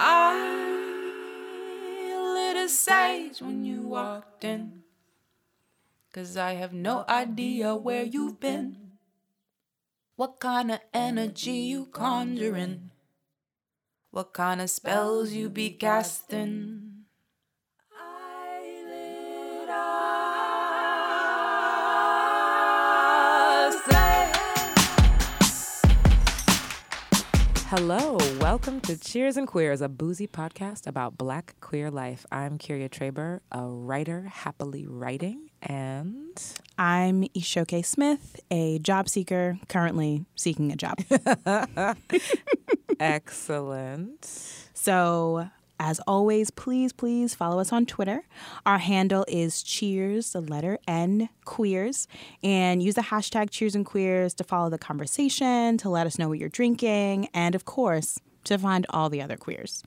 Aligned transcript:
I 0.00 0.30
lit 2.32 2.56
a 2.56 2.68
sage 2.68 3.42
when 3.42 3.64
you 3.64 3.82
walked 3.82 4.44
in. 4.44 4.84
Cause 6.12 6.36
I 6.36 6.52
have 6.52 6.72
no 6.72 7.04
idea 7.08 7.74
where 7.74 8.04
you've 8.04 8.38
been. 8.38 8.92
What 10.14 10.38
kind 10.38 10.70
of 10.70 10.78
energy 10.94 11.66
you 11.74 11.86
conjuring? 11.86 12.92
What 14.12 14.32
kind 14.32 14.60
of 14.60 14.70
spells 14.70 15.32
you 15.32 15.50
be 15.50 15.70
casting? 15.70 16.77
Hello, 27.70 28.16
welcome 28.40 28.80
to 28.80 28.96
Cheers 28.96 29.36
and 29.36 29.46
Queers, 29.46 29.82
a 29.82 29.90
boozy 29.90 30.26
podcast 30.26 30.86
about 30.86 31.18
black 31.18 31.54
queer 31.60 31.90
life. 31.90 32.24
I'm 32.32 32.56
Kyria 32.56 32.88
Traber, 32.88 33.40
a 33.52 33.60
writer 33.60 34.22
happily 34.22 34.86
writing, 34.86 35.50
and 35.60 36.42
I'm 36.78 37.24
Ishoke 37.36 37.84
Smith, 37.84 38.40
a 38.50 38.78
job 38.78 39.10
seeker 39.10 39.58
currently 39.68 40.24
seeking 40.34 40.72
a 40.72 40.76
job. 40.76 40.98
excellent. 43.00 44.24
So, 44.72 45.50
as 45.80 46.00
always, 46.06 46.50
please, 46.50 46.92
please 46.92 47.34
follow 47.34 47.60
us 47.60 47.72
on 47.72 47.86
Twitter. 47.86 48.24
Our 48.66 48.78
handle 48.78 49.24
is 49.28 49.62
Cheers, 49.62 50.32
the 50.32 50.40
letter 50.40 50.78
N, 50.86 51.28
Queers, 51.44 52.08
and 52.42 52.82
use 52.82 52.94
the 52.94 53.02
hashtag 53.02 53.50
Cheers 53.50 53.74
and 53.74 53.86
Queers 53.86 54.34
to 54.34 54.44
follow 54.44 54.70
the 54.70 54.78
conversation, 54.78 55.78
to 55.78 55.88
let 55.88 56.06
us 56.06 56.18
know 56.18 56.28
what 56.28 56.38
you're 56.38 56.48
drinking, 56.48 57.28
and 57.32 57.54
of 57.54 57.64
course, 57.64 58.18
to 58.44 58.58
find 58.58 58.86
all 58.90 59.08
the 59.10 59.22
other 59.22 59.36
queers. 59.36 59.82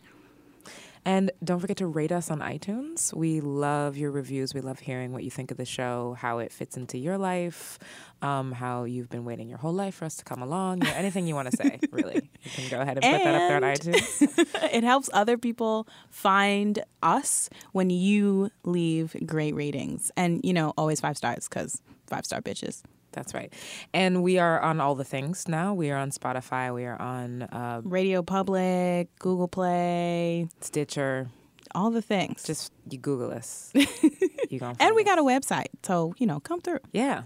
And 1.04 1.32
don't 1.44 1.60
forget 1.60 1.78
to 1.78 1.88
rate 1.88 2.12
us 2.12 2.30
on 2.30 2.40
iTunes. 2.40 3.12
We 3.14 3.41
love 3.41 3.98
your 3.98 4.12
reviews. 4.12 4.54
We 4.54 4.62
love 4.62 4.80
hearing 4.80 5.13
what 5.13 5.24
you 5.24 5.32
think 5.32 5.49
of 5.49 5.58
the 5.58 5.66
show, 5.66 6.16
how 6.20 6.38
it 6.40 6.52
fits 6.52 6.77
into 6.77 6.98
your 6.99 7.18
life, 7.18 7.80
um, 8.21 8.52
how 8.52 8.84
you've 8.84 9.10
been 9.10 9.26
waiting 9.26 9.49
your 9.49 9.58
whole 9.58 9.74
life 9.74 9.96
for 9.96 10.05
us 10.05 10.16
to 10.18 10.24
come 10.24 10.43
along. 10.43 10.84
You 10.84 10.90
know, 10.90 10.96
anything 10.96 11.26
you 11.26 11.34
want 11.34 11.49
to 11.49 11.58
say, 11.58 11.80
really. 11.91 12.30
You 12.43 12.52
can 12.52 12.70
go 12.70 12.82
ahead 12.82 12.98
and, 12.98 13.05
and 13.05 13.18
put 13.18 13.24
that 13.24 13.35
up 13.35 13.48
there 13.49 13.58
on 13.58 13.63
iTunes. 13.63 14.70
it 14.74 14.84
helps 14.84 15.10
other 15.12 15.38
people 15.38 15.88
find 16.12 16.84
us 17.02 17.49
when 17.71 17.90
you 17.90 18.52
leave 18.63 19.15
great 19.26 19.55
ratings. 19.55 20.12
And, 20.15 20.40
you 20.43 20.54
know, 20.54 20.74
always 20.77 20.99
five 20.99 21.18
stars 21.18 21.48
because 21.49 21.82
five 22.05 22.26
star 22.26 22.41
bitches. 22.41 22.84
That's 23.12 23.34
right. 23.34 23.54
And 23.93 24.23
we 24.23 24.40
are 24.40 24.59
on 24.62 24.79
all 24.79 24.95
the 24.95 25.04
things 25.04 25.48
now. 25.48 25.73
We 25.73 25.91
are 25.91 25.98
on 25.98 26.12
Spotify. 26.12 26.73
We 26.73 26.85
are 26.85 26.99
on 27.01 27.43
uh, 27.43 27.81
Radio 27.84 28.23
Public, 28.23 29.09
Google 29.20 29.48
Play, 29.48 30.48
Stitcher. 30.62 31.29
All 31.73 31.90
the 31.91 32.01
things. 32.01 32.43
Just 32.43 32.73
you 32.90 32.98
Google 32.98 33.31
us. 33.31 33.71
you 34.49 34.59
gonna 34.59 34.76
and 34.79 34.95
we 34.95 35.03
us. 35.03 35.05
got 35.05 35.20
a 35.20 35.23
website. 35.23 35.68
So, 35.84 36.13
you 36.18 36.27
know, 36.27 36.40
come 36.40 36.59
through. 36.62 36.79
Yeah. 36.91 37.23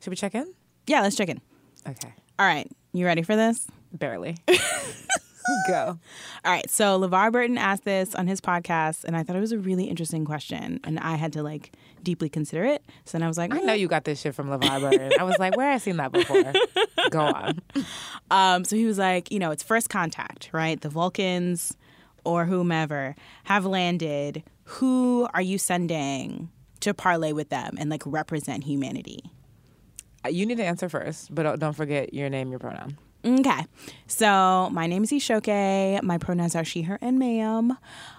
Should 0.00 0.10
we 0.10 0.16
check 0.16 0.34
in? 0.34 0.52
Yeah, 0.86 1.00
let's 1.00 1.16
check 1.16 1.30
in. 1.30 1.40
Okay. 1.88 2.12
All 2.38 2.46
right. 2.46 2.70
You 2.92 3.06
ready 3.06 3.22
for 3.22 3.36
this? 3.36 3.66
Barely. 3.92 4.36
Go. 5.68 5.98
All 6.44 6.52
right. 6.52 6.68
So 6.70 6.98
LeVar 6.98 7.32
Burton 7.32 7.58
asked 7.58 7.84
this 7.84 8.14
on 8.14 8.26
his 8.26 8.40
podcast, 8.40 9.04
and 9.04 9.16
I 9.16 9.22
thought 9.22 9.36
it 9.36 9.40
was 9.40 9.52
a 9.52 9.58
really 9.58 9.84
interesting 9.84 10.24
question, 10.24 10.80
and 10.84 10.98
I 11.00 11.16
had 11.16 11.32
to 11.34 11.42
like 11.42 11.72
deeply 12.02 12.28
consider 12.28 12.64
it. 12.64 12.84
So 13.04 13.18
then 13.18 13.22
I 13.22 13.28
was 13.28 13.38
like, 13.38 13.54
I 13.54 13.60
know 13.60 13.72
you 13.72 13.88
got 13.88 14.04
this 14.04 14.20
shit 14.20 14.34
from 14.34 14.48
LeVar 14.48 14.80
Burton. 14.80 15.12
I 15.18 15.22
was 15.24 15.38
like, 15.38 15.56
where 15.56 15.70
have 15.70 15.76
I 15.76 15.78
seen 15.78 15.96
that 15.98 16.12
before? 16.12 16.52
Go 17.10 17.20
on. 17.20 17.60
Um, 18.30 18.64
so 18.64 18.74
he 18.74 18.86
was 18.86 18.98
like, 18.98 19.30
you 19.30 19.38
know, 19.38 19.50
it's 19.50 19.62
first 19.62 19.90
contact, 19.90 20.48
right? 20.52 20.80
The 20.80 20.88
Vulcans 20.88 21.76
or 22.24 22.46
whomever 22.46 23.14
have 23.44 23.64
landed. 23.66 24.42
Who 24.64 25.28
are 25.34 25.42
you 25.42 25.58
sending 25.58 26.48
to 26.80 26.94
parlay 26.94 27.32
with 27.32 27.50
them 27.50 27.76
and 27.78 27.90
like 27.90 28.02
represent 28.06 28.64
humanity? 28.64 29.30
Uh, 30.24 30.30
you 30.30 30.46
need 30.46 30.56
to 30.56 30.64
answer 30.64 30.88
first, 30.88 31.34
but 31.34 31.58
don't 31.60 31.74
forget 31.74 32.14
your 32.14 32.30
name, 32.30 32.50
your 32.50 32.58
pronoun. 32.58 32.96
Okay. 33.24 33.64
So 34.06 34.68
my 34.70 34.86
name 34.86 35.02
is 35.04 35.10
Ishoke. 35.10 36.02
My 36.02 36.18
pronouns 36.18 36.54
are 36.54 36.64
she, 36.64 36.82
her, 36.82 36.98
and 37.00 37.18
ma'am. 37.18 37.76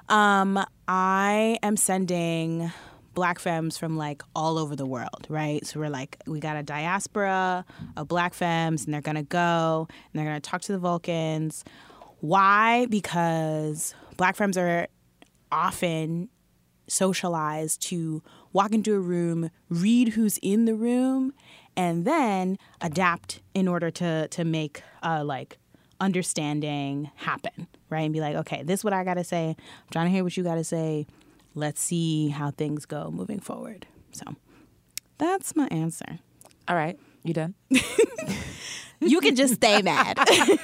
Um, 0.10 0.66
I 0.88 1.60
am 1.62 1.78
sending 1.78 2.72
black 3.14 3.38
femmes 3.38 3.78
from 3.78 3.98
like 3.98 4.24
all 4.36 4.58
over 4.58 4.76
the 4.76 4.86
world, 4.86 5.28
right? 5.30 5.64
So 5.66 5.80
we're 5.80 5.90
like, 5.90 6.18
we 6.26 6.40
got 6.40 6.58
a 6.58 6.64
diaspora 6.64 7.66
of 7.96 8.08
black 8.08 8.34
femmes, 8.34 8.86
and 8.86 8.94
they're 8.94 9.02
gonna 9.02 9.22
go 9.24 9.88
and 9.90 10.20
they're 10.20 10.26
gonna 10.26 10.40
talk 10.40 10.62
to 10.64 10.72
the 10.72 10.80
Vulcans. 10.80 11.64
Why? 12.22 12.88
Because 12.88 13.94
black 14.18 14.36
femmes 14.36 14.58
are 14.58 14.88
often 15.52 16.30
socialized 16.88 17.82
to 17.84 18.24
walk 18.54 18.74
into 18.74 18.96
a 18.96 19.00
room, 19.00 19.52
read 19.70 20.10
who's 20.10 20.40
in 20.42 20.66
the 20.66 20.76
room, 20.76 21.34
and 21.78 22.06
then 22.06 22.58
adapt 22.82 23.42
in 23.54 23.68
order 23.68 23.92
to 23.92 24.28
to 24.30 24.44
make 24.44 24.84
uh, 25.04 25.24
like 25.24 25.58
understanding 26.00 27.12
happen, 27.16 27.68
right? 27.90 28.02
And 28.02 28.14
be 28.14 28.20
like, 28.20 28.36
okay, 28.36 28.64
this 28.64 28.82
is 28.82 28.84
what 28.84 28.94
I 28.94 29.04
got 29.04 29.16
to 29.16 29.24
say. 29.24 29.50
I'm 29.50 29.92
trying 29.92 30.08
to 30.08 30.12
hear 30.12 30.24
what 30.24 30.36
you 30.36 30.44
got 30.44 30.56
to 30.56 30.64
say. 30.64 31.08
Let's 31.54 31.82
see 31.82 32.30
how 32.30 32.52
things 32.52 32.86
go 32.86 33.10
moving 33.12 33.40
forward. 33.40 33.88
So 34.12 34.36
that's 35.18 35.56
my 35.56 35.68
answer. 35.68 36.20
All 36.68 36.76
right, 36.76 37.00
you 37.24 37.34
done? 37.34 37.54
you 39.00 39.22
can 39.22 39.36
just 39.36 39.56
stay 39.56 39.82
mad. 39.82 40.18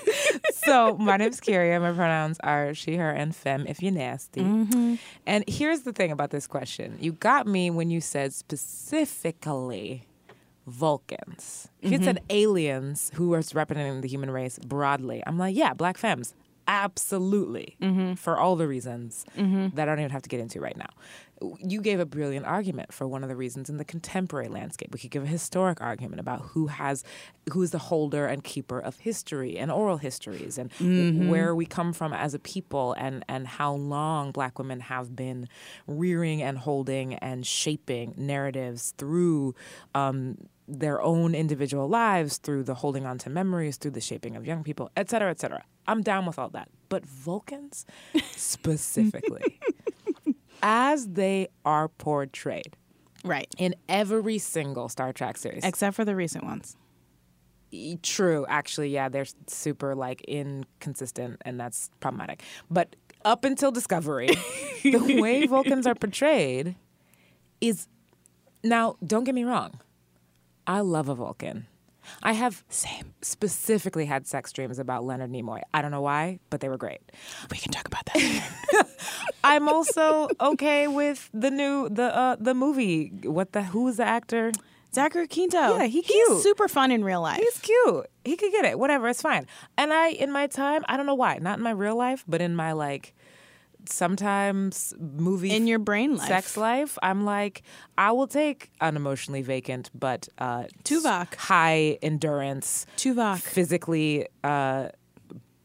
so 0.54 0.98
my 0.98 1.18
name's 1.18 1.40
Kyria. 1.40 1.80
My 1.80 1.92
pronouns 1.92 2.40
are 2.44 2.74
she, 2.74 2.98
her, 2.98 3.10
and 3.10 3.36
femme. 3.36 3.66
If 3.68 3.82
you're 3.82 3.92
nasty. 3.92 4.42
Mm-hmm. 4.42 4.96
And 5.26 5.44
here's 5.48 5.82
the 5.82 5.94
thing 5.94 6.12
about 6.12 6.32
this 6.32 6.48
question: 6.48 6.98
you 7.00 7.14
got 7.14 7.48
me 7.48 7.70
when 7.70 7.90
you 7.90 8.02
said 8.02 8.34
specifically 8.34 10.08
Vulcans. 10.68 11.70
If 11.82 11.90
mm-hmm. 11.90 12.00
you 12.00 12.06
said 12.06 12.24
aliens 12.30 13.12
who 13.16 13.34
are 13.34 13.42
representing 13.54 14.02
the 14.02 14.08
human 14.08 14.32
race 14.32 14.60
broadly, 14.60 15.24
I'm 15.26 15.38
like, 15.38 15.56
yeah, 15.56 15.74
black 15.74 15.98
femmes. 15.98 16.34
Absolutely. 16.68 17.76
Mm-hmm. 17.82 18.14
For 18.14 18.38
all 18.38 18.56
the 18.56 18.68
reasons 18.68 19.26
mm-hmm. 19.38 19.76
that 19.76 19.90
I 19.90 19.92
don't 19.92 20.00
even 20.00 20.12
have 20.12 20.22
to 20.22 20.30
get 20.30 20.40
into 20.40 20.60
right 20.60 20.78
now. 20.78 20.90
You 21.60 21.82
gave 21.82 22.00
a 22.00 22.06
brilliant 22.06 22.46
argument 22.46 22.94
for 22.94 23.08
one 23.08 23.24
of 23.24 23.30
the 23.30 23.36
reasons 23.36 23.70
in 23.70 23.78
the 23.78 23.86
contemporary 23.86 24.48
landscape. 24.48 24.90
We 24.92 25.00
could 25.00 25.12
give 25.12 25.24
a 25.24 25.28
historic 25.28 25.82
argument 25.82 26.20
about 26.20 26.42
who 26.42 26.68
has 26.68 27.04
who 27.52 27.62
is 27.62 27.72
the 27.72 27.80
holder 27.80 28.28
and 28.28 28.44
keeper 28.44 28.80
of 28.80 28.98
history 29.00 29.58
and 29.58 29.72
oral 29.72 29.98
histories 29.98 30.58
and 30.58 30.72
mm-hmm. 30.74 31.30
where 31.30 31.56
we 31.56 31.66
come 31.66 31.94
from 31.94 32.14
as 32.14 32.34
a 32.34 32.40
people 32.40 32.94
and 32.94 33.26
and 33.28 33.48
how 33.48 33.74
long 33.74 34.32
black 34.32 34.60
women 34.60 34.80
have 34.82 35.16
been 35.16 35.48
rearing 35.88 36.42
and 36.42 36.60
holding 36.60 37.16
and 37.16 37.46
shaping 37.46 38.14
narratives 38.18 38.94
through 38.98 39.56
um, 39.96 40.38
their 40.68 41.02
own 41.02 41.36
individual 41.36 41.88
lives, 41.88 42.38
through 42.38 42.64
the 42.64 42.76
holding 42.76 43.06
on 43.06 43.18
to 43.20 43.30
memories, 43.30 43.78
through 43.78 43.92
the 43.92 44.02
shaping 44.02 44.36
of 44.36 44.46
young 44.46 44.64
people, 44.64 44.90
et 44.96 45.10
cetera, 45.10 45.30
et 45.30 45.40
cetera. 45.40 45.64
I'm 45.88 46.02
down 46.02 46.26
with 46.26 46.40
all 46.40 46.50
that. 46.50 46.70
But 46.90 47.06
Vulcans 47.06 47.86
specifically, 48.32 49.60
as 50.62 51.08
they 51.08 51.48
are 51.66 51.88
portrayed, 51.88 52.76
right, 53.24 53.48
in 53.58 53.76
every 53.90 54.38
single 54.38 54.90
Star 54.90 55.14
Trek 55.14 55.38
series, 55.38 55.64
except 55.64 55.96
for 55.96 56.06
the 56.06 56.16
recent 56.16 56.44
ones. 56.44 56.76
True, 58.04 58.46
actually, 58.50 58.90
yeah, 58.90 59.08
they're 59.10 59.26
super 59.48 59.96
like 59.96 60.22
inconsistent, 60.22 61.42
and 61.46 61.60
that's 61.60 61.90
problematic. 62.00 62.44
But 62.70 62.96
up 63.24 63.46
until 63.46 63.72
Discovery, 63.72 64.30
the 64.84 65.20
way 65.22 65.46
Vulcans 65.48 65.88
are 65.88 65.96
portrayed 65.96 66.76
is 67.62 67.88
now. 68.64 68.98
Don't 69.06 69.24
get 69.24 69.36
me 69.36 69.44
wrong 69.44 69.80
I 70.68 70.82
love 70.82 71.10
a 71.10 71.16
Vulcan. 71.16 71.68
I 72.24 72.34
have 72.34 72.64
same 72.70 73.14
specifically 73.22 74.06
had 74.06 74.28
sex 74.28 74.52
dreams 74.52 74.80
about 74.80 75.04
Leonard 75.04 75.32
Nimoy. 75.32 75.62
I 75.74 75.82
don't 75.82 75.92
know 75.92 76.02
why, 76.02 76.40
but 76.50 76.62
they 76.62 76.70
were 76.70 76.78
great. 76.78 77.02
We 77.50 77.58
can 77.58 77.72
talk 77.72 77.88
about 77.88 78.06
that. 78.06 78.88
I'm 79.44 79.68
also 79.68 80.30
okay 80.40 80.88
with 80.88 81.30
the 81.34 81.52
new 81.52 81.90
the 81.90 82.16
uh, 82.16 82.36
the 82.40 82.54
movie. 82.54 83.12
What 83.24 83.54
the 83.54 83.64
who 83.64 83.88
is 83.88 83.98
the 83.98 84.06
actor? 84.06 84.52
Zachary 84.94 85.28
Quinto. 85.28 85.78
Yeah, 85.78 85.86
he 85.86 86.02
cute. 86.02 86.32
He's 86.34 86.44
super 86.44 86.68
fun 86.68 86.92
in 86.92 87.04
real 87.04 87.22
life. 87.22 87.40
He's 87.40 87.60
cute. 87.60 88.08
He 88.26 88.36
could 88.36 88.52
get 88.52 88.66
it. 88.66 88.78
Whatever, 88.78 89.08
it's 89.08 89.22
fine. 89.22 89.48
And 89.78 89.94
I, 89.94 90.10
in 90.10 90.32
my 90.32 90.48
time, 90.48 90.84
I 90.88 90.98
don't 90.98 91.06
know 91.06 91.16
why, 91.16 91.38
not 91.38 91.58
in 91.58 91.64
my 91.64 91.72
real 91.72 91.96
life, 91.96 92.26
but 92.28 92.42
in 92.42 92.56
my 92.56 92.74
like 92.74 93.14
sometimes 93.86 94.94
movie 95.00 95.52
in 95.52 95.68
your 95.68 95.80
brain 95.80 96.16
life, 96.18 96.28
sex 96.28 96.58
life, 96.58 96.98
I'm 97.02 97.26
like, 97.26 97.64
I 97.98 98.12
will 98.12 98.28
take 98.28 98.72
unemotionally 98.82 99.44
vacant, 99.44 99.90
but 99.94 100.28
uh, 100.38 100.66
Tuvok, 100.84 101.36
high 101.36 101.98
endurance, 102.02 102.86
Tuvok, 102.98 103.40
physically 103.40 104.28
uh, 104.44 104.90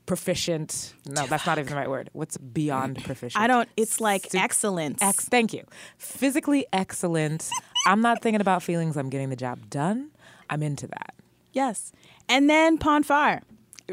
proficient. 0.07 0.95
No, 1.07 1.23
Tuvok. 1.23 1.29
that's 1.29 1.47
not 1.47 1.59
even 1.59 1.71
the 1.71 1.77
right 1.77 1.91
word. 1.91 2.11
What's 2.13 2.37
beyond 2.37 3.03
proficient? 3.05 3.43
I 3.43 3.47
don't. 3.47 3.69
It's 3.77 4.01
like 4.01 4.27
Su- 4.31 4.39
excellence. 4.39 5.03
Ex- 5.03 5.29
thank 5.29 5.53
you. 5.53 5.65
Physically 5.99 6.67
excellent. 6.73 7.49
I'm 7.87 8.01
not 8.01 8.23
thinking 8.23 8.41
about 8.41 8.63
feelings. 8.63 8.97
I'm 8.97 9.11
getting 9.11 9.31
the 9.31 9.37
job 9.37 9.69
done. 9.71 10.11
I'm 10.49 10.63
into 10.63 10.87
that. 10.87 11.15
Yes. 11.53 11.93
And 12.29 12.49
then 12.51 12.79
Pon 12.79 13.03
farr. 13.03 13.43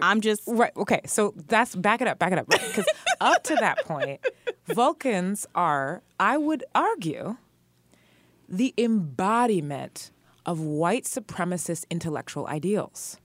I'm 0.02 0.22
just 0.22 0.44
Right. 0.48 0.72
Okay. 0.76 1.02
So 1.06 1.34
that's 1.48 1.76
back 1.76 2.02
it 2.02 2.08
up, 2.08 2.20
back 2.20 2.32
it 2.32 2.40
up. 2.40 2.48
Because 2.48 2.88
up 3.22 3.44
to 3.44 3.56
that 3.56 3.86
point, 3.86 4.20
Vulcans 4.68 5.46
are, 5.56 6.02
I 6.20 6.38
would 6.38 6.64
argue, 6.74 7.38
the 8.48 8.74
embodiment 8.78 10.12
of 10.46 10.60
white 10.60 11.06
supremacist 11.06 11.86
intellectual 11.90 12.48
ideals. 12.48 13.18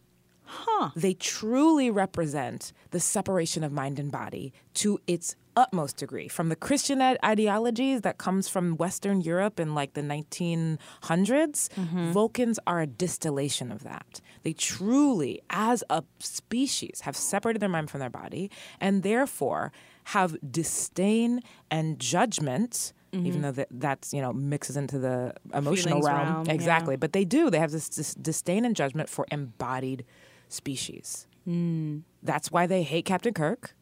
huh. 0.44 0.90
They 0.96 1.14
truly 1.14 1.90
represent 1.90 2.72
the 2.90 3.00
separation 3.00 3.62
of 3.64 3.72
mind 3.72 3.98
and 3.98 4.10
body 4.10 4.52
to 4.74 5.00
its 5.06 5.36
utmost 5.58 5.96
degree 5.96 6.28
from 6.28 6.48
the 6.50 6.56
Christian 6.56 7.02
ideologies 7.02 8.02
that 8.02 8.16
comes 8.16 8.48
from 8.48 8.76
Western 8.76 9.20
Europe 9.20 9.58
in 9.58 9.74
like 9.74 9.94
the 9.94 10.02
1900s. 10.02 11.68
Vulcans 12.12 12.60
are 12.64 12.80
a 12.80 12.86
distillation 12.86 13.72
of 13.72 13.82
that. 13.82 14.20
They 14.44 14.52
truly, 14.52 15.42
as 15.50 15.82
a 15.90 16.04
species, 16.20 17.00
have 17.02 17.16
separated 17.16 17.58
their 17.58 17.68
mind 17.68 17.90
from 17.90 17.98
their 17.98 18.08
body 18.08 18.52
and 18.80 19.02
therefore 19.02 19.72
have 20.04 20.36
disdain 20.48 21.42
and 21.70 21.98
judgment. 21.98 22.92
Even 23.10 23.40
though 23.40 23.52
that 23.52 23.68
that's 23.70 24.12
you 24.12 24.20
know 24.20 24.34
mixes 24.34 24.76
into 24.76 24.98
the 24.98 25.32
emotional 25.54 26.02
realm, 26.02 26.28
realm, 26.28 26.46
yeah. 26.46 26.52
exactly, 26.52 26.94
but 26.94 27.14
they 27.14 27.24
do. 27.24 27.48
They 27.48 27.58
have 27.58 27.70
this, 27.70 27.88
this 27.88 28.14
disdain 28.14 28.66
and 28.66 28.76
judgment 28.76 29.08
for 29.08 29.26
embodied 29.32 30.04
species. 30.48 31.26
Hmm. 31.46 32.00
That's 32.22 32.52
why 32.52 32.66
they 32.66 32.82
hate 32.82 33.06
Captain 33.06 33.32
Kirk. 33.32 33.74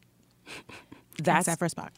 That's 1.22 1.48
except 1.48 1.58
for 1.58 1.68
Spock. 1.68 1.90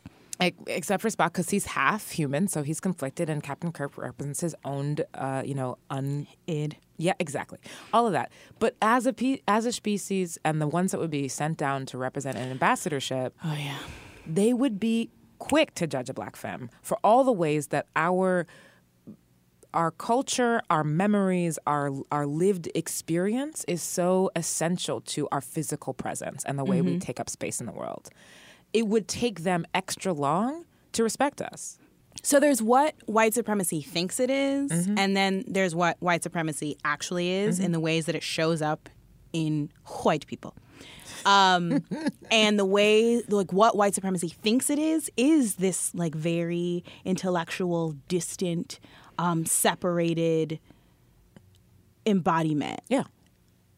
except 0.68 1.02
for 1.02 1.08
Spock 1.08 1.28
because 1.32 1.50
he's 1.50 1.66
half 1.66 2.10
human, 2.10 2.46
so 2.48 2.62
he's 2.62 2.80
conflicted, 2.80 3.28
and 3.28 3.42
Captain 3.42 3.72
Kirk 3.72 3.96
represents 3.98 4.40
his 4.40 4.54
own, 4.64 4.96
uh, 5.14 5.42
you 5.44 5.54
know, 5.54 5.78
un. 5.90 6.26
Id. 6.46 6.76
Yeah, 6.96 7.14
exactly. 7.18 7.58
All 7.92 8.06
of 8.06 8.12
that. 8.12 8.30
But 8.58 8.74
as 8.82 9.06
a 9.06 9.12
pe- 9.12 9.40
as 9.48 9.66
a 9.66 9.72
species, 9.72 10.38
and 10.44 10.60
the 10.60 10.66
ones 10.68 10.92
that 10.92 11.00
would 11.00 11.10
be 11.10 11.28
sent 11.28 11.56
down 11.58 11.86
to 11.86 11.98
represent 11.98 12.36
an 12.36 12.50
ambassadorship, 12.50 13.34
Oh 13.44 13.54
yeah. 13.54 13.78
they 14.26 14.52
would 14.52 14.78
be 14.80 15.10
quick 15.38 15.74
to 15.76 15.86
judge 15.86 16.08
a 16.10 16.14
black 16.14 16.34
femme 16.34 16.68
for 16.82 16.98
all 17.04 17.22
the 17.24 17.32
ways 17.32 17.68
that 17.68 17.86
our 17.94 18.46
our 19.74 19.90
culture, 19.90 20.62
our 20.70 20.82
memories, 20.82 21.58
our 21.66 21.90
our 22.10 22.26
lived 22.26 22.68
experience 22.74 23.64
is 23.68 23.82
so 23.82 24.30
essential 24.34 25.00
to 25.02 25.28
our 25.30 25.40
physical 25.42 25.92
presence 25.94 26.42
and 26.44 26.58
the 26.58 26.64
way 26.64 26.80
we 26.80 26.98
take 26.98 27.20
up 27.20 27.28
space 27.28 27.60
in 27.60 27.66
the 27.66 27.72
world. 27.72 28.08
It 28.72 28.86
would 28.86 29.08
take 29.08 29.40
them 29.44 29.66
extra 29.74 30.12
long 30.12 30.64
to 30.92 31.02
respect 31.02 31.40
us. 31.40 31.78
So 32.22 32.40
there's 32.40 32.60
what 32.60 32.94
white 33.06 33.32
supremacy 33.34 33.80
thinks 33.80 34.18
it 34.20 34.28
is, 34.30 34.70
Mm-hmm. 34.70 34.98
and 34.98 35.16
then 35.16 35.44
there's 35.46 35.74
what 35.74 35.96
white 36.00 36.22
supremacy 36.22 36.76
actually 36.84 37.30
is 37.30 37.60
in 37.60 37.72
the 37.72 37.80
ways 37.80 38.06
that 38.06 38.14
it 38.14 38.22
shows 38.22 38.60
up 38.60 38.88
in 39.32 39.70
white 40.02 40.26
people. 40.26 40.54
Um, 41.24 41.84
and 42.30 42.58
the 42.58 42.64
way, 42.64 43.22
like, 43.28 43.52
what 43.52 43.76
white 43.76 43.94
supremacy 43.94 44.28
thinks 44.28 44.68
it 44.68 44.78
is, 44.78 45.10
is 45.16 45.56
this 45.56 45.94
like 45.94 46.14
very 46.14 46.84
intellectual, 47.04 47.94
distant, 48.08 48.80
um, 49.18 49.44
separated 49.46 50.58
embodiment. 52.06 52.80
Yeah. 52.88 53.04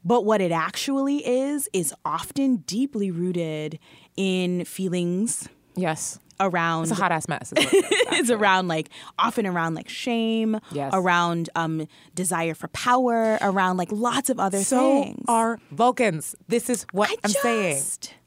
But 0.04 0.24
what 0.24 0.40
it 0.40 0.52
actually 0.52 1.26
is, 1.26 1.68
is 1.72 1.92
often 2.04 2.56
deeply 2.58 3.10
rooted 3.10 3.78
in 4.16 4.64
feelings 4.64 5.48
Yes. 5.76 6.18
around 6.40 6.84
It's 6.84 6.92
a 6.92 6.94
hot 6.94 7.12
ass 7.12 7.28
mess. 7.28 7.52
is 7.52 7.64
what 7.64 7.74
it 7.74 7.84
is, 7.84 7.90
it's 8.20 8.30
around 8.30 8.68
like 8.68 8.88
often 9.18 9.46
around 9.46 9.74
like 9.74 9.88
shame 9.88 10.58
Yes. 10.72 10.90
around 10.94 11.50
um 11.54 11.86
desire 12.14 12.54
for 12.54 12.68
power 12.68 13.36
around 13.42 13.76
like 13.76 13.92
lots 13.92 14.30
of 14.30 14.40
other 14.40 14.62
so 14.62 15.02
things 15.02 15.24
are 15.28 15.58
Vulcans. 15.70 16.34
This 16.48 16.70
is 16.70 16.86
what 16.92 17.10
I 17.10 17.16
I'm 17.24 17.30
saying. 17.30 17.82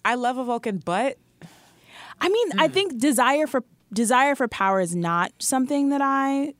I 0.05 0.15
love 0.15 0.37
a 0.37 0.43
Vulcan, 0.43 0.77
but 0.83 1.17
i 2.21 2.29
mean 2.29 2.47
i 2.59 2.67
Hmm. 2.67 2.73
think 2.73 2.97
desire 2.99 3.47
for 3.47 3.63
desire 3.91 4.35
for 4.35 4.47
power 4.47 4.79
is 4.79 4.95
not 4.95 5.31
something 5.39 5.89
that 5.89 6.01
i 6.01 6.53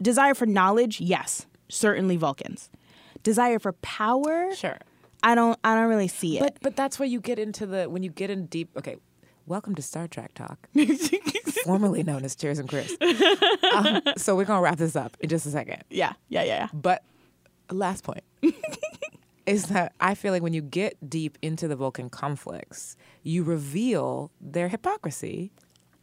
desire 0.00 0.34
for 0.34 0.46
knowledge 0.46 1.00
yes 1.00 1.46
certainly 1.68 2.16
vulcans 2.16 2.70
desire 3.24 3.58
for 3.58 3.72
power 3.82 4.54
sure. 4.54 4.78
i 5.24 5.34
don't 5.34 5.58
i 5.64 5.74
don't 5.74 5.88
really 5.88 6.06
see 6.08 6.36
it 6.38 6.40
But 6.40 6.58
but 6.62 6.76
that's 6.76 6.98
where 7.00 7.08
you 7.08 7.20
get 7.20 7.38
into 7.40 7.66
the 7.66 7.90
when 7.90 8.02
you 8.04 8.10
get 8.10 8.30
in 8.30 8.46
deep. 8.46 8.70
Okay, 8.76 8.96
welcome 9.46 9.74
to 9.74 9.82
Star 9.82 10.06
Trek 10.06 10.32
talk, 10.34 10.68
formerly 11.64 12.02
known 12.04 12.24
as 12.24 12.36
Cheers 12.36 12.58
and 12.60 12.68
Queers. 12.68 12.96
Um, 13.74 14.00
so 14.16 14.36
we're 14.36 14.44
gonna 14.44 14.60
wrap 14.62 14.78
this 14.78 14.94
up 14.94 15.16
in 15.20 15.28
just 15.28 15.46
a 15.46 15.50
second. 15.50 15.82
yeah 15.90 16.12
yeah 16.28 16.44
yeah 16.44 16.56
yeah 16.62 16.68
But 16.72 17.02
last 17.70 18.04
point 18.04 18.22
is 19.46 19.66
that 19.66 19.92
I 20.00 20.14
feel 20.14 20.32
like 20.32 20.42
when 20.42 20.52
you 20.52 20.62
get 20.62 20.94
deep 21.10 21.38
into 21.42 21.66
the 21.66 21.74
Vulcan 21.76 22.08
conflicts, 22.08 22.96
you 23.24 23.42
reveal 23.42 24.30
their 24.40 24.68
hypocrisy. 24.68 25.50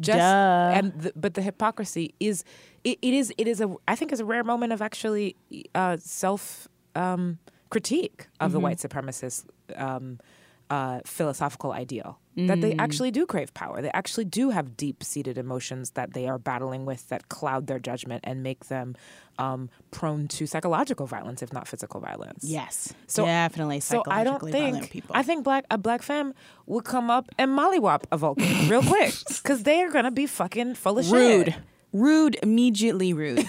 Just 0.01 0.17
Duh. 0.17 0.71
and 0.73 0.93
the, 0.99 1.13
but 1.15 1.35
the 1.35 1.41
hypocrisy 1.43 2.13
is 2.19 2.43
it, 2.83 2.97
it 3.03 3.13
is 3.13 3.31
it 3.37 3.47
is 3.47 3.61
a 3.61 3.73
I 3.87 3.95
think 3.95 4.11
is 4.11 4.19
a 4.19 4.25
rare 4.25 4.43
moment 4.43 4.73
of 4.73 4.81
actually 4.81 5.35
uh, 5.75 5.97
self 6.01 6.67
um, 6.95 7.37
critique 7.69 8.27
of 8.39 8.51
the 8.51 8.59
white 8.59 8.77
supremacist 8.77 9.45
um, 9.75 10.19
uh, 10.69 10.99
philosophical 11.05 11.71
ideal 11.73 12.17
that 12.37 12.61
they 12.61 12.73
actually 12.75 13.11
do 13.11 13.25
crave 13.25 13.53
power. 13.53 13.81
They 13.81 13.91
actually 13.91 14.23
do 14.23 14.51
have 14.51 14.77
deep 14.77 15.03
seated 15.03 15.37
emotions 15.37 15.91
that 15.91 16.13
they 16.13 16.29
are 16.29 16.37
battling 16.39 16.85
with 16.85 17.09
that 17.09 17.27
cloud 17.27 17.67
their 17.67 17.77
judgment 17.77 18.21
and 18.23 18.41
make 18.41 18.65
them 18.67 18.95
um, 19.37 19.69
prone 19.91 20.29
to 20.29 20.47
psychological 20.47 21.05
violence, 21.07 21.41
if 21.43 21.51
not 21.51 21.67
physical 21.67 21.99
violence. 21.99 22.45
yes 22.47 22.93
So- 23.07 23.25
definitely 23.25 23.81
So 23.81 24.01
I 24.07 24.23
don't 24.23 24.41
think 24.41 24.89
people 24.91 25.13
I 25.13 25.23
think 25.23 25.43
black 25.43 25.65
a 25.69 25.77
black 25.77 26.01
femme 26.01 26.33
would 26.67 26.85
come 26.85 27.09
up 27.09 27.27
and 27.37 27.51
mollywop 27.51 28.03
a 28.13 28.17
Vulcan 28.17 28.69
real 28.69 28.81
quick 28.83 29.13
because 29.27 29.63
they 29.63 29.81
are 29.83 29.91
gonna 29.91 30.09
be 30.11 30.25
fucking 30.25 30.75
full 30.75 30.99
of 30.99 31.11
rude 31.11 31.47
shit. 31.47 31.55
rude 31.91 32.37
immediately 32.41 33.11
rude 33.13 33.45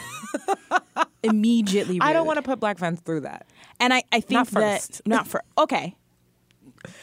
immediately 1.23 1.95
rude 1.95 2.03
I 2.03 2.13
don't 2.13 2.27
want 2.27 2.37
to 2.39 2.43
put 2.43 2.61
black 2.61 2.79
femmes 2.79 3.01
through 3.01 3.21
that. 3.21 3.47
And 3.81 3.93
I, 3.93 4.03
I 4.13 4.21
think 4.21 4.33
Not 4.33 4.47
that 4.49 4.81
first. 4.83 5.03
not 5.07 5.27
for 5.27 5.43
okay. 5.59 5.97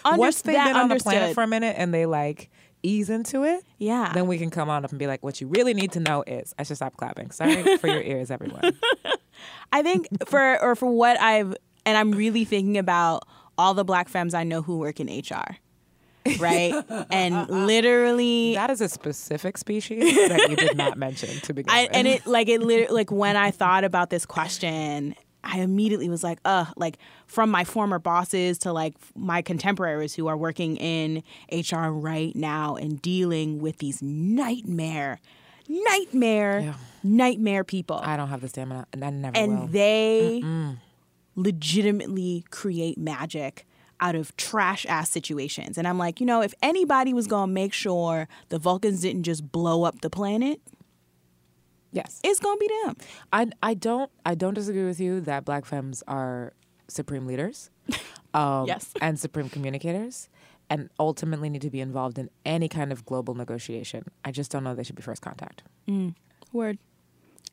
Once 0.05 0.41
they've 0.41 0.55
that 0.55 0.67
been 0.67 0.75
on 0.75 0.89
the 0.89 0.97
planet 0.97 1.33
for 1.33 1.43
a 1.43 1.47
minute 1.47 1.75
and 1.77 1.93
they 1.93 2.05
like 2.05 2.49
ease 2.83 3.09
into 3.09 3.43
it, 3.43 3.63
Yeah. 3.77 4.11
then 4.13 4.27
we 4.27 4.37
can 4.37 4.49
come 4.49 4.69
on 4.69 4.83
up 4.83 4.91
and 4.91 4.99
be 4.99 5.07
like, 5.07 5.23
what 5.23 5.39
you 5.41 5.47
really 5.47 5.73
need 5.73 5.91
to 5.93 5.99
know 5.99 6.23
is 6.27 6.53
I 6.59 6.63
should 6.63 6.77
stop 6.77 6.97
clapping. 6.97 7.31
Sorry 7.31 7.77
for 7.77 7.87
your 7.87 8.01
ears, 8.01 8.29
everyone. 8.31 8.77
I 9.71 9.81
think 9.83 10.07
for 10.27 10.61
or 10.61 10.75
for 10.75 10.91
what 10.91 11.19
I've 11.19 11.55
and 11.85 11.97
I'm 11.97 12.11
really 12.11 12.43
thinking 12.45 12.77
about 12.77 13.23
all 13.57 13.73
the 13.73 13.83
black 13.85 14.09
femmes 14.09 14.33
I 14.33 14.43
know 14.43 14.61
who 14.61 14.77
work 14.77 14.99
in 14.99 15.07
HR. 15.07 15.57
Right? 16.39 16.73
and 17.11 17.49
literally 17.49 18.53
That 18.55 18.69
is 18.69 18.81
a 18.81 18.89
specific 18.89 19.57
species 19.57 20.15
that 20.29 20.47
you 20.49 20.55
did 20.55 20.75
not 20.77 20.97
mention 20.97 21.29
to 21.41 21.53
begin 21.53 21.69
I 21.73 21.83
with. 21.83 21.91
and 21.93 22.07
it 22.07 22.27
like 22.27 22.49
it 22.49 22.61
literally 22.61 22.93
like 22.93 23.11
when 23.11 23.35
I 23.37 23.51
thought 23.51 23.83
about 23.83 24.09
this 24.09 24.25
question, 24.25 25.15
I 25.43 25.61
immediately 25.61 26.09
was 26.09 26.21
like, 26.23 26.39
uh, 26.43 26.65
like 26.75 26.97
from 27.25 27.49
my 27.49 27.63
former 27.63 27.97
bosses 27.99 28.57
to 28.59 28.73
like 28.73 28.95
my 29.15 29.41
contemporaries 29.41 30.13
who 30.13 30.27
are 30.27 30.35
working 30.35 30.75
in 30.77 31.23
HR 31.51 31.87
right 31.87 32.35
now 32.35 32.75
and 32.75 33.01
dealing 33.01 33.59
with 33.59 33.77
these 33.77 34.01
nightmare, 34.01 35.21
nightmare, 35.69 36.59
Yeah. 36.59 36.73
nightmare 37.03 37.63
people. 37.63 38.01
I 38.03 38.17
don't 38.17 38.27
have 38.27 38.41
the 38.41 38.49
stamina, 38.49 38.85
and 38.91 39.05
I 39.05 39.09
never 39.11 39.37
and 39.37 39.59
will. 39.61 39.67
they 39.67 40.43
legitimately 41.35 42.43
create 42.51 42.97
magic 42.97 43.65
out 44.01 44.15
of 44.15 44.35
trash 44.37 44.85
ass 44.87 45.09
situations. 45.09 45.77
And 45.77 45.87
I'm 45.87 45.97
like, 45.97 46.19
you 46.19 46.25
know, 46.25 46.41
if 46.41 46.53
anybody 46.61 47.13
was 47.13 47.27
gonna 47.27 47.51
make 47.51 47.73
sure 47.73 48.27
the 48.49 48.57
Vulcans 48.59 49.01
didn't 49.01 49.23
just 49.23 49.51
blow 49.51 49.83
up 49.83 50.01
the 50.01 50.09
planet, 50.09 50.61
yes, 51.91 52.19
it's 52.23 52.39
gonna 52.39 52.57
be 52.57 52.69
them. 52.85 52.95
I 53.33 53.47
I 53.61 53.73
don't 53.73 54.11
I 54.25 54.35
don't 54.35 54.53
disagree 54.53 54.85
with 54.85 54.99
you 54.99 55.21
that 55.21 55.45
black 55.45 55.65
femmes 55.65 56.03
are 56.07 56.53
supreme 56.87 57.25
leaders, 57.27 57.69
um, 58.33 58.65
Yes. 58.67 58.91
and 59.01 59.19
supreme 59.19 59.49
communicators, 59.49 60.29
and 60.69 60.89
ultimately 60.99 61.49
need 61.49 61.61
to 61.61 61.69
be 61.69 61.81
involved 61.81 62.17
in 62.17 62.29
any 62.45 62.67
kind 62.69 62.91
of 62.91 63.05
global 63.05 63.35
negotiation. 63.35 64.05
I 64.25 64.31
just 64.31 64.51
don't 64.51 64.63
know 64.63 64.73
they 64.75 64.83
should 64.83 64.95
be 64.95 65.01
first 65.03 65.21
contact. 65.21 65.63
Word. 66.53 66.77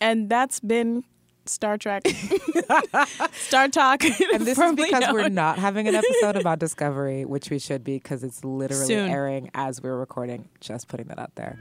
And 0.01 0.29
that's 0.29 0.61
been 0.61 1.05
Star 1.49 1.79
Trek, 1.79 2.07
Star 3.33 3.69
Talk. 3.69 4.05
And 4.05 4.47
this 4.47 4.59
is 4.59 4.75
because 4.75 5.13
we're 5.13 5.29
not 5.29 5.59
having 5.59 5.89
an 5.89 5.95
episode 5.95 6.37
about 6.37 6.59
Discovery, 6.67 7.25
which 7.25 7.51
we 7.51 7.59
should 7.59 7.85
be 7.85 7.95
because 7.95 8.23
it's 8.25 8.45
literally 8.45 8.87
Soon. 8.87 9.11
airing 9.11 9.51
as 9.55 9.83
we're 9.83 9.97
recording. 9.97 10.49
Just 10.61 10.89
putting 10.89 11.07
that 11.09 11.19
out 11.19 11.35
there. 11.37 11.59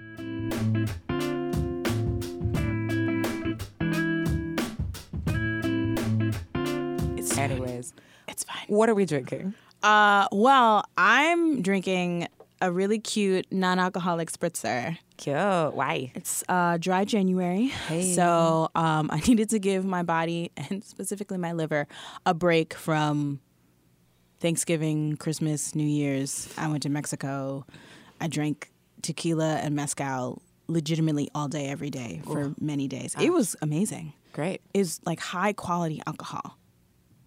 It's, 7.17 7.37
Anyways, 7.37 7.93
it's 8.27 8.43
fine. 8.43 8.65
what 8.67 8.89
are 8.89 8.95
we 8.95 9.05
drinking? 9.05 9.53
Uh, 9.83 10.27
well, 10.31 10.85
I'm 10.97 11.61
drinking 11.61 12.27
a 12.61 12.71
really 12.71 12.99
cute 12.99 13.45
non-alcoholic 13.51 14.31
spritzer 14.31 14.97
Cute. 15.17 15.35
Why? 15.35 16.11
It's 16.15 16.43
uh, 16.49 16.77
dry 16.77 17.05
January, 17.05 17.71
so 18.13 18.69
um, 18.75 19.09
I 19.13 19.19
needed 19.27 19.49
to 19.51 19.59
give 19.59 19.85
my 19.85 20.03
body 20.03 20.51
and 20.57 20.83
specifically 20.83 21.37
my 21.37 21.53
liver 21.53 21.87
a 22.25 22.33
break 22.33 22.73
from 22.73 23.39
Thanksgiving, 24.39 25.17
Christmas, 25.17 25.73
New 25.75 25.87
Year's. 25.87 26.49
I 26.57 26.67
went 26.67 26.83
to 26.83 26.89
Mexico. 26.89 27.65
I 28.19 28.27
drank 28.27 28.71
tequila 29.01 29.55
and 29.55 29.75
mezcal 29.75 30.41
legitimately 30.67 31.29
all 31.33 31.47
day, 31.47 31.67
every 31.67 31.89
day 31.89 32.21
for 32.25 32.53
many 32.59 32.87
days. 32.87 33.15
It 33.19 33.31
was 33.31 33.55
amazing. 33.61 34.13
Great. 34.33 34.61
It 34.73 34.79
was 34.79 34.99
like 35.05 35.19
high 35.19 35.53
quality 35.53 36.01
alcohol, 36.05 36.57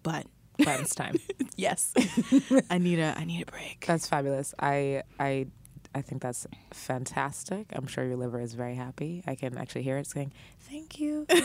but 0.03 0.25
Cleanse 0.61 0.95
time. 0.95 1.15
yes, 1.55 1.93
I 2.69 2.77
need 2.77 2.99
a 2.99 3.15
I 3.17 3.23
need 3.23 3.41
a 3.47 3.51
break. 3.51 3.85
That's 3.87 4.07
fabulous. 4.07 4.53
I 4.59 5.03
I 5.19 5.47
I 5.95 6.01
think 6.01 6.21
that's 6.21 6.45
fantastic. 6.71 7.67
I'm 7.73 7.87
sure 7.87 8.05
your 8.05 8.15
liver 8.15 8.39
is 8.39 8.53
very 8.53 8.75
happy. 8.75 9.23
I 9.25 9.35
can 9.35 9.57
actually 9.57 9.83
hear 9.83 9.97
it 9.97 10.07
saying, 10.07 10.33
"Thank 10.59 10.99
you." 10.99 11.25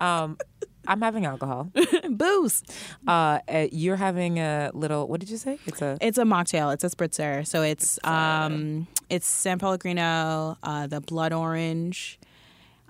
Um, 0.00 0.36
I'm 0.86 1.00
having 1.00 1.26
alcohol. 1.26 1.70
Booze. 2.10 2.64
Uh, 3.06 3.38
uh, 3.48 3.68
you're 3.70 3.96
having 3.96 4.38
a 4.40 4.72
little. 4.74 5.06
What 5.06 5.20
did 5.20 5.30
you 5.30 5.36
say? 5.36 5.60
It's 5.66 5.80
a. 5.80 5.96
It's 6.00 6.18
a 6.18 6.24
mocktail. 6.24 6.74
It's 6.74 6.82
a 6.82 6.88
spritzer. 6.90 7.46
So 7.46 7.62
it's 7.62 8.00
um 8.04 8.88
it's 9.08 9.26
San 9.26 9.58
Pellegrino, 9.58 10.56
uh, 10.62 10.86
the 10.88 11.00
blood 11.00 11.32
orange, 11.32 12.18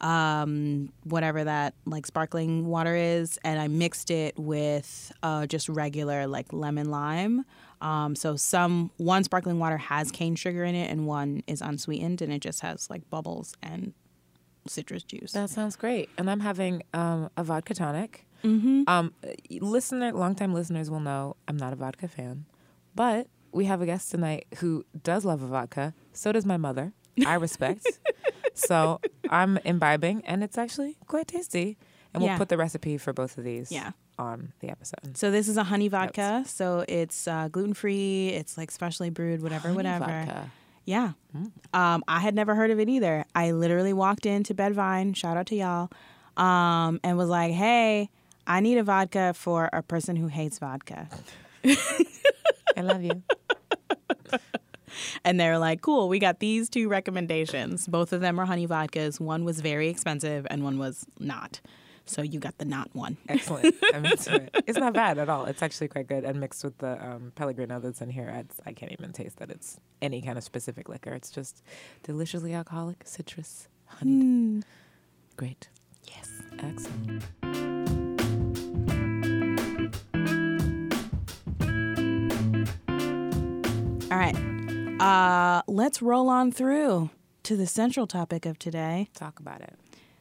um, 0.01 0.93
whatever 1.05 1.45
that 1.45 1.75
like 1.85 2.07
sparkling 2.07 2.67
water 2.67 2.95
is, 2.95 3.39
and 3.45 3.61
I 3.61 3.69
mixed 3.69 4.11
it 4.11 4.39
with 4.39 5.13
uh, 5.23 5.47
just 5.47 5.69
regular 5.69 6.27
like 6.27 6.53
lemon 6.53 6.91
lime. 6.91 7.45
Um, 7.83 8.15
so 8.17 8.37
some 8.37 8.91
one 8.97 9.25
sparkling 9.25 9.59
water 9.59 9.77
has 9.77 10.11
cane 10.11 10.37
sugar 10.37 10.65
in 10.65 10.75
it, 10.75 10.91
and 10.91 11.07
one 11.07 11.43
is 11.47 11.61
unsweetened, 11.61 12.23
and 12.23 12.33
it 12.33 12.39
just 12.41 12.61
has 12.61 12.89
like 12.89 13.09
bubbles 13.11 13.55
and 13.63 13.93
citrus 14.67 15.03
juice. 15.03 15.33
That 15.33 15.51
sounds 15.51 15.77
great. 15.77 16.09
And 16.17 16.31
I'm 16.31 16.41
having 16.41 16.83
um, 16.95 17.29
a 17.37 17.43
vodka 17.45 17.75
tonic. 17.75 18.27
Mm-hmm. 18.45 18.85
Um, 18.87 19.13
listener, 19.61 20.13
longtime 20.13 20.55
listeners 20.55 20.91
will 20.91 21.01
know 21.01 21.37
I'm 21.49 21.57
not 21.57 21.73
a 21.73 21.77
vodka 21.77 22.09
fan, 22.09 22.45
but 22.95 23.27
we 23.53 23.65
have 23.67 23.83
a 23.83 23.87
guest 23.87 24.11
tonight 24.11 24.47
who 24.59 24.85
does 25.03 25.25
love 25.25 25.43
a 25.43 25.47
vodka. 25.47 25.95
So 26.13 26.33
does 26.33 26.47
my 26.47 26.57
mother. 26.57 26.93
I 27.27 27.35
respect. 27.35 27.87
so 28.55 29.01
I'm 29.29 29.59
imbibing, 29.65 30.23
and 30.25 30.43
it's 30.45 30.57
actually 30.57 30.97
quite 31.07 31.27
tasty. 31.29 31.77
And 32.15 32.23
we'll 32.23 32.31
Yeah. 32.33 32.39
put 32.39 32.49
the 32.51 32.57
recipe 32.59 32.99
for 32.99 33.13
both 33.13 33.39
of 33.39 33.45
these 33.45 33.73
Yeah. 33.73 33.93
On 34.23 34.53
the 34.61 34.69
episode. 34.71 35.17
So 35.17 35.31
this 35.31 35.49
is 35.49 35.57
a 35.57 35.65
honey 35.65 35.89
vodka. 35.89 36.45
So 36.47 36.85
it's 36.89 37.27
uh, 37.27 37.49
gluten 37.49 37.75
free. 37.75 38.29
It's 38.29 38.57
like 38.57 38.71
specially 38.71 39.11
brewed, 39.11 39.43
whatever, 39.43 39.69
Honey 39.69 39.77
whatever. 39.77 40.05
vodka. 40.05 40.51
Yeah. 40.85 41.13
Um, 41.75 42.03
I 42.09 42.21
had 42.21 42.35
never 42.35 42.55
heard 42.55 42.71
of 42.71 42.79
it 42.81 42.89
either. 42.89 43.25
I 43.35 43.53
literally 43.53 43.93
walked 43.93 44.27
into 44.27 44.55
Bed-Vyne, 44.55 45.15
shout 45.15 45.37
out 45.37 45.47
to 45.47 45.55
y'all, 45.57 45.91
um, 46.37 47.01
and 47.05 47.17
was 47.17 47.29
like, 47.29 47.53
hey, 47.53 48.11
I 48.47 48.61
need 48.61 48.79
a 48.79 48.83
vodka 48.83 49.33
for 49.35 49.69
a 49.73 49.83
person 49.83 50.17
who 50.17 50.27
hates 50.29 50.59
vodka. 50.59 51.09
I 51.65 52.81
love 52.83 53.03
you. 53.03 53.23
And 55.25 55.41
they're 55.41 55.59
like, 55.59 55.81
cool, 55.81 56.09
we 56.09 56.19
got 56.19 56.39
these 56.41 56.69
two 56.69 56.89
recommendations. 56.89 57.87
Both 57.87 58.13
of 58.13 58.21
them 58.21 58.39
are 58.39 58.45
honey 58.45 58.67
vodkas. 58.67 59.19
One 59.21 59.45
was 59.45 59.61
very 59.61 59.89
expensive 59.89 60.47
and 60.51 60.63
one 60.63 60.79
was 60.79 61.07
not. 61.19 61.61
So 62.05 62.23
you 62.23 62.41
got 62.41 62.59
the 62.59 62.65
not 62.65 62.95
one. 62.95 63.17
Excellent. 63.29 63.75
I'm 63.95 64.05
into 64.05 64.35
it. 64.35 64.65
It's 64.67 64.79
not 64.79 64.93
bad 64.93 65.19
at 65.19 65.29
all. 65.29 65.45
It's 65.47 65.63
actually 65.63 65.89
quite 65.89 66.09
good. 66.09 66.25
And 66.25 66.41
mixed 66.41 66.65
with 66.65 66.77
the 66.79 67.03
um, 67.05 67.33
Pellegrino 67.35 67.81
that's 67.81 68.01
in 68.01 68.11
here, 68.11 68.29
it's, 68.29 68.61
I 68.67 68.73
can't 68.73 68.93
even 68.93 69.13
taste 69.13 69.39
that 69.39 69.51
it's 69.51 69.79
any 70.01 70.21
kind 70.21 70.37
of 70.37 70.45
specific 70.45 70.89
liquor. 70.89 71.13
It's 71.13 71.31
just 71.31 71.63
deliciously 72.03 72.55
alcoholic, 72.55 73.03
citrus, 73.07 73.69
honeyed. 73.87 74.65
Great. 75.37 75.69
Yes. 76.09 76.31
Excellent. 76.59 77.23
All 84.11 84.19
right. 84.19 84.37
Uh, 85.01 85.63
let's 85.67 86.03
roll 86.03 86.29
on 86.29 86.53
through 86.53 87.11
to 87.45 87.57
the 87.57 87.67
central 87.67 88.07
topic 88.07 88.45
of 88.45 88.59
today. 88.59 89.09
Talk 89.15 89.41
about 89.41 89.63
it. 89.63 89.75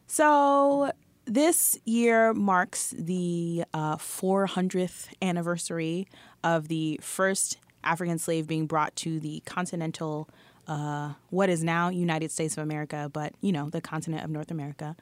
So 0.08 0.92
this 1.26 1.78
year 1.86 2.34
marks 2.34 2.94
the 2.98 3.64
uh, 3.74 3.98
400th 3.98 5.08
anniversary 5.22 6.08
of 6.44 6.68
the 6.68 7.00
first 7.02 7.58
African 7.84 8.18
slave 8.18 8.48
being 8.48 8.68
brought 8.68 8.96
to 8.98 9.20
the 9.20 9.42
continental, 9.46 10.30
uh, 10.68 11.14
what 11.30 11.50
is 11.50 11.64
now 11.64 11.90
United 11.90 12.32
States 12.32 12.58
of 12.58 12.64
America, 12.64 13.10
but 13.12 13.34
you 13.42 13.52
know 13.52 13.70
the 13.70 13.82
continent 13.82 14.24
of 14.24 14.30
North 14.30 14.52
America. 14.52 14.96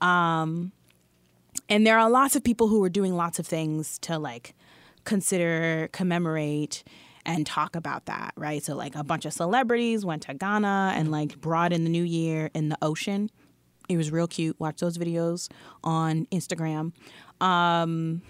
Um, 0.00 0.72
and 1.68 1.86
there 1.86 1.98
are 1.98 2.08
lots 2.08 2.36
of 2.36 2.44
people 2.44 2.68
who 2.68 2.82
are 2.84 2.88
doing 2.88 3.14
lots 3.16 3.38
of 3.38 3.46
things 3.46 3.98
to 4.00 4.18
like 4.18 4.54
consider, 5.04 5.88
commemorate, 5.92 6.84
and 7.24 7.46
talk 7.46 7.76
about 7.76 8.06
that, 8.06 8.32
right? 8.36 8.62
So 8.62 8.74
like 8.74 8.94
a 8.94 9.04
bunch 9.04 9.24
of 9.24 9.32
celebrities 9.32 10.04
went 10.04 10.22
to 10.22 10.34
Ghana 10.34 10.94
and 10.96 11.10
like 11.10 11.40
brought 11.40 11.72
in 11.72 11.84
the 11.84 11.90
new 11.90 12.02
year 12.02 12.50
in 12.54 12.68
the 12.68 12.78
ocean. 12.80 13.30
It 13.88 13.96
was 13.96 14.10
real 14.10 14.28
cute. 14.28 14.58
Watch 14.60 14.80
those 14.80 14.98
videos 14.98 15.48
on 15.82 16.26
Instagram. 16.26 16.92
Um, 17.40 18.22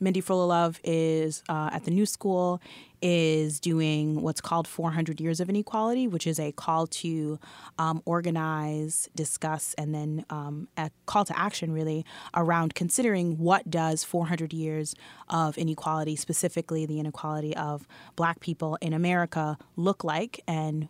Mindy 0.00 0.22
Fullilove 0.22 0.78
is 0.84 1.42
uh, 1.48 1.70
at 1.72 1.84
the 1.84 1.90
New 1.90 2.06
School 2.06 2.60
is 3.00 3.60
doing 3.60 4.22
what's 4.22 4.40
called 4.40 4.66
400 4.66 5.20
Years 5.20 5.40
of 5.40 5.48
Inequality, 5.48 6.08
which 6.08 6.26
is 6.26 6.40
a 6.40 6.52
call 6.52 6.86
to 6.88 7.38
um, 7.78 8.02
organize, 8.04 9.08
discuss, 9.14 9.74
and 9.74 9.94
then 9.94 10.24
um, 10.30 10.68
a 10.76 10.90
call 11.06 11.24
to 11.24 11.38
action 11.38 11.72
really 11.72 12.04
around 12.34 12.74
considering 12.74 13.38
what 13.38 13.70
does 13.70 14.04
400 14.04 14.52
years 14.52 14.94
of 15.28 15.56
inequality, 15.58 16.16
specifically 16.16 16.86
the 16.86 16.98
inequality 16.98 17.56
of 17.56 17.86
Black 18.16 18.40
people 18.40 18.78
in 18.80 18.92
America, 18.92 19.58
look 19.76 20.02
like, 20.02 20.40
and 20.48 20.88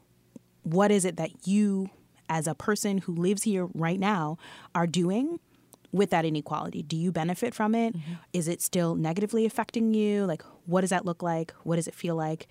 what 0.63 0.91
is 0.91 1.05
it 1.05 1.17
that 1.17 1.47
you 1.47 1.91
as 2.29 2.47
a 2.47 2.55
person 2.55 2.99
who 2.99 3.15
lives 3.15 3.43
here 3.43 3.69
right 3.75 3.99
now 4.01 4.39
are 4.75 4.87
doing 4.87 5.41
with 5.91 6.11
that 6.11 6.25
inequality 6.25 6.83
do 6.83 6.97
you 6.97 7.11
benefit 7.11 7.55
from 7.55 7.75
it? 7.75 7.97
Mm-hmm. 7.97 8.13
Is 8.33 8.49
it 8.49 8.61
still 8.61 8.95
negatively 8.95 9.47
affecting 9.47 9.95
you 9.95 10.25
like 10.27 10.43
what 10.67 10.83
does 10.83 10.91
that 10.91 11.05
look 11.05 11.23
like 11.23 11.53
what 11.63 11.77
does 11.77 11.89
it 11.89 11.95
feel 11.95 12.15
like 12.15 12.47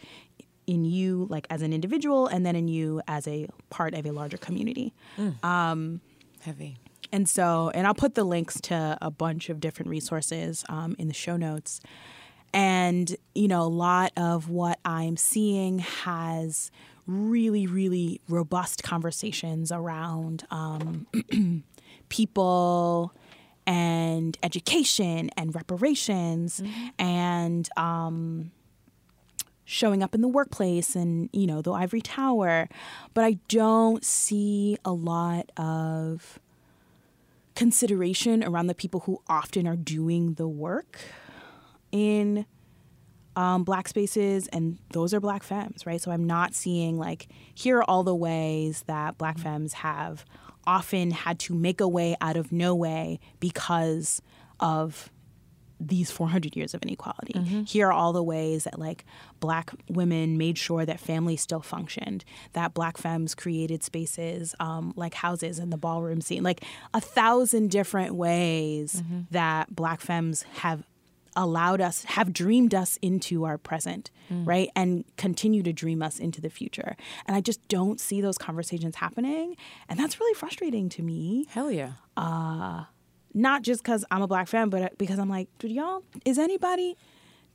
in 0.65 0.84
you 0.84 1.27
like 1.29 1.48
as 1.50 1.62
an 1.62 1.72
individual 1.72 2.27
and 2.27 2.46
then 2.46 2.55
in 2.55 2.67
you 2.67 3.01
as 3.07 3.27
a 3.27 3.48
part 3.69 3.93
of 3.93 4.05
a 4.05 4.12
larger 4.12 4.38
community 4.38 4.93
mm. 5.17 5.43
um, 5.43 6.01
Heavy. 6.41 6.77
and 7.12 7.27
so, 7.27 7.72
and 7.74 7.88
I'll 7.88 7.93
put 7.93 8.15
the 8.15 8.24
links 8.24 8.60
to 8.62 8.98
a 9.01 9.12
bunch 9.12 9.50
of 9.50 9.60
different 9.60 9.89
resources 9.89 10.63
um, 10.69 10.96
in 11.00 11.07
the 11.07 11.13
show 11.13 11.38
notes. 11.38 11.81
And, 12.53 13.15
you 13.36 13.48
know, 13.48 13.63
a 13.63 13.67
lot 13.67 14.13
of 14.15 14.50
what 14.50 14.79
I'm 14.86 15.17
seeing 15.17 15.79
has 15.79 16.72
really, 17.08 17.66
really 17.66 18.22
robust 18.28 18.84
conversations 18.84 19.72
around 19.72 20.46
um, 20.52 21.08
people 22.10 23.14
and 23.66 24.38
education 24.44 25.30
and 25.36 25.56
reparations 25.56 26.62
and 27.00 27.70
um, 27.78 28.52
showing 29.66 30.02
up 30.02 30.16
in 30.16 30.22
the 30.22 30.28
workplace 30.28 30.96
and 30.96 31.30
you 31.34 31.46
know 31.48 31.62
the 31.62 31.72
ivory 31.72 32.02
tower. 32.02 32.70
But 33.14 33.26
i 33.26 33.38
don't 33.50 34.06
see 34.06 34.78
a 34.86 34.92
lot 34.92 35.52
of 35.58 36.40
consideration 37.56 38.44
around 38.44 38.68
the 38.68 38.76
people 38.76 39.02
who 39.02 39.22
often 39.28 39.68
are 39.68 39.76
doing 39.76 40.36
the 40.36 40.48
work 40.48 41.00
in 41.92 42.46
um, 43.38 43.63
black 43.63 43.88
spaces 43.88 44.48
and 44.48 44.77
those 44.91 45.13
are 45.13 45.20
black 45.22 45.44
femmes 45.44 45.86
right? 45.86 46.01
So 46.01 46.12
i'm 46.12 46.25
not 46.25 46.53
seeing 46.56 46.98
like 46.98 47.27
here 47.53 47.77
are 47.77 47.84
all 47.89 48.03
the 48.03 48.15
ways 48.15 48.84
that 48.88 49.17
black 49.17 49.38
femmes 49.38 49.74
have 49.74 50.25
often 50.65 51.12
had 51.12 51.39
to 51.39 51.53
make 51.53 51.79
a 51.79 51.88
way 51.88 52.15
out 52.20 52.36
of 52.36 52.51
no 52.51 52.75
way 52.75 53.20
because 53.39 54.22
of 54.60 55.10
these 55.79 56.10
400 56.10 56.56
years 56.56 56.74
of 56.74 56.82
inequality. 56.82 57.34
Here 57.65 57.88
are 57.88 57.91
all 57.94 58.12
the 58.12 58.24
ways 58.24 58.63
that 58.63 58.79
like 58.79 59.06
black 59.39 59.70
women 59.88 60.36
made 60.38 60.58
sure 60.58 60.84
that 60.88 61.00
families 61.00 61.41
still 61.41 61.62
functioned, 61.62 62.25
that 62.53 62.74
black 62.74 62.98
femmes 62.98 63.36
created 63.36 63.84
spaces 63.84 64.56
um, 64.60 64.91
like 64.96 65.13
houses 65.13 65.60
and 65.60 65.72
the 65.72 65.77
ballroom 65.77 66.20
scene, 66.20 66.41
like 66.41 66.63
a 66.96 67.00
thousand 67.00 67.70
different 67.70 68.15
ways 68.15 69.03
that 69.29 69.74
black 69.75 70.01
femmes 70.01 70.44
have 70.63 70.84
allowed 71.38 71.79
us, 71.79 72.03
have 72.06 72.34
dreamed 72.34 72.74
us 72.74 72.98
into 73.01 73.46
our 73.46 73.58
present, 73.58 74.10
mm. 74.29 74.46
right? 74.46 74.70
And 74.75 75.06
continue 75.15 75.63
to 75.63 75.72
dream 75.72 76.01
us 76.01 76.20
into 76.20 76.41
the 76.41 76.50
future. 76.50 76.98
And 77.27 77.38
I 77.38 77.41
just 77.41 77.65
don't 77.70 78.01
see 78.01 78.20
those 78.20 78.38
conversations 78.38 78.98
happening. 78.98 79.56
And 79.88 79.98
that's 80.00 80.20
really 80.20 80.34
frustrating 80.34 80.89
to 80.89 81.03
me 81.03 81.46
Hell 81.50 81.72
yeah. 81.72 81.91
Uh, 82.17 82.86
not 83.34 83.62
just 83.62 83.84
because 83.84 84.03
I'm 84.10 84.24
a 84.24 84.27
black 84.27 84.48
fan, 84.48 84.70
but 84.70 84.82
uh, 84.82 84.89
because 84.98 85.20
I'm 85.20 85.29
like, 85.29 85.48
do 85.60 85.67
y'all, 85.67 86.03
is 86.25 86.39
anybody, 86.39 86.98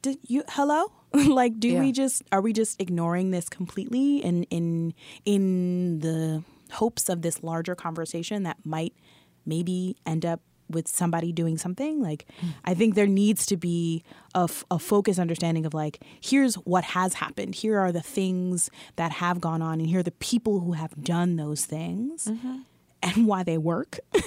did 0.00 0.18
you, 0.28 0.44
hello? 0.48 0.92
like, 1.12 1.58
do 1.58 1.68
Yeah. 1.68 1.80
we 1.80 1.90
just, 1.90 2.22
are 2.30 2.40
we 2.40 2.52
just 2.52 2.80
ignoring 2.80 3.32
this 3.32 3.48
completely 3.48 4.18
in, 4.18 4.44
in, 4.44 4.94
in 5.24 5.98
the 5.98 6.44
hopes 6.70 7.08
of 7.08 7.22
this 7.22 7.42
larger 7.42 7.74
conversation 7.74 8.44
that 8.44 8.58
might 8.64 8.94
maybe 9.44 9.96
end 10.06 10.24
up 10.24 10.40
with 10.72 10.88
somebody 10.88 11.32
doing 11.32 11.56
something 11.56 12.02
like 12.02 12.26
mm-hmm. 12.38 12.50
i 12.64 12.74
think 12.74 12.94
there 12.94 13.06
needs 13.06 13.46
to 13.46 13.56
be 13.56 14.02
a, 14.34 14.44
f- 14.44 14.64
a 14.70 14.78
focused 14.78 15.18
understanding 15.18 15.66
of 15.66 15.74
like 15.74 16.02
here's 16.20 16.54
what 16.54 16.84
has 16.84 17.14
happened. 17.14 17.54
Here 17.54 17.78
are 17.78 17.92
the 17.92 18.00
things 18.00 18.70
that 18.96 19.12
have 19.12 19.40
gone 19.40 19.62
on 19.62 19.80
and 19.80 19.88
here 19.88 20.00
are 20.00 20.04
the 20.04 20.10
people 20.12 20.60
who 20.60 20.72
have 20.72 21.02
done 21.02 21.36
those 21.36 21.64
things 21.64 22.26
mm-hmm. 22.26 22.58
and 23.02 23.26
why 23.26 23.42
they 23.42 23.58
work. 23.58 23.98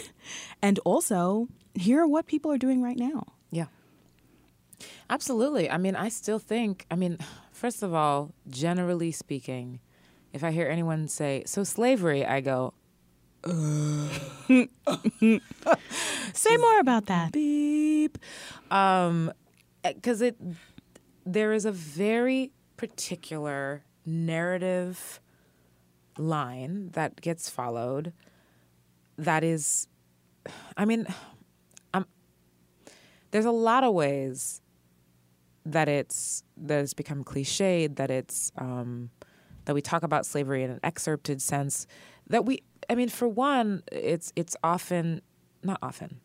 And 0.61 0.79
also 0.79 1.47
here 1.75 2.01
are 2.01 2.07
what 2.07 2.25
people 2.25 2.51
are 2.51 2.57
doing 2.57 2.81
right 2.81 2.97
now. 2.97 3.33
Yeah. 3.51 3.67
Absolutely. 5.09 5.69
I 5.69 5.77
mean, 5.77 5.95
I 5.95 6.09
still 6.09 6.39
think, 6.39 6.85
I 6.89 6.95
mean, 6.95 7.19
first 7.51 7.83
of 7.83 7.93
all, 7.93 8.31
generally 8.49 9.11
speaking, 9.11 9.79
if 10.33 10.43
I 10.43 10.49
hear 10.49 10.67
anyone 10.67 11.07
say, 11.07 11.43
so 11.45 11.63
slavery, 11.63 12.25
I 12.25 12.41
go, 12.41 12.73
say 16.33 16.57
more 16.57 16.79
about 16.79 17.05
that 17.05 17.31
beep. 17.31 18.17
Um, 18.71 19.31
because 19.83 20.21
it, 20.21 20.35
there 21.25 21.53
is 21.53 21.65
a 21.65 21.71
very 21.71 22.51
particular 22.77 23.83
narrative 24.05 25.19
line 26.17 26.89
that 26.93 27.21
gets 27.21 27.49
followed 27.49 28.13
that 29.17 29.43
is, 29.43 29.87
I 30.75 30.85
mean, 30.85 31.05
I'm, 31.93 32.05
there's 33.31 33.45
a 33.45 33.51
lot 33.51 33.83
of 33.83 33.93
ways 33.93 34.61
that 35.65 35.87
it's 35.87 36.43
that 36.57 36.81
it's 36.81 36.93
become 36.93 37.23
cliched 37.23 37.95
that 37.95 38.11
it's 38.11 38.51
um, 38.57 39.09
that 39.65 39.73
we 39.73 39.81
talk 39.81 40.03
about 40.03 40.25
slavery 40.25 40.63
in 40.63 40.69
an 40.69 40.79
excerpted 40.83 41.41
sense 41.41 41.87
that 42.27 42.45
we 42.45 42.61
I 42.89 42.95
mean 42.95 43.09
for 43.09 43.27
one 43.27 43.83
it's 43.91 44.31
it's 44.35 44.55
often 44.63 45.21
not 45.63 45.79
often 45.81 46.19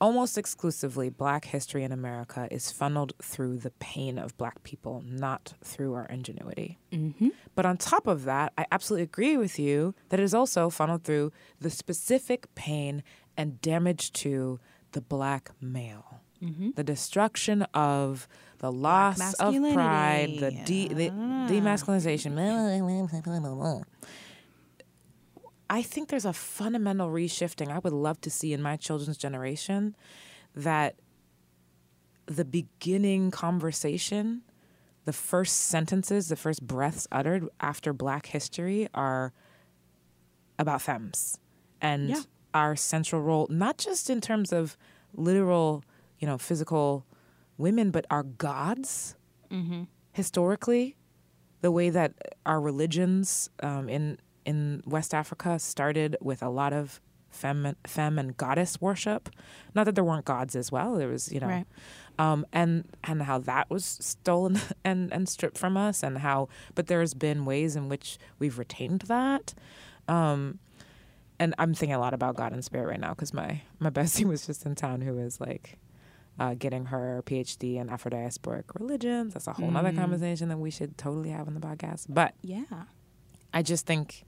almost 0.00 0.36
exclusively 0.36 1.08
black 1.08 1.46
history 1.46 1.82
in 1.84 1.92
America 1.92 2.48
is 2.50 2.70
funneled 2.70 3.14
through 3.22 3.56
the 3.56 3.70
pain 3.72 4.18
of 4.18 4.36
black 4.36 4.62
people 4.62 5.02
not 5.06 5.54
through 5.62 5.94
our 5.94 6.06
ingenuity. 6.06 6.78
Mm-hmm. 6.92 7.28
But 7.54 7.64
on 7.64 7.76
top 7.76 8.06
of 8.06 8.24
that 8.24 8.52
I 8.58 8.66
absolutely 8.70 9.04
agree 9.04 9.36
with 9.36 9.58
you 9.58 9.94
that 10.10 10.20
it 10.20 10.22
is 10.22 10.34
also 10.34 10.68
funneled 10.68 11.04
through 11.04 11.32
the 11.60 11.70
specific 11.70 12.54
pain 12.54 13.02
and 13.36 13.60
damage 13.60 14.12
to 14.12 14.60
the 14.92 15.00
black 15.00 15.50
male. 15.60 16.20
Mm-hmm. 16.42 16.70
The 16.76 16.84
destruction 16.84 17.62
of 17.72 18.28
the 18.58 18.70
loss 18.70 19.34
of 19.34 19.54
pride, 19.72 20.36
the, 20.38 20.50
de- 20.50 20.88
the 20.88 21.10
demasculinization. 21.10 22.32
Ah. 22.32 23.84
I 25.70 25.82
think 25.82 26.08
there's 26.08 26.24
a 26.26 26.32
fundamental 26.32 27.08
reshifting 27.08 27.68
I 27.70 27.78
would 27.78 27.92
love 27.92 28.20
to 28.22 28.30
see 28.30 28.52
in 28.52 28.60
my 28.62 28.76
children's 28.76 29.16
generation 29.16 29.96
that 30.54 30.96
the 32.26 32.44
beginning 32.44 33.30
conversation, 33.30 34.42
the 35.04 35.12
first 35.12 35.56
sentences, 35.56 36.28
the 36.28 36.36
first 36.36 36.66
breaths 36.66 37.06
uttered 37.12 37.48
after 37.60 37.92
Black 37.92 38.26
history 38.26 38.88
are 38.94 39.32
about 40.58 40.80
femmes 40.82 41.38
and 41.80 42.08
Yeah. 42.10 42.20
our 42.54 42.76
central 42.76 43.20
role, 43.22 43.46
not 43.50 43.78
just 43.78 44.08
in 44.08 44.20
terms 44.20 44.52
of 44.52 44.76
literal, 45.12 45.82
you 46.18 46.26
know, 46.26 46.38
physical 46.38 47.04
women, 47.58 47.90
but 47.90 48.06
our 48.10 48.22
gods 48.22 49.16
historically, 50.12 50.96
the 51.60 51.70
way 51.70 51.88
that 51.90 52.12
our 52.46 52.60
religions 52.60 53.50
um, 53.62 53.88
in 53.88 54.18
in 54.44 54.82
West 54.86 55.14
Africa 55.14 55.58
started 55.58 56.16
with 56.20 56.42
a 56.42 56.48
lot 56.48 56.72
of 56.72 57.00
femme, 57.30 57.74
femme 57.86 58.18
and 58.18 58.36
goddess 58.36 58.80
worship. 58.80 59.28
Not 59.74 59.84
that 59.84 59.94
there 59.94 60.04
weren't 60.04 60.24
gods 60.24 60.54
as 60.54 60.70
well. 60.70 60.94
There 60.96 61.08
was, 61.08 61.32
you 61.32 61.40
know, 61.40 61.48
Right. 61.48 61.66
um, 62.18 62.46
and 62.52 62.84
and 63.02 63.22
how 63.22 63.38
that 63.38 63.70
was 63.70 63.84
stolen 63.84 64.60
and 64.84 65.12
and 65.12 65.28
stripped 65.28 65.58
from 65.58 65.76
us, 65.76 66.02
and 66.02 66.18
how. 66.18 66.48
But 66.74 66.86
there's 66.86 67.14
been 67.14 67.44
ways 67.44 67.74
in 67.76 67.88
which 67.88 68.18
we've 68.38 68.58
retained 68.58 69.02
that. 69.02 69.54
Um, 70.08 70.58
and 71.40 71.54
I'm 71.58 71.74
thinking 71.74 71.94
a 71.94 71.98
lot 71.98 72.14
about 72.14 72.36
God 72.36 72.52
and 72.52 72.64
Spirit 72.64 72.86
right 72.86 73.00
now 73.00 73.10
because 73.10 73.34
my 73.34 73.62
my 73.80 73.90
bestie 73.98 74.24
was 74.24 74.46
just 74.46 74.64
in 74.66 74.74
town 74.76 75.00
who 75.00 75.18
is 75.18 75.40
like 75.40 75.78
uh, 76.38 76.54
getting 76.54 76.86
her 76.86 77.22
PhD 77.26 77.76
in 77.76 77.88
Afro 77.90 78.10
diasporic 78.10 78.64
religions. 78.78 79.34
That's 79.34 79.46
a 79.48 79.52
whole 79.52 79.76
other 79.76 79.92
conversation 79.92 80.48
that 80.50 80.58
we 80.58 80.70
should 80.70 80.96
totally 80.98 81.30
have 81.30 81.48
on 81.48 81.54
the 81.54 81.60
podcast. 81.60 82.06
But 82.08 82.34
yeah 82.42 82.64
I 83.52 83.62
just 83.62 83.86
think 83.86 84.24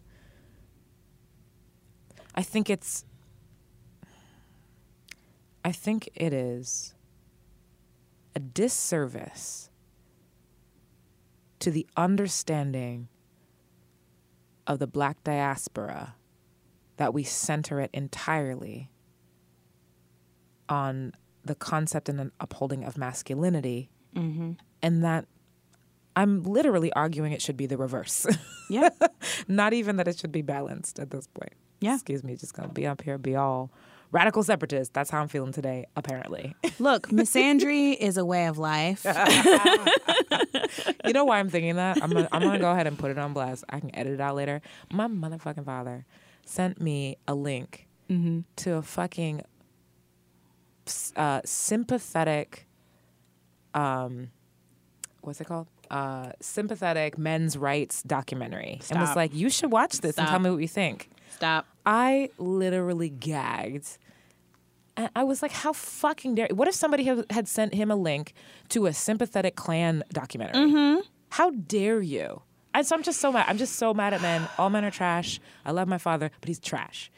I 2.37 2.42
think 2.42 2.68
it's 2.68 3.05
I 5.64 5.72
think 5.72 6.09
it 6.14 6.33
is 6.33 6.94
a 8.37 8.38
disservice 8.38 9.70
to 11.59 11.70
the 11.70 11.87
understanding 11.96 13.09
of 14.66 14.79
the 14.79 14.87
black 14.87 15.25
diaspora 15.25 16.14
that 16.99 17.12
we 17.12 17.25
center 17.25 17.81
it 17.81 17.90
entirely 17.92 18.90
on 20.68 21.12
the 21.44 21.55
concept 21.55 22.09
and 22.09 22.20
an 22.20 22.33
upholding 22.40 22.85
of 22.85 22.99
masculinity 22.99 23.90
mm-hmm. 24.14 24.53
and 24.83 25.05
that 25.05 25.27
I'm 26.14 26.42
literally 26.42 26.92
arguing 26.92 27.33
it 27.33 27.42
should 27.42 27.57
be 27.57 27.66
the 27.66 27.77
reverse. 27.77 28.27
yeah 28.70 28.88
Not 29.49 29.72
even 29.72 29.96
that 29.96 30.09
it 30.09 30.18
should 30.18 30.33
be 30.33 30.42
balanced 30.42 30.99
at 30.99 31.11
this 31.11 31.27
point. 31.27 31.55
Yeah. 31.80 31.94
Excuse 31.94 32.24
me, 32.24 32.36
just 32.36 32.54
gonna 32.54 32.68
be 32.68 32.86
up 32.86 33.02
here, 33.02 33.18
be 33.18 33.36
all 33.36 33.70
radical 34.12 34.42
separatist. 34.42 34.94
That's 34.94 35.10
how 35.10 35.20
I'm 35.20 35.28
feeling 35.28 35.52
today, 35.52 35.86
apparently. 35.96 36.54
look 36.78 37.08
misandry 37.08 37.96
is 37.96 38.16
a 38.16 38.24
way 38.24 38.46
of 38.46 38.58
life 38.58 39.04
you 41.04 41.12
know 41.12 41.24
why 41.24 41.38
I'm 41.38 41.48
thinking 41.48 41.76
that? 41.76 42.02
I'm 42.02 42.10
gonna, 42.10 42.28
I'm 42.32 42.42
gonna 42.42 42.58
go 42.58 42.70
ahead 42.70 42.86
and 42.86 42.98
put 42.98 43.10
it 43.10 43.18
on 43.18 43.32
blast. 43.32 43.64
I 43.68 43.80
can 43.80 43.94
edit 43.94 44.14
it 44.14 44.20
out 44.20 44.34
later. 44.36 44.60
My 44.92 45.06
motherfucking 45.06 45.64
father 45.64 46.04
sent 46.44 46.80
me 46.80 47.16
a 47.26 47.34
link 47.34 47.86
to 48.56 48.74
a 48.74 48.82
fucking 48.82 49.42
uh, 51.16 51.40
sympathetic, 51.44 52.66
um, 53.74 54.30
what's 55.22 55.40
it 55.40 55.46
called? 55.46 55.66
Uh, 55.90 56.33
sympathetic 56.40 57.16
men's 57.18 57.57
rights 57.57 58.03
documentary, 58.03 58.81
and 58.90 59.01
was 59.01 59.14
like, 59.16 59.35
"You 59.35 59.51
should 59.51 59.70
watch 59.72 59.99
this 60.01 60.18
and 60.18 60.27
tell 60.29 60.38
me 60.38 60.51
what 60.51 60.61
you 60.61 60.68
think." 60.68 61.11
stop 61.31 61.66
I 61.85 62.31
literally 62.38 63.11
gagged. 63.11 63.99
And 64.96 65.11
I 65.14 65.25
was 65.25 65.42
like, 65.42 65.53
how 65.53 65.75
fucking 65.75 66.37
dare 66.37 66.49
What 66.51 66.66
if 66.68 66.75
somebody 66.75 67.05
had- 67.05 67.27
had 67.31 67.46
sent 67.49 67.75
him 67.75 67.90
a 67.90 67.96
link 67.96 68.33
to 68.70 68.87
a 68.87 68.94
sympathetic 68.94 69.55
Klan 69.55 70.03
documentary? 70.11 71.03
How 71.29 71.51
dare 71.51 72.01
you? 72.01 72.40
And 72.72 72.87
so 72.87 72.96
I'm 72.96 73.03
just 73.03 73.20
so 73.20 73.31
mad. 73.31 73.44
I'm 73.46 73.59
just 73.59 73.77
so 73.77 73.92
mad 73.92 74.14
at 74.14 74.22
men. 74.22 74.49
All 74.59 74.70
men 74.70 74.85
are 74.87 74.90
trash. 74.90 75.38
I 75.66 75.72
love 75.72 75.87
my 75.88 75.99
father, 75.99 76.31
but 76.40 76.49
he's 76.49 76.59
trash. 76.59 77.11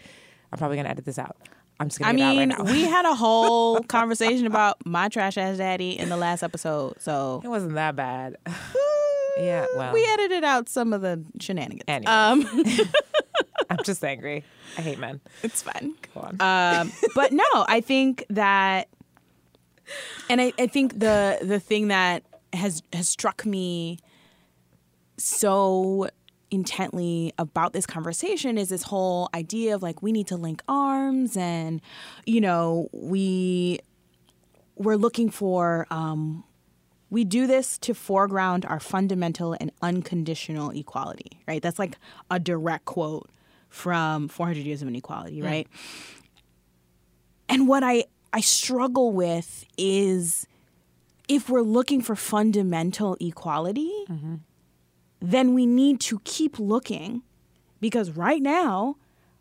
I'm 0.52 0.58
probably 0.58 0.76
gonna 0.76 0.88
edit 0.88 1.04
this 1.04 1.18
out. 1.20 1.36
I'm 1.80 1.88
just 1.88 2.00
gonna 2.00 2.10
I 2.10 2.16
get 2.16 2.36
mean, 2.36 2.52
out 2.52 2.58
right 2.58 2.66
now. 2.66 2.72
we 2.72 2.82
had 2.82 3.06
a 3.06 3.14
whole 3.14 3.80
conversation 3.88 4.46
about 4.46 4.84
my 4.84 5.08
trash 5.08 5.36
ass 5.38 5.58
daddy 5.58 5.98
in 5.98 6.08
the 6.08 6.16
last 6.16 6.42
episode, 6.42 7.00
so 7.00 7.40
it 7.44 7.48
wasn't 7.48 7.74
that 7.74 7.94
bad. 7.94 8.36
yeah, 9.38 9.66
well, 9.76 9.92
we 9.92 10.04
edited 10.12 10.42
out 10.44 10.68
some 10.68 10.92
of 10.92 11.00
the 11.02 11.22
shenanigans. 11.40 11.84
Anyways. 11.86 12.08
Um, 12.08 12.88
I'm 13.70 13.78
just 13.84 14.04
angry. 14.04 14.44
I 14.76 14.80
hate 14.80 14.98
men. 14.98 15.20
it's 15.42 15.62
fine. 15.62 15.94
Go 16.14 16.20
on. 16.22 16.40
Um, 16.40 16.92
but 17.14 17.32
no, 17.32 17.44
I 17.54 17.80
think 17.80 18.24
that, 18.30 18.88
and 20.28 20.40
I, 20.40 20.52
I 20.58 20.66
think 20.66 20.98
the 20.98 21.38
the 21.42 21.60
thing 21.60 21.88
that 21.88 22.24
has 22.52 22.82
has 22.92 23.08
struck 23.08 23.46
me 23.46 23.98
so 25.18 26.08
intently 26.50 27.32
about 27.38 27.72
this 27.72 27.86
conversation 27.86 28.56
is 28.56 28.68
this 28.70 28.82
whole 28.84 29.28
idea 29.34 29.74
of 29.74 29.82
like 29.82 30.02
we 30.02 30.12
need 30.12 30.26
to 30.26 30.36
link 30.36 30.62
arms 30.68 31.36
and 31.36 31.80
you 32.24 32.40
know 32.40 32.88
we 32.92 33.78
we're 34.76 34.96
looking 34.96 35.28
for 35.30 35.86
um, 35.90 36.44
we 37.10 37.24
do 37.24 37.46
this 37.46 37.78
to 37.78 37.94
foreground 37.94 38.64
our 38.66 38.80
fundamental 38.80 39.56
and 39.60 39.70
unconditional 39.82 40.70
equality 40.70 41.40
right? 41.46 41.62
That's 41.62 41.78
like 41.78 41.96
a 42.30 42.38
direct 42.38 42.84
quote 42.86 43.28
from 43.68 44.28
400 44.28 44.64
years 44.64 44.80
of 44.82 44.88
inequality 44.88 45.42
right? 45.42 45.66
And 47.48 47.66
what 47.68 47.82
I 47.82 48.04
I 48.32 48.40
struggle 48.40 49.12
with 49.12 49.64
is 49.76 50.46
if 51.28 51.48
we're 51.50 51.60
looking 51.62 52.00
for 52.02 52.14
fundamental 52.16 53.16
equality, 53.20 53.92
then 55.20 55.54
we 55.54 55.66
need 55.66 56.00
to 56.00 56.20
keep 56.24 56.58
looking 56.58 57.22
because 57.80 58.10
right 58.10 58.42
now, 58.42 58.96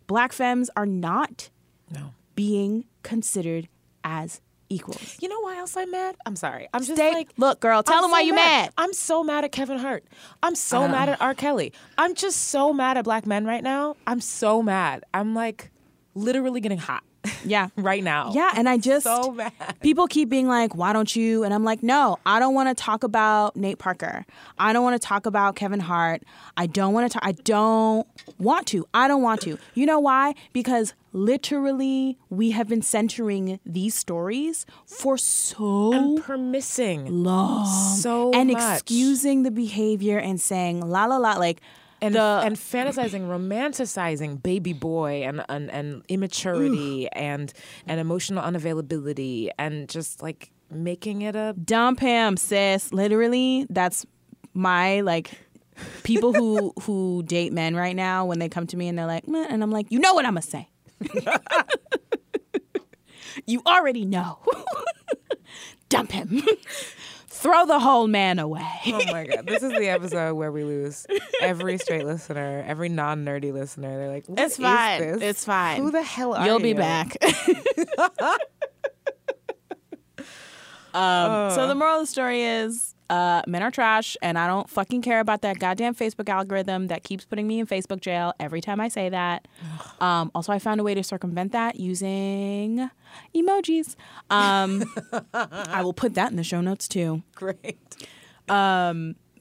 black 0.07 0.33
femmes 0.33 0.69
are 0.75 0.85
not 0.85 1.49
no. 1.91 2.13
being 2.35 2.85
considered 3.03 3.67
as 4.03 4.41
equals. 4.69 5.17
You 5.21 5.29
know 5.29 5.39
why 5.41 5.57
else 5.57 5.77
I'm 5.77 5.91
mad? 5.91 6.15
I'm 6.25 6.35
sorry. 6.35 6.67
I'm 6.73 6.83
just 6.83 6.97
like, 6.97 7.29
look, 7.37 7.59
girl, 7.59 7.83
tell 7.83 7.97
I'm 7.97 8.01
them 8.03 8.11
why 8.11 8.21
so 8.21 8.25
you 8.27 8.35
mad. 8.35 8.71
I'm 8.77 8.93
so 8.93 9.23
mad 9.23 9.43
at 9.43 9.51
Kevin 9.51 9.77
Hart. 9.77 10.05
I'm 10.43 10.55
so 10.55 10.79
uh-huh. 10.79 10.91
mad 10.91 11.09
at 11.09 11.21
R. 11.21 11.33
Kelly. 11.33 11.73
I'm 11.97 12.15
just 12.15 12.45
so 12.45 12.73
mad 12.73 12.97
at 12.97 13.05
black 13.05 13.25
men 13.25 13.45
right 13.45 13.63
now. 13.63 13.95
I'm 14.05 14.19
so 14.19 14.61
mad. 14.61 15.03
I'm 15.13 15.33
like 15.33 15.71
literally 16.15 16.61
getting 16.61 16.79
hot. 16.79 17.03
Yeah. 17.45 17.69
right 17.77 18.03
now. 18.03 18.31
Yeah, 18.33 18.51
and 18.55 18.67
I 18.69 18.77
just 18.91 19.03
so 19.05 19.31
mad. 19.31 19.51
people 19.81 20.07
keep 20.07 20.29
being 20.29 20.47
like, 20.47 20.75
"Why 20.75 20.93
don't 20.93 21.15
you?" 21.15 21.43
And 21.43 21.53
I'm 21.53 21.63
like, 21.63 21.83
"No, 21.83 22.17
I 22.25 22.39
don't 22.39 22.53
want 22.53 22.69
to 22.69 22.75
talk 22.83 23.03
about 23.03 23.55
Nate 23.55 23.77
Parker. 23.79 24.25
I 24.57 24.73
don't 24.73 24.83
want 24.83 24.99
to 25.01 25.05
talk 25.07 25.25
about 25.25 25.55
Kevin 25.55 25.79
Hart. 25.79 26.23
I 26.55 26.67
don't 26.67 26.93
want 26.93 27.09
to 27.11 27.13
talk. 27.13 27.25
I 27.27 27.31
don't 27.33 28.07
want 28.39 28.67
to. 28.67 28.85
I 28.93 29.07
don't 29.07 29.21
want 29.21 29.41
to. 29.41 29.57
You 29.75 29.85
know 29.85 29.99
why? 29.99 30.33
Because 30.53 30.93
literally, 31.13 32.17
we 32.29 32.51
have 32.51 32.67
been 32.67 32.81
centering 32.81 33.59
these 33.65 33.95
stories 33.95 34.65
for 34.85 35.17
so 35.17 35.93
And 35.93 36.23
permissing 36.23 37.07
long, 37.23 37.65
so 37.67 38.31
and 38.33 38.51
much. 38.51 38.81
excusing 38.81 39.43
the 39.43 39.51
behavior 39.51 40.17
and 40.17 40.39
saying 40.41 40.81
la 40.81 41.05
la 41.05 41.17
la, 41.17 41.33
like 41.33 41.61
and 42.01 42.15
the 42.15 42.41
and 42.43 42.55
fantasizing, 42.55 43.27
romanticizing 43.27 44.41
baby 44.41 44.73
boy 44.73 45.23
and 45.23 45.43
and, 45.49 45.71
and 45.71 46.03
immaturity 46.07 47.07
and 47.11 47.53
and 47.85 47.99
emotional 47.99 48.43
unavailability 48.43 49.49
and 49.57 49.89
just 49.89 50.21
like 50.21 50.51
making 50.69 51.21
it 51.21 51.35
a 51.35 51.53
dump 51.63 51.99
him, 51.99 52.37
sis. 52.37 52.91
Literally, 52.93 53.65
that's 53.69 54.05
my 54.53 55.01
like 55.01 55.31
people 56.03 56.33
who 56.33 56.73
who 56.81 57.23
date 57.23 57.53
men 57.53 57.75
right 57.75 57.95
now 57.95 58.25
when 58.25 58.39
they 58.39 58.49
come 58.49 58.67
to 58.67 58.77
me 58.77 58.87
and 58.87 58.97
they're 58.97 59.05
like, 59.05 59.25
and 59.27 59.63
I'm 59.63 59.71
like, 59.71 59.91
you 59.91 59.99
know 59.99 60.13
what 60.13 60.25
I'm 60.25 60.33
gonna 60.33 60.41
say. 60.41 60.69
you 63.45 63.61
already 63.65 64.05
know. 64.05 64.39
dump 65.89 66.11
him. 66.11 66.43
Throw 67.37 67.65
the 67.65 67.79
whole 67.79 68.07
man 68.07 68.39
away. 68.39 68.65
Oh 68.87 69.01
my 69.11 69.25
god! 69.27 69.45
This 69.45 69.63
is 69.63 69.71
the 69.71 69.89
episode 69.89 70.33
where 70.35 70.51
we 70.51 70.63
lose 70.63 71.05
every 71.41 71.77
straight 71.77 72.05
listener, 72.05 72.63
every 72.67 72.89
non-nerdy 72.89 73.53
listener. 73.53 73.97
They're 73.97 74.09
like, 74.09 74.27
"What 74.27 74.39
It's 74.39 74.55
is 74.57 74.63
fine. 74.63 75.01
this? 75.01 75.21
It's 75.21 75.45
fine. 75.45 75.81
Who 75.81 75.91
the 75.91 76.03
hell 76.03 76.33
are 76.33 76.45
You'll 76.45 76.59
be 76.59 76.69
you?" 76.69 76.75
back. 76.75 77.15
um, 80.93 81.51
So 81.51 81.67
the 81.67 81.75
moral 81.75 81.95
of 81.97 82.01
the 82.03 82.07
story 82.07 82.43
is 82.43 82.93
uh, 83.09 83.41
men 83.47 83.63
are 83.63 83.71
trash, 83.71 84.17
and 84.21 84.37
I 84.37 84.47
don't 84.47 84.69
fucking 84.69 85.01
care 85.01 85.19
about 85.19 85.41
that 85.41 85.59
goddamn 85.59 85.95
Facebook 85.95 86.29
algorithm 86.29 86.87
that 86.87 87.03
keeps 87.03 87.25
putting 87.25 87.47
me 87.47 87.59
in 87.59 87.67
Facebook 87.67 88.01
jail 88.01 88.33
every 88.39 88.61
time 88.61 88.79
I 88.79 88.87
say 88.89 89.09
that. 89.09 89.47
Um, 89.99 90.31
also, 90.35 90.51
I 90.51 90.59
found 90.59 90.79
a 90.79 90.83
way 90.83 90.93
to 90.93 91.03
circumvent 91.03 91.51
that 91.53 91.79
using 91.79 92.89
emojis. 93.35 93.95
Um, 94.29 94.83
I 95.33 95.81
will 95.83 95.93
put 95.93 96.15
that 96.15 96.31
in 96.31 96.37
the 96.37 96.43
show 96.43 96.61
notes 96.61 96.87
too 96.87 97.23
Great. 97.35 97.77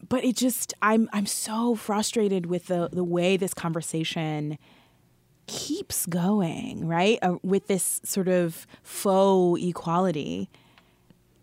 but 0.09 0.25
it 0.25 0.37
just 0.37 0.75
I'm 0.83 1.09
I'm 1.13 1.27
so 1.27 1.75
frustrated 1.75 2.47
with 2.47 2.67
the 2.67 2.89
the 2.93 3.05
way 3.05 3.37
this 3.37 3.55
conversation 3.55 4.59
keeps 5.47 6.07
going, 6.07 6.87
right? 6.87 7.19
Uh, 7.23 7.37
with 7.43 7.67
this 7.67 8.01
sort 8.05 8.29
of 8.29 8.67
faux 8.83 9.63
equality 9.63 10.49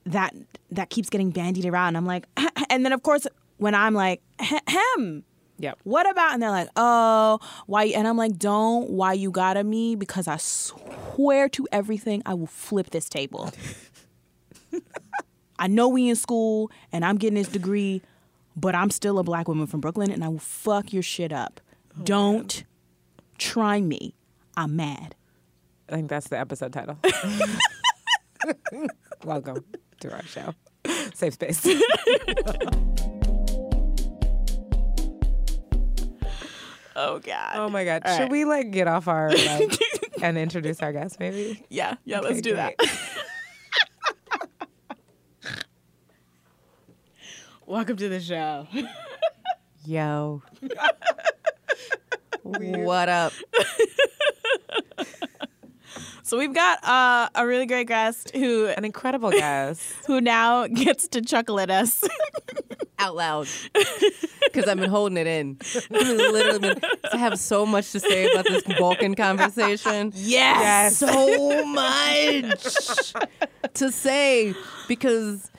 that 0.05 0.35
that 0.71 0.89
keeps 0.89 1.09
getting 1.09 1.29
bandied 1.31 1.65
around. 1.65 1.95
I'm 1.95 2.05
like, 2.05 2.27
and 2.69 2.85
then 2.85 2.93
of 2.93 3.03
course 3.03 3.27
when 3.57 3.75
I'm 3.75 3.93
like, 3.93 4.21
hem. 4.67 5.23
Yep. 5.59 5.79
What 5.83 6.09
about? 6.09 6.33
And 6.33 6.41
they're 6.43 6.49
like, 6.49 6.69
oh, 6.75 7.39
why? 7.67 7.85
And 7.85 8.07
I'm 8.07 8.17
like, 8.17 8.37
don't. 8.37 8.89
Why 8.89 9.13
you 9.13 9.31
got 9.31 9.55
at 9.55 9.65
me? 9.65 9.95
Because 9.95 10.27
I 10.27 10.37
swear 10.37 11.47
to 11.49 11.67
everything, 11.71 12.23
I 12.25 12.33
will 12.33 12.47
flip 12.47 12.89
this 12.89 13.07
table. 13.07 13.51
I 15.59 15.67
know 15.67 15.87
we 15.87 16.09
in 16.09 16.15
school 16.15 16.71
and 16.91 17.05
I'm 17.05 17.17
getting 17.17 17.35
this 17.35 17.47
degree, 17.47 18.01
but 18.55 18.75
I'm 18.75 18.89
still 18.89 19.19
a 19.19 19.23
black 19.23 19.47
woman 19.47 19.67
from 19.67 19.79
Brooklyn 19.79 20.11
and 20.11 20.23
I 20.23 20.27
will 20.27 20.39
fuck 20.39 20.91
your 20.91 21.03
shit 21.03 21.31
up. 21.31 21.61
Oh, 21.97 22.03
don't 22.03 22.63
try 23.37 23.79
me. 23.79 24.15
I'm 24.57 24.75
mad. 24.75 25.15
I 25.87 25.93
think 25.93 26.09
that's 26.09 26.27
the 26.27 26.39
episode 26.39 26.73
title. 26.73 26.97
Welcome 29.23 29.63
to 30.03 30.13
our 30.13 30.23
show. 30.23 30.53
Safe 31.13 31.33
space. 31.33 31.65
Oh 36.95 37.17
God. 37.17 37.53
Oh 37.55 37.69
my 37.69 37.85
god. 37.85 38.03
All 38.05 38.15
Should 38.15 38.21
right. 38.23 38.31
we 38.31 38.45
like 38.45 38.69
get 38.69 38.87
off 38.87 39.07
our 39.07 39.31
like, 39.31 39.79
and 40.21 40.37
introduce 40.37 40.79
our 40.83 40.93
guest 40.93 41.19
maybe? 41.19 41.65
Yeah, 41.67 41.95
yeah, 42.05 42.19
Okay, 42.19 42.27
let's 42.27 42.41
do 42.41 42.55
that. 42.55 42.75
Welcome 47.65 47.97
to 47.97 48.09
the 48.09 48.21
show. 48.21 48.67
Yo. 49.85 50.43
what 52.43 53.09
up? 53.09 53.33
So 56.33 56.39
we've 56.39 56.51
got 56.51 56.83
uh, 56.83 57.29
a 57.35 57.45
really 57.45 57.67
great 57.67 57.85
guest 57.85 58.31
who 58.33 58.65
An 58.65 58.83
incredible 58.85 59.29
guest. 59.29 59.83
who 60.07 60.19
now 60.19 60.65
gets 60.65 61.07
to 61.09 61.21
chuckle 61.21 61.59
at 61.59 61.69
us. 61.69 62.03
Out 62.97 63.15
loud. 63.15 63.47
Because 64.45 64.67
I've 64.67 64.79
been 64.79 64.89
holding 64.89 65.17
it 65.17 65.27
in. 65.27 65.59
Literally 65.91 66.57
been, 66.57 66.81
I 67.13 67.17
have 67.17 67.37
so 67.37 67.67
much 67.67 67.91
to 67.91 67.99
say 67.99 68.31
about 68.31 68.45
this 68.45 68.63
Vulcan 68.79 69.13
conversation. 69.13 70.11
yes. 70.15 70.97
So 70.97 71.65
much 71.67 73.13
to 73.75 73.91
say 73.91 74.55
because 74.87 75.51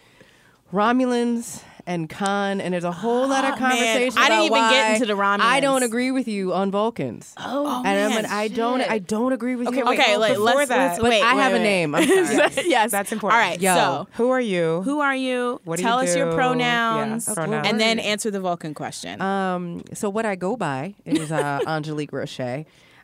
Romulans 0.73 1.63
and 1.87 2.09
Khan, 2.09 2.61
and 2.61 2.73
there's 2.73 2.85
a 2.85 2.93
whole 2.93 3.29
lot 3.29 3.45
of 3.45 3.55
Oh, 3.55 3.61
man. 3.61 3.71
conversation. 3.71 4.19
I 4.19 4.29
didn't 4.29 4.47
about 4.47 4.59
even 4.59 4.71
get 4.71 4.95
into 5.03 5.07
the 5.15 5.23
I 5.23 5.61
don't 5.61 5.83
agree 5.83 6.11
with 6.11 6.27
you 6.29 6.53
on 6.53 6.71
Vulcans. 6.71 7.35
Oh, 7.37 7.83
and 7.85 8.13
I'm 8.13 8.19
an, 8.25 8.27
I 8.31 8.49
don't. 8.49 8.81
I 8.81 8.99
don't 8.99 9.33
agree 9.33 9.57
with 9.57 9.71
you. 9.75 9.83
on 9.83 9.95
Okay, 9.95 10.15
Vulcans. 10.15 10.19
like, 10.19 10.33
before 10.35 10.45
let's, 10.55 10.69
that- 10.69 10.79
let's 10.89 11.01
but 11.01 11.11
wait. 11.11 11.23
I 11.23 11.35
wait, 11.35 11.43
have 11.43 11.53
a 11.55 11.59
name. 11.59 11.95
I'm 11.95 12.07
sorry. 12.07 12.51
yes, 12.69 12.91
That's 12.91 13.13
important. 13.13 13.41
All 13.43 13.49
right, 13.49 13.61
Yo. 13.61 13.75
so 13.75 14.07
Who 14.15 14.31
are 14.31 14.41
you? 14.41 14.83
who 14.83 15.01
are 15.01 15.15
you? 15.17 15.61
What 15.65 15.77
do 15.77 15.83
Tell 15.83 16.03
you 16.03 16.09
us 16.11 16.17
your 16.17 16.33
pronouns, 16.33 17.27
Yeah, 17.29 17.35
pronouns. 17.35 17.69
and 17.69 17.81
then 17.81 17.99
answer 17.99 18.31
the 18.31 18.41
Vulcan 18.41 18.75
question. 18.75 19.21
Um, 19.21 19.83
so 19.93 20.09
what 20.11 20.25
I 20.27 20.37
go 20.37 20.57
by 20.57 20.95
is 21.05 21.31
uh, 21.33 21.61
Angelique 21.67 22.13
Roche. 22.13 22.41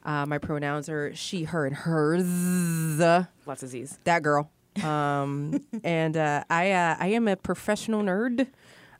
Uh, 0.02 0.24
my 0.26 0.38
pronouns 0.38 0.88
are 0.88 1.14
she, 1.14 1.44
her, 1.44 1.66
and 1.66 1.76
hers. 1.76 2.24
Lots 3.46 3.62
of 3.62 3.68
Z's. 3.68 3.98
That 4.04 4.22
girl. 4.22 4.50
Um, 4.82 5.60
and 5.84 6.16
uh, 6.16 6.44
I 6.48 6.70
uh, 6.72 6.96
I 6.98 7.08
am 7.08 7.28
a 7.28 7.36
professional 7.36 8.02
nerd. 8.02 8.46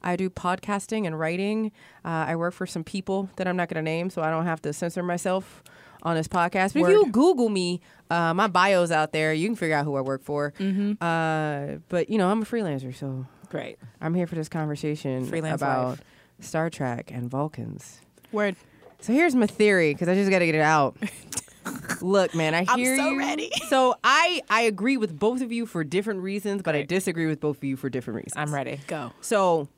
I 0.03 0.17
do 0.17 0.31
podcasting 0.31 1.07
and 1.07 1.19
writing. 1.19 1.73
Uh, 2.05 2.09
I 2.29 2.37
work 2.37 2.55
for 2.55 2.67
some 2.67 2.85
people 2.85 3.29
that 3.37 3.47
I'm 3.47 3.57
not 3.57 3.69
going 3.69 3.85
to 3.85 3.89
name, 3.91 4.11
so 4.11 4.23
I 4.23 4.31
don't 4.31 4.45
have 4.47 4.63
to 4.63 4.73
censor 4.73 5.03
myself 5.03 5.63
on 6.03 6.17
this 6.17 6.29
podcast. 6.29 6.73
But 6.75 6.83
if 6.85 6.89
you 6.89 7.07
Google 7.11 7.49
me, 7.49 7.81
uh, 8.11 8.33
my 8.35 8.47
bio's 8.47 8.91
out 8.91 9.13
there. 9.13 9.33
You 9.35 9.47
can 9.49 9.57
figure 9.57 9.77
out 9.77 9.85
who 9.85 9.97
I 9.97 10.01
work 10.01 10.23
for. 10.23 10.53
Uh, 11.01 11.79
but 11.89 12.09
you 12.11 12.19
know, 12.19 12.29
I'm 12.31 12.43
a 12.43 12.45
freelancer, 12.45 12.95
so 12.95 13.27
Great. 13.51 13.79
I'm 14.01 14.15
here 14.15 14.27
for 14.27 14.37
this 14.37 14.49
conversation 14.49 15.27
Freelance 15.27 15.61
about 15.61 15.89
life. 15.89 16.01
Star 16.41 16.71
Trek 16.71 17.11
and 17.13 17.29
Vulcans. 17.29 18.01
Word. 18.33 18.57
So 19.01 19.13
here's 19.13 19.35
my 19.35 19.47
theory 19.47 19.93
because 19.93 20.09
I 20.09 20.15
just 20.15 20.31
got 20.31 20.39
to 20.41 20.47
get 20.47 20.55
it 20.55 20.61
out. 20.61 20.97
Look, 22.01 22.35
man, 22.35 22.55
I 22.55 22.65
I'm 22.69 22.79
hear 22.79 22.97
so 22.97 23.11
you. 23.11 23.19
ready. 23.19 23.51
So 23.69 23.95
I 24.03 24.43
I 24.51 24.63
agree 24.63 24.97
with 24.97 25.17
both 25.17 25.43
of 25.43 25.53
you 25.53 25.65
for 25.65 25.85
different 25.85 26.21
reasons, 26.23 26.63
but 26.63 26.75
I 26.75 26.83
disagree 26.83 27.27
with 27.27 27.39
both 27.41 27.59
of 27.59 27.65
you 27.65 27.77
for 27.77 27.89
different 27.89 28.17
reasons. 28.17 28.35
I'm 28.37 28.53
ready. 28.53 28.81
Go. 28.89 29.13
So 29.21 29.69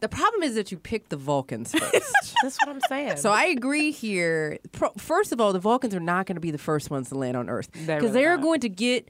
the 0.00 0.08
problem 0.08 0.42
is 0.42 0.54
that 0.56 0.70
you 0.70 0.78
picked 0.78 1.10
the 1.10 1.16
Vulcans 1.16 1.72
first. 1.78 2.34
That's 2.42 2.58
what 2.60 2.68
I'm 2.68 2.80
saying. 2.88 3.16
so 3.16 3.30
I 3.30 3.44
agree 3.46 3.90
here. 3.92 4.58
Pro- 4.72 4.92
First 4.98 5.32
of 5.32 5.40
all, 5.40 5.52
the 5.52 5.58
Vulcans 5.58 5.94
are 5.94 6.00
not 6.00 6.26
going 6.26 6.36
to 6.36 6.40
be 6.40 6.50
the 6.50 6.58
first 6.58 6.90
ones 6.90 7.08
to 7.08 7.14
land 7.16 7.36
on 7.36 7.48
Earth 7.48 7.68
They're 7.72 7.96
because 7.98 8.10
really 8.12 8.22
they're 8.24 8.36
not. 8.36 8.42
going 8.42 8.60
to 8.60 8.68
get 8.68 9.08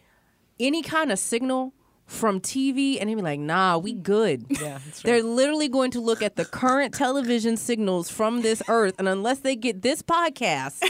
any 0.61 0.83
kind 0.83 1.11
of 1.12 1.18
signal 1.18 1.72
from 2.07 2.40
TV 2.40 2.99
and 3.01 3.11
they'll 3.11 3.16
be 3.16 3.22
like, 3.22 3.40
"Nah, 3.40 3.79
we 3.79 3.92
good." 3.92 4.46
Yeah, 4.49 4.79
that's 4.85 5.01
true. 5.01 5.11
They're 5.11 5.22
literally 5.25 5.68
going 5.68 5.90
to 5.90 6.01
look 6.01 6.22
at 6.22 6.37
the 6.37 6.44
current 6.44 6.94
television 6.94 7.57
signals 7.57 8.09
from 8.09 8.42
this 8.42 8.62
earth, 8.68 8.94
and 9.01 9.09
unless 9.09 9.40
they 9.40 9.57
get 9.57 9.83
this 9.83 10.03
podcast, 10.03 10.85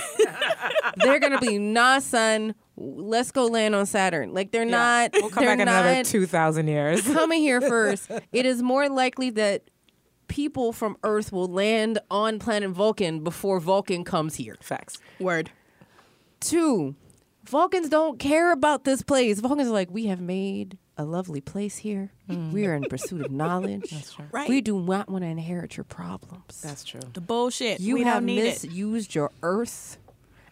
they're 0.96 1.18
gonna 1.18 1.40
be 1.40 1.58
nah, 1.58 2.00
son. 2.00 2.54
Let's 2.76 3.30
go 3.32 3.46
land 3.46 3.74
on 3.74 3.86
Saturn. 3.86 4.34
Like 4.34 4.50
they're 4.50 4.66
not. 4.66 5.12
We'll 5.14 5.30
come 5.30 5.44
they're 5.46 5.56
back 5.56 5.62
in 5.62 5.68
another 5.68 6.04
two 6.04 6.26
thousand 6.26 6.68
years. 6.68 7.00
coming 7.00 7.40
here 7.40 7.62
first. 7.62 8.10
it 8.32 8.44
is 8.44 8.62
more 8.62 8.90
likely 8.90 9.30
that 9.30 9.62
people 10.28 10.72
from 10.72 10.96
Earth 11.02 11.32
will 11.32 11.48
land 11.48 11.98
on 12.10 12.38
planet 12.38 12.70
Vulcan 12.70 13.20
before 13.24 13.60
Vulcan 13.60 14.04
comes 14.04 14.36
here. 14.36 14.56
Facts. 14.60 14.98
Word. 15.18 15.50
Two, 16.40 16.94
Vulcans 17.44 17.88
don't 17.88 18.18
care 18.18 18.52
about 18.52 18.84
this 18.84 19.02
place. 19.02 19.40
Vulcans 19.40 19.68
are 19.68 19.72
like, 19.72 19.90
we 19.90 20.06
have 20.06 20.20
made 20.20 20.78
a 20.98 21.04
lovely 21.04 21.40
place 21.40 21.76
here. 21.78 22.10
Mm. 22.28 22.52
We 22.52 22.66
are 22.66 22.74
in 22.74 22.84
pursuit 22.84 23.24
of 23.24 23.30
knowledge. 23.30 23.90
That's 23.90 24.12
true. 24.14 24.24
Right. 24.32 24.48
We 24.48 24.60
do 24.60 24.80
not 24.80 25.08
want 25.08 25.22
to 25.24 25.28
inherit 25.28 25.76
your 25.76 25.84
problems. 25.84 26.60
That's 26.62 26.84
true. 26.84 27.00
The 27.12 27.20
bullshit. 27.20 27.80
you 27.80 27.94
we 27.94 28.02
have 28.02 28.16
don't 28.16 28.26
need 28.26 28.40
it. 28.40 28.62
misused 28.64 29.14
your 29.14 29.30
Earth 29.42 29.98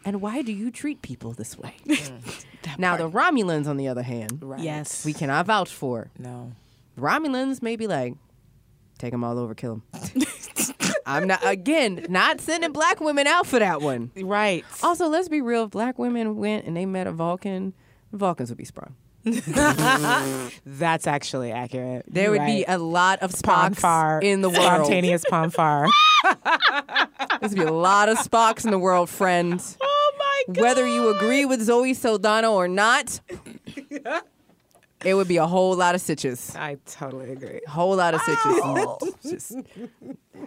And 0.05 0.21
why 0.21 0.43
do 0.43 0.53
you 0.53 0.71
treat 0.71 1.03
people 1.03 1.33
this 1.33 1.57
way? 1.59 1.75
Mm. 1.87 2.45
now, 2.79 2.97
the 2.97 3.09
Romulans, 3.09 3.67
on 3.67 3.77
the 3.77 3.89
other 3.89 4.03
hand, 4.03 4.39
Right. 4.43 4.61
Yes. 4.61 5.05
we 5.05 5.13
cannot 5.13 5.47
vouch 5.47 5.73
for. 5.73 6.11
No. 6.19 6.53
Romulans 6.99 7.63
may 7.63 7.77
be 7.77 7.87
like, 7.87 8.15
take 8.99 9.13
them 9.13 9.25
all 9.25 9.39
over, 9.39 9.55
kill 9.55 9.83
them. 9.93 10.23
I'm 11.07 11.27
not, 11.27 11.41
again, 11.47 12.07
not 12.09 12.41
sending 12.41 12.73
black 12.73 13.01
women 13.01 13.27
out 13.27 13.47
for 13.47 13.59
that 13.59 13.83
one. 13.83 14.11
Right. 14.17 14.65
Also, 14.83 15.09
let's 15.09 15.29
be 15.29 15.41
real. 15.43 15.65
If 15.65 15.71
black 15.71 15.99
women 15.99 16.37
went 16.37 16.65
and 16.67 16.77
they 16.77 16.87
met 16.87 17.07
a 17.07 17.13
Vulcan, 17.13 17.75
Vulcans 18.13 18.49
would 18.49 18.59
be 18.59 18.65
sprung. 18.65 18.95
That's 19.25 21.07
actually 21.07 21.51
accurate. 21.51 22.05
There 22.09 22.31
would 22.31 22.45
be 22.45 22.65
a 22.69 22.77
lot 22.79 23.21
of 23.21 23.33
Spocks 23.33 23.43
Pon 23.43 23.75
farr 23.75 24.21
in 24.21 24.43
the 24.43 24.51
world. 24.51 24.63
Spontaneous 24.85 25.25
pon 25.29 25.49
farr. 25.51 25.89
would 27.43 27.55
be 27.55 27.63
a 27.63 27.73
lot 27.73 28.09
of 28.11 28.19
Spocks 28.19 28.65
in 28.67 28.71
the 28.71 28.79
world, 28.79 29.09
friends. 29.09 29.79
oh 29.83 30.13
my 30.19 30.61
Whether 30.61 30.87
you 30.87 31.15
agree 31.17 31.47
with 31.47 31.63
Zoe 31.63 31.95
Saldana 31.95 32.53
or 32.53 32.69
not, 32.69 33.21
it 35.05 35.15
would 35.15 35.29
be 35.29 35.37
a 35.37 35.47
whole 35.47 35.75
lot 35.77 35.95
of 35.95 36.01
stitches. 36.01 36.55
I 36.57 36.79
totally 36.87 37.33
agree. 37.33 37.61
A 37.67 37.71
whole 37.71 37.97
lot 37.97 38.15
of 38.15 38.21
stitches. 38.23 38.57
Just 39.23 39.57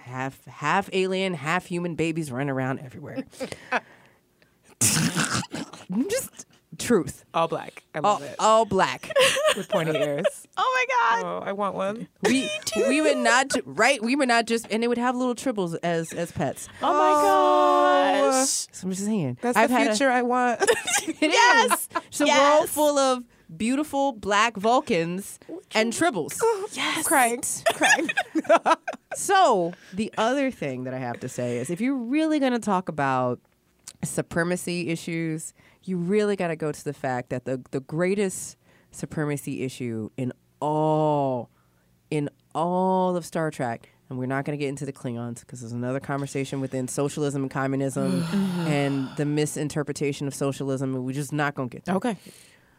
half 0.02 0.44
half 0.46 0.90
alien, 0.94 1.34
half 1.34 1.66
human 1.66 1.96
babies 1.96 2.32
running 2.32 2.50
around 2.50 2.80
everywhere. 2.80 3.24
Just 6.10 6.46
truth. 6.78 7.26
All 7.34 7.48
black. 7.48 7.84
I 7.94 8.00
All, 8.00 8.14
love 8.14 8.24
it. 8.24 8.36
all 8.40 8.66
black. 8.66 9.10
With 9.56 9.70
pointy 9.70 9.98
ears. 9.98 10.48
Oh 10.56 10.76
my 10.76 11.22
god. 11.22 11.26
Oh, 11.26 11.44
I 11.46 11.54
want 11.54 11.76
one. 11.76 12.08
We 12.24 12.50
we 12.76 13.02
would 13.02 13.18
not 13.18 13.52
right. 13.66 14.02
We 14.04 14.16
would 14.16 14.28
not 14.28 14.46
just, 14.46 14.68
and 14.70 14.84
they 14.84 14.88
would 14.88 14.98
have 14.98 15.16
little 15.16 15.36
tribbles 15.36 15.78
as 15.82 16.14
as 16.14 16.32
pets. 16.32 16.68
Oh 16.82 16.94
my 16.94 17.14
oh. 17.16 18.32
gosh. 18.32 18.68
So 18.72 18.86
I'm 18.86 18.92
just 18.92 19.06
saying. 19.06 19.38
That's 19.42 19.58
I've 19.58 19.70
the 19.70 19.78
future 19.78 20.10
I 20.12 20.22
want. 20.22 20.62
yes, 21.22 21.90
it's 22.08 22.22
a 22.22 22.26
world 22.26 22.70
full 22.70 22.98
of 22.98 23.24
beautiful 23.56 24.12
black 24.12 24.58
Vulcans 24.58 25.40
and 25.74 25.94
tribbles. 25.94 26.40
Yes. 26.74 27.08
Crying. 27.08 27.42
Crying. 27.74 28.10
So 29.16 29.74
the 29.94 30.14
other 30.16 30.52
thing 30.52 30.84
that 30.84 30.94
I 30.94 31.00
have 31.00 31.20
to 31.22 31.30
say 31.30 31.58
is, 31.58 31.72
if 31.72 31.82
you're 31.82 31.96
really 31.96 32.40
going 32.40 32.52
to 32.52 32.60
talk 32.60 32.88
about 32.88 33.40
supremacy 34.04 34.90
issues, 34.90 35.56
you 35.84 35.98
really 35.98 36.36
got 36.36 36.50
to 36.50 36.56
go 36.56 36.72
to 36.72 36.84
the 36.84 36.94
fact 36.94 37.30
that 37.30 37.46
the 37.46 37.60
the 37.72 37.80
greatest 37.80 38.58
supremacy 38.92 39.64
issue 39.64 40.12
in 40.18 40.34
all 40.60 41.50
in 42.12 42.30
all 42.54 43.16
of 43.16 43.26
Star 43.26 43.50
Trek. 43.50 43.90
And 44.10 44.18
we're 44.18 44.26
not 44.28 44.46
going 44.46 44.58
to 44.58 44.64
get 44.64 44.70
into 44.70 44.86
the 44.86 44.94
Klingons 44.94 45.42
because 45.42 45.60
there's 45.60 45.74
another 45.74 46.00
conversation 46.00 46.62
within 46.62 46.88
socialism 46.88 47.42
and 47.42 47.52
communism 47.52 48.24
and 48.68 49.10
the 49.18 49.26
misinterpretation 49.26 50.28
of 50.28 50.36
socialism, 50.36 50.96
and 50.96 51.04
we're 51.04 51.12
just 51.12 51.34
not 51.34 51.56
going 51.56 51.70
to 51.70 51.76
get 51.76 51.86
there. 51.86 51.96
Okay. 51.96 52.16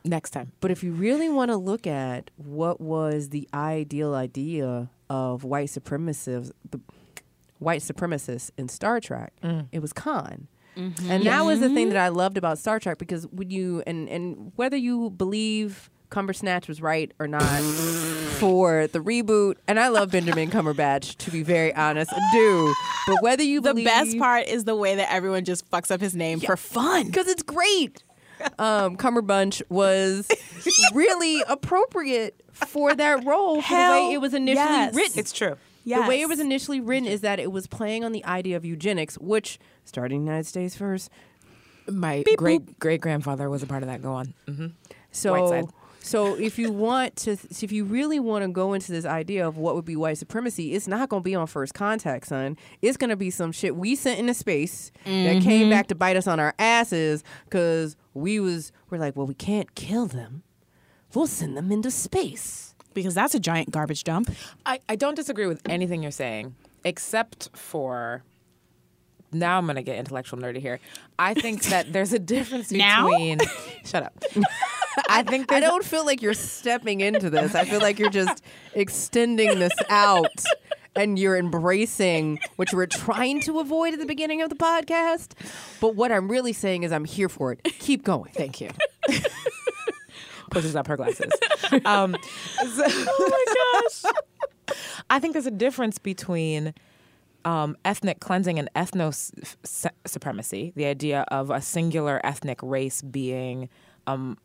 Next 0.09 0.31
time. 0.31 0.53
But 0.61 0.71
if 0.71 0.83
you 0.83 0.93
really 0.93 1.29
want 1.29 1.51
to 1.51 1.57
look 1.57 1.87
at 1.87 2.31
what 2.37 2.81
was 2.81 3.29
the 3.29 3.49
ideal 3.53 4.15
idea 4.15 4.91
of 5.11 5.45
white 5.45 5.69
supremacists, 5.69 6.51
the 6.71 6.81
white 7.59 7.83
supremacists 7.83 8.51
in 8.57 8.69
Star 8.69 9.01
Trek, 9.01 9.33
mm. 9.43 9.67
it 9.71 9.81
was 9.81 9.93
Khan. 9.93 10.49
Mm-hmm. 10.77 11.11
And 11.11 11.27
that 11.27 11.45
was 11.45 11.61
the 11.61 11.69
thing 11.69 11.89
that 11.89 11.99
I 11.99 12.09
loved 12.09 12.39
about 12.39 12.59
Star 12.59 12.79
Trek 12.79 12.99
because 12.99 13.27
when 13.27 13.51
you 13.51 13.83
and 13.87 14.09
and 14.09 14.53
whether 14.57 14.77
you 14.77 15.11
believe 15.11 15.91
Cumbersnatch 16.11 16.69
was 16.69 16.81
right 16.81 17.13
or 17.19 17.27
not 17.27 17.43
for 18.39 18.87
the 18.87 19.01
reboot, 19.01 19.57
and 19.67 19.81
I 19.81 19.89
love 19.89 20.13
Benjamin 20.13 20.51
Cumberbatch 20.51 21.17
to 21.17 21.31
be 21.31 21.43
very 21.43 21.75
honest, 21.75 22.13
I 22.15 22.31
do. 22.33 22.75
But 23.09 23.23
whether 23.23 23.43
you 23.43 23.61
The 23.61 23.71
believe 23.71 23.87
best 23.87 24.19
part 24.19 24.47
is 24.47 24.65
the 24.65 24.77
way 24.77 24.95
that 24.95 25.13
everyone 25.13 25.45
just 25.45 25.69
fucks 25.71 25.91
up 25.91 26.01
his 26.01 26.15
name 26.15 26.41
for 26.41 26.57
fun. 26.57 27.07
because 27.07 27.27
it's 27.27 27.43
great. 27.43 28.03
Um, 28.59 28.97
Cumberbunch 28.97 29.63
was 29.69 30.29
really 30.95 31.43
appropriate 31.49 32.41
for 32.53 32.95
that 32.95 33.25
role 33.25 33.57
for 33.63 33.69
the 33.69 33.77
Hell 33.77 34.09
way 34.09 34.15
it 34.15 34.21
was 34.21 34.35
initially 34.35 34.65
yes. 34.67 34.95
written. 34.95 35.19
It's 35.19 35.33
true. 35.33 35.57
Yes. 35.85 36.03
The 36.03 36.09
way 36.09 36.21
it 36.21 36.29
was 36.29 36.41
initially 36.41 36.81
written 36.81 37.09
is 37.09 37.23
that 37.23 37.39
it 37.39 37.51
was 37.51 37.67
playing 37.67 38.05
on 38.05 38.13
the 38.13 38.25
idea 38.25 38.57
of 38.57 38.65
eugenics, 38.65 39.17
which 39.19 39.59
starting 39.85 40.19
in 40.21 40.25
the 40.25 40.31
United 40.31 40.47
States 40.47 40.77
first. 40.77 41.11
My 41.91 42.23
great 42.37 42.79
great 42.79 43.01
grandfather 43.01 43.49
was 43.49 43.63
a 43.63 43.67
part 43.67 43.83
of 43.83 43.89
that. 43.89 44.03
Go 44.03 44.13
on. 44.13 44.35
hmm 44.47 44.67
So, 45.11 45.69
so 46.01 46.35
if 46.37 46.59
you 46.59 46.71
want 46.73 47.17
to, 47.17 47.33
if 47.33 47.73
you 47.73 47.85
really 47.85 48.21
want 48.21 48.45
to 48.45 48.49
go 48.49 48.73
into 48.75 48.93
this 48.93 49.05
idea 49.05 49.47
of 49.47 49.57
what 49.57 49.75
would 49.75 49.85
be 49.85 49.97
white 49.97 50.19
supremacy, 50.19 50.75
it's 50.75 50.87
not 50.87 51.09
going 51.09 51.23
to 51.23 51.25
be 51.25 51.35
on 51.35 51.47
first 51.47 51.75
contact, 51.75 52.27
son. 52.27 52.57
It's 52.83 52.97
going 52.97 53.11
to 53.11 53.17
be 53.17 53.31
some 53.31 53.53
shit 53.53 53.75
we 53.77 53.95
sent 53.95 54.19
into 54.21 54.35
space 54.35 54.91
that 55.05 55.43
came 55.43 55.71
back 55.71 55.87
to 55.89 55.95
bite 55.95 56.17
us 56.17 56.27
on 56.27 56.39
our 56.41 56.55
asses 56.59 57.25
because 57.45 57.97
we 58.19 58.41
was 58.41 58.73
we're 58.91 58.99
like, 58.99 59.17
well, 59.17 59.27
we 59.27 59.35
can't 59.35 59.75
kill 59.75 60.07
them. 60.07 60.43
We'll 61.15 61.27
send 61.27 61.57
them 61.57 61.73
into 61.73 61.91
space. 61.91 62.75
because 62.95 63.15
that's 63.15 63.35
a 63.35 63.41
giant 63.41 63.71
garbage 63.71 64.05
dump. 64.05 64.31
I, 64.67 64.81
I 64.89 64.97
don't 64.97 65.15
disagree 65.15 65.47
with 65.47 65.63
anything 65.69 66.03
you're 66.03 66.11
saying, 66.13 66.55
except 66.85 67.51
for 67.57 68.25
now 69.33 69.59
I'm 69.59 69.67
gonna 69.67 69.83
get 69.83 69.99
intellectual 69.99 70.39
nerdy 70.39 70.59
here. 70.59 70.81
I 71.19 71.35
think 71.35 71.63
that 71.65 71.93
there's 71.93 72.13
a 72.13 72.19
difference 72.19 72.71
between 72.71 73.39
shut 73.85 74.03
up. 74.03 74.15
I 75.09 75.23
think 75.23 75.53
I 75.53 75.61
don't 75.61 75.85
feel 75.85 76.05
like 76.05 76.23
you're 76.23 76.35
stepping 76.35 77.01
into 77.01 77.31
this. 77.31 77.55
I 77.55 77.65
feel 77.65 77.81
like 77.81 77.99
you're 78.01 78.11
just 78.11 78.43
extending 78.75 79.59
this 79.61 79.73
out 79.89 80.27
and 80.99 81.19
you're 81.19 81.37
embracing 81.37 82.39
what 82.57 82.73
you 82.73 82.77
were 82.79 82.87
trying 82.87 83.41
to 83.43 83.61
avoid 83.61 83.95
at 83.95 84.01
the 84.01 84.07
beginning 84.07 84.43
of 84.43 84.51
the 84.51 84.57
podcast. 84.57 85.33
But 85.81 85.95
what 85.95 86.13
I'm 86.13 86.29
really 86.31 86.53
saying 86.53 86.83
is 86.83 86.93
I'm 86.93 87.05
here 87.05 87.29
for 87.29 87.53
it. 87.53 87.63
Keep 87.79 88.05
going. 88.05 88.33
Thank 88.35 88.61
you. 88.61 88.71
Pushes 90.51 90.75
up 90.77 90.87
her 90.87 90.97
glasses. 90.97 91.33
Um, 91.85 92.17
so- 92.23 92.85
oh 92.87 93.45
my 93.47 93.83
gosh. 93.83 94.77
I 95.11 95.19
think 95.21 95.35
there's 95.35 95.47
a 95.47 95.51
difference 95.51 95.99
between 95.99 96.73
um, 97.45 97.77
ethnic 97.85 98.21
cleansing 98.21 98.59
and 98.59 98.71
ethno 98.75 99.13
su- 99.13 99.89
supremacy, 100.07 100.73
the 100.77 100.87
idea 100.87 101.27
of 101.29 101.51
a 101.51 101.61
singular 101.61 102.21
ethnic 102.25 102.61
race 102.63 103.03
being 103.03 103.69
um, 104.07 104.39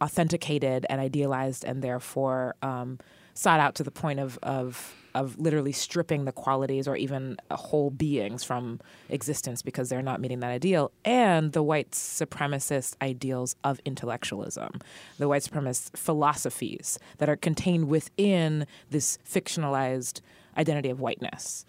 authenticated 0.00 0.86
and 0.88 1.00
idealized 1.02 1.64
and 1.64 1.82
therefore 1.82 2.54
um, 2.62 2.98
sought 3.34 3.60
out 3.60 3.74
to 3.74 3.82
the 3.82 3.90
point 3.90 4.20
of, 4.20 4.38
of 4.42 4.94
of 5.14 5.38
literally 5.38 5.72
stripping 5.72 6.24
the 6.24 6.32
qualities 6.32 6.86
or 6.86 6.96
even 6.96 7.36
whole 7.50 7.90
beings 7.90 8.44
from 8.44 8.80
existence 9.08 9.62
because 9.62 9.88
they're 9.88 10.02
not 10.02 10.20
meeting 10.20 10.40
that 10.40 10.50
ideal, 10.50 10.90
and 11.04 11.52
the 11.52 11.62
white 11.62 11.90
supremacist 11.92 12.94
ideals 13.02 13.56
of 13.64 13.80
intellectualism, 13.84 14.80
the 15.18 15.28
white 15.28 15.42
supremacist 15.42 15.96
philosophies 15.96 16.98
that 17.18 17.28
are 17.28 17.36
contained 17.36 17.88
within 17.88 18.66
this 18.90 19.18
fictionalized 19.28 20.20
identity 20.56 20.90
of 20.90 21.00
whiteness. 21.00 21.64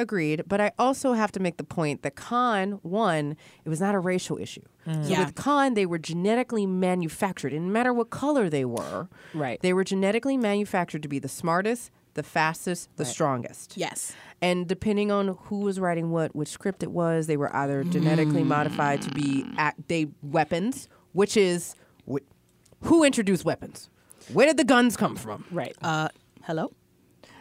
Agreed. 0.00 0.44
But 0.46 0.60
I 0.60 0.70
also 0.78 1.14
have 1.14 1.32
to 1.32 1.40
make 1.40 1.56
the 1.56 1.64
point 1.64 2.02
that 2.02 2.14
Khan, 2.14 2.78
one, 2.82 3.36
it 3.64 3.68
was 3.68 3.80
not 3.80 3.96
a 3.96 3.98
racial 3.98 4.38
issue. 4.38 4.62
Mm. 4.86 5.04
So 5.04 5.10
Yeah. 5.10 5.24
with 5.24 5.34
Khan, 5.34 5.74
they 5.74 5.86
were 5.86 5.98
genetically 5.98 6.66
manufactured. 6.66 7.48
It 7.48 7.56
didn't 7.56 7.72
matter 7.72 7.92
what 7.92 8.08
color 8.10 8.48
they 8.48 8.64
were. 8.64 9.08
Right. 9.34 9.60
They 9.60 9.72
were 9.72 9.82
genetically 9.82 10.36
manufactured 10.36 11.02
to 11.02 11.08
be 11.08 11.18
the 11.18 11.28
smartest, 11.28 11.90
the 12.18 12.22
fastest, 12.24 12.90
the 12.96 13.04
strongest. 13.04 13.74
Yes. 13.76 14.12
And 14.42 14.66
depending 14.66 15.12
on 15.12 15.38
who 15.44 15.60
was 15.60 15.78
writing 15.78 16.10
what, 16.10 16.34
which 16.34 16.48
script 16.48 16.82
it 16.82 16.90
was, 16.90 17.28
they 17.28 17.36
were 17.36 17.54
either 17.54 17.84
genetically 17.84 18.42
modified 18.42 19.02
to 19.02 19.10
be 19.12 19.44
mm. 19.44 19.54
act, 19.56 19.86
they 19.86 20.08
weapons, 20.20 20.88
which 21.12 21.36
is 21.36 21.76
wh- 22.10 22.26
who 22.82 23.04
introduced 23.04 23.44
weapons. 23.44 23.88
Where 24.32 24.46
did 24.46 24.56
the 24.56 24.64
guns 24.64 24.96
come 24.96 25.14
from? 25.14 25.44
Right. 25.52 25.76
Uh, 25.80 26.08
hello. 26.42 26.72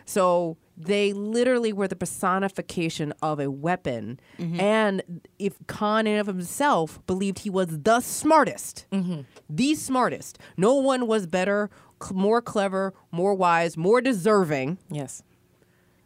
So 0.06 0.58
they 0.78 1.12
literally 1.12 1.74
were 1.74 1.88
the 1.88 1.96
personification 1.96 3.14
of 3.24 3.40
a 3.40 3.50
weapon. 3.50 4.20
Mm-hmm. 4.38 4.60
And 4.60 5.22
if 5.40 5.56
Khan 5.66 6.06
in 6.06 6.20
of 6.20 6.28
himself 6.28 7.00
believed 7.08 7.40
he 7.40 7.50
was 7.50 7.68
the 7.82 8.00
smartest, 8.00 8.86
mm-hmm. 8.92 9.22
the 9.50 9.74
smartest, 9.74 10.38
no 10.56 10.76
one 10.76 11.08
was 11.08 11.26
better, 11.26 11.72
cl- 12.02 12.16
more 12.20 12.42
clever, 12.42 12.94
more 13.12 13.34
wise, 13.34 13.78
more 13.78 14.02
deserving 14.02 14.78
yes. 14.90 15.24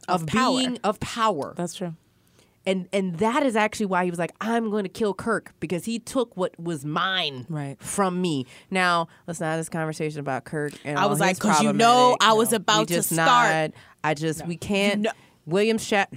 of, 0.08 0.22
Of 0.22 0.28
power. 0.28 0.58
being 0.58 0.80
of 0.84 1.00
power. 1.00 1.54
That's 1.58 1.74
true. 1.76 1.96
and 2.66 2.88
and 2.94 3.18
that 3.18 3.44
is 3.44 3.56
actually 3.56 3.88
why 3.88 4.04
he 4.06 4.10
was 4.12 4.20
like, 4.20 4.34
I'm 4.40 4.70
going 4.70 4.84
to 4.84 4.90
kill 4.90 5.14
Kirk 5.14 5.54
because 5.60 5.86
he 5.86 5.98
took 6.00 6.36
what 6.38 6.60
was 6.60 6.86
mine 6.86 7.46
Right. 7.50 7.76
from 7.82 8.22
me. 8.22 8.46
Now 8.70 9.08
let's 9.28 9.40
not 9.40 9.48
have 9.48 9.60
this 9.60 9.70
conversation 9.70 10.20
about 10.20 10.44
Kirk. 10.46 10.74
And 10.86 10.98
I 11.00 11.06
was 11.08 11.20
like, 11.20 11.44
like, 11.44 11.56
'cause 11.56 11.64
you 11.64 11.74
know 11.74 12.18
I 12.22 12.34
was 12.34 12.54
about 12.54 12.88
to 12.90 13.02
start. 13.04 13.72
Not, 13.72 13.72
I 14.04 14.14
just 14.14 14.46
we 14.48 14.58
can't. 14.58 15.02
know- 15.02 15.12
William 15.48 15.78
Shat. 15.80 16.14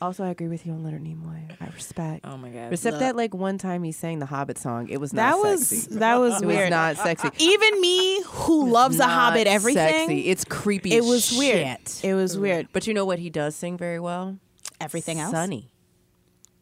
Ach. 0.00 0.02
Also, 0.02 0.24
I 0.24 0.28
agree 0.28 0.48
with 0.48 0.66
you 0.66 0.72
on 0.72 0.84
Leonard 0.84 1.04
Nimoy. 1.04 1.50
I 1.60 1.66
respect. 1.74 2.24
Oh 2.24 2.36
my 2.36 2.50
God. 2.50 2.72
Except 2.72 2.94
Look. 2.94 3.00
that 3.00 3.16
like 3.16 3.34
one 3.34 3.58
time 3.58 3.82
he 3.82 3.92
sang 3.92 4.18
the 4.18 4.26
Hobbit 4.26 4.58
song. 4.58 4.88
It 4.88 4.98
was 4.98 5.12
not 5.12 5.22
That 5.22 5.38
was 5.38 5.68
sexy. 5.68 5.98
that 5.98 6.16
was 6.16 6.42
It 6.42 6.46
was 6.46 6.70
not 6.70 6.96
sexy. 6.96 7.28
Even 7.38 7.80
me, 7.80 8.22
who 8.24 8.70
loves 8.70 8.98
the 8.98 9.06
Hobbit, 9.06 9.46
everything. 9.46 10.08
Sexy. 10.08 10.28
It's 10.28 10.44
creepy. 10.44 10.92
It 10.92 10.98
as 10.98 11.06
was 11.06 11.38
weird. 11.38 11.78
It 12.02 12.14
was 12.14 12.32
mm-hmm. 12.32 12.42
weird. 12.42 12.68
But 12.72 12.86
you 12.86 12.94
know 12.94 13.04
what 13.04 13.18
he 13.18 13.30
does 13.30 13.56
sing 13.56 13.78
very 13.78 14.00
well? 14.00 14.38
Everything 14.80 15.20
else. 15.20 15.32
Sunny. 15.32 15.70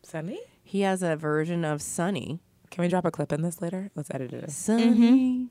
Sunny? 0.03 0.41
he 0.73 0.81
has 0.81 1.03
a 1.03 1.17
version 1.17 1.67
of 1.67 1.83
Sunny. 1.83 2.41
Can 2.71 2.81
we 2.81 2.89
drop 2.89 3.05
a 3.05 3.11
clip 3.11 3.31
in 3.31 3.43
this 3.43 3.61
later? 3.61 3.91
Let's 3.95 4.11
edit 4.11 4.33
it. 4.33 4.45
in. 4.45 4.49
Sunny. 4.49 4.87
Mm-hmm. 4.87 5.45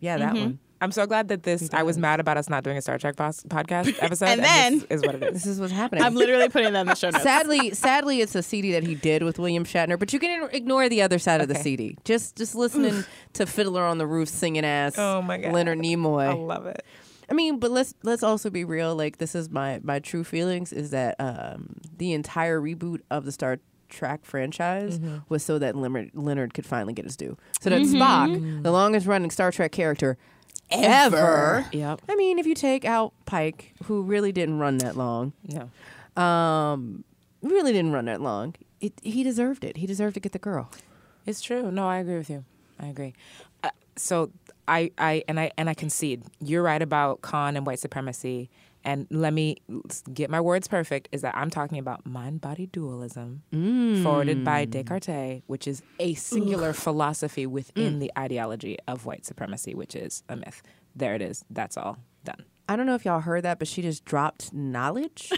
Yeah, 0.00 0.18
that 0.18 0.34
mm-hmm. 0.34 0.42
one. 0.42 0.58
I'm 0.80 0.92
so 0.92 1.06
glad 1.06 1.28
that 1.28 1.42
this. 1.42 1.70
I 1.72 1.82
was 1.82 1.96
mad 1.98 2.20
about 2.20 2.36
us 2.36 2.48
not 2.50 2.62
doing 2.64 2.76
a 2.76 2.82
Star 2.82 2.98
Trek 2.98 3.16
pos- 3.16 3.42
podcast 3.44 3.96
episode, 4.02 4.26
And 4.26 4.40
this 4.40 4.46
then- 4.48 4.84
is 4.90 5.00
what 5.02 5.14
it 5.14 5.22
is. 5.22 5.32
This 5.32 5.46
is 5.46 5.60
what's 5.60 5.72
happening. 5.72 6.02
I'm 6.04 6.14
literally 6.14 6.48
putting 6.48 6.72
that 6.74 6.80
in 6.82 6.86
the 6.88 6.94
show 6.94 7.10
notes. 7.10 7.22
sadly, 7.24 7.72
sadly, 7.74 8.20
it's 8.20 8.34
a 8.34 8.42
CD 8.42 8.72
that 8.72 8.82
he 8.82 8.94
did 8.94 9.22
with 9.22 9.38
William 9.38 9.64
Shatner, 9.64 9.98
but 9.98 10.12
you 10.12 10.18
can 10.18 10.48
ignore 10.52 10.88
the 10.88 11.02
other 11.02 11.18
side 11.18 11.40
of 11.40 11.48
the 11.48 11.54
CD. 11.54 11.96
Just, 12.04 12.36
just 12.36 12.54
listening 12.54 13.04
to 13.34 13.46
Fiddler 13.46 13.82
on 13.84 13.98
the 13.98 14.06
Roof 14.06 14.28
singing 14.28 14.64
ass. 14.64 14.94
Oh 14.98 15.22
my 15.22 15.38
God. 15.38 15.52
Leonard 15.52 15.78
Nimoy. 15.78 16.28
I 16.28 16.32
love 16.32 16.66
it. 16.66 16.84
I 17.28 17.34
mean, 17.34 17.58
but 17.58 17.70
let's 17.72 17.92
let's 18.04 18.22
also 18.22 18.50
be 18.50 18.64
real. 18.64 18.94
Like 18.94 19.18
this 19.18 19.34
is 19.34 19.50
my 19.50 19.80
my 19.82 19.98
true 19.98 20.22
feelings 20.22 20.72
is 20.72 20.90
that 20.90 21.16
um, 21.18 21.74
the 21.96 22.12
entire 22.12 22.60
reboot 22.60 23.00
of 23.10 23.24
the 23.24 23.32
Star 23.32 23.58
Trek 23.88 24.24
franchise 24.24 24.98
Mm-hmm. 25.00 25.18
was 25.28 25.42
so 25.44 25.58
that 25.58 25.74
Leonard, 25.74 26.10
Leonard 26.14 26.54
could 26.54 26.64
finally 26.66 26.92
get 26.92 27.04
his 27.04 27.16
due. 27.16 27.36
So 27.60 27.70
that 27.70 27.82
Spock, 27.82 28.62
the 28.62 28.70
longest 28.70 29.06
running 29.06 29.30
Star 29.32 29.50
Trek 29.50 29.72
character 29.72 30.16
ever. 30.70 31.66
Yep. 31.72 32.02
I 32.08 32.16
mean, 32.16 32.38
if 32.38 32.46
you 32.46 32.54
take 32.54 32.84
out 32.84 33.12
Pike, 33.24 33.74
who 33.84 34.02
really 34.02 34.32
didn't 34.32 34.58
run 34.58 34.78
that 34.78 34.96
long, 34.96 35.32
No. 35.46 35.70
um, 36.22 37.04
really 37.42 37.72
didn't 37.72 37.92
run 37.92 38.06
that 38.06 38.20
long. 38.20 38.54
It, 38.80 38.92
he 39.02 39.22
deserved 39.22 39.64
it. 39.64 39.76
He 39.78 39.86
deserved 39.86 40.14
to 40.14 40.20
get 40.20 40.32
the 40.32 40.38
girl. 40.38 40.70
It's 41.24 41.40
true. 41.40 41.70
No, 41.70 41.88
I 41.88 41.98
agree 41.98 42.18
with 42.18 42.30
you. 42.30 42.44
I 42.78 42.86
agree. 42.86 43.14
Uh, 43.64 43.70
so 43.96 44.30
I, 44.68 44.90
I 44.98 45.24
and 45.28 45.40
I 45.40 45.50
and 45.56 45.70
I 45.70 45.74
concede. 45.74 46.22
You're 46.40 46.62
right 46.62 46.82
about 46.82 47.22
Khan 47.22 47.56
and 47.56 47.64
white 47.66 47.78
supremacy. 47.78 48.50
And 48.86 49.08
let 49.10 49.32
me 49.32 49.56
get 50.14 50.30
my 50.30 50.40
words 50.40 50.68
perfect. 50.68 51.08
Is 51.10 51.22
that 51.22 51.36
I'm 51.36 51.50
talking 51.50 51.78
about 51.78 52.06
mind-body 52.06 52.68
dualism, 52.68 53.42
mm. 53.52 54.00
forwarded 54.02 54.44
by 54.44 54.64
Descartes, 54.64 55.42
which 55.48 55.66
is 55.66 55.82
a 55.98 56.14
singular 56.14 56.72
philosophy 56.72 57.46
within 57.46 57.96
mm. 57.96 58.00
the 58.00 58.12
ideology 58.16 58.78
of 58.86 59.04
white 59.04 59.26
supremacy, 59.26 59.74
which 59.74 59.96
is 59.96 60.22
a 60.28 60.36
myth. 60.36 60.62
There 60.94 61.16
it 61.16 61.20
is. 61.20 61.44
That's 61.50 61.76
all 61.76 61.98
done. 62.24 62.44
I 62.68 62.76
don't 62.76 62.86
know 62.86 62.94
if 62.94 63.04
y'all 63.04 63.20
heard 63.20 63.42
that, 63.42 63.58
but 63.58 63.66
she 63.66 63.82
just 63.82 64.04
dropped 64.04 64.52
knowledge. 64.52 65.32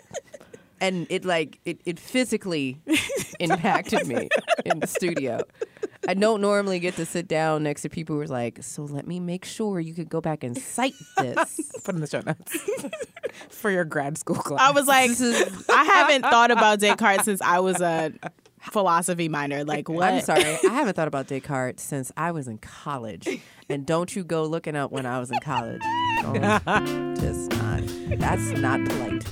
and 0.80 1.06
it 1.10 1.26
like 1.26 1.60
it, 1.66 1.80
it 1.84 2.00
physically 2.00 2.80
impacted 3.38 4.06
me 4.06 4.30
in 4.64 4.80
the 4.80 4.86
studio. 4.86 5.40
I 6.08 6.14
don't 6.14 6.40
normally 6.40 6.80
get 6.80 6.96
to 6.96 7.06
sit 7.06 7.28
down 7.28 7.62
next 7.62 7.82
to 7.82 7.88
people 7.88 8.16
who 8.16 8.22
are 8.22 8.26
like, 8.26 8.62
so 8.62 8.82
let 8.82 9.06
me 9.06 9.20
make 9.20 9.44
sure 9.44 9.78
you 9.78 9.94
could 9.94 10.08
go 10.08 10.20
back 10.20 10.42
and 10.42 10.56
cite 10.58 10.94
this. 11.18 11.70
Put 11.84 11.94
in 11.94 12.00
the 12.00 12.06
show 12.08 12.20
notes 12.26 12.58
for 13.50 13.70
your 13.70 13.84
grad 13.84 14.18
school 14.18 14.34
class. 14.36 14.60
I 14.60 14.72
was 14.72 14.86
like, 14.88 15.10
is- 15.10 15.64
I 15.68 15.84
haven't 15.84 16.22
thought 16.22 16.50
about 16.50 16.80
Descartes 16.80 17.24
since 17.24 17.40
I 17.40 17.60
was 17.60 17.80
a 17.80 18.12
philosophy 18.60 19.28
minor. 19.28 19.64
Like, 19.64 19.88
what? 19.88 20.12
I'm 20.12 20.20
sorry, 20.22 20.44
I 20.44 20.72
haven't 20.72 20.94
thought 20.94 21.08
about 21.08 21.28
Descartes 21.28 21.80
since 21.80 22.10
I 22.16 22.32
was 22.32 22.48
in 22.48 22.58
college. 22.58 23.28
And 23.68 23.86
don't 23.86 24.14
you 24.14 24.24
go 24.24 24.44
looking 24.44 24.74
up 24.76 24.90
when 24.90 25.06
I 25.06 25.20
was 25.20 25.30
in 25.30 25.38
college. 25.40 25.82
Don't- 26.22 26.62
oh. 26.66 27.14
just 27.20 27.50
not. 27.52 27.82
That's 28.18 28.50
not 28.58 28.84
polite. 28.88 29.24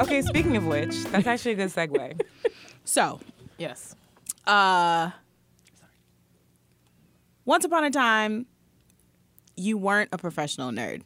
okay. 0.00 0.22
Speaking 0.22 0.56
of 0.56 0.66
which, 0.66 1.04
that's 1.04 1.26
actually 1.26 1.52
a 1.52 1.56
good 1.56 1.70
segue. 1.70 2.20
So, 2.84 3.20
Yes. 3.58 3.94
uh, 4.46 5.10
once 7.44 7.64
upon 7.64 7.84
a 7.84 7.90
time, 7.90 8.46
you 9.56 9.76
weren't 9.78 10.08
a 10.12 10.18
professional 10.18 10.70
nerd, 10.70 11.02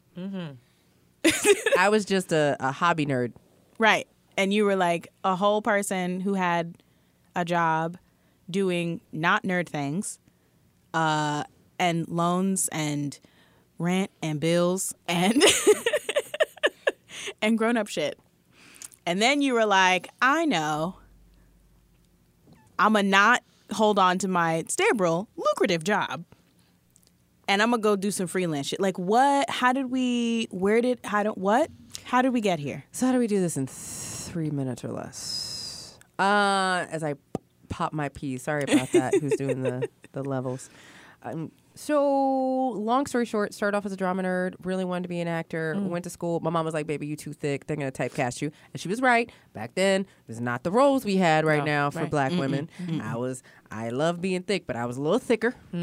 I 1.77 1.89
was 1.89 2.05
just 2.05 2.33
a, 2.33 2.57
a 2.61 2.73
hobby 2.73 3.05
nerd. 3.07 3.33
right? 3.79 4.07
And 4.39 4.53
you 4.53 4.65
were 4.65 4.77
like 4.77 5.09
a 5.25 5.35
whole 5.37 5.63
person 5.63 6.21
who 6.21 6.35
had 6.35 6.77
a 7.35 7.45
job 7.45 7.97
doing 8.51 9.01
not 9.13 9.43
nerd 9.43 9.69
things, 9.69 10.19
uh, 10.95 11.45
and 11.79 12.07
loans 12.09 12.69
and 12.73 13.19
rent 13.79 14.11
and 14.23 14.41
bills 14.41 14.95
and 15.09 15.43
and 17.43 17.59
grown 17.59 17.77
up 17.77 17.89
shit. 17.89 18.19
And 19.05 19.21
then 19.21 19.43
you 19.43 19.55
were 19.55 19.67
like, 19.67 20.09
I 20.23 20.45
know. 20.47 20.97
I'ma 22.79 23.03
not 23.03 23.43
hold 23.73 23.99
on 23.99 24.19
to 24.19 24.29
my 24.29 24.65
stable, 24.69 25.29
lucrative 25.37 25.85
job. 25.85 26.25
And 27.49 27.63
I'm 27.63 27.71
gonna 27.71 27.83
go 27.83 27.95
do 27.97 28.11
some 28.11 28.27
freelance 28.27 28.67
shit. 28.69 28.81
Like 28.81 28.99
what? 28.99 29.49
How 29.49 29.73
did 29.73 29.91
we 29.91 30.49
where 30.51 30.81
did 30.81 30.99
how 31.05 31.23
did 31.23 31.31
what? 31.31 31.71
How 32.05 32.21
did 32.23 32.33
we 32.33 32.41
get 32.41 32.59
here? 32.59 32.85
So 32.93 33.07
how 33.07 33.13
do 33.13 33.19
we 33.19 33.27
do 33.29 33.41
this 33.41 33.57
in 33.57 33.67
three 33.67 34.51
minutes 34.51 34.85
or 34.85 34.89
less? 34.89 35.99
Uh, 36.19 36.87
as 36.91 37.05
I 37.05 37.15
pop 37.69 37.93
my 37.93 38.09
pee. 38.09 38.39
Sorry 38.39 38.65
about 38.65 38.91
that. 38.93 39.15
Who's 39.21 39.37
doing 39.37 39.63
the 39.63 39.89
the 40.13 40.25
levels? 40.25 40.71
Um, 41.23 41.53
so 41.77 42.71
long 42.71 43.07
story 43.07 43.25
short, 43.27 43.55
started 43.55 43.77
off 43.77 43.87
as 43.87 43.93
a 43.93 43.97
drama 43.97 44.23
nerd. 44.23 44.55
Really 44.65 44.85
wanted 44.85 45.03
to 45.05 45.09
be 45.09 45.21
an 45.21 45.29
actor. 45.29 45.77
Went 45.79 46.05
to 46.05 46.11
school. 46.11 46.41
My 46.41 46.51
mom 46.51 46.65
was 46.65 46.75
like, 46.75 46.87
"Baby, 46.87 47.07
you 47.07 47.17
too 47.17 47.33
thick. 47.33 47.67
They're 47.67 47.77
gonna 47.77 47.93
typecast 47.93 48.41
you," 48.43 48.51
and 48.73 48.81
she 48.81 48.89
was 48.89 49.01
right. 49.01 49.31
Back 49.53 49.75
then, 49.75 50.01
it 50.03 50.07
was 50.29 50.41
not 50.41 50.63
the 50.65 50.71
roles 50.71 51.05
we 51.05 51.17
had 51.17 51.45
right 51.45 51.59
No, 51.59 51.65
now 51.65 51.91
for 51.91 52.01
right. 52.01 52.11
black 52.11 52.33
women. 52.33 52.69
I 53.03 53.17
was, 53.17 53.43
I 53.71 53.91
love 53.91 54.21
being 54.21 54.43
thick, 54.43 54.67
but 54.67 54.75
I 54.77 54.87
was 54.87 54.97
a 54.97 55.03
little 55.03 55.19
thicker, 55.19 55.55
uh, 55.73 55.77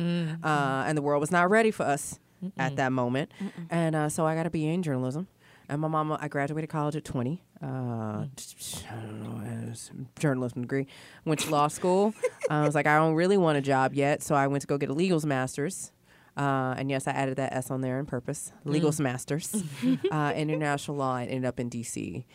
and 0.88 0.98
the 0.98 1.02
world 1.02 1.22
was 1.22 1.32
not 1.32 1.50
ready 1.50 1.72
for 1.72 1.84
us 1.84 2.20
at 2.58 2.76
that 2.78 2.92
moment. 2.92 3.32
And 3.70 3.96
uh, 3.96 4.10
so 4.10 4.26
I 4.26 4.36
got 4.36 4.44
to 4.44 4.50
be 4.50 4.68
in 4.68 4.84
journalism. 4.84 5.28
And 5.70 5.80
my 5.82 5.88
mama, 5.88 6.18
I 6.22 6.28
graduated 6.28 6.70
college 6.70 6.96
at 6.98 7.06
20. 7.06 7.42
Uh, 7.64 8.26
I 8.26 8.28
don't 8.92 9.24
know, 9.24 9.42
a 9.42 10.20
journalism 10.20 10.64
degree. 10.64 10.86
Went 11.24 11.40
to 11.42 11.50
law 11.50 11.70
school. 11.70 12.14
I 12.50 12.64
was 12.64 12.76
like, 12.76 12.88
I 12.88 12.98
don't 12.98 13.14
really 13.14 13.38
want 13.38 13.58
a 13.58 13.62
job 13.62 13.94
yet, 13.94 14.22
so 14.22 14.36
I 14.36 14.48
went 14.48 14.62
to 14.62 14.68
go 14.68 14.78
get 14.78 14.90
a 14.90 14.94
legals 14.94 15.24
master's. 15.24 15.94
Uh, 16.36 16.76
and 16.78 16.90
yes, 16.90 17.08
I 17.08 17.12
added 17.12 17.38
that 17.38 17.54
S 17.54 17.72
on 17.72 17.82
there 17.82 18.00
on 18.00 18.06
purpose. 18.06 18.52
Legals 18.66 19.00
master's, 19.00 19.64
uh, 20.12 20.34
international 20.36 20.98
law, 20.98 21.18
and 21.18 21.30
ended 21.30 21.46
up 21.46 21.60
in 21.60 21.70
D.C. 21.70 22.26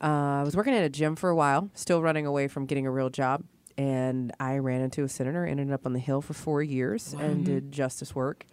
Uh, 0.00 0.06
I 0.06 0.42
was 0.44 0.54
working 0.54 0.74
at 0.74 0.84
a 0.84 0.88
gym 0.90 1.16
for 1.16 1.28
a 1.28 1.34
while, 1.34 1.70
still 1.74 2.00
running 2.00 2.26
away 2.26 2.46
from 2.46 2.66
getting 2.66 2.86
a 2.86 2.90
real 2.90 3.10
job. 3.10 3.42
And 3.76 4.32
I 4.38 4.58
ran 4.58 4.80
into 4.80 5.02
a 5.02 5.08
senator, 5.08 5.44
ended 5.46 5.72
up 5.72 5.86
on 5.86 5.92
the 5.92 5.98
Hill 5.98 6.20
for 6.20 6.34
four 6.34 6.62
years, 6.62 7.14
and 7.14 7.44
did 7.44 7.72
justice 7.72 8.14
work 8.14 8.44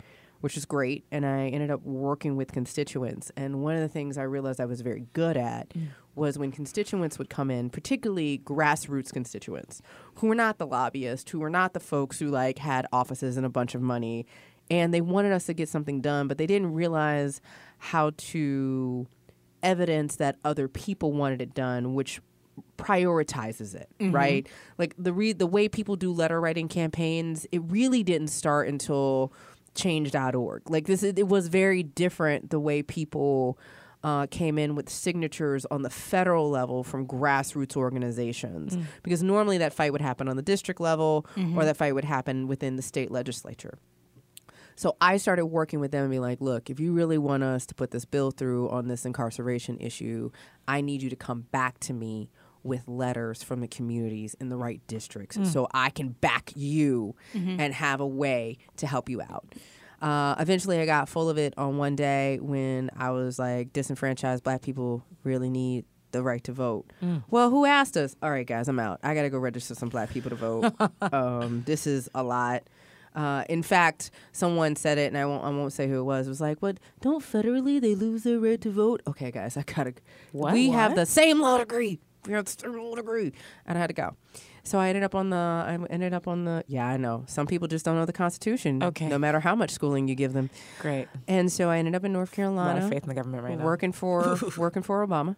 which 0.46 0.56
is 0.56 0.66
great. 0.66 1.04
And 1.12 1.26
I 1.26 1.48
ended 1.48 1.72
up 1.72 1.82
working 1.82 2.36
with 2.36 2.52
constituents. 2.52 3.32
And 3.36 3.64
one 3.64 3.74
of 3.74 3.82
the 3.82 3.90
things 3.90 4.16
I 4.16 4.22
realized 4.22 4.62
I 4.62 4.66
was 4.66 4.82
very 4.82 5.08
good 5.14 5.38
at 5.38 5.70
mm. 5.70 5.88
was 6.14 6.38
when 6.38 6.52
constituents 6.52 7.18
would 7.18 7.32
come 7.32 7.50
in, 7.50 7.72
particularly 7.72 8.44
grassroots 8.46 9.12
constituents, 9.12 9.82
who 10.18 10.28
were 10.28 10.36
not 10.36 10.60
the 10.60 10.68
lobbyists, 10.68 11.32
who 11.32 11.40
were 11.40 11.50
not 11.50 11.74
the 11.74 11.80
folks 11.80 12.20
who 12.20 12.28
like 12.28 12.60
had 12.60 12.86
offices 12.94 13.38
and 13.38 13.46
a 13.48 13.50
bunch 13.50 13.74
of 13.74 13.82
money, 13.82 14.28
and 14.70 14.94
they 14.94 15.02
wanted 15.02 15.32
us 15.32 15.48
to 15.48 15.56
get 15.56 15.68
something 15.68 16.00
done, 16.00 16.28
but 16.28 16.38
they 16.38 16.46
didn't 16.46 16.76
realize 16.76 17.42
how 17.80 18.12
to 18.18 19.08
evidence 19.64 20.18
that 20.18 20.36
other 20.46 20.68
people 20.68 21.12
wanted 21.12 21.42
it 21.42 21.56
done, 21.56 21.96
which 21.96 22.22
prioritizes 22.78 23.74
it, 23.74 23.90
mm-hmm. 24.00 24.14
right? 24.14 24.48
Like 24.78 24.94
the 24.96 25.12
re- 25.12 25.34
the 25.34 25.48
way 25.48 25.68
people 25.70 25.96
do 25.96 26.12
letter 26.12 26.40
writing 26.40 26.68
campaigns, 26.68 27.48
it 27.52 27.64
really 27.66 28.04
didn't 28.04 28.28
start 28.28 28.68
until 28.68 29.34
change.org. 29.76 30.70
Like 30.70 30.88
this 30.88 31.04
it 31.04 31.28
was 31.28 31.48
very 31.48 31.84
different 31.84 32.50
the 32.50 32.60
way 32.60 32.82
people 32.82 33.60
uh, 34.04 34.28
came 34.28 34.60
in 34.60 34.76
with 34.76 34.88
signatures 34.90 35.66
on 35.72 35.82
the 35.82 35.90
federal 35.90 36.50
level 36.50 36.84
from 36.84 37.08
grassroots 37.08 37.76
organizations 37.76 38.74
because 39.02 39.24
normally 39.24 39.58
that 39.58 39.74
fight 39.74 39.92
would 39.92 40.02
happen 40.02 40.28
on 40.28 40.36
the 40.36 40.44
district 40.44 40.80
level 40.80 41.26
or 41.58 41.66
that 41.66 41.76
fight 41.76 41.94
would 41.96 42.06
happen 42.06 42.48
within 42.48 42.76
the 42.76 42.84
state 42.84 43.10
legislature. 43.10 43.80
So 44.76 44.96
I 45.00 45.18
started 45.18 45.46
working 45.48 45.80
with 45.80 45.92
them 45.92 46.04
and 46.04 46.12
be 46.12 46.20
like, 46.20 46.42
look, 46.42 46.70
if 46.70 46.80
you 46.80 46.92
really 46.94 47.18
want 47.18 47.44
us 47.44 47.66
to 47.68 47.74
put 47.76 47.92
this 47.92 48.06
bill 48.06 48.30
through 48.30 48.70
on 48.70 48.88
this 48.88 49.06
incarceration 49.06 49.80
issue, 49.80 50.32
I 50.68 50.82
need 50.82 51.02
you 51.02 51.10
to 51.10 51.16
come 51.16 51.42
back 51.52 51.80
to 51.82 51.94
me 51.94 52.30
with 52.66 52.88
letters 52.88 53.44
from 53.44 53.62
the 53.62 53.68
communities 53.68 54.36
in 54.42 54.50
the 54.50 54.58
right 54.58 54.82
districts 54.88 55.38
so 55.52 55.68
I 55.74 55.90
can 55.92 56.10
back 56.10 56.52
you 56.56 57.16
and 57.34 57.74
have 57.74 58.00
a 58.02 58.08
way 58.08 58.58
to 58.78 58.88
help 58.88 59.08
you 59.10 59.22
out. 59.22 59.46
Uh, 60.02 60.36
eventually, 60.40 60.80
I 60.80 60.86
got 60.86 61.08
full 61.08 61.30
of 61.30 61.38
it 61.38 61.54
on 61.58 61.78
one 61.78 61.96
day 61.96 62.38
when 62.42 62.90
I 62.98 63.12
was 63.12 63.40
like, 63.40 63.72
disenfranchised 63.72 64.44
black 64.44 64.62
people 64.62 65.04
really 65.24 65.50
need 65.50 65.86
the 66.12 66.22
right 66.22 66.44
to 66.46 66.52
vote. 66.52 66.92
Well, 67.30 67.50
who 67.50 67.66
asked 67.66 67.98
us? 67.98 68.16
All 68.22 68.30
right, 68.32 68.46
guys, 68.46 68.68
I'm 68.68 68.80
out. 68.80 69.00
I 69.04 69.14
got 69.16 69.24
to 69.24 69.30
go 69.30 69.38
register 69.38 69.76
some 69.76 69.90
black 69.90 70.10
people 70.10 70.30
to 70.32 70.36
vote. 70.36 70.74
um, 71.14 71.64
this 71.66 71.88
is 71.88 72.10
a 72.14 72.24
lot. 72.24 72.64
Uh, 73.16 73.46
in 73.48 73.64
fact, 73.64 74.12
someone 74.34 74.76
said 74.76 74.98
it, 74.98 75.08
and 75.08 75.18
I 75.18 75.26
won't. 75.26 75.44
I 75.44 75.50
won't 75.50 75.72
say 75.72 75.88
who 75.88 76.00
it 76.00 76.04
was. 76.04 76.28
It 76.28 76.30
was 76.30 76.42
like, 76.42 76.62
"What? 76.62 76.80
Don't 77.00 77.24
federally 77.24 77.80
they 77.80 77.96
lose 77.96 78.24
their 78.24 78.40
right 78.40 78.60
to 78.60 78.70
vote?" 78.70 79.02
Okay, 79.08 79.32
guys, 79.32 79.56
I 79.56 79.64
gotta. 79.64 79.94
What? 80.34 80.52
We 80.52 80.70
have 80.72 80.96
the 80.96 81.06
same 81.06 81.40
law 81.40 81.58
degree. 81.58 82.00
We 82.28 82.34
have 82.34 82.46
the 82.46 82.52
same 82.52 82.78
law 82.78 82.96
degree, 82.96 83.34
and 83.66 83.78
I 83.78 83.82
had 83.82 83.88
to 83.88 83.94
go. 83.94 84.16
So 84.64 84.80
I 84.80 84.90
ended 84.90 85.04
up 85.04 85.14
on 85.14 85.30
the. 85.30 85.38
I 85.38 85.78
ended 85.90 86.14
up 86.14 86.28
on 86.28 86.46
the. 86.46 86.64
Yeah, 86.68 86.88
I 86.88 86.98
know. 86.98 87.24
Some 87.28 87.46
people 87.48 87.68
just 87.68 87.86
don't 87.86 87.96
know 87.96 88.06
the 88.06 88.14
Constitution. 88.14 88.82
Okay. 88.82 89.08
No 89.08 89.18
matter 89.20 89.40
how 89.40 89.56
much 89.56 89.72
schooling 89.72 90.08
you 90.08 90.16
give 90.16 90.34
them. 90.34 90.50
Great. 90.80 91.08
And 91.28 91.52
so 91.52 91.70
I 91.70 91.78
ended 91.78 91.94
up 91.96 92.04
in 92.04 92.14
North 92.14 92.32
Carolina. 92.32 92.72
A 92.72 92.74
lot 92.76 92.84
of 92.84 92.90
faith 92.90 93.04
in 93.04 93.10
the 93.10 93.16
government 93.16 93.44
right 93.44 93.58
now. 93.58 93.64
working 93.66 93.92
for 93.92 94.38
working 94.58 94.82
for 94.82 95.06
Obama. 95.06 95.36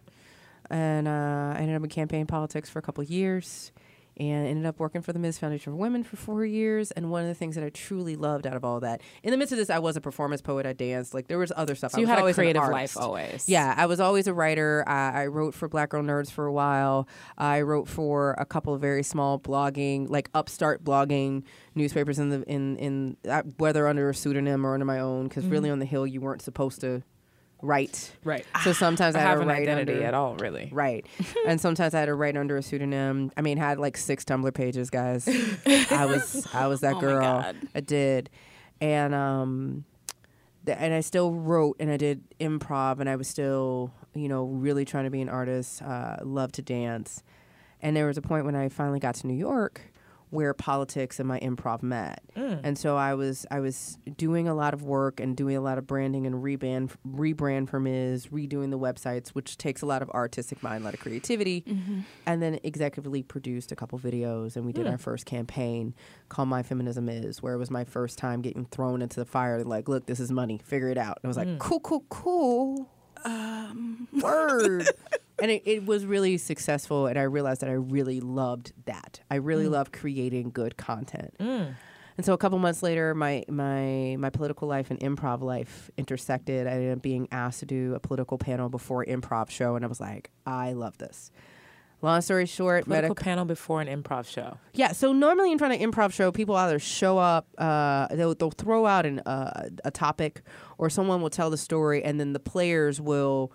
and 0.70 1.06
uh, 1.08 1.54
I 1.56 1.58
ended 1.60 1.76
up 1.76 1.82
in 1.82 1.90
campaign 1.90 2.26
politics 2.26 2.70
for 2.70 2.78
a 2.78 2.82
couple 2.82 3.02
of 3.02 3.10
years 3.10 3.72
and 4.18 4.46
ended 4.46 4.66
up 4.66 4.78
working 4.78 5.02
for 5.02 5.12
the 5.12 5.18
Ms. 5.18 5.38
Foundation 5.38 5.72
for 5.72 5.76
Women 5.76 6.02
for 6.02 6.16
four 6.16 6.44
years. 6.44 6.90
And 6.90 7.10
one 7.10 7.22
of 7.22 7.28
the 7.28 7.34
things 7.34 7.54
that 7.54 7.64
I 7.64 7.70
truly 7.70 8.16
loved 8.16 8.46
out 8.46 8.56
of 8.56 8.64
all 8.64 8.80
that, 8.80 9.00
in 9.22 9.30
the 9.30 9.36
midst 9.36 9.52
of 9.52 9.58
this, 9.58 9.70
I 9.70 9.78
was 9.78 9.96
a 9.96 10.00
performance 10.00 10.40
poet. 10.40 10.66
I 10.66 10.72
danced. 10.72 11.14
Like 11.14 11.28
there 11.28 11.38
was 11.38 11.52
other 11.56 11.74
stuff. 11.74 11.92
So 11.92 11.98
I 11.98 12.00
you 12.00 12.06
was 12.06 12.16
had 12.16 12.26
a 12.26 12.34
creative 12.34 12.62
life 12.62 12.96
always. 12.96 13.48
Yeah, 13.48 13.74
I 13.76 13.86
was 13.86 14.00
always 14.00 14.26
a 14.26 14.34
writer. 14.34 14.84
I, 14.86 15.22
I 15.22 15.26
wrote 15.26 15.54
for 15.54 15.68
Black 15.68 15.90
Girl 15.90 16.02
Nerds 16.02 16.30
for 16.30 16.46
a 16.46 16.52
while. 16.52 17.08
I 17.36 17.60
wrote 17.60 17.88
for 17.88 18.34
a 18.38 18.44
couple 18.44 18.74
of 18.74 18.80
very 18.80 19.02
small 19.02 19.38
blogging, 19.38 20.08
like 20.08 20.30
upstart 20.34 20.84
blogging 20.84 21.44
newspapers 21.74 22.18
in 22.18 22.30
the 22.30 22.42
in 22.42 22.76
in 22.76 23.16
uh, 23.28 23.42
whether 23.58 23.86
under 23.86 24.08
a 24.08 24.14
pseudonym 24.14 24.66
or 24.66 24.74
under 24.74 24.86
my 24.86 24.98
own. 24.98 25.28
Because 25.28 25.46
really, 25.46 25.70
on 25.70 25.78
the 25.78 25.86
Hill, 25.86 26.06
you 26.06 26.20
weren't 26.20 26.42
supposed 26.42 26.80
to 26.80 27.02
write. 27.62 28.12
Right. 28.24 28.46
So 28.64 28.72
sometimes 28.72 29.14
I, 29.16 29.20
I 29.20 29.22
had 29.22 29.28
have 29.30 29.40
an 29.40 29.50
identity 29.50 29.94
under, 29.94 30.06
at 30.06 30.14
all, 30.14 30.36
really. 30.36 30.68
Right. 30.72 31.06
and 31.46 31.60
sometimes 31.60 31.94
I 31.94 32.00
had 32.00 32.06
to 32.06 32.14
write 32.14 32.36
under 32.36 32.56
a 32.56 32.62
pseudonym. 32.62 33.32
I 33.36 33.42
mean, 33.42 33.58
I 33.58 33.68
had 33.68 33.78
like 33.78 33.96
six 33.96 34.24
Tumblr 34.24 34.52
pages, 34.54 34.90
guys. 34.90 35.28
I 35.90 36.06
was 36.06 36.46
I 36.54 36.66
was 36.66 36.80
that 36.80 36.94
Oh 36.96 37.00
girl. 37.00 37.54
I 37.74 37.80
did. 37.80 38.30
And 38.80 39.14
um 39.14 39.84
th- 40.66 40.78
and 40.80 40.94
I 40.94 41.00
still 41.00 41.32
wrote 41.32 41.76
and 41.80 41.90
I 41.90 41.96
did 41.96 42.22
improv 42.38 43.00
and 43.00 43.08
I 43.08 43.16
was 43.16 43.28
still, 43.28 43.92
you 44.14 44.28
know, 44.28 44.44
really 44.44 44.84
trying 44.84 45.04
to 45.04 45.10
be 45.10 45.20
an 45.20 45.28
artist, 45.28 45.82
uh 45.82 46.16
love 46.22 46.52
to 46.52 46.62
dance. 46.62 47.22
And 47.80 47.96
there 47.96 48.06
was 48.06 48.16
a 48.16 48.22
point 48.22 48.44
when 48.44 48.56
I 48.56 48.68
finally 48.68 48.98
got 48.98 49.14
to 49.16 49.26
New 49.26 49.36
York 49.36 49.87
where 50.30 50.52
politics 50.54 51.18
and 51.18 51.28
my 51.28 51.38
improv 51.40 51.82
met. 51.82 52.22
Mm. 52.36 52.60
And 52.62 52.78
so 52.78 52.96
I 52.96 53.14
was 53.14 53.46
I 53.50 53.60
was 53.60 53.98
doing 54.16 54.48
a 54.48 54.54
lot 54.54 54.74
of 54.74 54.82
work 54.82 55.20
and 55.20 55.36
doing 55.36 55.56
a 55.56 55.60
lot 55.60 55.78
of 55.78 55.86
branding 55.86 56.26
and 56.26 56.36
rebrand 56.36 56.90
rebrand 57.06 57.68
for 57.68 57.80
Ms, 57.80 58.28
redoing 58.28 58.70
the 58.70 58.78
websites, 58.78 59.30
which 59.30 59.56
takes 59.58 59.82
a 59.82 59.86
lot 59.86 60.02
of 60.02 60.10
artistic 60.10 60.62
mind, 60.62 60.82
a 60.82 60.84
lot 60.84 60.94
of 60.94 61.00
creativity. 61.00 61.62
Mm-hmm. 61.62 62.00
And 62.26 62.42
then 62.42 62.58
executively 62.64 63.26
produced 63.26 63.72
a 63.72 63.76
couple 63.76 63.98
videos 63.98 64.56
and 64.56 64.64
we 64.64 64.72
did 64.72 64.86
mm. 64.86 64.92
our 64.92 64.98
first 64.98 65.26
campaign 65.26 65.94
called 66.28 66.48
My 66.48 66.62
Feminism 66.62 67.08
Is, 67.08 67.42
where 67.42 67.54
it 67.54 67.58
was 67.58 67.70
my 67.70 67.84
first 67.84 68.18
time 68.18 68.42
getting 68.42 68.66
thrown 68.66 69.02
into 69.02 69.20
the 69.20 69.26
fire 69.26 69.62
like, 69.64 69.88
look, 69.88 70.06
this 70.06 70.20
is 70.20 70.30
money, 70.30 70.60
figure 70.64 70.90
it 70.90 70.98
out. 70.98 71.18
And 71.22 71.24
I 71.24 71.28
was 71.28 71.36
like, 71.36 71.48
mm. 71.48 71.58
cool, 71.58 71.80
cool, 71.80 72.04
cool. 72.08 72.90
Um. 73.24 74.08
Word. 74.20 74.88
and 75.40 75.50
it, 75.50 75.62
it 75.64 75.86
was 75.86 76.04
really 76.04 76.36
successful 76.38 77.06
and 77.06 77.18
i 77.18 77.22
realized 77.22 77.60
that 77.62 77.70
i 77.70 77.74
really 77.74 78.20
loved 78.20 78.72
that. 78.86 79.20
I 79.30 79.36
really 79.36 79.68
love 79.68 79.92
creating 79.92 80.50
good 80.50 80.76
content. 80.76 81.34
And 81.38 82.24
so 82.26 82.32
a 82.32 82.38
couple 82.38 82.58
months 82.58 82.82
later 82.82 83.14
my 83.14 83.44
my 83.48 84.16
my 84.18 84.30
political 84.30 84.66
life 84.66 84.90
and 84.90 84.98
improv 85.00 85.40
life 85.40 85.90
intersected. 85.96 86.66
I 86.66 86.70
ended 86.72 86.96
up 86.96 87.02
being 87.02 87.28
asked 87.30 87.60
to 87.60 87.66
do 87.66 87.94
a 87.94 88.00
political 88.00 88.38
panel 88.38 88.68
before 88.68 89.04
improv 89.04 89.50
show 89.50 89.76
and 89.76 89.84
i 89.84 89.88
was 89.88 90.00
like 90.00 90.30
i 90.44 90.72
love 90.72 90.98
this. 90.98 91.30
Long 92.00 92.20
story 92.20 92.46
short 92.46 92.84
Political 92.84 93.16
panel 93.16 93.44
before 93.44 93.80
an 93.80 93.88
improv 93.88 94.26
show. 94.26 94.56
yeah, 94.72 94.92
so 94.92 95.12
normally 95.12 95.50
in 95.50 95.58
front 95.58 95.74
of 95.74 95.80
improv 95.80 96.12
show, 96.12 96.30
people 96.30 96.54
either 96.54 96.78
show 96.78 97.18
up, 97.18 97.48
uh, 97.58 98.06
they'll, 98.14 98.36
they'll 98.36 98.52
throw 98.52 98.86
out 98.86 99.04
an, 99.04 99.18
uh, 99.20 99.68
a 99.84 99.90
topic, 99.90 100.42
or 100.78 100.88
someone 100.90 101.20
will 101.20 101.28
tell 101.30 101.50
the 101.50 101.56
story, 101.56 102.04
and 102.04 102.20
then 102.20 102.34
the 102.34 102.38
players 102.38 103.00
will 103.00 103.50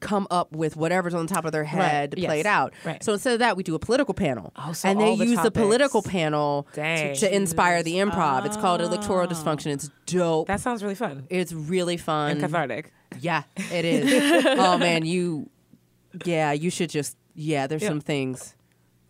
come 0.00 0.26
up 0.30 0.52
with 0.52 0.76
whatever's 0.76 1.14
on 1.14 1.26
the 1.26 1.32
top 1.32 1.44
of 1.44 1.52
their 1.52 1.64
head 1.64 2.10
to 2.10 2.16
play 2.16 2.36
yes, 2.36 2.40
it 2.40 2.46
out. 2.46 2.74
right. 2.84 3.02
So 3.02 3.14
instead 3.14 3.32
of 3.34 3.38
that, 3.38 3.56
we 3.56 3.62
do 3.62 3.74
a 3.74 3.78
political 3.78 4.12
panel, 4.14 4.52
Oh, 4.56 4.72
so 4.72 4.88
and 4.88 5.00
they 5.00 5.16
the 5.16 5.24
use 5.24 5.40
the 5.42 5.50
political 5.50 6.02
panel 6.02 6.66
to, 6.74 7.14
to 7.16 7.34
inspire 7.34 7.82
the 7.82 7.94
improv. 7.94 8.44
It's 8.46 8.56
called 8.56 8.80
electoral 8.80 9.26
dysfunction. 9.26 9.68
It's 9.72 9.90
dope. 10.06 10.48
That 10.48 10.60
sounds 10.60 10.82
really 10.82 10.94
fun 10.94 11.26
it's 11.30 11.52
really 11.52 11.96
fun. 11.96 12.32
and 12.32 12.40
cathartic. 12.40 12.92
Yeah, 13.20 13.42
it 13.56 13.84
is. 13.86 14.46
oh 14.46 14.78
man, 14.78 15.04
you 15.04 15.48
yeah, 16.24 16.52
you 16.52 16.70
should 16.70 16.90
just 16.90 17.16
yeah, 17.34 17.66
there's 17.66 17.84
some 17.84 18.00
things 18.00 18.54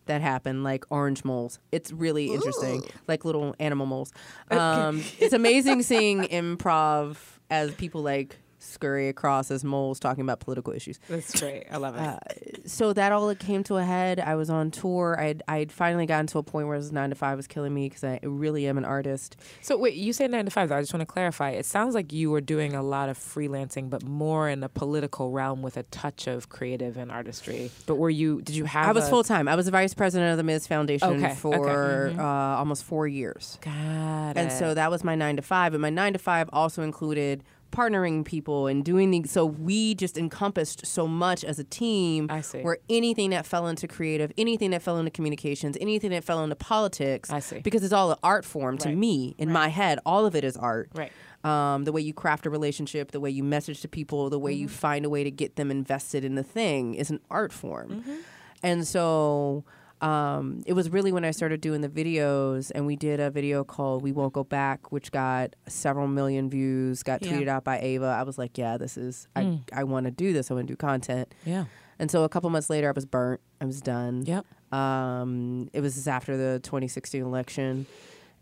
that 0.05 0.21
happen 0.21 0.63
like 0.63 0.85
orange 0.89 1.23
moles. 1.23 1.59
It's 1.71 1.91
really 1.91 2.33
interesting. 2.33 2.83
Like 3.07 3.25
little 3.25 3.55
animal 3.59 3.85
moles. 3.85 4.11
Um 4.49 5.03
it's 5.19 5.33
amazing 5.33 5.83
seeing 5.83 6.23
improv 6.23 7.17
as 7.49 7.73
people 7.75 8.01
like 8.01 8.37
scurry 8.61 9.09
across 9.09 9.49
as 9.51 9.63
moles 9.63 9.99
talking 9.99 10.21
about 10.21 10.39
political 10.39 10.71
issues. 10.73 10.99
That's 11.09 11.39
great. 11.39 11.65
I 11.71 11.77
love 11.77 11.95
it. 11.97 12.69
So 12.69 12.93
that 12.93 13.11
all 13.11 13.33
came 13.35 13.63
to 13.65 13.77
a 13.77 13.83
head. 13.83 14.19
I 14.19 14.35
was 14.35 14.49
on 14.49 14.71
tour. 14.71 15.19
I'd 15.19 15.41
I'd 15.47 15.71
finally 15.71 16.05
gotten 16.05 16.27
to 16.27 16.37
a 16.37 16.43
point 16.43 16.67
where 16.67 16.79
9 16.79 17.09
to 17.09 17.15
5 17.15 17.37
was 17.37 17.47
killing 17.47 17.73
me 17.73 17.89
cuz 17.89 18.03
I 18.03 18.19
really 18.23 18.67
am 18.67 18.77
an 18.77 18.85
artist. 18.85 19.35
so 19.61 19.77
wait, 19.77 19.95
you 19.95 20.13
say 20.13 20.27
nine 20.27 20.45
to 20.45 20.51
five. 20.51 20.69
Though. 20.69 20.77
I 20.77 20.81
just 20.81 20.93
want 20.93 21.01
to 21.01 21.11
clarify. 21.11 21.49
It 21.51 21.65
sounds 21.65 21.95
like 21.95 22.13
you 22.13 22.29
were 22.31 22.41
doing 22.41 22.73
a 22.73 22.83
lot 22.83 23.09
of 23.09 23.17
freelancing, 23.17 23.89
but 23.89 24.03
more 24.03 24.47
in 24.49 24.59
the 24.59 24.69
political 24.69 25.31
realm 25.31 25.61
with 25.61 25.75
a 25.77 25.83
touch 25.83 26.27
of 26.27 26.49
creative 26.49 26.97
and 26.97 27.11
artistry. 27.11 27.71
But 27.87 27.95
were 27.95 28.09
you? 28.09 28.41
Did 28.41 28.55
you 28.55 28.65
have? 28.65 28.87
I 28.87 28.91
was 28.91 29.07
a- 29.07 29.09
full 29.09 29.23
time. 29.23 29.47
I 29.47 29.55
was 29.55 29.65
the 29.65 29.71
vice 29.71 29.93
president 29.93 30.31
of 30.31 30.37
the 30.37 30.43
Ms. 30.43 30.67
Foundation 30.67 31.07
Okay, 31.09 31.25
okay. 31.25 31.35
for 31.35 32.13
uh, 32.17 32.23
almost 32.23 32.83
4 32.83 33.07
years. 33.07 33.57
Got 33.61 34.31
it. 34.31 34.37
and 34.37 34.51
so 34.51 34.73
that 34.73 34.91
was 34.91 35.03
my 35.03 35.15
nine 35.15 35.35
to 35.37 35.41
five 35.41 35.73
and 35.73 35.81
my 35.81 35.89
nine 35.89 36.13
to 36.13 36.19
five 36.19 36.49
also 36.53 36.83
included 36.83 37.43
partnering 37.71 38.23
people 38.25 38.67
and 38.67 38.83
doing 38.83 39.11
the 39.11 39.23
so 39.27 39.45
we 39.45 39.95
just 39.95 40.17
encompassed 40.17 40.85
so 40.85 41.07
much 41.07 41.43
as 41.43 41.57
a 41.59 41.63
team 41.63 42.27
I 42.29 42.41
see. 42.41 42.61
where 42.61 42.77
anything 42.89 43.29
that 43.31 43.45
fell 43.45 43.67
into 43.67 43.87
creative 43.87 44.31
anything 44.37 44.71
that 44.71 44.81
fell 44.81 44.97
into 44.97 45.11
communications 45.11 45.77
anything 45.79 46.11
that 46.11 46.23
fell 46.23 46.43
into 46.43 46.55
politics 46.55 47.29
I 47.31 47.39
see. 47.39 47.59
because 47.59 47.83
it's 47.83 47.93
all 47.93 48.11
an 48.11 48.17
art 48.23 48.45
form 48.45 48.77
to 48.79 48.89
Right. 48.89 48.97
me 48.97 49.35
in 49.37 49.51
my 49.51 49.69
head 49.69 49.99
all 50.05 50.25
of 50.25 50.35
it 50.35 50.43
is 50.43 50.57
art 50.57 50.89
Right. 50.93 51.11
um, 51.43 51.85
the 51.85 51.91
way 51.91 52.01
you 52.01 52.13
craft 52.13 52.45
a 52.45 52.49
relationship 52.49 53.11
the 53.11 53.19
way 53.19 53.29
you 53.29 53.43
message 53.43 53.81
to 53.81 53.87
people 53.87 54.29
the 54.29 54.39
way 54.39 54.53
you 54.53 54.67
Mm-hmm. 54.67 54.75
find 54.75 55.05
a 55.05 55.09
way 55.09 55.23
to 55.23 55.31
get 55.31 55.55
them 55.55 55.71
invested 55.71 56.23
in 56.25 56.35
the 56.35 56.43
thing 56.43 56.93
is 56.95 57.09
an 57.09 57.19
art 57.29 57.53
form 57.53 57.89
Mm-hmm. 58.01 58.15
and 58.63 58.85
so 58.87 59.63
um, 60.01 60.63
it 60.65 60.73
was 60.73 60.89
really 60.89 61.11
when 61.11 61.23
I 61.23 61.31
started 61.31 61.61
doing 61.61 61.81
the 61.81 61.89
videos, 61.89 62.71
and 62.73 62.85
we 62.85 62.95
did 62.95 63.19
a 63.19 63.29
video 63.29 63.63
called 63.63 64.01
"We 64.03 64.11
Won't 64.11 64.33
Go 64.33 64.43
Back," 64.43 64.91
which 64.91 65.11
got 65.11 65.55
several 65.67 66.07
million 66.07 66.49
views, 66.49 67.03
got 67.03 67.21
Yeah. 67.23 67.31
tweeted 67.33 67.47
out 67.47 67.63
by 67.63 67.79
Ava. 67.79 68.05
I 68.19 68.23
was 68.23 68.37
like, 68.37 68.57
"Yeah, 68.57 68.77
this 68.77 68.97
is 68.97 69.27
I 69.35 69.59
I 69.73 69.83
want 69.83 70.05
to 70.05 70.11
do 70.11 70.33
this. 70.33 70.49
I 70.51 70.55
want 70.55 70.67
to 70.67 70.73
do 70.73 70.77
content." 70.77 71.33
Yeah. 71.45 71.65
And 71.99 72.09
so 72.09 72.23
a 72.23 72.29
couple 72.29 72.49
months 72.49 72.69
later, 72.69 72.87
I 72.89 72.93
was 72.93 73.05
burnt. 73.05 73.41
I 73.61 73.65
was 73.65 73.79
done. 73.79 74.23
Yep. 74.25 74.45
Um, 74.73 75.69
it 75.73 75.81
was 75.81 76.07
after 76.07 76.35
the 76.35 76.59
2016 76.63 77.21
election, 77.21 77.85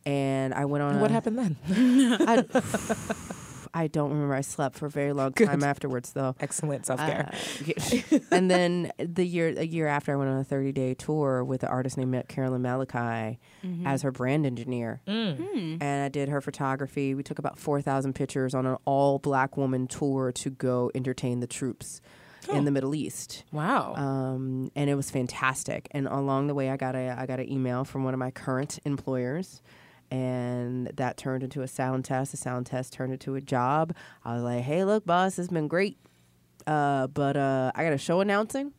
and 0.06 0.54
I 0.54 0.64
went 0.66 0.82
on. 0.84 1.00
What 1.02 1.12
a- 1.12 1.14
happened 1.14 1.38
then? 1.40 1.58
I, 2.26 2.46
I 3.74 3.88
don't 3.88 4.12
remember. 4.12 4.34
I 4.34 4.42
slept 4.42 4.78
for 4.78 4.86
a 4.88 4.90
very 4.90 5.14
long 5.14 5.34
time 5.34 5.64
afterwards, 5.64 6.14
though. 6.14 6.36
Excellent 6.40 6.86
self 6.86 7.00
care. 7.00 7.32
Uh, 7.34 8.20
and 8.32 8.50
then 8.50 8.92
the 8.98 9.26
year 9.26 9.54
a 9.58 9.66
year 9.66 9.88
after, 9.88 10.14
I 10.14 10.16
went 10.16 10.30
on 10.30 10.38
a 10.40 10.44
30 10.44 10.72
day 10.72 10.94
tour 10.94 11.44
with 11.44 11.64
an 11.64 11.70
artist 11.70 11.98
named 11.98 12.28
Carolyn 12.28 12.62
Malachi 12.62 13.40
as 13.86 14.02
her 14.02 14.12
brand 14.12 14.46
engineer, 14.46 15.02
and 15.06 15.84
I 15.84 16.10
did 16.10 16.30
her 16.30 16.42
photography. 16.42 17.14
We 17.16 17.24
took 17.24 17.40
about 17.40 17.58
4,000 17.60 18.14
pictures 18.14 18.54
on 18.54 18.66
an 18.66 18.78
all 18.86 19.20
black 19.20 19.58
woman 19.58 19.88
tour 19.88 20.32
to 20.34 20.50
go 20.50 20.92
entertain 20.96 21.40
the 21.40 21.48
troops 21.48 22.02
in 22.52 22.66
the 22.66 22.72
Middle 22.72 22.96
East. 22.96 23.44
wow. 23.52 23.94
Um, 23.96 24.72
and 24.76 24.90
it 24.90 24.96
was 24.96 25.12
fantastic. 25.12 25.88
And 25.92 26.08
along 26.08 26.48
the 26.48 26.56
way, 26.56 26.70
I 26.70 26.78
got 26.78 26.96
a 26.96 27.16
I 27.18 27.26
got 27.28 27.40
an 27.40 27.52
email 27.52 27.84
from 27.84 28.04
one 28.04 28.14
of 28.14 28.20
my 28.20 28.32
current 28.32 28.80
employers, 28.86 29.62
and 30.12 30.88
that 30.96 31.18
turned 31.18 31.44
into 31.44 31.62
a 31.62 31.68
sound 31.68 32.06
test. 32.06 32.32
The 32.32 32.38
sound 32.38 32.66
test 32.66 32.94
turned 32.94 33.14
into 33.14 33.36
a 33.36 33.42
job. 33.42 33.96
I 34.24 34.34
was 34.34 34.44
like, 34.44 34.64
"Hey, 34.64 34.84
look, 34.84 35.06
boss, 35.06 35.38
it's 35.40 35.50
been 35.50 35.68
great, 35.68 35.98
uh, 36.68 37.08
but 37.08 37.38
uh, 37.38 37.72
I 37.76 37.84
got 37.84 37.94
a 37.94 37.98
show 37.98 38.22
announcing, 38.22 38.74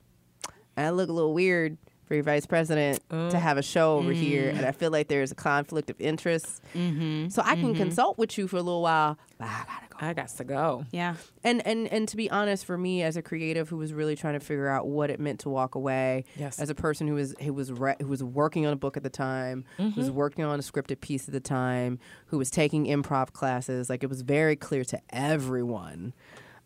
and 0.76 0.86
I 0.86 0.90
look 0.90 1.08
a 1.08 1.12
little 1.12 1.34
weird." 1.34 1.76
For 2.10 2.14
your 2.14 2.24
vice 2.24 2.44
president 2.44 3.08
to 3.08 3.16
oh. 3.16 3.30
have 3.30 3.56
a 3.56 3.62
show 3.62 3.96
over 3.96 4.10
here, 4.10 4.48
and 4.48 4.66
I 4.66 4.72
mm. 4.72 4.74
feel 4.74 4.90
like 4.90 5.06
there's 5.06 5.30
a 5.30 5.36
conflict 5.36 5.90
of 5.90 6.00
interest. 6.00 6.60
Mm-hmm. 6.74 7.28
So 7.28 7.40
I 7.40 7.54
can 7.54 7.66
mm-hmm. 7.66 7.76
consult 7.76 8.18
with 8.18 8.36
you 8.36 8.48
for 8.48 8.56
a 8.56 8.62
little 8.62 8.82
while, 8.82 9.16
but 9.38 9.44
I 9.46 9.62
gotta 9.64 9.86
go 9.88 9.96
I 10.00 10.12
got 10.12 10.28
to 10.28 10.42
go. 10.42 10.86
Yeah. 10.90 11.14
and 11.44 11.64
and 11.64 11.86
and 11.86 12.08
to 12.08 12.16
be 12.16 12.28
honest 12.28 12.64
for 12.64 12.76
me 12.76 13.04
as 13.04 13.16
a 13.16 13.22
creative 13.22 13.68
who 13.68 13.76
was 13.76 13.92
really 13.92 14.16
trying 14.16 14.34
to 14.34 14.40
figure 14.40 14.66
out 14.66 14.88
what 14.88 15.08
it 15.08 15.20
meant 15.20 15.38
to 15.40 15.50
walk 15.50 15.76
away 15.76 16.24
Yes. 16.34 16.58
as 16.58 16.68
a 16.68 16.74
person 16.74 17.06
who 17.06 17.14
was 17.14 17.36
who 17.40 17.52
was 17.52 17.70
re- 17.70 17.94
who 18.00 18.08
was 18.08 18.24
working 18.24 18.66
on 18.66 18.72
a 18.72 18.76
book 18.76 18.96
at 18.96 19.04
the 19.04 19.08
time 19.08 19.64
who 19.76 19.90
was 19.90 20.08
mm-hmm. 20.08 20.16
working 20.16 20.44
on 20.44 20.58
a 20.58 20.62
scripted 20.64 21.00
piece 21.00 21.28
at 21.28 21.32
the 21.32 21.38
time 21.38 22.00
who 22.26 22.38
was 22.38 22.50
taking 22.50 22.86
improv 22.86 23.32
classes 23.32 23.88
like 23.88 24.02
it 24.02 24.08
was 24.08 24.22
very 24.22 24.56
clear 24.56 24.82
to 24.82 25.00
everyone 25.10 26.12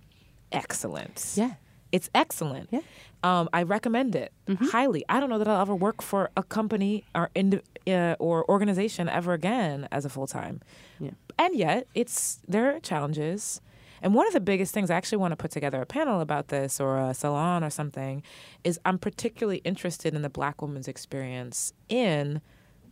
excellent. 0.52 1.32
Yeah. 1.36 1.54
It's 1.94 2.10
excellent. 2.14 2.70
Yeah. 2.72 2.82
Um, 3.24 3.48
I 3.54 3.64
recommend 3.64 4.16
it 4.16 4.34
highly. 4.72 5.06
I 5.08 5.22
don't 5.22 5.30
know 5.30 5.38
that 5.38 5.48
I'll 5.48 5.62
ever 5.62 5.76
work 5.76 6.02
for 6.02 6.32
a 6.36 6.44
company 6.44 7.06
or 7.16 7.30
indi- 7.36 7.62
uh, 7.88 8.16
or 8.20 8.50
organization 8.50 9.08
ever 9.08 9.32
again 9.32 9.88
as 9.92 10.04
a 10.04 10.10
full 10.10 10.28
time. 10.28 10.60
Yeah. 11.00 11.12
And 11.38 11.56
yet, 11.56 11.88
it's 11.94 12.40
there 12.48 12.76
are 12.76 12.80
challenges. 12.82 13.62
And 14.02 14.14
one 14.14 14.28
of 14.28 14.34
the 14.34 14.42
biggest 14.42 14.74
things 14.74 14.92
I 14.92 14.96
actually 14.96 15.20
want 15.20 15.32
to 15.32 15.38
put 15.38 15.52
together 15.52 15.82
a 15.82 15.86
panel 15.86 16.20
about 16.20 16.50
this 16.50 16.82
or 16.82 16.98
a 16.98 17.14
salon 17.14 17.64
or 17.64 17.70
something 17.70 18.22
is 18.66 18.78
I'm 18.84 18.98
particularly 18.98 19.60
interested 19.60 20.14
in 20.14 20.24
the 20.24 20.30
black 20.30 20.62
woman's 20.62 20.90
experience 20.90 21.74
in 21.88 22.42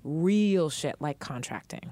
real 0.06 0.70
shit 0.70 0.95
like 1.02 1.20
contracting. 1.20 1.91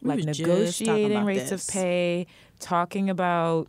We 0.00 0.08
like 0.08 0.16
was 0.16 0.26
just 0.26 0.40
talking 0.40 0.54
negotiating 0.54 1.24
rates 1.24 1.50
this. 1.50 1.68
of 1.68 1.72
pay, 1.72 2.26
talking 2.58 3.10
about 3.10 3.68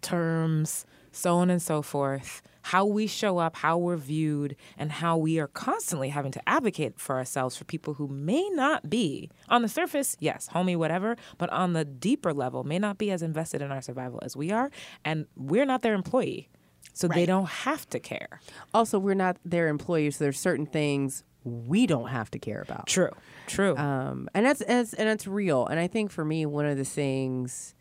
terms, 0.00 0.86
so 1.14 1.36
on 1.36 1.48
and 1.48 1.62
so 1.62 1.80
forth, 1.80 2.42
how 2.62 2.84
we 2.84 3.06
show 3.06 3.38
up, 3.38 3.56
how 3.56 3.76
we're 3.76 3.96
viewed, 3.96 4.56
and 4.78 4.90
how 4.90 5.16
we 5.16 5.38
are 5.38 5.46
constantly 5.46 6.08
having 6.08 6.32
to 6.32 6.48
advocate 6.48 6.98
for 6.98 7.16
ourselves 7.16 7.56
for 7.56 7.64
people 7.64 7.94
who 7.94 8.08
may 8.08 8.48
not 8.50 8.88
be, 8.88 9.30
on 9.48 9.62
the 9.62 9.68
surface, 9.68 10.16
yes, 10.18 10.48
homie, 10.52 10.76
whatever, 10.76 11.16
but 11.38 11.50
on 11.50 11.74
the 11.74 11.84
deeper 11.84 12.32
level, 12.32 12.64
may 12.64 12.78
not 12.78 12.98
be 12.98 13.10
as 13.10 13.22
invested 13.22 13.60
in 13.62 13.70
our 13.70 13.82
survival 13.82 14.18
as 14.22 14.36
we 14.36 14.50
are, 14.50 14.70
and 15.04 15.26
we're 15.36 15.66
not 15.66 15.82
their 15.82 15.94
employee. 15.94 16.48
So 16.92 17.08
they 17.08 17.26
don't 17.26 17.48
have 17.48 17.88
to 17.90 17.98
care. 17.98 18.40
Also, 18.72 18.98
we're 18.98 19.14
not 19.14 19.36
their 19.44 19.68
employees. 19.68 20.16
So 20.16 20.24
there's 20.24 20.38
certain 20.38 20.66
things 20.66 21.24
we 21.42 21.86
don't 21.86 22.08
have 22.08 22.30
to 22.30 22.38
care 22.38 22.62
about. 22.62 22.86
True. 22.86 23.10
True. 23.46 23.76
um, 23.76 24.28
and 24.32 24.46
that's, 24.46 24.64
that's 24.64 24.94
and 24.94 25.08
that's 25.08 25.26
real. 25.26 25.66
And 25.66 25.80
I 25.80 25.88
think 25.88 26.10
for 26.10 26.24
me, 26.24 26.46
one 26.46 26.66
of 26.66 26.76
the 26.76 26.84
things, 26.84 27.74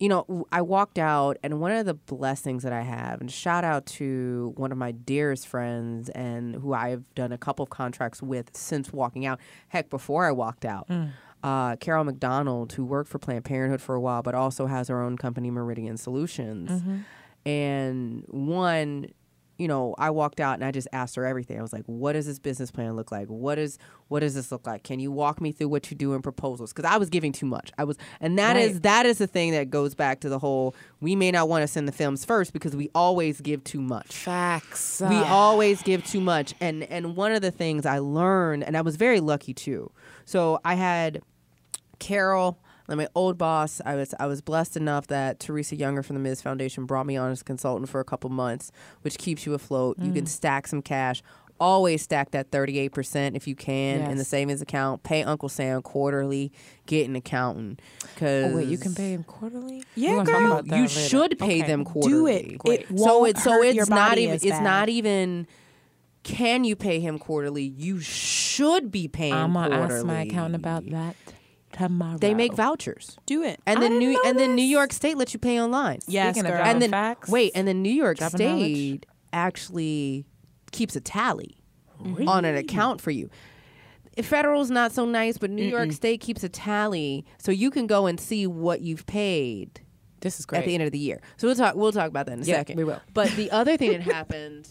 you 0.00 0.08
know, 0.08 0.46
I 0.50 0.60
walked 0.62 0.98
out, 0.98 1.36
and 1.42 1.60
one 1.60 1.72
of 1.72 1.86
the 1.86 1.94
blessings 1.94 2.62
that 2.62 2.72
I 2.72 2.82
have, 2.82 3.20
and 3.20 3.30
shout 3.30 3.64
out 3.64 3.86
to 3.86 4.52
one 4.56 4.72
of 4.72 4.78
my 4.78 4.90
dearest 4.92 5.46
friends, 5.46 6.08
and 6.10 6.56
who 6.56 6.72
I've 6.72 7.04
done 7.14 7.32
a 7.32 7.38
couple 7.38 7.62
of 7.62 7.70
contracts 7.70 8.20
with 8.22 8.56
since 8.56 8.92
walking 8.92 9.24
out. 9.24 9.38
Heck, 9.68 9.90
before 9.90 10.26
I 10.26 10.32
walked 10.32 10.64
out. 10.64 10.86
Uh, 11.42 11.76
Carol 11.76 12.04
McDonald, 12.04 12.72
who 12.72 12.84
worked 12.86 13.10
for 13.10 13.18
Planned 13.18 13.44
Parenthood 13.44 13.82
for 13.82 13.94
a 13.94 14.00
while, 14.00 14.22
but 14.22 14.34
also 14.34 14.66
has 14.66 14.88
her 14.88 15.02
own 15.02 15.18
company, 15.18 15.50
Meridian 15.50 15.96
Solutions. 15.98 16.70
And 17.46 18.24
one, 18.28 19.08
you 19.56 19.68
know, 19.68 19.94
I 19.98 20.10
walked 20.10 20.40
out 20.40 20.54
and 20.54 20.64
I 20.64 20.70
just 20.72 20.88
asked 20.92 21.14
her 21.16 21.24
everything. 21.24 21.58
I 21.58 21.62
was 21.62 21.72
like, 21.72 21.84
"What 21.86 22.14
does 22.14 22.26
this 22.26 22.38
business 22.38 22.70
plan 22.70 22.96
look 22.96 23.12
like? 23.12 23.28
What 23.28 23.58
is 23.58 23.78
what 24.08 24.20
does 24.20 24.34
this 24.34 24.50
look 24.50 24.66
like? 24.66 24.82
Can 24.82 24.98
you 25.00 25.12
walk 25.12 25.40
me 25.40 25.52
through 25.52 25.68
what 25.68 25.90
you 25.90 25.96
do 25.96 26.12
in 26.14 26.22
proposals?" 26.22 26.72
Because 26.72 26.90
I 26.90 26.96
was 26.96 27.08
giving 27.08 27.32
too 27.32 27.46
much. 27.46 27.70
I 27.78 27.84
was, 27.84 27.96
and 28.20 28.38
that 28.38 28.56
is 28.56 28.74
Right. 28.74 28.82
that 28.82 29.06
is 29.06 29.18
the 29.18 29.26
thing 29.26 29.52
that 29.52 29.70
goes 29.70 29.94
back 29.94 30.20
to 30.20 30.28
the 30.28 30.38
whole. 30.38 30.74
We 31.00 31.14
may 31.14 31.30
not 31.30 31.48
want 31.48 31.62
to 31.62 31.68
send 31.68 31.86
the 31.86 31.92
films 31.92 32.24
first 32.24 32.52
because 32.52 32.74
we 32.74 32.90
always 32.94 33.40
give 33.40 33.62
too 33.62 33.80
much. 33.80 34.12
Facts. 34.12 35.00
We 35.00 35.16
uh. 35.16 35.24
always 35.24 35.82
give 35.82 36.04
too 36.04 36.20
much, 36.20 36.54
and 36.60 36.82
and 36.84 37.14
one 37.14 37.32
of 37.32 37.40
the 37.40 37.50
things 37.52 37.86
I 37.86 37.98
learned, 37.98 38.64
and 38.64 38.76
I 38.76 38.80
was 38.80 38.96
very 38.96 39.20
lucky 39.20 39.54
too. 39.54 39.90
So 40.24 40.60
I 40.64 40.74
had 40.74 41.22
Carol, 41.98 42.58
like 42.88 42.98
my 42.98 43.08
old 43.14 43.38
boss. 43.38 43.80
I 43.84 43.94
was 43.96 44.14
I 44.20 44.26
was 44.26 44.40
blessed 44.40 44.76
enough 44.76 45.06
that 45.08 45.40
Teresa 45.40 45.76
Younger 45.76 46.02
from 46.02 46.14
the 46.16 46.20
Ms. 46.20 46.42
Foundation 46.42 46.84
brought 46.86 47.06
me 47.06 47.16
on 47.16 47.30
as 47.30 47.40
a 47.40 47.44
consultant 47.44 47.88
for 47.88 48.00
a 48.00 48.04
couple 48.04 48.30
months, 48.30 48.70
which 49.02 49.18
keeps 49.18 49.46
you 49.46 49.54
afloat. 49.54 49.96
You 49.98 50.12
can 50.12 50.24
mm. 50.24 50.28
stack 50.28 50.66
some 50.66 50.82
cash. 50.82 51.22
Always 51.60 52.02
stack 52.02 52.32
that 52.32 52.50
thirty 52.50 52.78
eight 52.80 52.90
percent 52.92 53.36
if 53.36 53.46
you 53.46 53.54
can 53.54 54.00
in 54.10 54.18
the 54.18 54.24
savings 54.24 54.60
account. 54.60 55.04
Pay 55.04 55.22
Uncle 55.22 55.48
Sam 55.48 55.82
quarterly. 55.82 56.50
Get 56.86 57.08
an 57.08 57.14
accountant. 57.14 57.80
Cause 58.16 58.52
Oh, 58.52 58.56
wait, 58.56 58.66
you 58.68 58.76
can 58.76 58.92
pay 58.94 59.12
him 59.12 59.22
quarterly? 59.22 59.84
Yeah, 59.94 60.16
We're 60.16 60.24
gonna 60.24 60.48
talk 60.48 60.66
girl. 60.66 60.78
you 60.78 60.82
later. 60.86 61.00
should 61.00 61.38
pay 61.38 61.60
Okay. 61.60 61.62
them 61.68 61.84
Do 61.84 61.90
quarterly. 61.90 62.34
it. 62.54 62.58
Great. 62.58 62.80
It 62.90 62.98
So 62.98 63.24
it's 63.24 63.44
so 63.44 63.52
hurt 63.52 63.66
it's 63.66 63.88
not 63.88 64.18
even 64.18 64.34
it's 64.34 64.44
bad. 64.44 64.62
not 64.64 64.88
even 64.88 65.46
can 66.24 66.64
you 66.64 66.74
pay 66.74 66.98
him 66.98 67.18
quarterly? 67.20 67.62
You 67.62 68.00
should 68.00 68.90
be 68.90 69.06
paying 69.06 69.32
I'm 69.32 69.52
gonna 69.52 69.76
quarterly. 69.76 69.98
ask 69.98 70.06
my 70.06 70.22
accountant 70.22 70.56
about 70.56 70.90
that 70.90 71.14
tomorrow. 71.74 72.18
They 72.18 72.34
make 72.34 72.54
vouchers. 72.54 73.16
Do 73.26 73.42
it. 73.42 73.60
And 73.66 73.78
I 73.78 73.82
then 73.82 73.98
New 73.98 74.20
and 74.24 74.38
then 74.38 74.54
New. 74.54 74.62
York 74.62 74.92
State 74.92 75.16
lets 75.16 75.34
you 75.34 75.38
pay 75.40 75.60
online. 75.60 75.98
Yes, 76.06 76.34
Speaking 76.34 76.48
girl. 76.48 76.56
dropping 76.58 76.72
And 76.72 76.82
then 76.82 76.90
facts, 76.90 77.28
wait, 77.28 77.52
and 77.54 77.68
then 77.68 77.82
New 77.82 77.90
York 77.92 78.18
Dropping 78.18 78.36
State 78.38 79.06
actually 79.32 80.24
keeps 80.72 80.96
a 80.96 81.00
tally 81.00 81.56
on 82.26 82.44
an 82.44 82.56
account 82.56 83.00
for 83.00 83.10
you. 83.10 83.30
Federal's 84.22 84.70
not 84.70 84.92
so 84.92 85.04
nice, 85.06 85.38
but 85.38 85.50
New 85.50 85.64
York 85.66 85.90
State 85.92 86.20
keeps 86.20 86.44
a 86.44 86.48
tally 86.48 87.24
so 87.38 87.50
you 87.50 87.70
can 87.70 87.86
go 87.86 88.06
and 88.06 88.20
see 88.20 88.46
what 88.46 88.80
you've 88.80 89.06
paid 89.06 89.80
this 90.20 90.38
is 90.40 90.46
great. 90.46 90.60
at 90.60 90.64
the 90.64 90.74
end 90.74 90.82
of 90.84 90.92
the 90.92 90.98
year. 90.98 91.20
So 91.36 91.48
we'll 91.48 91.56
talk 91.56 91.74
we'll 91.74 91.92
talk 91.92 92.08
about 92.08 92.26
that 92.26 92.32
in 92.32 92.42
a 92.42 92.44
Yeah, 92.44 92.56
second. 92.58 92.76
we 92.76 92.84
will. 92.84 93.00
But 93.12 93.30
the 93.32 93.50
other 93.50 93.76
thing 93.76 93.90
that 93.92 94.02
happened, 94.12 94.68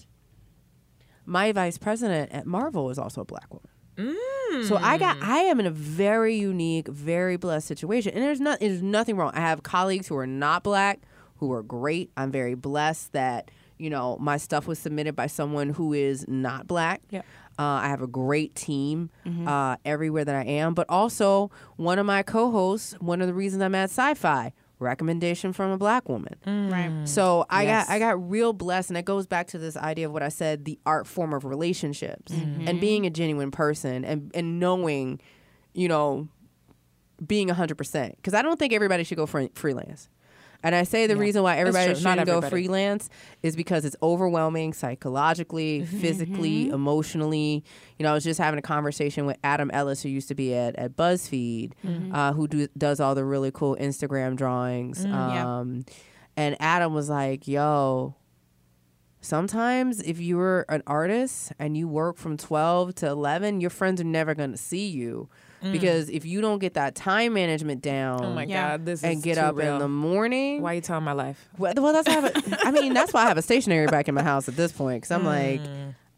my 1.26 1.51
vice 1.51 1.78
president 1.78 2.32
at 2.32 2.45
Marvel 2.47 2.89
is 2.89 2.97
also 2.97 3.22
a 3.22 3.26
black 3.26 3.54
woman. 3.54 3.68
So 3.98 4.78
I 4.78 4.98
got 4.98 5.18
I 5.22 5.39
am 5.39 5.60
in 5.60 5.66
a 5.66 5.72
very 5.72 6.36
unique, 6.36 6.88
very 6.88 7.38
blessed 7.38 7.68
situation. 7.68 8.14
And 8.14 8.24
there's 8.24 8.39
not 8.39 8.60
there's 8.60 8.82
nothing 8.84 9.18
wrong. 9.18 9.32
I 9.34 9.39
have 9.39 9.64
colleagues 9.64 10.08
who 10.08 10.18
are 10.18 10.28
not 10.28 10.64
black 10.64 11.02
who 11.38 11.52
are 11.52 11.64
great. 11.64 12.12
I'm 12.16 12.32
very 12.32 12.54
blessed 12.56 13.12
that, 13.14 13.52
you 13.78 13.89
know, 13.89 14.18
my 14.20 14.38
stuff 14.38 14.68
was 14.68 14.80
submitted 14.80 15.16
by 15.16 15.28
someone 15.28 15.70
who 15.70 15.94
is 15.94 16.26
not 16.28 16.68
black. 16.68 17.02
Yeah. 17.10 17.22
Uh, 17.60 17.64
I 17.84 17.88
have 17.89 18.02
a 18.02 18.08
great 18.08 18.56
team 18.56 19.10
uh, 19.48 19.76
everywhere 19.86 20.26
that 20.26 20.36
I 20.36 20.44
am, 20.44 20.74
but 20.74 20.88
also 20.89 21.52
one 21.76 22.00
of 22.00 22.06
my 22.06 22.24
co-hosts. 22.24 22.94
One 23.00 23.22
of 23.22 23.28
the 23.28 23.34
reasons 23.34 23.62
I'm 23.62 23.76
at 23.76 23.89
Sci-Fi 23.89 24.54
recommendation 24.84 25.53
from 25.53 25.71
a 25.71 25.77
black 25.77 26.07
woman. 26.07 26.36
Right. 26.45 26.91
Mm. 26.91 27.07
So 27.07 27.45
I 27.49 27.63
Yes. 27.63 27.88
got 27.88 27.93
I 27.93 27.99
got 27.99 28.29
real 28.29 28.53
blessed, 28.53 28.91
and 28.91 28.97
it 28.97 29.05
goes 29.05 29.25
back 29.25 29.47
to 29.47 29.57
this 29.57 29.75
idea 29.75 30.05
of 30.05 30.13
what 30.13 30.21
I 30.21 30.29
said: 30.29 30.65
the 30.65 30.77
art 30.86 31.07
form 31.07 31.34
of 31.34 31.45
relationships 31.45 32.31
mm-hmm. 32.31 32.67
and 32.67 32.79
being 32.79 33.05
a 33.05 33.09
genuine 33.09 33.49
person, 33.49 34.05
and 34.05 34.31
and 34.36 34.59
knowing, 34.59 35.19
you 35.73 35.88
know, 35.88 36.27
being 37.25 37.49
hundred 37.49 37.77
percent. 37.77 38.15
Because 38.17 38.34
I 38.34 38.41
don't 38.41 38.59
think 38.59 38.73
everybody 38.73 39.03
should 39.03 39.17
go 39.17 39.25
fr- 39.25 39.45
freelance. 39.55 40.09
And 40.64 40.74
I 40.74 40.84
say 40.84 41.07
the 41.07 41.14
Yeah. 41.16 41.20
reason 41.20 41.43
why 41.43 41.57
everybody 41.57 41.93
shouldn't 41.95 42.26
go 42.26 42.39
freelance 42.49 43.09
is 43.43 43.55
because 43.55 43.84
it's 43.86 43.95
overwhelming 44.01 44.74
psychologically, 44.74 45.82
Mm-hmm. 45.82 45.99
physically, 45.99 46.70
emotionally. 46.70 47.64
You 47.99 48.03
know, 48.03 48.11
I 48.11 48.14
was 48.14 48.24
just 48.24 48.39
having 48.39 48.57
a 48.57 48.61
conversation 48.64 49.26
with 49.26 49.38
Adam 49.43 49.70
Ellis, 49.72 50.01
who 50.03 50.09
used 50.09 50.30
to 50.30 50.36
be 50.36 50.53
at, 50.55 50.76
at 50.78 50.95
BuzzFeed, 50.95 51.74
Mm-hmm. 51.86 52.16
uh, 52.16 52.34
who 52.34 52.47
do, 52.47 52.68
does 52.78 52.99
all 52.99 53.14
the 53.14 53.26
really 53.26 53.51
cool 53.51 53.76
Instagram 53.80 54.36
drawings. 54.38 55.03
yeah. 55.05 55.59
um, 55.59 55.84
And 56.38 56.55
Adam 56.59 56.93
was 56.93 57.09
like, 57.09 57.47
yo, 57.47 58.16
sometimes 59.22 60.01
if 60.01 60.20
you're 60.20 60.66
an 60.70 60.84
artist 60.88 61.51
and 61.59 61.78
you 61.78 61.88
work 61.88 62.18
from 62.18 62.38
12 62.38 62.95
to 62.95 63.07
11, 63.07 63.61
your 63.61 63.70
friends 63.70 64.01
are 64.01 64.05
never 64.05 64.34
going 64.36 64.51
to 64.51 64.57
see 64.57 64.88
you. 64.88 65.30
Because 65.72 66.09
if 66.09 66.26
you 66.26 66.41
don't 66.41 66.59
get 66.59 66.74
that 66.74 66.93
time 66.95 67.34
management 67.34 67.82
down 67.82 68.20
Mm. 68.20 68.26
Oh 68.26 68.34
my 68.34 68.43
Yeah. 68.43 68.72
god, 68.78 68.86
this 68.86 69.03
and 69.03 69.18
is 69.18 69.24
get 69.24 69.36
too 69.36 69.41
up 69.41 69.55
real. 69.55 69.74
in 69.74 69.80
the 69.80 69.88
morning, 69.88 70.61
Why 70.61 70.74
are 70.74 70.76
you 70.76 70.82
telling 70.82 71.03
my 71.05 71.14
life? 71.14 71.47
well, 71.57 71.74
well, 71.78 71.93
that's 71.93 72.07
why 72.07 72.18
I 72.18 72.20
have 72.20 72.26
a, 72.53 72.68
I 72.68 72.72
mean, 72.72 72.93
that's 72.93 73.14
why 73.14 73.24
I 73.24 73.28
have 73.28 73.38
a 73.38 73.41
stationary 73.41 73.88
back 73.88 74.07
in 74.09 74.14
my 74.16 74.24
house 74.24 74.47
at 74.49 74.55
this 74.55 74.72
point 74.74 75.01
because 75.03 75.11
I'm 75.11 75.24
like, 75.26 75.61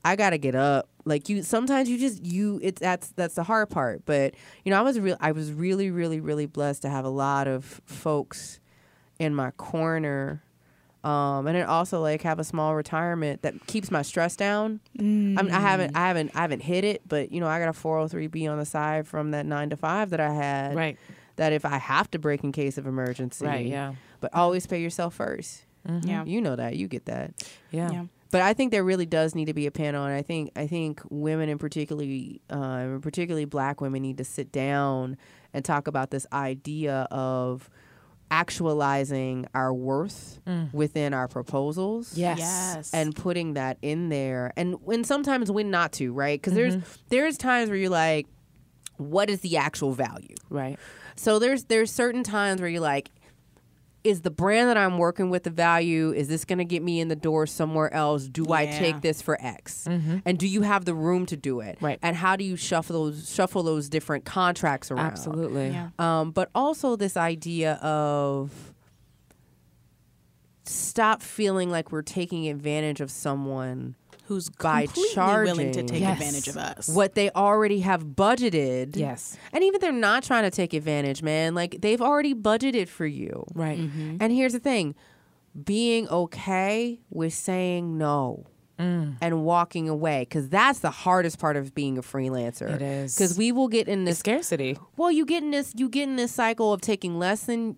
I 0.04 0.16
gotta 0.16 0.38
get 0.38 0.56
up. 0.56 0.90
Like 1.06 1.30
you, 1.30 1.44
sometimes 1.44 1.88
you 1.90 1.98
just 2.00 2.24
you. 2.26 2.60
It's 2.64 2.80
that's 2.82 3.10
that's 3.10 3.36
the 3.36 3.44
hard 3.44 3.70
part. 3.70 4.04
But 4.06 4.34
you 4.64 4.72
know, 4.72 4.80
I 4.80 4.82
was 4.82 5.00
real. 5.00 5.18
I 5.20 5.32
was 5.32 5.52
really, 5.54 5.92
really, 5.92 6.20
really 6.20 6.48
blessed 6.48 6.82
to 6.82 6.90
have 6.90 7.06
a 7.06 7.10
lot 7.10 7.48
of 7.48 7.82
folks 7.86 8.60
in 9.20 9.34
my 9.36 9.52
corner. 9.52 10.42
Um, 11.06 11.46
and 11.46 11.56
then 11.56 11.68
also 11.68 12.02
like 12.02 12.24
have 12.24 12.40
a 12.40 12.44
small 12.44 12.74
retirement 12.76 13.44
that 13.44 13.68
keeps 13.68 13.92
my 13.92 14.02
stress 14.02 14.36
down. 14.36 14.80
I'm, 15.00 15.38
I 15.38 15.60
haven't, 15.60 15.96
I 15.96 16.08
haven't, 16.08 16.32
I 16.34 16.42
haven't 16.42 16.62
hit 16.62 16.84
it, 16.84 17.04
but 17.08 17.32
you 17.32 17.40
know, 17.40 17.48
I 17.48 17.60
got 17.60 17.70
a 17.70 17.80
403b 17.80 18.50
on 18.50 18.58
the 18.58 18.66
side 18.66 19.08
from 19.08 19.30
that 19.32 19.46
nine 19.46 19.70
to 19.70 19.78
five 19.78 20.10
that 20.10 20.20
I 20.20 20.34
had. 20.34 20.76
Right. 20.76 20.98
That 21.36 21.54
if 21.54 21.64
I 21.64 21.78
have 21.78 22.10
to 22.12 22.20
break 22.20 22.44
in 22.44 22.52
case 22.52 22.78
of 22.80 22.88
emergency, 22.88 23.46
Right. 23.46 23.68
Yeah. 23.68 23.94
But 24.20 24.34
always 24.34 24.66
pay 24.66 24.82
yourself 24.82 25.16
1st 25.18 25.62
Yeah. 26.04 26.24
You 26.26 26.42
know 26.42 26.56
that. 26.56 26.76
You 26.76 26.88
get 26.88 27.06
that. 27.06 27.34
Yeah. 27.70 27.92
Yeah. 27.92 28.06
But 28.32 28.42
I 28.42 28.54
think 28.54 28.72
there 28.72 28.84
really 28.84 29.06
does 29.06 29.36
need 29.36 29.46
to 29.46 29.54
be 29.54 29.68
a 29.68 29.72
panel, 29.72 30.04
and 30.04 30.14
I 30.14 30.22
think 30.22 30.52
I 30.58 30.66
think 30.68 31.02
women, 31.10 31.48
and 31.48 31.60
particularly 31.60 32.42
uh, 32.50 32.98
particularly 33.02 33.46
Black 33.46 33.80
women, 33.80 34.02
need 34.02 34.18
to 34.18 34.26
sit 34.26 34.52
down 34.52 35.18
and 35.54 35.64
talk 35.64 35.88
about 35.88 36.10
this 36.10 36.26
idea 36.34 37.08
of 37.12 37.70
actualizing 38.36 39.48
our 39.54 39.74
worth 39.74 40.40
mm. 40.46 40.74
within 40.74 41.14
our 41.14 41.28
proposals 41.28 42.18
Yes. 42.18 42.38
Yes. 42.40 42.94
and 42.94 43.16
putting 43.16 43.54
that 43.54 43.78
in 43.82 44.10
there 44.10 44.52
and 44.58 44.76
when 44.84 45.04
sometimes 45.06 45.50
when 45.50 45.72
not 45.72 45.94
to 45.94 46.12
right 46.12 46.40
because 46.42 46.54
there's 46.54 46.76
mm-hmm. 46.76 47.02
there's 47.10 47.38
times 47.38 47.70
where 47.70 47.78
you're 47.78 47.90
like 47.90 48.28
what 48.98 49.30
is 49.30 49.40
the 49.40 49.56
actual 49.58 49.94
value 49.94 50.36
Right. 50.50 50.78
so 51.16 51.40
there's 51.40 51.64
there's 51.66 51.92
certain 51.92 52.24
times 52.24 52.60
where 52.60 52.70
you're 52.70 52.82
like 52.82 53.10
is 54.06 54.22
the 54.22 54.30
brand 54.32 54.70
that 54.70 54.78
i'm 54.78 54.98
working 54.98 55.30
with 55.30 55.44
the 55.44 55.50
value 55.50 56.12
is 56.14 56.28
this 56.28 56.46
going 56.46 56.60
to 56.60 56.64
get 56.66 56.82
me 56.84 57.00
in 57.00 57.08
the 57.08 57.16
door 57.16 57.46
somewhere 57.48 57.92
else 57.94 58.28
do 58.28 58.52
i 58.54 58.66
take 58.66 59.02
this 59.02 59.22
for 59.22 59.38
x 59.42 59.88
and 59.88 60.38
do 60.38 60.48
you 60.48 60.62
have 60.62 60.86
the 60.86 60.94
room 60.94 61.26
to 61.26 61.36
do 61.36 61.60
it 61.60 61.78
Right. 61.82 62.00
and 62.02 62.16
how 62.16 62.36
do 62.36 62.44
you 62.44 62.56
shuffle 62.56 63.06
those 63.06 63.34
shuffle 63.34 63.64
those 63.64 63.90
different 63.90 64.24
contracts 64.26 64.92
around 64.92 65.08
Absolutely. 65.08 65.70
Yeah. 65.70 65.90
um, 66.00 66.32
but 66.32 66.50
also 66.56 66.96
this 66.96 67.18
idea 67.18 67.74
of 67.76 68.52
stop 70.66 71.22
feeling 71.22 71.70
like 71.70 71.92
we're 71.92 72.02
taking 72.02 72.48
advantage 72.48 73.00
of 73.02 73.12
someone 73.12 73.96
Who's 74.28 74.50
by 74.50 74.86
completely 74.88 75.24
willing 75.44 75.72
to 75.74 75.84
take 75.84 76.02
Yes. 76.02 76.18
advantage 76.20 76.48
of 76.48 76.58
us? 76.58 76.88
what 76.90 77.14
they 77.16 77.30
already 77.32 77.82
have 77.82 78.04
budgeted. 78.04 78.96
Yes. 78.96 79.38
And 79.54 79.64
even 79.64 79.80
they're 79.82 79.92
not 79.92 80.24
trying 80.24 80.44
to 80.44 80.52
take 80.52 80.74
advantage, 80.74 81.22
man, 81.22 81.54
like 81.56 81.78
they've 81.82 82.02
already 82.02 82.34
budgeted 82.34 82.88
for 82.88 83.06
you. 83.06 83.46
Right. 83.54 83.80
Mm-hmm. 83.80 84.18
And 84.20 84.34
here's 84.34 84.54
the 84.54 84.60
thing 84.60 84.96
being 85.64 86.08
okay 86.10 87.00
with 87.10 87.34
saying 87.34 87.98
no. 87.98 88.48
Mm. 88.78 89.16
And 89.22 89.46
walking 89.46 89.88
away, 89.88 90.24
because 90.28 90.50
that's 90.50 90.80
the 90.80 90.92
hardest 90.92 91.40
part 91.40 91.56
of 91.56 91.74
being 91.74 91.98
a 91.98 92.02
freelancer. 92.02 92.70
It 92.76 92.82
is. 92.82 93.16
because 93.16 93.38
we 93.38 93.54
will 93.54 93.70
get 93.70 93.88
in 93.88 94.04
The 94.04 94.12
this 94.12 94.20
scarcity. 94.20 94.78
well, 94.98 95.10
you 95.10 95.26
get 95.26 95.44
in 95.44 95.52
this 95.52 95.72
you 95.78 95.88
get 95.88 96.10
in 96.10 96.18
this 96.18 96.34
cycle 96.34 96.74
of 96.74 96.82
taking 96.82 97.18
less 97.18 97.46
than 97.46 97.78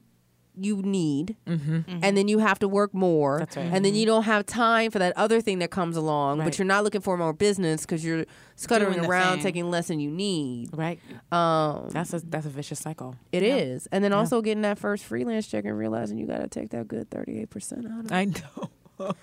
you 0.60 0.78
need, 0.82 1.36
and 1.46 2.18
then 2.18 2.28
you 2.28 2.40
have 2.40 2.60
to 2.60 2.68
work 2.68 2.94
more, 2.94 3.36
Mm-hmm. 3.36 3.40
That's 3.40 3.58
right. 3.58 3.66
and 3.74 3.86
then 3.86 3.96
you 3.96 4.06
don't 4.06 4.24
have 4.24 4.46
time 4.46 4.92
for 4.92 5.00
that 5.00 5.16
other 5.18 5.42
thing 5.42 5.60
that 5.60 5.72
comes 5.72 5.96
along. 5.96 6.40
Right. 6.40 6.46
But 6.46 6.58
you're 6.58 6.66
not 6.66 6.84
looking 6.84 7.02
for 7.02 7.18
more 7.18 7.34
business 7.34 7.82
because 7.82 8.04
you're 8.04 8.26
scuttering 8.56 9.00
around, 9.06 9.36
thing. 9.38 9.44
taking 9.44 9.70
less 9.70 9.88
than 9.88 10.00
you 10.00 10.10
need. 10.12 10.70
Right. 10.76 11.00
Um, 11.32 11.90
That's 11.90 12.14
a 12.14 12.20
that's 12.22 12.46
a 12.46 12.50
vicious 12.50 12.80
cycle. 12.80 13.16
it 13.32 13.44
is, 13.44 13.88
and 13.92 14.04
then 14.04 14.14
also 14.14 14.42
getting 14.42 14.62
that 14.64 14.80
first 14.80 15.04
freelance 15.04 15.48
check 15.48 15.66
and 15.66 15.78
realizing 15.78 16.18
you 16.18 16.26
got 16.28 16.40
to 16.40 16.48
take 16.48 16.70
that 16.72 16.88
good 16.88 17.10
thirty 17.12 17.40
eight 17.40 17.50
percent 17.50 17.86
out 17.86 18.00
of 18.00 18.06
it, 18.06 18.12
I 18.12 18.26
know. 18.26 19.14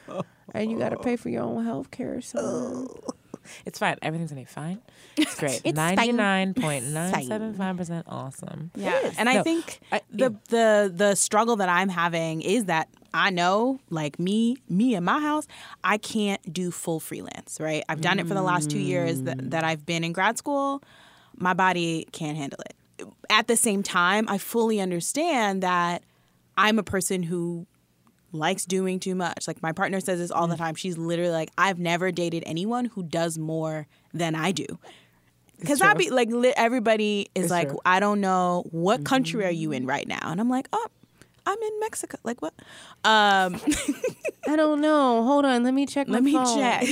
and 0.55 0.71
you 0.71 0.79
got 0.79 0.91
to 0.91 0.99
pay 0.99 1.17
for 1.17 1.29
your 1.31 1.43
own 1.43 1.65
health 1.65 1.91
care. 1.91 2.21
So 2.21 3.03
It's 3.65 3.79
fine. 3.79 3.97
Everything's 4.03 4.31
gonna 4.31 4.43
be 4.43 4.47
fine. 4.47 4.81
It's 5.17 5.39
great. 5.39 5.61
it's 5.65 5.79
99.975% 5.79 8.03
awesome. 8.07 8.71
Yeah, 8.75 9.13
and 9.19 9.29
I 9.29 9.35
No, 9.35 9.43
think 9.43 9.81
I- 9.93 10.01
the 10.11 10.35
the 10.49 10.91
the 10.95 11.15
struggle 11.15 11.57
that 11.57 11.69
I'm 11.69 11.89
having 11.89 12.43
is 12.43 12.65
that 12.67 12.89
I 13.13 13.31
know, 13.31 13.79
like 13.91 14.19
me, 14.19 14.57
me 14.69 14.95
and 14.97 15.05
my 15.07 15.21
house, 15.21 15.47
I 15.85 15.99
can't 15.99 16.53
do 16.53 16.71
full 16.73 16.99
freelance. 17.01 17.59
Right, 17.61 17.85
I've 17.89 18.01
done 18.01 18.19
it 18.19 18.27
for 18.27 18.35
the 18.35 18.43
last 18.43 18.71
two 18.71 18.79
years 18.81 19.23
that, 19.23 19.39
mm. 19.39 19.51
that 19.51 19.63
I've 19.65 19.87
been 19.87 20.03
in 20.05 20.13
grad 20.13 20.37
school. 20.39 20.83
My 21.37 21.55
body 21.55 22.07
can't 22.13 22.37
handle 22.37 22.59
it. 22.67 22.75
At 23.31 23.47
the 23.49 23.57
same 23.57 23.83
time, 23.83 24.27
I 24.29 24.39
fully 24.39 24.81
understand 24.81 25.63
that 25.63 26.03
I'm 26.57 26.79
a 26.79 26.83
person 26.83 27.23
who 27.25 27.67
likes 28.35 28.65
doing 28.65 29.01
too 29.01 29.15
much. 29.15 29.47
Like 29.47 29.63
my 29.63 29.73
partner 29.73 30.01
says 30.01 30.19
this 30.19 30.31
all 30.31 30.47
the 30.47 30.57
time. 30.57 30.75
She's 30.75 30.99
literally 30.99 31.33
like, 31.33 31.51
I've 31.57 31.79
never 31.79 32.13
dated 32.13 32.43
anyone 32.47 32.87
who 32.87 33.03
does 33.03 33.39
more 33.39 33.87
than 34.13 34.35
I 34.35 34.53
do. 34.53 34.67
Because 35.59 35.81
I 35.81 35.95
be 35.95 36.11
like, 36.11 36.29
li- 36.31 36.53
everybody 36.57 37.31
is 37.35 37.45
It's 37.45 37.51
like, 37.51 37.69
true. 37.69 37.79
I 37.87 38.01
don't 38.01 38.21
know 38.21 38.65
what 38.71 39.05
country 39.05 39.45
are 39.47 39.51
you 39.51 39.73
in 39.73 39.87
right 39.87 40.07
now, 40.07 40.19
and 40.23 40.41
I'm 40.41 40.51
like, 40.51 40.69
oh, 40.73 40.87
I'm 41.47 41.61
in 41.61 41.81
Mexico. 41.81 42.19
Like 42.25 42.41
what? 42.43 42.55
Um, 43.05 43.61
I 44.49 44.57
don't 44.57 44.81
know. 44.81 45.23
Hold 45.25 45.45
on, 45.45 45.63
let 45.63 45.75
me 45.75 45.87
check. 45.87 46.09
let 46.09 46.23
me 46.23 46.33
phone. 46.33 46.57
check. 46.57 46.87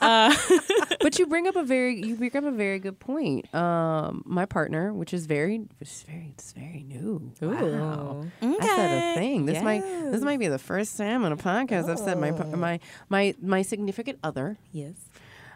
but 1.00 1.18
you 1.18 1.26
bring 1.26 1.46
up 1.46 1.56
a 1.56 1.62
very 1.62 2.00
you 2.02 2.16
bring 2.16 2.34
up 2.34 2.44
a 2.44 2.50
very 2.50 2.78
good 2.78 2.98
point. 2.98 3.52
Um, 3.54 4.22
my 4.26 4.46
partner, 4.46 4.92
which 4.92 5.12
is 5.12 5.26
very, 5.26 5.58
which 5.78 5.90
is 5.90 6.02
very, 6.02 6.28
it's 6.30 6.52
very 6.52 6.82
new. 6.82 7.32
Wow. 7.40 8.26
I 8.40 8.46
said 8.76 9.16
a 9.16 9.18
thing. 9.18 9.46
This 9.46 9.62
might 9.62 9.80
this 9.82 10.22
might 10.22 10.38
be 10.38 10.48
the 10.48 10.58
first 10.58 10.96
time 10.96 11.24
on 11.24 11.32
a 11.32 11.36
podcast 11.36 11.88
I've 11.90 11.98
said 11.98 12.18
my 12.18 12.30
my 12.30 12.80
my 13.08 13.34
my 13.40 13.62
significant 13.62 14.18
other 14.22 14.58
Yes. 14.72 14.94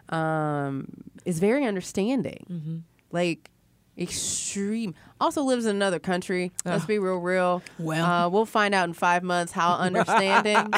um 0.09 0.87
is 1.25 1.39
very 1.39 1.65
understanding, 1.65 2.83
like 3.11 3.49
extreme. 3.97 4.93
Also 5.21 5.41
lives 5.43 5.65
in 5.65 5.75
another 5.75 5.99
country. 5.99 6.51
Let's 6.65 6.85
be 6.85 6.99
real, 6.99 7.17
real. 7.17 7.63
Well. 7.79 8.05
uh, 8.05 8.29
we'll 8.29 8.45
find 8.45 8.75
out 8.75 8.87
in 8.89 8.93
five 8.93 9.23
months 9.23 9.53
how 9.53 9.73
understanding. 9.87 10.71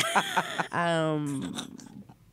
um, 0.71 1.55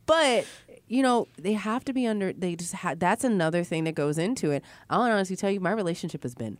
but 0.05 0.45
you 0.87 1.01
know 1.01 1.27
they 1.37 1.53
have 1.53 1.83
to 1.85 1.93
be 1.93 2.05
under. 2.07 2.31
They 2.33 2.55
just 2.55 2.73
ha- 2.75 2.95
that's 2.95 3.23
another 3.23 3.63
thing 3.63 3.83
that 3.85 3.95
goes 3.95 4.17
into 4.17 4.51
it. 4.51 4.63
I'll 4.89 5.01
honestly 5.01 5.35
tell 5.35 5.49
you, 5.51 5.59
my 5.59 5.71
relationship 5.71 6.23
has 6.23 6.35
been. 6.35 6.57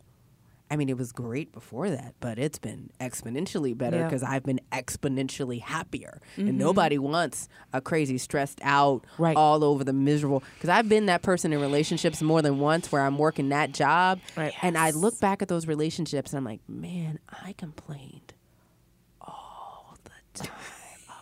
I 0.70 0.76
mean, 0.76 0.88
it 0.88 0.98
was 0.98 1.12
great 1.12 1.52
before 1.52 1.90
that, 1.90 2.14
but 2.18 2.38
it's 2.38 2.58
been 2.58 2.90
exponentially 3.00 3.76
better 3.76 3.98
Yeah. 3.98 4.04
because 4.04 4.22
I've 4.24 4.42
been 4.42 4.60
exponentially 4.72 5.60
happier. 5.60 6.20
And 6.36 6.48
mm-hmm. 6.48 6.58
nobody 6.58 6.98
wants 6.98 7.48
a 7.72 7.80
crazy, 7.80 8.18
stressed 8.18 8.58
out, 8.62 9.04
Right. 9.16 9.36
all 9.36 9.62
over 9.62 9.84
the 9.84 9.92
miserable. 9.92 10.42
Because 10.54 10.70
I've 10.70 10.88
been 10.88 11.06
that 11.06 11.22
person 11.22 11.52
in 11.52 11.60
relationships 11.60 12.20
more 12.20 12.42
than 12.42 12.58
once 12.58 12.90
where 12.90 13.02
I'm 13.02 13.16
working 13.16 13.50
that 13.50 13.72
job. 13.72 14.18
Right. 14.36 14.52
And 14.62 14.76
I 14.76 14.90
look 14.90 15.20
back 15.20 15.40
at 15.40 15.48
those 15.48 15.68
relationships 15.68 16.32
and 16.32 16.38
I'm 16.38 16.44
like, 16.44 16.60
man, 16.68 17.20
I 17.28 17.52
complained 17.52 18.34
all 19.20 19.96
the 20.02 20.38
time 20.42 20.50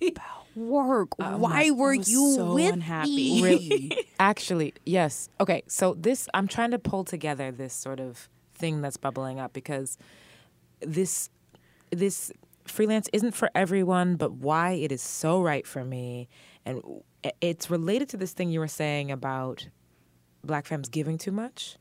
about 0.08 0.46
work. 0.56 1.18
Why 1.18 1.70
were 1.70 1.94
you 1.94 2.34
so 2.36 2.54
with 2.54 2.72
unhappy. 2.72 3.42
me? 3.42 3.90
Actually, 4.18 4.72
yes. 4.86 5.28
Okay, 5.40 5.62
so 5.66 5.94
this 5.94 6.28
I'm 6.32 6.48
trying 6.48 6.70
to 6.70 6.78
pull 6.78 7.04
together 7.04 7.50
this 7.50 7.74
sort 7.74 8.00
of 8.00 8.28
thing 8.64 8.80
that's 8.80 8.96
bubbling 8.96 9.38
up 9.38 9.52
because 9.52 9.98
this 10.80 11.28
this 11.90 12.32
freelance 12.66 13.08
isn't 13.12 13.32
for 13.40 13.50
everyone, 13.54 14.16
but 14.16 14.30
why 14.32 14.72
it 14.72 14.90
is 14.90 15.02
so 15.02 15.42
right 15.42 15.66
for 15.66 15.84
me 15.84 16.28
and 16.64 16.82
it's 17.40 17.70
related 17.70 18.08
to 18.08 18.16
this 18.16 18.32
thing 18.32 18.48
you 18.50 18.58
were 18.60 18.74
saying 18.82 19.10
about 19.10 19.68
black 20.42 20.66
femmes 20.66 20.88
giving 20.88 21.18
too 21.18 21.32
much 21.32 21.76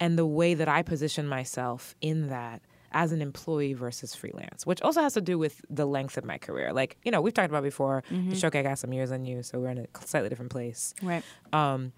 and 0.00 0.18
the 0.18 0.26
way 0.26 0.54
that 0.54 0.68
I 0.68 0.82
position 0.82 1.26
myself 1.26 1.94
in 2.00 2.28
that 2.28 2.62
as 2.92 3.12
an 3.12 3.20
employee 3.20 3.74
versus 3.74 4.14
freelance, 4.14 4.64
which 4.64 4.80
also 4.82 5.00
has 5.02 5.14
to 5.14 5.20
do 5.20 5.36
with 5.38 5.60
the 5.68 5.86
length 5.86 6.16
of 6.16 6.24
my 6.24 6.38
career. 6.38 6.72
Like, 6.72 6.96
you 7.04 7.10
know, 7.10 7.20
we've 7.20 7.34
talked 7.34 7.50
about 7.50 7.64
before, 7.64 8.02
the 8.30 8.36
show 8.36 8.48
got 8.50 8.78
some 8.78 8.92
years 8.92 9.10
on 9.12 9.24
you, 9.24 9.42
so 9.42 9.58
we're 9.60 9.70
in 9.70 9.78
a 9.78 9.86
slightly 10.06 10.28
different 10.30 10.52
place 10.52 10.94
right. 11.02 11.24
um 11.52 11.92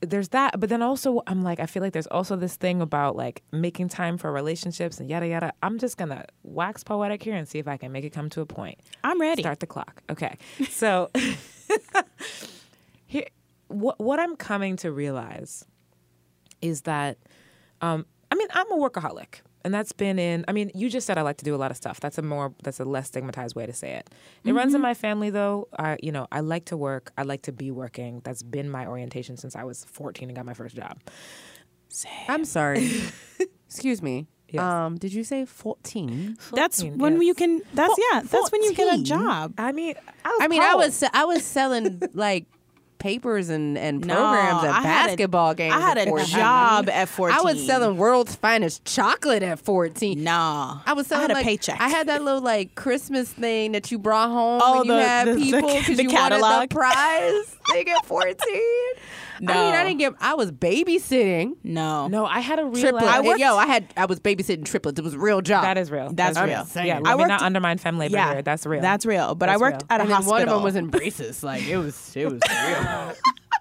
there's 0.00 0.28
that 0.28 0.58
but 0.60 0.68
then 0.68 0.82
also 0.82 1.22
i'm 1.26 1.42
like 1.42 1.58
i 1.58 1.66
feel 1.66 1.82
like 1.82 1.92
there's 1.92 2.06
also 2.08 2.36
this 2.36 2.56
thing 2.56 2.80
about 2.82 3.16
like 3.16 3.42
making 3.50 3.88
time 3.88 4.18
for 4.18 4.30
relationships 4.30 5.00
and 5.00 5.08
yada 5.10 5.26
yada. 5.26 5.52
I'm 5.62 5.78
just 5.78 5.96
gonna 5.96 6.26
wax 6.42 6.84
poetic 6.84 7.22
here 7.22 7.34
and 7.34 7.48
see 7.48 7.58
if 7.58 7.66
i 7.66 7.76
can 7.76 7.92
make 7.92 8.04
it 8.04 8.10
come 8.10 8.28
to 8.30 8.40
a 8.40 8.46
point. 8.46 8.78
I'm 9.02 9.20
ready. 9.20 9.42
start 9.42 9.60
the 9.60 9.66
clock. 9.66 10.02
Okay. 10.10 10.36
So 10.70 11.10
here 13.06 13.26
what 13.68 13.98
what 13.98 14.20
i'm 14.20 14.36
coming 14.36 14.76
to 14.76 14.92
realize 14.92 15.64
is 16.62 16.82
that 16.82 17.18
um 17.80 18.06
i 18.30 18.34
mean 18.34 18.48
i'm 18.52 18.70
a 18.72 18.76
workaholic 18.76 19.40
and 19.66 19.74
that's 19.74 19.92
been 19.92 20.18
in 20.18 20.44
i 20.48 20.52
mean 20.52 20.70
you 20.74 20.88
just 20.88 21.06
said 21.06 21.18
i 21.18 21.22
like 21.22 21.36
to 21.36 21.44
do 21.44 21.54
a 21.54 21.60
lot 21.64 21.70
of 21.70 21.76
stuff 21.76 22.00
that's 22.00 22.16
a 22.16 22.22
more 22.22 22.54
that's 22.62 22.80
a 22.80 22.84
less 22.84 23.08
stigmatized 23.08 23.54
way 23.54 23.66
to 23.66 23.72
say 23.72 23.92
it 23.92 24.08
it 24.44 24.52
runs 24.52 24.74
in 24.74 24.80
my 24.80 24.94
family 24.94 25.28
though 25.28 25.68
i 25.78 25.96
you 26.02 26.12
know 26.12 26.26
i 26.32 26.40
like 26.40 26.64
to 26.64 26.76
work 26.76 27.12
i 27.18 27.22
like 27.22 27.42
to 27.42 27.52
be 27.52 27.70
working 27.70 28.20
that's 28.24 28.42
been 28.42 28.70
my 28.70 28.86
orientation 28.86 29.36
since 29.36 29.54
i 29.54 29.64
was 29.64 29.84
14 29.84 30.28
and 30.28 30.36
got 30.36 30.46
my 30.46 30.54
first 30.54 30.74
job 30.74 30.98
I'm 32.28 32.44
sorry. 32.44 32.90
Excuse 33.66 34.02
me. 34.02 34.26
Yes. 34.48 34.62
Um, 34.62 34.96
did 34.96 35.12
you 35.12 35.24
say 35.24 35.44
14? 35.44 36.38
That's 36.52 36.80
14, 36.80 36.98
when 36.98 37.14
yes. 37.14 37.24
you 37.24 37.34
can. 37.34 37.62
That's 37.74 37.94
yeah. 38.12 38.22
That's 38.22 38.52
when 38.52 38.62
you 38.62 38.74
get 38.74 39.00
a 39.00 39.02
job. 39.02 39.54
i 39.58 39.72
mean 39.72 39.96
i, 40.24 40.28
was 40.28 40.38
I 40.40 40.48
mean, 40.48 40.62
I 40.62 40.74
was 40.76 41.02
I 41.12 41.24
was 41.24 41.44
selling 41.44 42.00
like 42.14 42.46
papers 42.98 43.48
and, 43.48 43.76
and 43.78 44.04
No, 44.06 44.14
programs 44.14 44.64
at 44.64 44.70
I 44.70 44.80
had 44.82 45.04
a- 45.04 45.08
basketball 45.10 45.54
games. 45.54 45.74
I 45.74 45.80
had 45.80 45.98
a 45.98 46.04
14. 46.06 46.26
job 46.26 46.88
at 46.88 47.08
14. 47.08 47.36
I 47.38 47.42
was 47.42 47.64
selling 47.66 47.96
world's 47.96 48.34
finest 48.36 48.84
chocolate 48.84 49.42
at 49.42 49.58
14. 49.58 50.22
Nah, 50.22 50.80
I 50.86 50.92
was 50.92 51.06
selling 51.06 51.20
I 51.20 51.22
had 51.22 51.30
a 51.30 51.34
like, 51.34 51.44
paycheck. 51.44 51.80
I 51.80 51.88
had 51.88 52.08
that 52.08 52.22
little 52.22 52.40
like 52.40 52.74
Christmas 52.74 53.28
thing 53.30 53.72
that 53.72 53.90
you 53.90 53.98
brought 53.98 54.30
home 54.30 54.60
Oh, 54.64 54.78
when 54.78 54.86
you 54.86 54.92
the- 54.94 55.02
had 55.02 55.28
the- 55.28 55.34
people 55.36 55.60
because 55.60 55.88
you 56.00 56.08
wanted 56.10 56.40
catalog. 56.40 56.68
the 56.68 56.74
prize. 56.74 57.55
they 57.72 57.84
get 57.84 58.04
14. 58.06 58.36
I 58.48 59.40
mean, 59.40 59.46
No. 59.48 59.52
I 59.54 59.84
didn't 59.84 59.98
get. 59.98 60.14
I 60.20 60.34
was 60.34 60.50
babysitting 60.52 61.56
no, 61.62 62.08
no 62.08 62.24
i 62.24 62.40
had 62.40 62.58
a 62.58 62.64
real 62.64 62.80
triplets. 62.80 63.06
I 63.06 63.20
worked- 63.20 63.40
Yo, 63.40 63.56
I 63.56 63.66
had. 63.66 63.86
I 63.96 64.06
was 64.06 64.18
babysitting 64.20 64.64
triplets. 64.64 64.98
It 64.98 65.02
was 65.02 65.14
a 65.14 65.18
real 65.18 65.42
job. 65.42 65.62
that 65.64 65.76
is 65.78 65.90
real 65.90 66.10
That's 66.12 66.38
real. 66.38 66.66
yeah 66.86 67.00
I 67.04 67.14
let 67.14 67.18
me 67.18 67.24
not 67.26 67.42
undermine 67.42 67.78
femme 67.78 67.98
labor 67.98 68.14
Yeah, 68.14 68.32
here 68.34 68.42
that's 68.42 68.64
real 68.66 68.80
That's 68.80 69.04
real. 69.04 69.34
But 69.34 69.48
I 69.50 69.56
worked 69.58 69.82
real. 69.82 69.86
at 69.90 70.00
a 70.00 70.02
and 70.04 70.10
then 70.10 70.16
hospital. 70.16 70.32
one 70.32 70.42
of 70.42 70.48
them 70.48 70.62
was 70.62 70.76
in 70.76 70.88
braces. 70.88 71.42
Like 71.42 71.64
it 71.66 71.76
was. 71.76 72.16
It 72.16 72.24
was 72.26 72.40
real. 72.48 73.12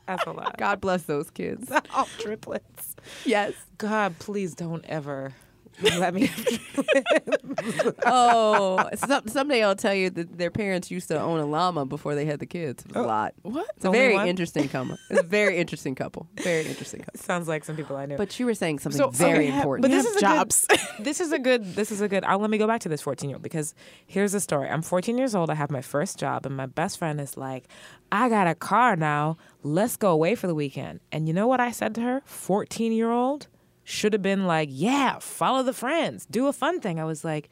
that's 0.08 0.26
a 0.26 0.32
lot 0.32 0.58
God 0.58 0.80
bless 0.82 1.04
those 1.04 1.30
kids. 1.30 1.70
All 1.72 1.82
oh, 1.96 2.08
triplets 2.20 2.96
yes. 3.26 3.54
God, 3.78 4.18
please 4.20 4.56
don't 4.56 4.86
ever 4.86 5.34
Let 5.82 6.14
me. 6.14 6.32
oh, 8.06 8.90
some, 8.96 9.28
someday 9.28 9.64
I'll 9.64 9.76
tell 9.76 9.94
you 9.94 10.10
that 10.12 10.38
their 10.38 10.52
parents 10.52 10.90
used 10.90 11.08
to 11.10 11.20
own 11.20 11.40
a 11.40 11.46
llama 11.46 11.86
before 11.86 12.16
they 12.16 12.26
had 12.26 12.40
the 12.40 12.46
kids. 12.46 12.84
It 12.86 12.90
was 12.90 12.98
a 12.98 13.00
oh, 13.00 13.08
lot. 13.08 13.34
what? 13.42 13.68
It's 13.76 13.86
a 13.86 13.92
very 13.92 14.16
interesting 14.30 14.70
couple. 14.70 14.98
It's 15.10 15.20
a 15.20 15.24
very 15.24 15.58
interesting 15.58 15.96
couple. 15.96 16.28
Very 16.42 16.66
interesting 16.66 17.02
couple. 17.02 17.20
Sounds 17.20 17.48
like 17.48 17.66
some 17.66 17.76
people 17.76 17.98
I 17.98 18.06
know. 18.06 18.18
But 18.18 18.40
you 18.40 18.46
were 18.46 18.54
saying 18.54 18.80
something 18.80 18.98
So, 18.98 19.10
very 19.10 19.48
okay, 19.48 19.58
important. 19.58 19.82
But 19.84 19.92
this 19.92 20.06
is 20.06 20.22
jobs. 20.22 20.66
A 20.70 20.76
good, 20.76 20.80
this 21.06 21.20
is 21.20 21.32
a 21.32 21.40
good. 21.40 21.76
This 21.76 21.92
is 21.92 22.02
a 22.02 22.08
good. 22.08 22.24
I'll 22.24 22.40
let 22.40 22.50
me 22.50 22.58
go 22.58 22.68
back 22.68 22.82
to 22.82 22.90
this 22.90 23.02
14 23.02 23.30
year 23.30 23.38
old 23.38 23.44
because 23.44 23.74
here's 24.06 24.32
the 24.32 24.40
story. 24.40 24.70
I'm 24.70 24.82
14 24.82 25.18
years 25.18 25.36
old. 25.36 25.50
I 25.50 25.56
have 25.56 25.72
my 25.72 25.82
first 25.82 26.18
job, 26.18 26.46
and 26.46 26.56
my 26.56 26.66
best 26.66 26.98
friend 26.98 27.20
is 27.20 27.38
like, 27.38 27.68
"I 28.12 28.30
got 28.30 28.48
a 28.48 28.56
car 28.56 28.96
now. 28.96 29.38
Let's 29.64 29.98
go 29.98 30.12
away 30.12 30.36
for 30.36 30.48
the 30.48 30.56
weekend." 30.56 31.00
And 31.12 31.28
you 31.28 31.34
know 31.34 31.48
what 31.48 31.60
I 31.60 31.72
said 31.72 31.96
to 31.96 32.02
her? 32.02 32.22
14 32.26 32.92
year 32.92 33.12
old 33.12 33.48
should 33.86 34.12
have 34.12 34.22
been 34.22 34.46
like, 34.46 34.68
"Yeah, 34.72 35.20
follow 35.20 35.64
the 35.64 35.74
friends, 35.74 36.26
do 36.26 36.48
a 36.48 36.54
fun 36.54 36.82
thing." 36.82 37.00
I 37.00 37.06
was 37.06 37.24
like, 37.24 37.48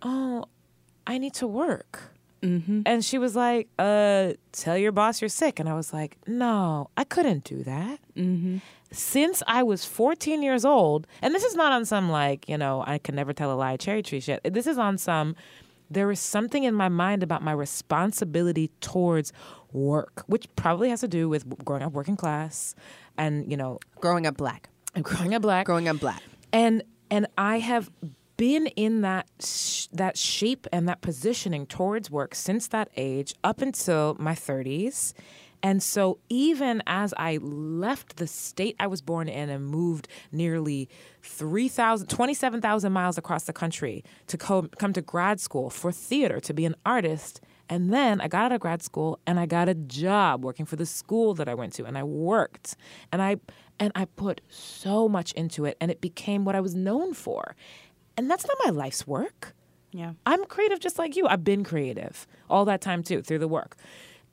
"Oh, 0.00 0.46
I 1.06 1.18
need 1.18 1.34
to 1.34 1.46
work." 1.46 2.12
And 2.86 3.04
she 3.04 3.18
was 3.18 3.34
like, 3.34 3.68
uh, 3.78 4.34
tell 4.52 4.76
your 4.78 4.92
boss 4.92 5.20
you're 5.20 5.28
sick. 5.28 5.58
And 5.58 5.68
I 5.68 5.74
was 5.74 5.92
like, 5.92 6.16
no, 6.28 6.90
I 6.96 7.02
couldn't 7.02 7.42
do 7.44 7.64
that. 7.64 7.98
Since 8.92 9.42
I 9.48 9.62
was 9.64 9.84
14 9.84 10.42
years 10.42 10.64
old, 10.64 11.08
and 11.22 11.34
this 11.34 11.42
is 11.42 11.56
not 11.56 11.72
on 11.72 11.84
some 11.84 12.08
like, 12.08 12.48
you 12.48 12.56
know, 12.56 12.84
I 12.86 12.98
can 12.98 13.16
never 13.16 13.32
tell 13.32 13.50
a 13.52 13.56
lie 13.56 13.76
cherry 13.78 14.02
tree 14.02 14.20
shit. 14.20 14.40
This 14.44 14.66
is 14.68 14.78
on 14.78 14.96
some, 14.98 15.34
there 15.90 16.08
is 16.12 16.20
something 16.20 16.62
in 16.62 16.74
my 16.74 16.88
mind 16.88 17.22
about 17.24 17.42
my 17.42 17.52
responsibility 17.52 18.70
towards 18.80 19.32
work, 19.72 20.22
which 20.28 20.46
probably 20.54 20.90
has 20.90 21.00
to 21.00 21.08
do 21.08 21.28
with 21.28 21.64
growing 21.64 21.82
up 21.82 21.94
working 21.94 22.16
class 22.16 22.76
and, 23.18 23.50
you 23.50 23.56
know, 23.56 23.80
growing 24.00 24.24
up 24.26 24.36
black. 24.36 24.68
Growing 25.02 25.34
up 25.34 25.42
black 25.42 25.66
Growing 25.66 25.88
up 25.88 25.98
black. 26.00 26.22
and 26.52 26.82
and 27.10 27.26
I 27.38 27.58
have 27.60 27.90
been 28.36 28.66
in 28.68 29.00
that 29.02 29.26
sh- 29.42 29.86
that 29.92 30.18
shape 30.18 30.66
and 30.72 30.88
that 30.88 31.00
positioning 31.00 31.66
towards 31.66 32.10
work 32.10 32.34
since 32.34 32.68
that 32.68 32.88
age 32.96 33.34
up 33.44 33.60
until 33.62 34.16
my 34.18 34.34
30s. 34.34 35.14
And 35.62 35.82
so 35.82 36.18
even 36.28 36.82
as 36.86 37.14
I 37.16 37.38
left 37.38 38.16
the 38.16 38.26
state 38.26 38.76
I 38.78 38.86
was 38.88 39.00
born 39.00 39.26
in 39.28 39.48
and 39.48 39.66
moved 39.66 40.06
nearly 40.30 40.88
3,000 41.22 42.08
27,000 42.08 42.92
miles 42.92 43.16
across 43.18 43.44
the 43.44 43.52
country 43.52 44.04
to 44.26 44.36
co- 44.36 44.68
come 44.78 44.92
to 44.92 45.00
grad 45.02 45.40
school 45.40 45.70
for 45.70 45.90
theater 45.92 46.40
to 46.40 46.52
be 46.52 46.66
an 46.66 46.74
artist 46.84 47.40
and 47.68 47.92
then 47.92 48.20
I 48.20 48.28
got 48.28 48.44
out 48.44 48.52
of 48.52 48.60
grad 48.60 48.82
school 48.82 49.18
and 49.26 49.40
I 49.40 49.46
got 49.46 49.68
a 49.68 49.74
job 49.74 50.44
working 50.44 50.66
for 50.66 50.76
the 50.76 50.86
school 50.86 51.34
that 51.34 51.48
I 51.48 51.54
went 51.54 51.72
to 51.74 51.84
and 51.84 51.98
I 51.98 52.04
worked 52.04 52.76
and 53.12 53.20
I 53.20 53.36
and 53.78 53.92
I 53.94 54.04
put 54.04 54.40
so 54.48 55.08
much 55.08 55.32
into 55.32 55.64
it 55.64 55.76
and 55.80 55.90
it 55.90 56.00
became 56.00 56.44
what 56.44 56.54
I 56.54 56.60
was 56.60 56.74
known 56.74 57.12
for. 57.12 57.56
And 58.16 58.30
that's 58.30 58.46
not 58.46 58.56
my 58.64 58.70
life's 58.70 59.06
work. 59.06 59.54
Yeah. 59.92 60.12
I'm 60.24 60.44
creative 60.44 60.80
just 60.80 60.98
like 60.98 61.16
you. 61.16 61.26
I've 61.26 61.44
been 61.44 61.64
creative 61.64 62.26
all 62.48 62.64
that 62.66 62.80
time 62.80 63.02
too 63.02 63.22
through 63.22 63.40
the 63.40 63.48
work. 63.48 63.76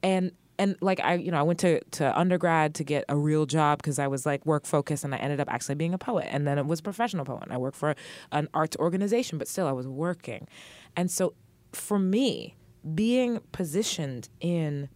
And 0.01 0.31
and 0.59 0.75
like 0.81 0.99
I 0.99 1.15
you 1.15 1.31
know, 1.31 1.39
I 1.39 1.43
went 1.43 1.59
to 1.61 1.81
to 1.83 2.17
undergrad 2.17 2.75
to 2.75 2.83
get 2.83 3.05
a 3.09 3.17
real 3.17 3.47
job 3.47 3.79
because 3.79 3.97
I 3.97 4.07
was 4.07 4.25
like 4.27 4.45
work 4.45 4.65
focused 4.67 5.03
and 5.03 5.15
I 5.15 5.17
ended 5.17 5.39
up 5.39 5.51
actually 5.51 5.75
being 5.75 5.95
a 5.95 5.97
poet 5.97 6.27
and 6.29 6.45
then 6.45 6.59
it 6.59 6.67
was 6.67 6.81
professional 6.81 7.25
poet. 7.25 7.45
I 7.49 7.57
worked 7.57 7.77
for 7.77 7.95
an 8.31 8.47
arts 8.53 8.77
organization 8.77 9.39
but 9.39 9.47
still 9.47 9.67
I 9.67 9.71
was 9.71 9.87
working. 9.87 10.47
And 10.95 11.09
so 11.09 11.33
for 11.71 11.97
me, 11.97 12.55
being 12.95 13.39
positioned 13.51 14.29
in 14.39 14.89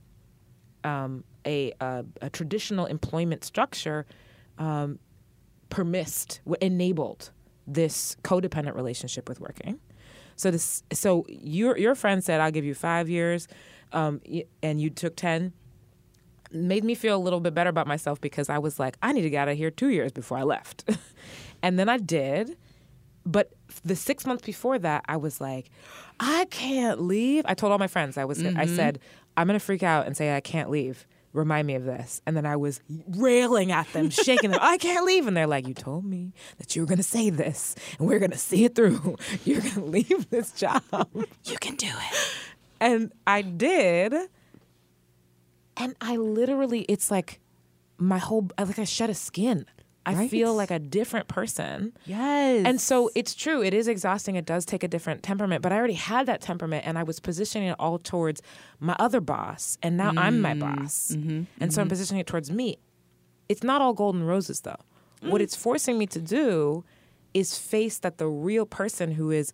um, 0.84 1.24
a, 1.46 1.74
a 1.80 2.06
a 2.22 2.30
traditional 2.30 2.86
employment 2.86 3.44
structure 3.44 4.06
um, 4.58 5.00
permissed, 5.70 6.42
enabled 6.62 7.32
this 7.66 8.16
codependent 8.24 8.76
relationship 8.76 9.28
with 9.28 9.40
working. 9.40 9.80
So 10.36 10.52
this, 10.52 10.84
so 10.92 11.26
your 11.28 11.78
your 11.78 11.96
friend 11.96 12.24
said, 12.24 12.42
"I'll 12.42 12.52
give 12.52 12.66
you 12.66 12.76
five 12.76 13.10
years," 13.10 13.48
um, 13.92 14.22
and 14.62 14.80
you 14.80 14.90
took 14.90 15.16
ten. 15.16 15.54
Made 16.52 16.84
me 16.84 16.96
feel 16.96 17.18
a 17.18 17.20
little 17.20 17.42
bit 17.42 17.54
better 17.54 17.70
about 17.70 17.88
myself 17.88 18.22
because 18.22 18.50
I 18.50 18.58
was 18.58 18.80
like, 18.80 18.96
I 19.02 19.12
need 19.12 19.24
to 19.24 19.30
get 19.30 19.44
out 19.44 19.50
of 19.50 19.58
here 19.58 19.70
two 19.70 19.90
years 19.90 20.14
before 20.14 20.38
I 20.38 20.44
left, 20.44 20.90
and 21.64 21.78
then 21.78 21.90
I 21.90 21.98
did. 21.98 22.58
But 23.28 23.52
the 23.84 23.96
six 23.96 24.26
months 24.26 24.46
before 24.46 24.80
that, 24.80 25.04
I 25.08 25.18
was 25.18 25.42
like, 25.42 25.70
I 26.20 26.46
can't 26.46 27.02
leave. 27.02 27.44
I 27.46 27.54
told 27.56 27.74
all 27.74 27.78
my 27.78 27.88
friends, 27.88 28.18
I 28.18 28.24
was, 28.24 28.40
I 28.40 28.52
mm-hmm. 28.52 28.76
said, 28.76 29.00
I'm 29.36 29.48
gonna 29.48 29.60
freak 29.60 29.84
out 29.84 30.08
and 30.08 30.16
say 30.16 30.36
I 30.36 30.40
can't 30.40 30.70
leave. 30.70 31.06
Remind 31.34 31.68
me 31.68 31.76
of 31.76 31.84
this. 31.84 32.22
And 32.26 32.38
then 32.38 32.46
I 32.46 32.56
was 32.56 32.80
railing 33.10 33.74
at 33.74 33.92
them, 33.92 34.10
shaking 34.10 34.52
them. 34.52 34.62
I 34.64 34.78
can't 34.78 35.06
leave. 35.06 35.28
And 35.28 35.36
they're 35.36 35.46
like, 35.46 35.68
You 35.68 35.74
told 35.74 36.06
me 36.06 36.32
that 36.58 36.76
you 36.76 36.82
were 36.82 36.88
gonna 36.88 37.04
say 37.04 37.30
this, 37.30 37.76
and 38.00 38.08
we're 38.08 38.20
gonna 38.20 38.38
see 38.38 38.64
it 38.64 38.76
through. 38.76 39.18
You're 39.44 39.62
gonna 39.62 39.86
leave 39.86 40.30
this 40.30 40.54
job. 40.54 40.82
You 41.44 41.58
can 41.60 41.76
do 41.76 41.88
it. 41.88 42.32
And 42.80 43.12
I 43.28 43.42
did. 43.42 44.16
And 45.76 45.96
I 46.00 46.16
literally, 46.16 46.82
it's 46.84 47.12
like 47.12 47.42
my 47.98 48.20
whole, 48.20 48.50
like 48.58 48.80
I 48.80 48.86
shed 48.86 49.10
a 49.10 49.14
skin. 49.14 49.66
I 50.08 50.14
Right. 50.14 50.32
feel 50.32 50.56
like 50.56 50.72
a 50.72 50.80
different 50.80 51.28
person. 51.28 51.92
Yes. 52.06 52.66
And 52.66 52.80
so 52.80 53.12
it's 53.14 53.36
true, 53.36 53.62
it 53.62 53.74
is 53.74 53.88
exhausting. 53.90 54.36
It 54.36 54.46
does 54.46 54.66
take 54.66 54.84
a 54.84 54.88
different 54.88 55.22
temperament, 55.22 55.62
but 55.62 55.74
I 55.74 55.76
already 55.76 55.96
had 55.96 56.26
that 56.28 56.40
temperament 56.40 56.88
and 56.88 56.98
I 56.98 57.04
was 57.04 57.20
positioning 57.20 57.70
it 57.70 57.76
all 57.78 58.00
towards 58.00 58.42
my 58.80 58.96
other 59.00 59.20
boss. 59.20 59.78
And 59.84 59.98
now 59.98 60.14
I'm 60.16 60.40
my 60.40 60.54
mm-hmm. 60.54 60.82
boss. 60.82 61.12
Mm-hmm. 61.14 61.44
and 61.60 61.74
so 61.74 61.82
I'm 61.82 61.86
mm-hmm. 61.86 61.90
positioning 61.90 62.22
it 62.22 62.28
towards 62.28 62.50
me. 62.50 62.78
It's 63.50 63.64
not 63.64 63.82
all 63.82 63.94
golden 63.94 64.24
roses 64.24 64.62
though. 64.62 64.80
What 65.22 65.42
it's 65.42 65.56
forcing 65.56 65.98
me 65.98 66.06
to 66.08 66.22
do 66.22 66.86
is 67.34 67.58
face 67.58 67.98
that 68.00 68.18
the 68.18 68.28
real 68.28 68.66
person 68.66 69.12
who 69.12 69.32
is 69.32 69.52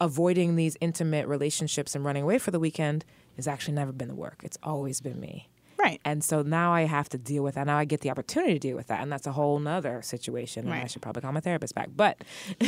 avoiding 0.00 0.54
these 0.54 0.76
intimate 0.80 1.26
relationships 1.26 1.94
and 1.94 2.04
running 2.04 2.22
away 2.22 2.38
for 2.38 2.50
the 2.50 2.60
weekend 2.60 3.04
has 3.36 3.48
actually 3.48 3.74
never 3.74 3.90
been 3.90 4.08
the 4.08 4.14
work. 4.14 4.42
It's 4.44 4.58
always 4.62 5.00
been 5.00 5.18
me. 5.18 5.48
Right. 5.88 6.00
And 6.04 6.22
so 6.22 6.42
now 6.42 6.72
I 6.72 6.82
have 6.82 7.08
to 7.10 7.18
deal 7.18 7.42
with 7.42 7.54
that. 7.54 7.66
Now 7.66 7.78
I 7.78 7.84
get 7.84 8.02
the 8.02 8.10
opportunity 8.10 8.54
to 8.54 8.58
deal 8.58 8.76
with 8.76 8.88
that. 8.88 9.00
And 9.00 9.10
that's 9.10 9.26
a 9.26 9.32
whole 9.32 9.58
nother 9.58 10.02
situation. 10.02 10.66
And 10.66 10.74
I 10.74 10.86
should 10.86 11.02
probably 11.02 11.22
call 11.22 11.32
my 11.32 11.40
therapist 11.40 11.74
back. 11.74 11.88
But 11.96 12.18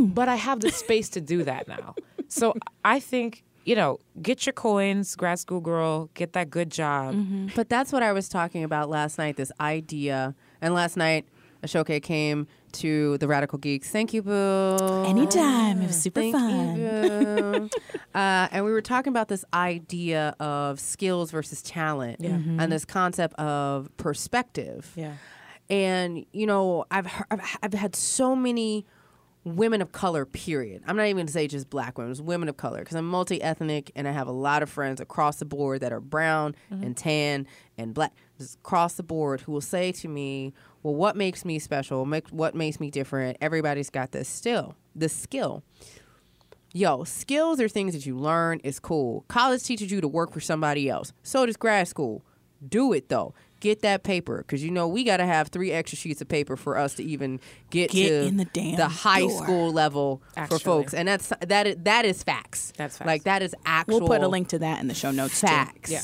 but 0.00 0.28
I 0.28 0.36
have 0.36 0.60
the 0.60 0.70
space 0.70 1.08
to 1.10 1.20
do 1.20 1.44
that 1.44 1.68
now. 1.68 1.94
So 2.28 2.54
I 2.84 2.98
think, 3.00 3.44
you 3.64 3.76
know, 3.76 4.00
get 4.20 4.46
your 4.46 4.52
coins, 4.52 5.14
grad 5.14 5.38
school 5.38 5.60
girl, 5.60 6.10
get 6.14 6.32
that 6.32 6.50
good 6.50 6.70
job. 6.70 7.14
Mm-hmm. 7.14 7.48
But 7.54 7.68
that's 7.68 7.92
what 7.92 8.02
I 8.02 8.12
was 8.12 8.28
talking 8.28 8.64
about 8.64 8.90
last 8.90 9.18
night. 9.18 9.36
This 9.36 9.52
idea, 9.60 10.34
and 10.60 10.74
last 10.74 10.96
night 10.96 11.26
Ashoka 11.62 12.02
came 12.02 12.46
to 12.74 13.18
the 13.18 13.28
Radical 13.28 13.58
Geeks. 13.58 13.90
Thank 13.90 14.12
you, 14.12 14.22
Boo. 14.22 14.76
Anytime. 15.06 15.80
It 15.82 15.86
was 15.88 16.00
super 16.00 16.20
Thank 16.20 16.34
fun. 16.34 16.76
you, 16.78 17.70
uh, 18.14 18.48
and 18.50 18.64
we 18.64 18.72
were 18.72 18.82
talking 18.82 19.12
about 19.12 19.28
this 19.28 19.44
idea 19.54 20.34
of 20.40 20.80
skills 20.80 21.30
versus 21.30 21.62
talent, 21.62 22.20
and 22.20 22.70
this 22.70 22.84
concept 22.84 23.34
of 23.34 23.94
perspective. 23.96 24.92
Yeah. 24.94 25.14
And 25.70 26.26
you 26.32 26.46
know, 26.46 26.84
I've 26.90 27.06
heard, 27.06 27.26
I've, 27.30 27.58
I've 27.62 27.74
had 27.74 27.96
so 27.96 28.36
many 28.36 28.84
women 29.44 29.80
of 29.82 29.92
color. 29.92 30.24
Period. 30.24 30.82
I'm 30.86 30.96
not 30.96 31.04
even 31.04 31.16
going 31.16 31.26
to 31.26 31.32
say 31.32 31.46
just 31.46 31.70
black 31.70 31.96
women. 31.98 32.10
It's 32.10 32.20
women 32.20 32.48
of 32.48 32.56
color 32.56 32.80
because 32.80 32.96
I'm 32.96 33.06
multi 33.06 33.40
ethnic 33.42 33.90
and 33.94 34.08
I 34.08 34.12
have 34.12 34.26
a 34.26 34.32
lot 34.32 34.62
of 34.62 34.70
friends 34.70 35.00
across 35.00 35.36
the 35.36 35.44
board 35.44 35.80
that 35.80 35.92
are 35.92 36.00
brown 36.00 36.54
and 36.70 36.96
tan 36.96 37.46
and 37.78 37.94
black, 37.94 38.12
just 38.38 38.56
across 38.56 38.94
the 38.94 39.02
board, 39.02 39.42
who 39.42 39.52
will 39.52 39.60
say 39.60 39.92
to 39.92 40.08
me, 40.08 40.52
"Well, 40.84 40.94
what 40.94 41.16
makes 41.16 41.44
me 41.44 41.58
special? 41.58 42.06
Make, 42.06 42.28
what 42.28 42.54
makes 42.54 42.78
me 42.78 42.92
different? 42.92 43.38
Everybody's 43.40 43.90
got 43.90 44.12
this 44.12 44.28
still, 44.28 44.76
the 44.94 45.08
skill." 45.08 45.64
Yo, 46.72 47.04
skills 47.04 47.60
are 47.60 47.68
things 47.68 47.94
that 47.94 48.04
you 48.04 48.16
learn. 48.16 48.60
It's 48.64 48.80
cool. 48.80 49.24
College 49.28 49.62
teaches 49.62 49.92
you 49.92 50.00
to 50.00 50.08
work 50.08 50.32
for 50.32 50.40
somebody 50.40 50.88
else. 50.90 51.12
So 51.22 51.46
does 51.46 51.56
grad 51.56 51.86
school. 51.86 52.24
Do 52.66 52.92
it 52.92 53.08
though. 53.08 53.32
Get 53.60 53.80
that 53.82 54.02
paper 54.02 54.38
because 54.38 54.62
you 54.64 54.70
know 54.72 54.88
we 54.88 55.04
got 55.04 55.18
to 55.18 55.24
have 55.24 55.48
three 55.48 55.70
extra 55.70 55.96
sheets 55.96 56.20
of 56.20 56.28
paper 56.28 56.56
for 56.56 56.76
us 56.76 56.94
to 56.94 57.04
even 57.04 57.40
get, 57.70 57.90
Get 57.92 58.08
to 58.08 58.26
in 58.26 58.36
the 58.38 58.44
damn 58.46 58.90
high 58.90 59.20
door. 59.20 59.42
school 59.42 59.72
level 59.72 60.20
Actually. 60.36 60.58
for 60.58 60.64
folks, 60.64 60.92
and 60.94 61.06
that's 61.08 61.32
that 61.46 61.66
is, 61.68 61.76
that 61.84 62.04
is 62.04 62.22
facts. 62.24 62.72
That's 62.76 62.98
facts. 62.98 63.06
Like 63.06 63.22
that 63.24 63.42
is 63.42 63.54
actual. 63.64 64.00
We'll 64.00 64.08
put 64.08 64.22
a 64.22 64.28
link 64.28 64.48
to 64.48 64.58
that 64.58 64.80
in 64.80 64.88
the 64.88 64.94
show 64.94 65.12
notes 65.12 65.40
too. 65.40 65.46
facts. 65.46 65.90
Yeah. 65.90 66.00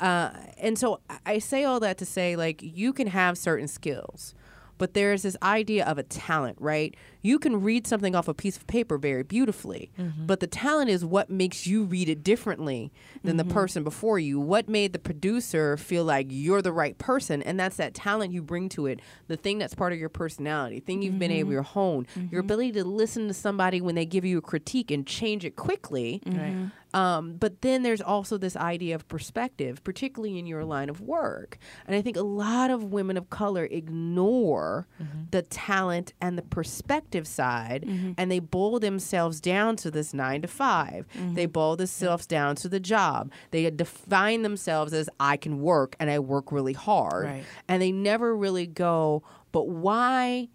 Uh, 0.00 0.30
and 0.58 0.78
so 0.78 1.00
I- 1.26 1.38
say 1.38 1.64
all 1.64 1.78
that 1.80 1.98
to 1.98 2.06
say, 2.06 2.34
like, 2.34 2.60
you 2.62 2.92
can 2.92 3.06
have 3.08 3.36
certain 3.36 3.68
skills, 3.68 4.34
but 4.78 4.94
there's 4.94 5.22
this 5.22 5.36
idea 5.42 5.84
of 5.84 5.98
a 5.98 6.02
talent, 6.02 6.56
right? 6.58 6.94
You 7.22 7.38
can 7.38 7.60
read 7.60 7.86
something 7.86 8.14
off 8.14 8.28
a 8.28 8.34
piece 8.34 8.56
of 8.56 8.66
paper 8.66 8.98
very 8.98 9.22
beautifully, 9.22 9.90
mm-hmm. 9.98 10.26
but 10.26 10.40
the 10.40 10.46
talent 10.46 10.90
is 10.90 11.04
what 11.04 11.30
makes 11.30 11.66
you 11.66 11.84
read 11.84 12.08
it 12.08 12.22
differently 12.22 12.92
than 13.22 13.36
the 13.36 13.44
mm-hmm. 13.44 13.52
person 13.52 13.84
before 13.84 14.18
you. 14.18 14.40
What 14.40 14.68
made 14.68 14.92
the 14.92 14.98
producer 14.98 15.76
feel 15.76 16.04
like 16.04 16.26
you're 16.30 16.62
the 16.62 16.72
right 16.72 16.96
person? 16.98 17.42
And 17.42 17.58
that's 17.58 17.76
that 17.76 17.94
talent 17.94 18.32
you 18.32 18.42
bring 18.42 18.68
to 18.70 18.86
it, 18.86 19.00
the 19.28 19.36
thing 19.36 19.58
that's 19.58 19.74
part 19.74 19.92
of 19.92 19.98
your 19.98 20.08
personality, 20.08 20.80
thing 20.80 21.02
you've 21.02 21.18
been 21.18 21.30
mm-hmm. 21.30 21.52
able 21.52 21.52
to 21.52 21.62
hone, 21.62 22.06
your 22.30 22.40
ability 22.40 22.72
to 22.72 22.84
listen 22.84 23.28
to 23.28 23.34
somebody 23.34 23.80
when 23.80 23.94
they 23.94 24.06
give 24.06 24.24
you 24.24 24.38
a 24.38 24.42
critique 24.42 24.90
and 24.90 25.06
change 25.06 25.44
it 25.44 25.56
quickly. 25.56 26.22
Right. 26.26 26.70
Um, 26.92 27.34
but 27.34 27.62
then 27.62 27.84
there's 27.84 28.00
also 28.00 28.36
this 28.36 28.56
idea 28.56 28.96
of 28.96 29.06
perspective, 29.06 29.84
particularly 29.84 30.38
in 30.38 30.46
your 30.46 30.64
line 30.64 30.88
of 30.88 31.00
work. 31.00 31.56
And 31.86 31.94
I 31.94 32.02
think 32.02 32.16
a 32.16 32.22
lot 32.22 32.70
of 32.70 32.82
women 32.82 33.16
of 33.16 33.30
color 33.30 33.68
ignore 33.70 34.88
the 35.30 35.42
talent 35.42 36.14
and 36.20 36.36
the 36.36 36.42
perspective 36.42 37.09
productive 37.10 37.26
side 37.26 37.84
mm-hmm. 37.86 38.12
and 38.16 38.30
they 38.30 38.38
boil 38.38 38.78
themselves 38.78 39.40
down 39.40 39.76
to 39.76 39.90
this 39.90 40.14
nine 40.14 40.42
to 40.42 40.48
5 40.48 41.06
mm-hmm. 41.06 41.34
They 41.34 41.46
boil 41.46 41.76
themselves 41.76 42.26
down 42.26 42.56
to 42.56 42.68
the 42.68 42.80
job. 42.80 43.32
They 43.50 43.68
define 43.70 44.42
themselves 44.42 44.92
as 44.92 45.08
I 45.18 45.36
can 45.36 45.60
work 45.60 45.96
and 45.98 46.10
I 46.10 46.18
work 46.18 46.52
really 46.52 46.72
hard. 46.72 47.26
Right. 47.26 47.44
And 47.68 47.82
they 47.82 47.92
never 47.92 48.36
really 48.36 48.66
go, 48.66 49.22
but 49.52 49.68
why 49.68 50.48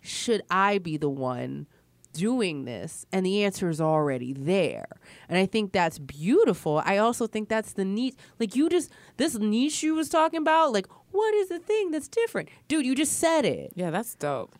should 0.00 0.42
I 0.50 0.78
be 0.78 0.96
the 0.96 1.08
one 1.08 1.66
doing 2.12 2.64
this? 2.64 3.06
And 3.12 3.24
the 3.24 3.44
answer 3.44 3.68
is 3.68 3.80
already 3.80 4.32
there. 4.32 4.86
And 5.28 5.38
I 5.38 5.46
think 5.46 5.72
that's 5.72 5.98
beautiful. 5.98 6.82
I 6.84 6.98
also 6.98 7.26
think 7.26 7.48
that's 7.48 7.72
the 7.72 7.84
neat, 7.84 8.16
like 8.38 8.54
you 8.54 8.68
just, 8.68 8.90
this 9.16 9.36
niche 9.38 9.82
you 9.82 9.94
was 9.94 10.08
talking 10.08 10.40
about, 10.40 10.72
like, 10.72 10.86
what 11.10 11.34
is 11.34 11.48
the 11.48 11.58
thing 11.58 11.90
that's 11.90 12.08
different? 12.08 12.48
Dude, 12.68 12.84
you 12.84 12.94
just 12.94 13.18
said 13.18 13.44
it. 13.44 13.72
Yeah, 13.74 13.90
that's 13.90 14.14
dope. 14.14 14.56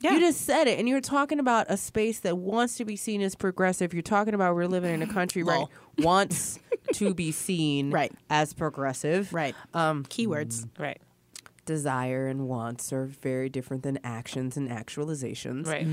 Yeah. 0.00 0.12
You 0.12 0.20
just 0.20 0.42
said 0.42 0.66
it, 0.66 0.78
and 0.78 0.88
you're 0.88 1.00
talking 1.00 1.38
about 1.38 1.66
a 1.68 1.76
space 1.76 2.20
that 2.20 2.38
wants 2.38 2.76
to 2.78 2.84
be 2.84 2.96
seen 2.96 3.20
as 3.20 3.34
progressive. 3.34 3.92
You're 3.92 4.02
talking 4.02 4.32
about 4.34 4.54
we're 4.54 4.66
living 4.66 4.94
in 4.94 5.02
a 5.02 5.06
country 5.06 5.42
right 5.42 5.66
wants 5.98 6.58
to 6.94 7.12
be 7.14 7.32
seen 7.32 7.90
Right. 7.92 8.12
as 8.30 8.52
progressive. 8.54 9.32
Right. 9.34 9.54
Um, 9.74 10.04
Keywords. 10.04 10.66
Right. 10.78 11.00
desire 11.66 12.26
and 12.26 12.48
wants 12.48 12.92
are 12.92 13.04
very 13.06 13.48
different 13.50 13.82
than 13.82 13.98
actions 14.02 14.56
and 14.56 14.68
actualizations. 14.70 15.66
Right. 15.66 15.86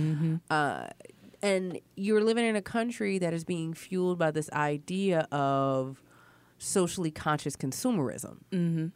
Uh, 0.50 0.88
and 1.42 1.80
you're 1.96 2.24
living 2.24 2.46
in 2.46 2.56
a 2.56 2.62
country 2.62 3.20
that 3.20 3.34
is 3.34 3.44
being 3.44 3.74
fueled 3.74 4.18
by 4.18 4.32
this 4.32 4.50
idea 4.54 5.28
of 5.32 6.02
socially 6.58 7.12
conscious 7.12 7.56
consumerism. 7.56 8.38
Mm-hmm. 8.52 8.88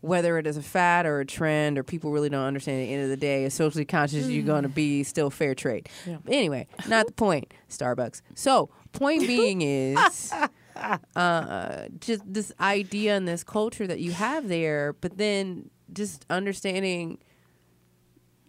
Whether 0.00 0.38
it 0.38 0.46
is 0.46 0.56
a 0.56 0.62
fad 0.62 1.06
or 1.06 1.20
a 1.20 1.26
trend 1.26 1.76
or 1.76 1.82
people 1.82 2.12
really 2.12 2.28
don't 2.28 2.44
understand 2.44 2.80
at 2.80 2.86
the 2.86 2.92
end 2.94 3.02
of 3.02 3.08
the 3.08 3.16
day, 3.16 3.44
as 3.44 3.54
socially 3.54 3.84
conscious 3.84 4.28
you're 4.28 4.44
going 4.44 4.62
to 4.62 4.68
be 4.68 5.02
still 5.02 5.28
fair 5.30 5.54
trade. 5.54 5.88
Anyway, 6.28 6.68
not 6.86 7.06
the 7.06 7.12
point. 7.12 7.52
Starbucks. 7.68 8.22
So, 8.34 8.70
point 8.92 9.26
being 9.26 9.62
is 9.62 10.32
uh, 11.16 11.86
just 12.00 12.22
this 12.32 12.52
idea 12.60 13.16
and 13.16 13.26
this 13.26 13.42
culture 13.42 13.86
that 13.88 13.98
you 13.98 14.12
have 14.12 14.48
there, 14.48 14.92
but 14.92 15.18
then 15.18 15.70
just 15.92 16.24
understanding 16.30 17.18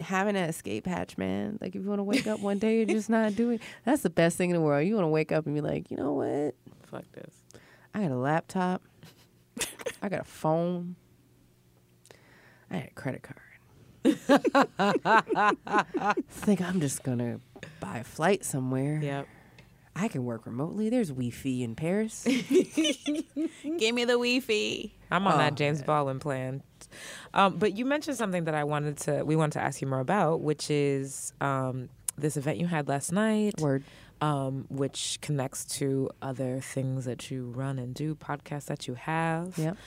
having 0.01 0.35
an 0.35 0.47
escape 0.49 0.85
hatch, 0.85 1.17
man. 1.17 1.57
Like 1.61 1.75
if 1.75 1.81
you 1.81 1.89
want 1.89 1.99
to 1.99 2.03
wake 2.03 2.27
up 2.27 2.39
one 2.39 2.59
day 2.59 2.81
and 2.81 2.89
just 2.89 3.09
not 3.09 3.35
do 3.35 3.49
it, 3.51 3.61
that's 3.85 4.03
the 4.03 4.09
best 4.09 4.37
thing 4.37 4.49
in 4.49 4.55
the 4.55 4.61
world. 4.61 4.85
You 4.87 4.95
want 4.95 5.05
to 5.05 5.09
wake 5.09 5.31
up 5.31 5.45
and 5.45 5.55
be 5.55 5.61
like, 5.61 5.91
you 5.91 5.97
know 5.97 6.13
what? 6.13 6.55
Fuck 6.87 7.05
this. 7.13 7.33
I 7.93 8.01
got 8.01 8.11
a 8.11 8.17
laptop. 8.17 8.81
I 10.01 10.09
got 10.09 10.21
a 10.21 10.25
phone. 10.25 10.95
I 12.71 12.75
had 12.77 12.87
a 12.87 12.91
credit 12.91 13.23
card. 13.23 13.39
think 16.29 16.61
I'm 16.61 16.79
just 16.79 17.03
gonna 17.03 17.39
buy 17.79 17.99
a 17.99 18.03
flight 18.03 18.45
somewhere. 18.45 18.99
Yep. 19.01 19.27
I 19.95 20.07
can 20.07 20.23
work 20.23 20.45
remotely. 20.45 20.89
There's 20.89 21.09
Wi-Fi 21.09 21.63
in 21.63 21.75
Paris. 21.75 22.23
Give 22.27 23.95
me 23.95 24.05
the 24.05 24.13
Wi-Fi. 24.13 24.91
I'm 25.11 25.27
on 25.27 25.33
Oh, 25.33 25.37
that 25.37 25.55
James 25.55 25.81
Baldwin 25.81 26.19
plan. 26.19 26.63
Um, 27.33 27.57
but 27.57 27.75
you 27.75 27.85
mentioned 27.85 28.17
something 28.17 28.45
that 28.45 28.55
I 28.55 28.63
wanted 28.63 28.97
to 28.99 29.23
we 29.25 29.35
wanted 29.35 29.53
to 29.53 29.61
ask 29.61 29.81
you 29.81 29.87
more 29.87 29.99
about, 29.99 30.41
which 30.41 30.69
is 30.71 31.33
um, 31.41 31.89
this 32.17 32.37
event 32.37 32.57
you 32.59 32.67
had 32.67 32.87
last 32.87 33.11
night, 33.11 33.59
Word. 33.59 33.83
um, 34.21 34.65
which 34.69 35.17
connects 35.21 35.65
to 35.79 36.09
other 36.21 36.61
things 36.61 37.05
that 37.05 37.29
you 37.29 37.49
run 37.49 37.77
and 37.79 37.93
do, 37.93 38.15
podcasts 38.15 38.65
that 38.65 38.87
you 38.87 38.93
have. 38.93 39.57
Yep. 39.57 39.77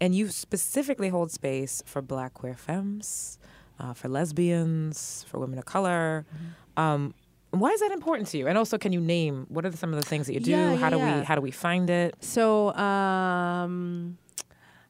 And 0.00 0.14
you 0.14 0.28
specifically 0.28 1.08
hold 1.08 1.30
space 1.30 1.82
for 1.86 2.02
Black 2.02 2.34
queer 2.34 2.54
femmes, 2.54 3.38
uh, 3.78 3.94
for 3.94 4.08
lesbians, 4.08 5.24
for 5.28 5.38
women 5.38 5.58
of 5.58 5.64
color. 5.64 6.26
Mm-hmm. 6.34 6.82
Um, 6.82 7.14
why 7.50 7.70
is 7.70 7.80
that 7.80 7.92
important 7.92 8.28
to 8.28 8.38
you? 8.38 8.46
And 8.46 8.58
also, 8.58 8.76
can 8.76 8.92
you 8.92 9.00
name 9.00 9.46
what 9.48 9.64
are 9.64 9.72
some 9.72 9.94
of 9.94 10.00
the 10.00 10.06
things 10.06 10.26
that 10.26 10.34
you 10.34 10.40
do? 10.40 10.50
Yeah, 10.50 10.72
yeah, 10.72 10.76
how 10.76 10.90
do 10.90 10.98
yeah. 10.98 11.20
we 11.20 11.24
how 11.24 11.34
do 11.34 11.40
we 11.40 11.50
find 11.50 11.88
it? 11.88 12.16
So, 12.20 12.74
um, 12.74 14.18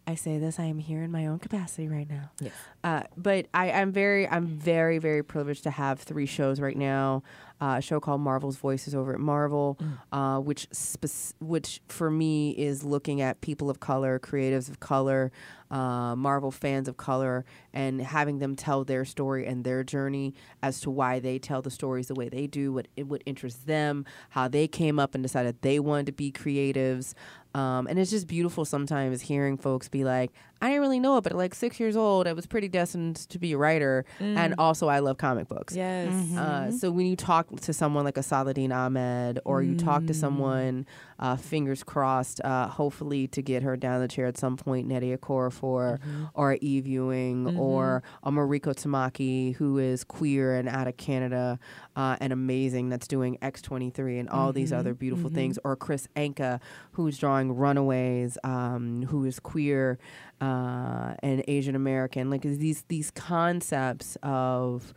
I 0.08 0.14
say 0.14 0.38
this. 0.38 0.60
I 0.60 0.64
am 0.64 0.78
here 0.78 1.02
in 1.02 1.10
my 1.10 1.26
own 1.26 1.40
capacity 1.40 1.88
right 1.88 2.08
now. 2.08 2.30
Yes. 2.40 2.52
Uh, 2.84 3.02
but 3.16 3.46
I, 3.52 3.72
I'm 3.72 3.90
very, 3.90 4.28
I'm 4.28 4.46
very, 4.46 4.98
very 4.98 5.24
privileged 5.24 5.64
to 5.64 5.70
have 5.70 5.98
three 5.98 6.26
shows 6.26 6.60
right 6.60 6.76
now. 6.76 7.24
Uh, 7.58 7.76
a 7.78 7.80
show 7.80 7.98
called 7.98 8.20
Marvel's 8.20 8.56
Voices 8.56 8.94
over 8.94 9.14
at 9.14 9.20
Marvel, 9.20 9.78
uh, 10.12 10.38
which 10.38 10.68
spec- 10.72 11.34
which 11.40 11.80
for 11.88 12.10
me 12.10 12.50
is 12.50 12.84
looking 12.84 13.22
at 13.22 13.40
people 13.40 13.70
of 13.70 13.80
color, 13.80 14.18
creatives 14.18 14.68
of 14.68 14.78
color, 14.78 15.32
uh, 15.70 16.14
Marvel 16.14 16.50
fans 16.50 16.86
of 16.86 16.98
color, 16.98 17.46
and 17.72 18.02
having 18.02 18.40
them 18.40 18.56
tell 18.56 18.84
their 18.84 19.06
story 19.06 19.46
and 19.46 19.64
their 19.64 19.82
journey 19.82 20.34
as 20.62 20.80
to 20.80 20.90
why 20.90 21.18
they 21.18 21.38
tell 21.38 21.62
the 21.62 21.70
stories 21.70 22.08
the 22.08 22.14
way 22.14 22.28
they 22.28 22.46
do, 22.46 22.74
what 22.74 22.88
it 22.94 23.04
what 23.06 23.22
interests 23.24 23.64
them, 23.64 24.04
how 24.30 24.48
they 24.48 24.68
came 24.68 24.98
up 24.98 25.14
and 25.14 25.24
decided 25.24 25.62
they 25.62 25.78
wanted 25.80 26.06
to 26.06 26.12
be 26.12 26.30
creatives. 26.30 27.14
Um, 27.54 27.86
and 27.86 27.98
it's 27.98 28.10
just 28.10 28.26
beautiful 28.26 28.66
sometimes 28.66 29.22
hearing 29.22 29.56
folks 29.56 29.88
be 29.88 30.04
like, 30.04 30.30
I 30.60 30.68
didn't 30.68 30.80
really 30.80 31.00
know 31.00 31.18
it, 31.18 31.22
but 31.22 31.32
at 31.32 31.38
like 31.38 31.54
six 31.54 31.78
years 31.78 31.96
old, 31.96 32.26
I 32.26 32.32
was 32.32 32.46
pretty 32.46 32.68
destined 32.68 33.16
to 33.28 33.38
be 33.38 33.52
a 33.52 33.58
writer. 33.58 34.04
And 34.20 34.54
also, 34.58 34.88
I 34.88 35.00
love 35.00 35.18
comic 35.18 35.48
books. 35.48 35.76
Yes. 35.76 36.12
Uh, 36.36 36.70
so 36.70 36.90
when 36.90 37.06
you 37.06 37.16
talk 37.16 37.48
to 37.60 37.72
someone 37.72 38.04
like 38.04 38.16
a 38.16 38.22
Saladin 38.22 38.72
Ahmed, 38.72 39.40
or 39.44 39.62
you 39.62 39.76
talk 39.76 40.06
to 40.06 40.14
someone, 40.14 40.86
uh, 41.18 41.36
fingers 41.36 41.82
crossed, 41.84 42.40
uh, 42.44 42.68
hopefully 42.68 43.26
to 43.28 43.42
get 43.42 43.62
her 43.62 43.76
down 43.76 44.00
the 44.00 44.08
chair 44.08 44.26
at 44.26 44.38
some 44.38 44.56
point, 44.56 44.88
Nnedi 44.88 45.16
Okorafor, 45.16 45.98
or 46.34 46.52
a 46.52 46.58
Eve 46.60 46.86
Ewing, 46.86 47.56
or 47.58 48.02
a 48.22 48.30
Mariko 48.30 48.74
Tamaki, 48.74 49.54
who 49.56 49.78
is 49.78 50.04
queer 50.04 50.54
and 50.56 50.68
out 50.68 50.86
of 50.88 50.96
Canada 50.96 51.58
uh, 51.96 52.16
and 52.20 52.32
amazing, 52.32 52.88
that's 52.88 53.06
doing 53.06 53.38
X23 53.42 54.20
and 54.20 54.28
all 54.28 54.52
these 54.52 54.72
other 54.72 54.94
beautiful 54.94 55.30
things, 55.30 55.58
or 55.64 55.76
Kris 55.76 56.08
Anka, 56.16 56.60
who's 56.92 57.18
drawing 57.18 57.54
Runaways, 57.54 58.38
um, 58.44 59.02
who 59.08 59.24
is 59.24 59.38
queer 59.40 59.98
uh, 60.40 61.14
and 61.22 61.42
Asian 61.48 61.74
American. 61.74 62.30
Like 62.30 62.42
these 62.42 62.84
these 62.88 63.10
concepts 63.10 64.16
of 64.22 64.94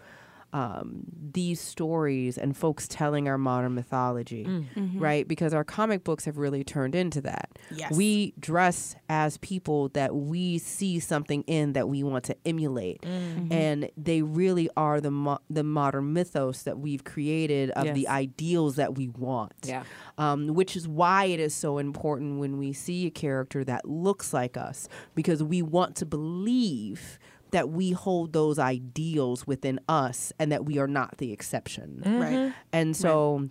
um, 0.52 1.04
these 1.32 1.60
stories 1.62 2.38
and 2.38 2.58
folks 2.58 2.88
telling 2.88 3.28
our 3.28 3.38
modern 3.38 3.76
mythology, 3.76 4.48
right? 4.96 5.28
Because 5.28 5.54
our 5.54 5.64
comic 5.64 6.04
books 6.04 6.26
have 6.26 6.38
really 6.38 6.64
turned 6.64 6.96
into 6.96 7.22
that. 7.22 7.50
Yes. 7.72 7.96
We 7.96 8.34
dress 8.40 8.96
as 9.10 9.38
people 9.38 9.90
that 9.90 10.16
we 10.16 10.58
see 10.58 11.00
something 11.00 11.44
in 11.44 11.74
that 11.74 11.88
we 11.88 12.04
want 12.04 12.24
to 12.26 12.36
emulate, 12.46 13.04
and 13.06 13.90
they 13.96 14.22
really 14.24 14.70
are 14.76 15.00
the 15.00 15.12
mo- 15.12 15.40
the 15.50 15.64
modern 15.64 16.14
mythos 16.14 16.64
that 16.64 16.80
we've 16.80 17.04
created 17.04 17.70
of 17.72 17.94
the 17.94 18.08
ideals 18.08 18.76
that 18.78 18.96
we 18.96 19.08
want 19.08 19.54
Yeah. 19.66 19.84
um, 20.18 20.48
which 20.48 20.76
is 20.76 20.88
why 20.88 21.26
it 21.26 21.40
is 21.40 21.54
so 21.54 21.78
important 21.78 22.40
when 22.40 22.58
we 22.58 22.74
see 22.74 23.06
a 23.06 23.12
character 23.12 23.64
that 23.66 23.86
looks 23.88 24.34
like 24.34 24.58
us 24.58 24.88
because 25.16 25.44
we 25.44 25.62
want 25.62 25.96
to 25.98 26.06
believe 26.06 27.20
that 27.52 27.70
we 27.70 27.92
hold 27.92 28.34
those 28.34 28.60
ideals 28.60 29.48
within 29.48 29.80
us 29.90 30.32
and 30.40 30.52
that 30.52 30.66
we 30.66 30.78
are 30.78 30.88
not 30.88 31.18
the 31.18 31.32
exception. 31.32 32.04
Right. 32.06 32.54
And 32.72 32.96
so 32.96 33.50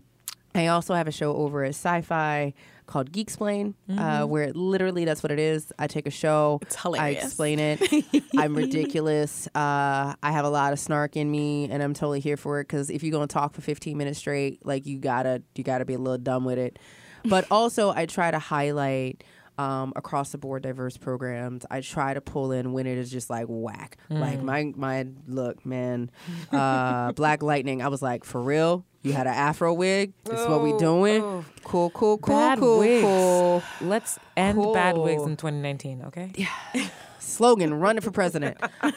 I 0.55 0.69
also 0.69 0.95
have 0.95 1.09
a 1.09 1.13
show 1.13 1.35
over 1.35 1.65
at 1.65 1.71
Sci 1.71 2.01
Fi 2.03 2.55
called 2.87 3.13
Geek 3.13 3.27
Explain, 3.27 3.75
uh, 3.97 4.25
where 4.25 4.45
it 4.45 4.57
literally 4.57 5.05
that's 5.05 5.23
what 5.23 5.31
it 5.31 5.39
is. 5.39 5.73
I 5.79 5.87
take 5.89 6.07
a 6.07 6.11
show, 6.11 6.59
It's 6.63 6.75
hilarious. 6.81 7.23
I 7.23 7.27
explain 7.27 7.59
it. 7.59 8.25
I'm 8.37 8.55
ridiculous. 8.57 9.47
Uh, 9.49 10.15
I 10.23 10.33
have 10.33 10.45
a 10.47 10.49
lot 10.49 10.73
of 10.73 10.79
snark 10.79 11.15
in 11.17 11.31
me, 11.31 11.69
and 11.71 11.83
I'm 11.83 11.93
totally 11.93 12.21
here 12.21 12.37
for 12.39 12.61
it. 12.61 12.65
Because 12.65 12.89
if 12.89 13.03
you're 13.03 13.13
gonna 13.13 13.27
talk 13.27 13.53
for 13.55 13.61
15 13.61 13.97
minutes 13.97 14.19
straight, 14.19 14.65
like 14.65 14.87
you 14.87 14.99
gotta 14.99 15.43
you 15.55 15.63
gotta 15.65 15.85
be 15.85 15.95
a 15.95 15.99
little 15.99 16.19
dumb 16.19 16.45
with 16.45 16.59
it. 16.59 16.79
But 17.25 17.47
also, 17.51 17.91
I 17.91 18.07
try 18.07 18.31
to 18.31 18.39
highlight. 18.39 19.23
Um, 19.59 19.93
across 19.97 20.31
the 20.31 20.39
board 20.39 20.63
diverse 20.63 20.97
programs. 20.97 21.67
I 21.69 21.81
try 21.81 22.15
to 22.15 22.21
pull 22.21 22.53
in 22.53 22.73
when 22.73 22.87
it 22.87 22.97
is 22.97 23.11
just 23.11 23.29
like 23.29 23.47
whack. 23.49 23.97
Like 24.09 24.41
my 24.41 24.73
my 24.77 25.07
look, 25.27 25.67
man. 25.67 26.13
Uh, 26.53 27.11
Black 27.17 27.43
Lightning. 27.43 27.83
I 27.83 27.89
was 27.89 28.01
like, 28.01 28.25
for 28.25 28.41
real? 28.41 28.85
You 29.03 29.15
had 29.15 29.27
an 29.27 29.35
afro 29.35 29.75
wig? 29.75 30.13
This 30.25 30.39
is 30.39 30.47
what 30.47 30.63
we 30.63 30.77
doing? 30.79 31.45
Cool, 31.65 31.91
cool, 31.91 32.19
cool, 32.19 32.37
Bad 32.37 32.59
cool, 32.61 32.79
wigs. 32.79 33.03
cool. 33.03 33.63
Let's 33.81 34.19
end 34.37 34.63
bad 34.73 34.97
wigs 34.97 35.23
in 35.23 35.37
2019. 35.37 36.03
Okay. 36.07 36.49
slogan 37.19 37.75
running 37.75 38.01
for 38.01 38.11
president 38.11 38.57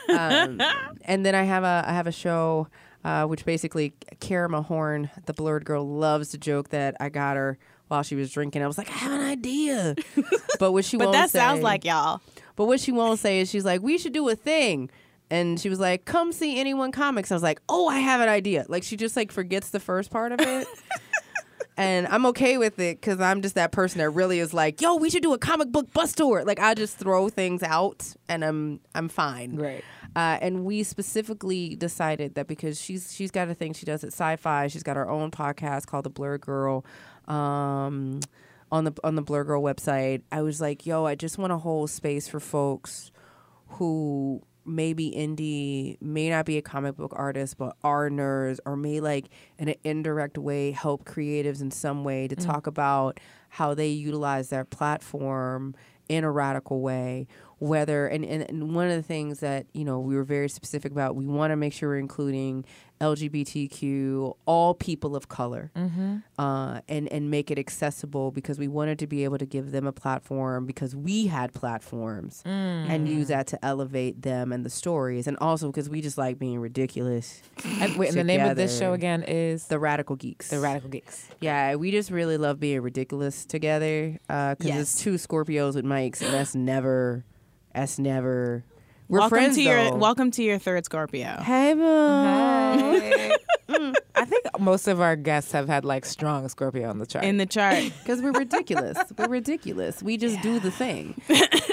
um, 0.09 0.61
and 1.01 1.25
then 1.25 1.35
i 1.35 1.43
have 1.43 1.63
a 1.63 1.83
i 1.85 1.91
have 1.91 2.07
a 2.07 2.11
show 2.11 2.65
uh, 3.03 3.25
which 3.25 3.45
basically 3.45 3.93
Karama 4.19 4.63
Horne, 4.63 5.09
the 5.25 5.33
Blerd 5.33 5.63
Gurl, 5.63 5.87
loves 5.87 6.29
to 6.29 6.37
joke 6.37 6.69
that 6.69 6.95
I 6.99 7.09
got 7.09 7.35
her 7.35 7.57
while 7.91 8.03
she 8.03 8.15
was 8.15 8.31
drinking. 8.31 8.63
I 8.63 8.67
was 8.67 8.77
like, 8.77 8.89
I 8.89 8.93
have 8.93 9.11
an 9.11 9.27
idea, 9.27 9.95
but 10.59 10.71
what 10.71 10.85
she 10.85 10.97
But 10.97 11.07
won't 11.07 11.13
that 11.17 11.29
say, 11.29 11.39
sounds 11.39 11.61
like 11.61 11.83
y'all. 11.83 12.21
But 12.55 12.65
what 12.65 12.79
she 12.79 12.91
won't 12.91 13.19
say 13.19 13.41
is 13.41 13.49
she's 13.49 13.65
like, 13.65 13.81
we 13.81 13.97
should 13.97 14.13
do 14.13 14.27
a 14.29 14.35
thing. 14.35 14.89
And 15.29 15.59
she 15.59 15.69
was 15.69 15.79
like, 15.79 16.05
come 16.05 16.31
see 16.31 16.59
anyone 16.59 16.91
comics. 16.91 17.31
I 17.31 17.35
was 17.35 17.43
like, 17.43 17.61
oh, 17.69 17.87
I 17.87 17.99
have 17.99 18.21
an 18.21 18.29
idea. 18.29 18.65
Like 18.67 18.83
she 18.83 18.95
just 18.97 19.15
like 19.15 19.31
forgets 19.31 19.69
the 19.69 19.79
first 19.79 20.09
part 20.09 20.31
of 20.31 20.39
it. 20.41 20.67
and 21.77 22.07
I'm 22.07 22.25
okay 22.27 22.57
with 22.57 22.79
it 22.79 22.99
because 22.99 23.19
I'm 23.21 23.41
just 23.41 23.55
that 23.55 23.71
person 23.71 23.99
that 23.99 24.09
really 24.11 24.39
is 24.39 24.53
like, 24.53 24.81
yo, 24.81 24.95
we 24.95 25.09
should 25.09 25.23
do 25.23 25.33
a 25.33 25.37
comic 25.37 25.69
book 25.69 25.91
bus 25.93 26.13
tour. 26.13 26.43
Like 26.45 26.59
I 26.59 26.73
just 26.73 26.97
throw 26.97 27.29
things 27.29 27.63
out, 27.63 28.13
and 28.27 28.43
I'm 28.43 28.81
I'm 28.93 29.09
fine. 29.09 29.55
Right. 29.55 29.83
Uh, 30.13 30.37
and 30.41 30.65
we 30.65 30.83
specifically 30.83 31.75
decided 31.75 32.35
that 32.35 32.47
because 32.47 32.79
she's 32.79 33.13
she's 33.13 33.31
got 33.31 33.47
a 33.47 33.53
thing 33.53 33.71
she 33.73 33.85
does 33.85 34.03
at 34.03 34.09
Sci-Fi. 34.09 34.67
She's 34.67 34.83
got 34.83 34.97
her 34.97 35.09
own 35.09 35.31
podcast 35.31 35.85
called 35.87 36.03
The 36.03 36.11
Blerd 36.11 36.41
Gurl. 36.41 36.85
Um, 37.27 38.19
on 38.71 38.85
the 38.85 38.93
on 39.03 39.15
the 39.15 39.23
Blerd 39.23 39.47
Gurl 39.47 39.61
website, 39.61 40.21
I 40.31 40.41
was 40.41 40.61
like, 40.61 40.85
yo, 40.85 41.05
I 41.05 41.15
just 41.15 41.37
want 41.37 41.51
a 41.51 41.57
whole 41.57 41.87
space 41.87 42.27
for 42.27 42.39
folks 42.39 43.11
who 43.67 44.41
maybe 44.65 45.11
indie 45.11 45.99
may 46.01 46.29
not 46.29 46.45
be 46.45 46.57
a 46.57 46.61
comic 46.61 46.95
book 46.95 47.11
artist 47.15 47.57
but 47.57 47.75
are 47.83 48.09
nerds 48.09 48.59
or 48.65 48.75
may 48.75 48.99
like 48.99 49.25
in 49.57 49.67
an 49.69 49.75
indirect 49.83 50.37
way 50.37 50.71
help 50.71 51.03
creatives 51.03 51.61
in 51.61 51.71
some 51.71 52.03
way 52.03 52.27
to 52.27 52.35
talk 52.35 52.67
about 52.67 53.19
how 53.49 53.73
they 53.73 53.87
utilize 53.87 54.49
their 54.49 54.63
platform 54.63 55.73
in 56.09 56.23
a 56.23 56.31
radical 56.31 56.81
way 56.81 57.25
whether 57.61 58.07
and, 58.07 58.25
and, 58.25 58.41
and 58.49 58.73
one 58.73 58.89
of 58.89 58.95
the 58.95 59.03
things 59.03 59.39
that 59.39 59.67
you 59.73 59.85
know 59.85 59.99
we 59.99 60.15
were 60.15 60.23
very 60.23 60.49
specific 60.49 60.91
about 60.91 61.15
we 61.15 61.27
want 61.27 61.51
to 61.51 61.55
make 61.55 61.71
sure 61.71 61.89
we're 61.89 61.97
including 61.97 62.65
lgbtq 62.99 64.35
all 64.45 64.73
people 64.73 65.15
of 65.15 65.27
color 65.27 65.71
mm-hmm. 65.75 66.17
uh, 66.39 66.81
and 66.87 67.07
and 67.11 67.29
make 67.29 67.51
it 67.51 67.59
accessible 67.59 68.31
because 68.31 68.57
we 68.57 68.67
wanted 68.67 68.97
to 68.97 69.05
be 69.05 69.23
able 69.23 69.37
to 69.37 69.45
give 69.45 69.71
them 69.71 69.85
a 69.85 69.91
platform 69.91 70.65
because 70.65 70.95
we 70.95 71.27
had 71.27 71.53
platforms 71.53 72.41
and 72.45 73.07
use 73.07 73.25
mm. 73.25 73.29
that 73.29 73.47
to 73.47 73.63
elevate 73.65 74.21
them 74.21 74.51
and 74.51 74.65
the 74.65 74.69
stories. 74.69 75.27
And 75.27 75.37
also 75.39 75.67
because 75.67 75.89
we 75.89 76.01
just 76.01 76.17
like 76.17 76.37
being 76.39 76.59
ridiculous 76.59 77.41
And, 77.79 77.95
wait, 77.95 78.09
and 78.09 78.17
the 78.17 78.23
name 78.23 78.41
of 78.41 78.55
this 78.55 78.77
show 78.77 78.93
again 78.93 79.23
is? 79.23 79.67
The 79.67 79.79
radical 79.79 80.15
geeks. 80.15 80.49
The 80.49 80.59
Radical 80.59 80.89
Geeks. 80.89 81.27
yeah 81.39 81.75
we 81.75 81.91
just 81.91 82.11
really 82.11 82.37
love 82.37 82.59
being 82.59 82.81
ridiculous 82.81 83.45
together 83.45 84.19
uh, 84.29 84.55
because 84.55 84.65
Yes. 84.67 84.81
it's 84.81 85.01
two 85.01 85.15
scorpios 85.15 85.75
with 85.75 85.85
mics 85.85 86.21
and 86.21 86.33
that's 86.33 86.55
never 86.55 87.23
that's 87.73 87.99
never 87.99 88.63
we're 89.07 89.19
welcome 89.19 89.37
friends 89.37 89.55
to 89.55 89.61
your 89.63 89.95
welcome 89.95 90.31
to 90.31 90.43
your 90.43 90.57
third 90.57 90.85
Scorpio. 90.85 91.37
hey 91.41 91.73
boo 91.73 93.37
I 94.15 94.25
think 94.25 94.43
most 94.59 94.87
of 94.87 95.01
our 95.01 95.15
guests 95.15 95.51
have 95.53 95.67
had 95.67 95.85
like 95.85 96.05
strong 96.05 96.47
Scorpio 96.49 96.89
on 96.89 96.99
the 96.99 97.05
chart. 97.05 97.25
In 97.25 97.37
the 97.37 97.45
chart. 97.45 97.83
because 98.03 98.21
we're 98.21 98.31
ridiculous. 98.31 98.97
we're 99.17 99.27
ridiculous. 99.27 100.03
We 100.03 100.17
just 100.17 100.41
do 100.41 100.59
the 100.59 100.71
thing, 100.71 101.19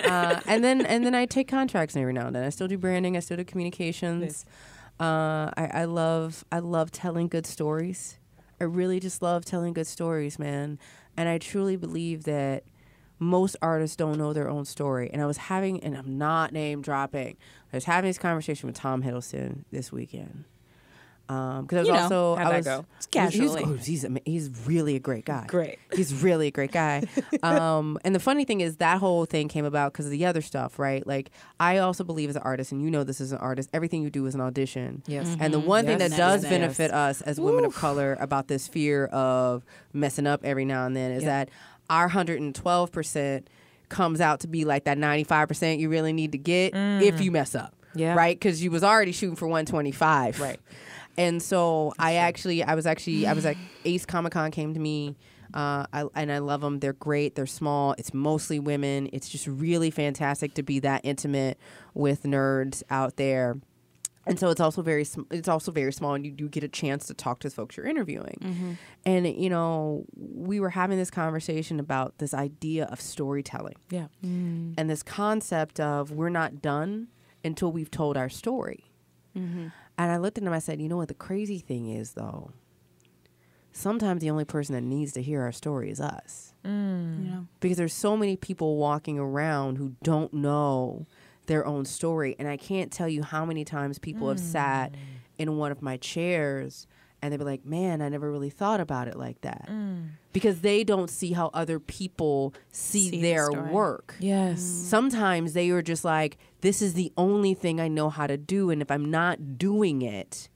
uh, 0.04 0.40
and 0.46 0.62
then 0.62 0.86
and 0.86 1.04
then 1.04 1.14
I 1.14 1.26
take 1.26 1.48
contracts 1.48 1.96
every 1.96 2.12
now 2.12 2.26
and 2.26 2.36
then. 2.36 2.44
I 2.44 2.50
still 2.50 2.68
do 2.68 2.78
branding. 2.78 3.16
I 3.16 3.20
still 3.20 3.36
do 3.36 3.44
communications. 3.44 4.44
Uh, 5.00 5.50
I, 5.56 5.70
I 5.74 5.84
love 5.84 6.44
I 6.50 6.60
love 6.60 6.90
telling 6.90 7.28
good 7.28 7.46
stories. 7.46 8.18
I 8.60 8.64
really 8.64 9.00
just 9.00 9.22
love 9.22 9.44
telling 9.44 9.72
good 9.72 9.86
stories, 9.86 10.38
man. 10.38 10.78
And 11.16 11.28
I 11.28 11.38
truly 11.38 11.76
believe 11.76 12.24
that 12.24 12.64
most 13.18 13.56
artists 13.62 13.96
don't 13.96 14.18
know 14.18 14.32
their 14.32 14.48
own 14.48 14.64
story. 14.64 15.10
And 15.12 15.20
I 15.22 15.26
was 15.26 15.36
having, 15.36 15.82
and 15.82 15.96
I'm 15.96 16.18
not 16.18 16.52
name 16.52 16.82
dropping. 16.82 17.36
I 17.72 17.76
was 17.76 17.84
having 17.84 18.08
this 18.08 18.18
conversation 18.18 18.66
with 18.66 18.76
Tom 18.76 19.02
Hiddleston 19.02 19.64
this 19.70 19.90
weekend. 19.92 20.44
Because 21.26 21.72
I 21.72 21.78
was 21.80 21.86
You 21.88 21.92
know, 21.92 21.98
also 22.00 22.36
how'd 22.36 22.46
I 22.46 22.50
that 22.52 22.56
was 22.56 22.66
go? 22.66 22.86
It's 22.96 23.06
He's, 23.06 23.10
casually. 23.12 23.62
oh, 23.66 23.72
he's, 23.74 24.06
he's 24.24 24.50
really 24.66 24.96
a 24.96 24.98
great 24.98 25.26
guy. 25.26 25.44
Great. 25.46 25.78
He's 25.94 26.14
really 26.22 26.46
a 26.46 26.50
great 26.50 26.72
guy. 26.72 27.02
um, 27.42 27.98
and 28.02 28.14
the 28.14 28.18
funny 28.18 28.46
thing 28.46 28.62
is 28.62 28.76
that 28.76 28.98
whole 28.98 29.26
thing 29.26 29.46
came 29.48 29.66
about 29.66 29.92
because 29.92 30.06
of 30.06 30.12
the 30.12 30.24
other 30.24 30.40
stuff, 30.40 30.78
right? 30.78 31.06
Like 31.06 31.30
I 31.60 31.78
also 31.78 32.02
believe 32.02 32.30
as 32.30 32.36
an 32.36 32.42
artist, 32.46 32.72
and 32.72 32.80
you 32.80 32.90
know 32.90 33.04
this 33.04 33.20
as 33.20 33.32
an 33.32 33.38
artist, 33.38 33.68
everything 33.74 34.02
you 34.02 34.08
do 34.08 34.24
is 34.24 34.34
an 34.34 34.40
audition. 34.40 35.02
Yes. 35.06 35.36
And 35.38 35.52
the 35.52 35.60
one 35.60 35.84
thing 35.84 35.98
Yes, 36.00 36.12
that 36.12 36.16
does 36.16 36.42
yes, 36.44 36.50
benefit 36.50 36.92
us 36.92 37.20
as 37.20 37.38
women 37.38 37.66
of 37.66 37.74
color 37.74 38.16
about 38.20 38.48
this 38.48 38.66
fear 38.66 39.04
of 39.08 39.66
messing 39.92 40.26
up 40.26 40.46
every 40.46 40.64
now 40.64 40.86
and 40.86 40.96
then 40.96 41.12
is 41.12 41.24
Yeah. 41.24 41.44
that 41.44 41.50
our 41.90 42.08
112% 42.08 43.44
comes 43.88 44.20
out 44.20 44.40
to 44.40 44.48
be 44.48 44.64
like 44.64 44.84
that 44.84 44.98
95% 44.98 45.78
you 45.78 45.88
really 45.88 46.12
need 46.12 46.32
to 46.32 46.38
get 46.38 46.74
if 46.74 47.20
you 47.20 47.30
mess 47.30 47.54
up. 47.54 47.74
Yeah. 47.94 48.14
Right? 48.14 48.38
Because 48.38 48.62
you 48.62 48.70
was 48.70 48.84
already 48.84 49.12
shooting 49.12 49.36
for 49.36 49.46
125. 49.46 50.40
Right. 50.40 50.60
And 51.16 51.42
so 51.42 51.92
I 51.98 52.14
actually, 52.16 52.62
I 52.62 52.74
was 52.74 52.86
actually, 52.86 53.26
I 53.26 53.32
was 53.32 53.44
like, 53.44 53.58
Ace 53.84 54.06
Comic 54.06 54.32
Con 54.32 54.50
came 54.50 54.74
to 54.74 54.80
me. 54.80 55.16
Uh, 55.52 55.86
I, 55.92 56.04
and 56.14 56.30
I 56.30 56.38
love 56.38 56.60
them. 56.60 56.78
They're 56.78 56.92
great. 56.92 57.34
They're 57.34 57.46
small. 57.46 57.94
It's 57.96 58.12
mostly 58.12 58.58
women. 58.58 59.08
It's 59.12 59.28
just 59.28 59.46
really 59.46 59.90
fantastic 59.90 60.54
to 60.54 60.62
be 60.62 60.78
that 60.80 61.00
intimate 61.04 61.58
with 61.94 62.24
nerds 62.24 62.82
out 62.90 63.16
there. 63.16 63.56
And 64.28 64.38
so 64.38 64.50
it's 64.50 64.60
also 64.60 64.82
very 64.82 65.04
sm- 65.04 65.22
it's 65.30 65.48
also 65.48 65.72
very 65.72 65.92
small, 65.92 66.14
and 66.14 66.24
you 66.24 66.30
do 66.30 66.48
get 66.48 66.62
a 66.62 66.68
chance 66.68 67.06
to 67.06 67.14
talk 67.14 67.40
to 67.40 67.48
the 67.48 67.54
folks 67.54 67.76
you're 67.76 67.86
interviewing. 67.86 68.38
Mm-hmm. 68.42 68.72
And 69.06 69.26
you 69.26 69.48
know, 69.48 70.04
we 70.14 70.60
were 70.60 70.70
having 70.70 70.98
this 70.98 71.10
conversation 71.10 71.80
about 71.80 72.18
this 72.18 72.34
idea 72.34 72.84
of 72.86 73.00
storytelling 73.00 73.76
Yeah. 73.90 74.08
Mm. 74.24 74.74
and 74.76 74.88
this 74.90 75.02
concept 75.02 75.80
of 75.80 76.12
we're 76.12 76.28
not 76.28 76.60
done 76.60 77.08
until 77.42 77.72
we've 77.72 77.90
told 77.90 78.16
our 78.16 78.28
story. 78.28 78.84
Mm-hmm. 79.36 79.68
And 79.96 80.12
I 80.12 80.18
looked 80.18 80.38
at 80.38 80.44
him. 80.44 80.52
I 80.52 80.58
said, 80.58 80.80
"You 80.80 80.88
know 80.88 80.98
what? 80.98 81.08
The 81.08 81.14
crazy 81.14 81.58
thing 81.58 81.88
is, 81.88 82.12
though, 82.12 82.52
sometimes 83.72 84.20
the 84.20 84.30
only 84.30 84.44
person 84.44 84.74
that 84.74 84.82
needs 84.82 85.12
to 85.12 85.22
hear 85.22 85.42
our 85.42 85.52
story 85.52 85.90
is 85.90 86.00
us, 86.00 86.52
mm. 86.64 87.24
You 87.24 87.30
know? 87.30 87.46
because 87.60 87.76
there's 87.78 87.92
so 87.94 88.16
many 88.16 88.36
people 88.36 88.76
walking 88.76 89.18
around 89.18 89.76
who 89.78 89.94
don't 90.02 90.32
know 90.34 91.06
their 91.48 91.66
own 91.66 91.84
story. 91.84 92.36
And 92.38 92.46
I 92.46 92.56
can't 92.56 92.92
tell 92.92 93.08
you 93.08 93.22
how 93.24 93.44
many 93.44 93.64
times 93.64 93.98
people 93.98 94.28
have 94.28 94.38
sat 94.38 94.92
mm. 94.92 94.96
in 95.38 95.56
one 95.56 95.72
of 95.72 95.82
my 95.82 95.96
chairs." 95.96 96.86
And 97.20 97.32
they'd 97.32 97.38
be 97.38 97.44
like, 97.44 97.66
man, 97.66 98.00
I 98.00 98.08
never 98.08 98.30
really 98.30 98.48
thought 98.48 98.78
about 98.78 99.08
it 99.08 99.16
like 99.16 99.40
that. 99.40 99.66
Mm. 99.68 100.10
Because 100.32 100.60
they 100.60 100.84
don't 100.84 101.10
see 101.10 101.32
how 101.32 101.50
other 101.52 101.80
people 101.80 102.54
see, 102.70 103.10
See 103.10 103.20
their 103.20 103.46
story. 103.46 103.70
work 103.72 104.14
Yes. 104.20 104.60
Mm. 104.60 104.84
sometimes 104.84 105.52
they 105.52 105.68
are 105.70 105.82
just 105.82 106.04
like 106.04 106.38
this 106.60 106.80
is 106.80 106.94
the 106.94 107.12
only 107.16 107.54
thing 107.54 107.80
i 107.80 107.88
know 107.88 108.08
how 108.08 108.28
to 108.28 108.36
do 108.36 108.70
and 108.70 108.80
if 108.80 108.88
i'm 108.88 109.10
not 109.10 109.58
doing 109.58 110.02
it 110.02 110.48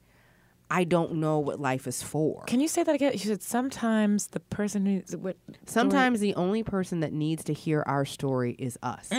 i 0.70 0.84
don't 0.84 1.14
know 1.14 1.40
what 1.40 1.58
life 1.60 1.88
is 1.88 2.00
for 2.00 2.44
Can 2.46 2.60
you 2.60 2.68
say 2.68 2.84
that 2.84 2.94
again? 2.94 3.10
You 3.12 3.18
said 3.18 3.42
sometimes 3.42 4.28
the 4.28 4.38
person 4.40 4.86
who. 4.86 5.02
what 5.18 5.36
sometimes 5.66 6.20
the 6.20 6.34
only 6.36 6.62
person 6.62 7.00
that 7.00 7.12
needs 7.12 7.42
to 7.44 7.52
hear 7.52 7.82
our 7.88 8.04
story 8.04 8.54
is 8.56 8.78
us 8.84 9.10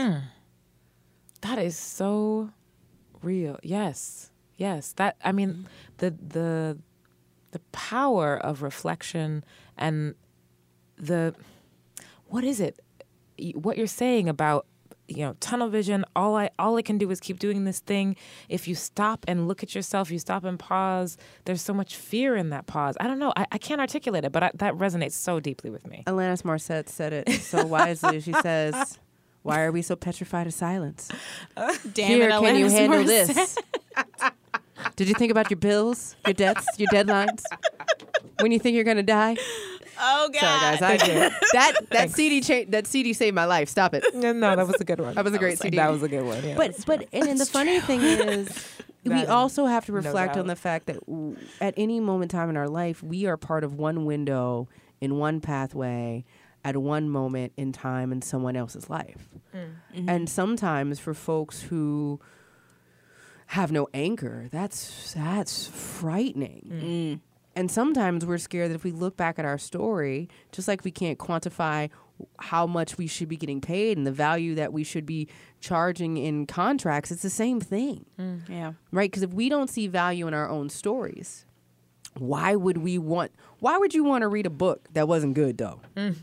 that 1.44 1.60
is 1.60 1.78
so 1.78 2.50
real. 3.22 3.60
Yes. 3.64 4.32
Yes. 4.56 4.94
That 4.94 5.18
I 5.24 5.32
mean 5.32 5.50
mm-hmm. 5.50 5.64
the 5.98 6.12
the 6.12 6.78
the 7.52 7.60
power 7.72 8.38
of 8.38 8.62
reflection 8.62 9.44
and 9.78 10.16
the 10.98 11.36
what 12.26 12.44
is 12.44 12.60
it? 12.60 12.80
What 13.56 13.78
you're 13.78 13.88
saying 13.88 14.30
about 14.30 14.66
you 15.10 15.18
know 15.18 15.36
tunnel 15.42 15.68
vision 15.68 16.06
all 16.16 16.38
i 16.38 16.50
all 16.58 16.78
i 16.78 16.82
can 16.82 16.98
do 16.98 17.12
is 17.12 17.20
keep 17.20 17.38
doing 17.38 17.66
this 17.66 17.80
thing 17.80 18.16
if 18.48 18.70
you 18.70 18.74
stop 18.74 19.26
and 19.28 19.50
look 19.50 19.62
at 19.62 19.76
yourself 19.76 20.10
you 20.10 20.18
stop 20.18 20.46
and 20.46 20.58
pause 20.58 21.18
there's 21.44 21.62
so 21.62 21.74
much 21.74 21.98
fear 21.98 22.38
in 22.38 22.52
that 22.52 22.68
pause 22.68 22.96
i 23.02 23.06
don't 23.06 23.20
know 23.20 23.34
i, 23.36 23.46
I 23.52 23.58
can't 23.58 23.82
articulate 23.82 24.24
it 24.24 24.32
but 24.32 24.44
I, 24.44 24.52
that 24.56 24.76
resonates 24.76 25.12
so 25.12 25.42
deeply 25.42 25.70
with 25.70 25.86
me 25.86 26.04
alanis 26.08 26.44
morissette 26.44 26.88
said 26.88 27.12
it 27.12 27.30
so 27.42 27.66
wisely 27.66 28.22
she 28.22 28.32
says 28.42 28.98
why 29.44 29.62
are 29.62 29.72
we 29.72 29.82
so 29.82 29.96
petrified 29.96 30.48
of 30.48 30.54
silence 30.54 31.10
Damn 31.94 32.08
here 32.08 32.30
it, 32.30 32.32
can 32.32 32.56
you 32.56 32.70
handle 32.70 33.00
Morissette. 33.04 33.28
this 33.36 33.58
did 34.96 35.08
you 35.08 35.14
think 35.16 35.32
about 35.32 35.50
your 35.50 35.58
bills 35.60 36.16
your 36.26 36.34
debts 36.34 36.68
your 36.78 36.88
deadlines 36.90 37.44
when 38.42 38.52
you 38.52 38.60
think 38.60 38.76
you're 38.76 38.84
gonna 38.84 39.04
die 39.04 39.36
Oh 40.06 40.30
God. 40.34 40.40
sorry 40.80 40.98
guys 40.98 41.02
I, 41.04 41.06
did 41.06 41.32
that 41.54 41.74
that 41.92 42.10
cd 42.12 42.42
cha- 42.42 42.70
that 42.70 42.88
cd 42.88 43.14
saved 43.14 43.36
my 43.36 43.46
life 43.46 43.70
stop 43.70 43.94
it 43.94 44.04
no 44.14 44.34
no 44.34 44.56
that 44.56 44.68
was 44.68 44.82
a 44.82 44.84
good 44.84 45.00
one 45.00 45.14
That 45.16 45.24
was 45.24 45.34
a 45.34 45.38
great 45.38 45.60
CD. 45.60 45.78
that 45.78 45.92
was 45.92 46.02
a 46.04 46.10
good 46.10 46.26
one 46.26 46.44
yeah. 46.44 46.56
but 46.58 46.76
but 46.86 47.08
and, 47.14 47.28
and 47.30 47.40
the 47.40 47.46
funny 47.46 47.80
thing 47.80 48.02
is 48.02 48.50
we 49.06 49.26
also 49.26 49.66
have 49.66 49.86
to 49.86 49.92
reflect 49.94 50.34
doubt. 50.34 50.42
on 50.42 50.48
the 50.48 50.56
fact 50.56 50.86
that 50.88 51.06
w- 51.06 51.36
at 51.62 51.74
any 51.78 52.00
moment 52.00 52.32
in 52.34 52.38
time 52.40 52.50
in 52.50 52.58
our 52.58 52.70
life 52.70 53.04
we 53.04 53.26
are 53.28 53.38
part 53.38 53.64
of 53.64 53.76
one 53.76 54.06
window 54.06 54.68
in 55.00 55.18
one 55.18 55.40
pathway 55.42 56.24
at 56.64 56.78
one 56.78 57.10
moment 57.10 57.54
in 57.58 57.72
time 57.72 58.12
in 58.12 58.22
someone 58.22 58.56
else's 58.56 58.90
life. 58.90 59.28
Mm. 59.54 59.60
Mm-hmm. 59.96 60.10
And 60.10 60.30
sometimes 60.30 61.00
for 61.00 61.14
folks 61.14 61.62
who 61.64 62.20
have 63.48 63.72
no 63.72 63.88
anchor 63.94 64.48
that's 64.52 65.14
that's 65.14 65.68
frightening. 65.68 66.70
Mm. 66.72 66.84
Mm. 66.84 67.20
And 67.56 67.70
sometimes 67.70 68.26
we're 68.26 68.40
scared 68.40 68.72
that 68.72 68.76
if 68.76 68.84
we 68.84 68.92
look 68.92 69.16
back 69.16 69.38
at 69.38 69.46
our 69.46 69.60
story, 69.60 70.28
just 70.52 70.68
like 70.68 70.84
we 70.84 70.90
can't 70.92 71.20
quantify 71.20 71.90
how 72.40 72.66
much 72.66 72.98
we 72.98 73.06
should 73.06 73.28
be 73.28 73.38
getting 73.38 73.62
paid 73.62 73.96
and 73.98 74.08
the 74.08 74.12
value 74.12 74.56
that 74.56 74.74
we 74.74 74.84
should 74.84 75.06
be 75.06 75.28
charging 75.60 76.18
in 76.18 76.48
contracts, 76.48 77.12
it's 77.12 77.22
the 77.22 77.30
same 77.30 77.60
thing, 77.60 78.06
Yeah. 78.50 78.74
right? 78.92 79.10
Because 79.12 79.22
if 79.24 79.34
we 79.34 79.50
don't 79.50 79.70
see 79.70 79.88
value 79.88 80.28
in 80.28 80.34
our 80.34 80.50
own 80.50 80.70
stories, 80.70 81.46
why 82.18 82.56
would 82.56 82.78
we 82.78 82.98
want? 82.98 83.32
Why 83.64 83.78
would 83.78 83.94
you 83.94 84.04
want 84.04 84.24
to 84.24 84.28
read 84.28 84.46
a 84.46 84.50
book 84.50 84.90
that 84.92 85.08
wasn't 85.08 85.36
good 85.36 85.58
though? 85.58 85.80
Mm. 85.96 86.16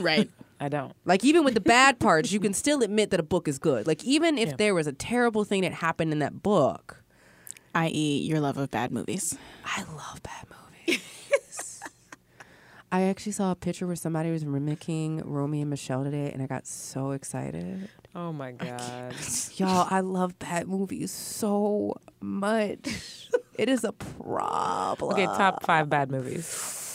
Right. 0.00 0.28
i 0.60 0.68
don't 0.68 0.92
Like 1.04 1.22
even 1.24 1.44
with 1.44 1.54
the 1.54 1.60
bad 1.60 2.00
parts, 2.00 2.32
you 2.32 2.40
can 2.40 2.52
still 2.52 2.82
admit 2.82 3.10
that 3.10 3.20
a 3.20 3.22
book 3.22 3.46
is 3.46 3.60
good. 3.60 3.86
Like 3.86 4.02
even 4.02 4.36
if 4.36 4.48
Yeah. 4.48 4.56
there 4.56 4.74
was 4.74 4.88
a 4.88 4.92
terrible 4.92 5.44
thing 5.44 5.62
that 5.62 5.72
happened 5.74 6.10
in 6.10 6.18
that 6.18 6.42
book, 6.42 7.04
I.e., 7.72 8.18
your 8.26 8.40
love 8.40 8.56
of 8.58 8.72
bad 8.72 8.90
movies. 8.90 9.38
I 9.64 9.84
love 9.84 10.20
bad 10.24 10.46
movies. 10.50 11.80
I 12.90 13.02
actually 13.02 13.30
saw 13.30 13.52
a 13.52 13.54
picture 13.54 13.86
where 13.86 13.94
somebody 13.94 14.32
was 14.32 14.44
mimicking 14.44 15.22
Romy 15.24 15.60
and 15.60 15.70
Michele 15.70 16.02
today, 16.02 16.32
and 16.32 16.42
I 16.42 16.46
got 16.46 16.66
so 16.66 17.12
excited. 17.12 17.88
Oh 18.16 18.32
my 18.32 18.50
god. 18.50 19.14
Y'all, 19.54 19.86
I 19.88 20.00
love 20.00 20.36
bad 20.40 20.66
movies 20.66 21.12
so 21.12 21.94
much. 22.20 23.28
it 23.54 23.68
is 23.68 23.84
a 23.84 23.92
problem. 23.92 25.12
Okay, 25.12 25.26
top 25.26 25.64
five 25.64 25.88
bad 25.88 26.10
movies. 26.10 26.86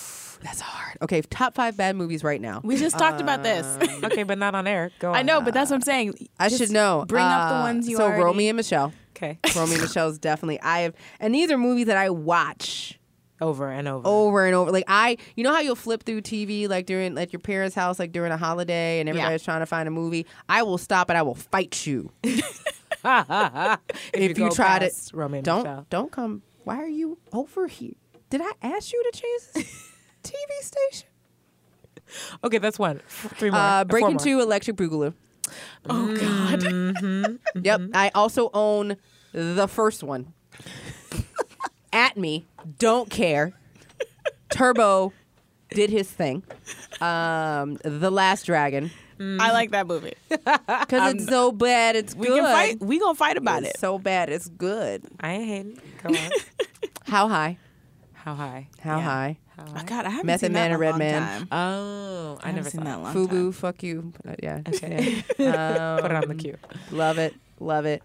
That's 0.44 0.60
hard. 0.62 0.98
Okay, 1.02 1.22
top 1.22 1.56
five 1.56 1.76
bad 1.78 1.96
movies 1.96 2.24
right 2.24 2.40
now. 2.42 2.60
We 2.64 2.76
just 2.78 2.98
talked 3.00 3.22
about 3.22 3.44
this. 3.44 3.66
Okay, 4.04 4.24
but 4.24 4.38
not 4.38 4.54
on 4.54 4.68
air. 4.68 4.92
Go 5.00 5.10
on. 5.12 5.16
I 5.16 5.22
know, 5.22 5.40
but 5.42 5.54
that's 5.54 5.70
what 5.72 5.78
I'm 5.78 5.82
saying. 5.82 6.28
I 6.38 6.50
Just 6.50 6.62
should 6.62 6.72
know. 6.72 7.06
Bring 7.08 7.24
up 7.24 7.50
the 7.50 7.56
Uh, 7.56 7.62
ones 7.62 7.88
you 7.88 7.96
So 7.98 8.04
already. 8.04 8.22
Romy 8.24 8.50
and 8.50 8.58
Michele. 8.58 8.92
Okay. 9.16 9.40
Romy 9.56 9.74
and 9.74 9.82
Michelle's 9.88 10.20
definitely. 10.20 10.60
I 10.62 10.80
have, 10.82 10.94
and 11.22 11.34
these 11.34 11.50
are 11.52 11.58
movies 11.58 11.86
that 11.88 11.96
I 11.96 12.10
watch 12.10 13.00
Over 13.40 13.70
and 13.72 13.88
over. 13.88 14.06
over 14.08 14.46
and 14.46 14.54
over. 14.56 14.72
Like 14.72 14.84
I, 14.90 15.16
you 15.38 15.44
know 15.46 15.54
how 15.54 15.62
you'll 15.62 15.76
flip 15.78 16.04
through 16.04 16.22
TV 16.22 16.68
like 16.68 16.86
during 16.86 17.16
like 17.16 17.32
your 17.32 17.40
parents' 17.40 17.76
house, 17.76 17.98
like 17.98 18.12
during 18.12 18.32
a 18.34 18.38
holiday, 18.38 19.00
and 19.00 19.08
everybody's 19.08 19.44
trying 19.44 19.62
to 19.62 19.66
find 19.66 19.88
a 19.88 19.92
movie. 19.92 20.26
I 20.50 20.64
will 20.64 20.78
stop 20.78 21.10
and 21.10 21.18
I 21.18 21.22
will 21.22 21.36
fight 21.36 21.86
you 21.88 22.12
if, 22.24 22.68
if 24.14 24.30
you, 24.30 24.34
go 24.34 24.50
try 24.50 24.80
to. 24.80 24.86
past 24.86 25.14
Romy 25.14 25.40
and 25.40 25.46
Don't 25.46 25.64
Michelle. 25.64 25.86
don't 25.90 26.12
come. 26.12 26.42
Why 26.66 26.78
are 26.78 26.88
you 26.88 27.18
over 27.32 27.68
here? 27.68 27.94
Did 28.30 28.42
I 28.42 28.52
ask 28.62 28.92
you 28.92 29.04
to 29.12 29.18
change 29.20 29.42
this 29.66 29.90
TV 30.24 30.62
station? 30.62 31.08
Okay, 32.44 32.58
that's 32.60 32.78
one. 32.80 33.02
Three 33.08 33.50
more. 33.52 33.60
Uh, 33.60 33.80
four 33.82 33.86
Breaking 33.86 34.14
more. 34.16 34.20
Two, 34.20 34.40
Electric 34.42 34.76
Boogaloo. 34.78 35.14
Oh 35.90 36.08
God. 36.16 36.60
Mm-hmm. 36.62 37.60
Yep. 37.64 37.82
I 37.94 38.12
also 38.16 38.50
own 38.54 38.98
the 39.34 39.68
first 39.68 40.04
one. 40.04 40.34
At 41.92 42.18
me, 42.18 42.46
don't 42.80 43.10
care. 43.10 43.54
Turbo 44.50 45.14
did 45.70 45.90
his 45.90 46.10
thing. 46.10 46.44
Um, 47.02 47.78
the 47.84 48.10
Last 48.12 48.46
Dragon, 48.46 48.90
I 49.20 49.52
like 49.52 49.72
that 49.72 49.88
movie. 49.88 50.14
because 50.30 51.14
it's 51.16 51.26
so 51.28 51.52
bad, 51.52 51.96
it's 51.96 52.16
We 52.16 52.28
good. 52.28 52.42
can 52.42 52.52
fight. 52.52 52.80
We 52.82 53.00
gonna 53.00 53.16
fight 53.16 53.38
about 53.38 53.64
It's 53.64 53.76
it. 53.76 53.80
so 53.80 53.98
bad, 54.00 54.30
it's 54.30 54.48
good. 54.50 55.04
I 55.20 55.34
ain't 55.34 55.48
hating. 55.48 55.82
Go 56.04 56.10
on. 56.10 56.30
How 57.06 57.28
high? 57.28 57.58
How 58.14 58.34
high? 58.36 58.70
How 58.80 58.98
Yeah. 58.98 59.04
high? 59.04 59.38
How 59.58 59.66
Oh 59.68 59.72
high? 59.74 59.84
God, 59.84 60.06
I 60.06 60.10
haven't 60.10 60.26
Method 60.26 60.48
seen 60.48 60.54
Man 60.54 60.72
that 60.72 60.76
and 60.76 60.84
in 60.84 60.88
a 60.88 60.92
Redman. 60.92 61.22
time. 61.22 61.48
Oh, 61.52 62.40
I, 62.44 62.50
I 62.50 62.52
never 62.52 62.70
seen 62.70 62.84
that 62.86 62.98
that. 62.98 63.04
long 63.04 63.14
Fubu, 63.16 63.28
time. 63.30 63.52
fuck 63.52 63.84
you. 63.84 64.14
Uh, 64.28 64.36
yeah. 64.42 64.62
Okay. 64.68 65.18
Um, 65.40 66.00
Put 66.02 66.12
it 66.12 66.16
on 66.16 66.28
the 66.28 66.36
queue. 66.38 66.58
Love 66.92 67.18
it. 67.20 67.36
Love 67.60 67.86
it. 67.86 68.04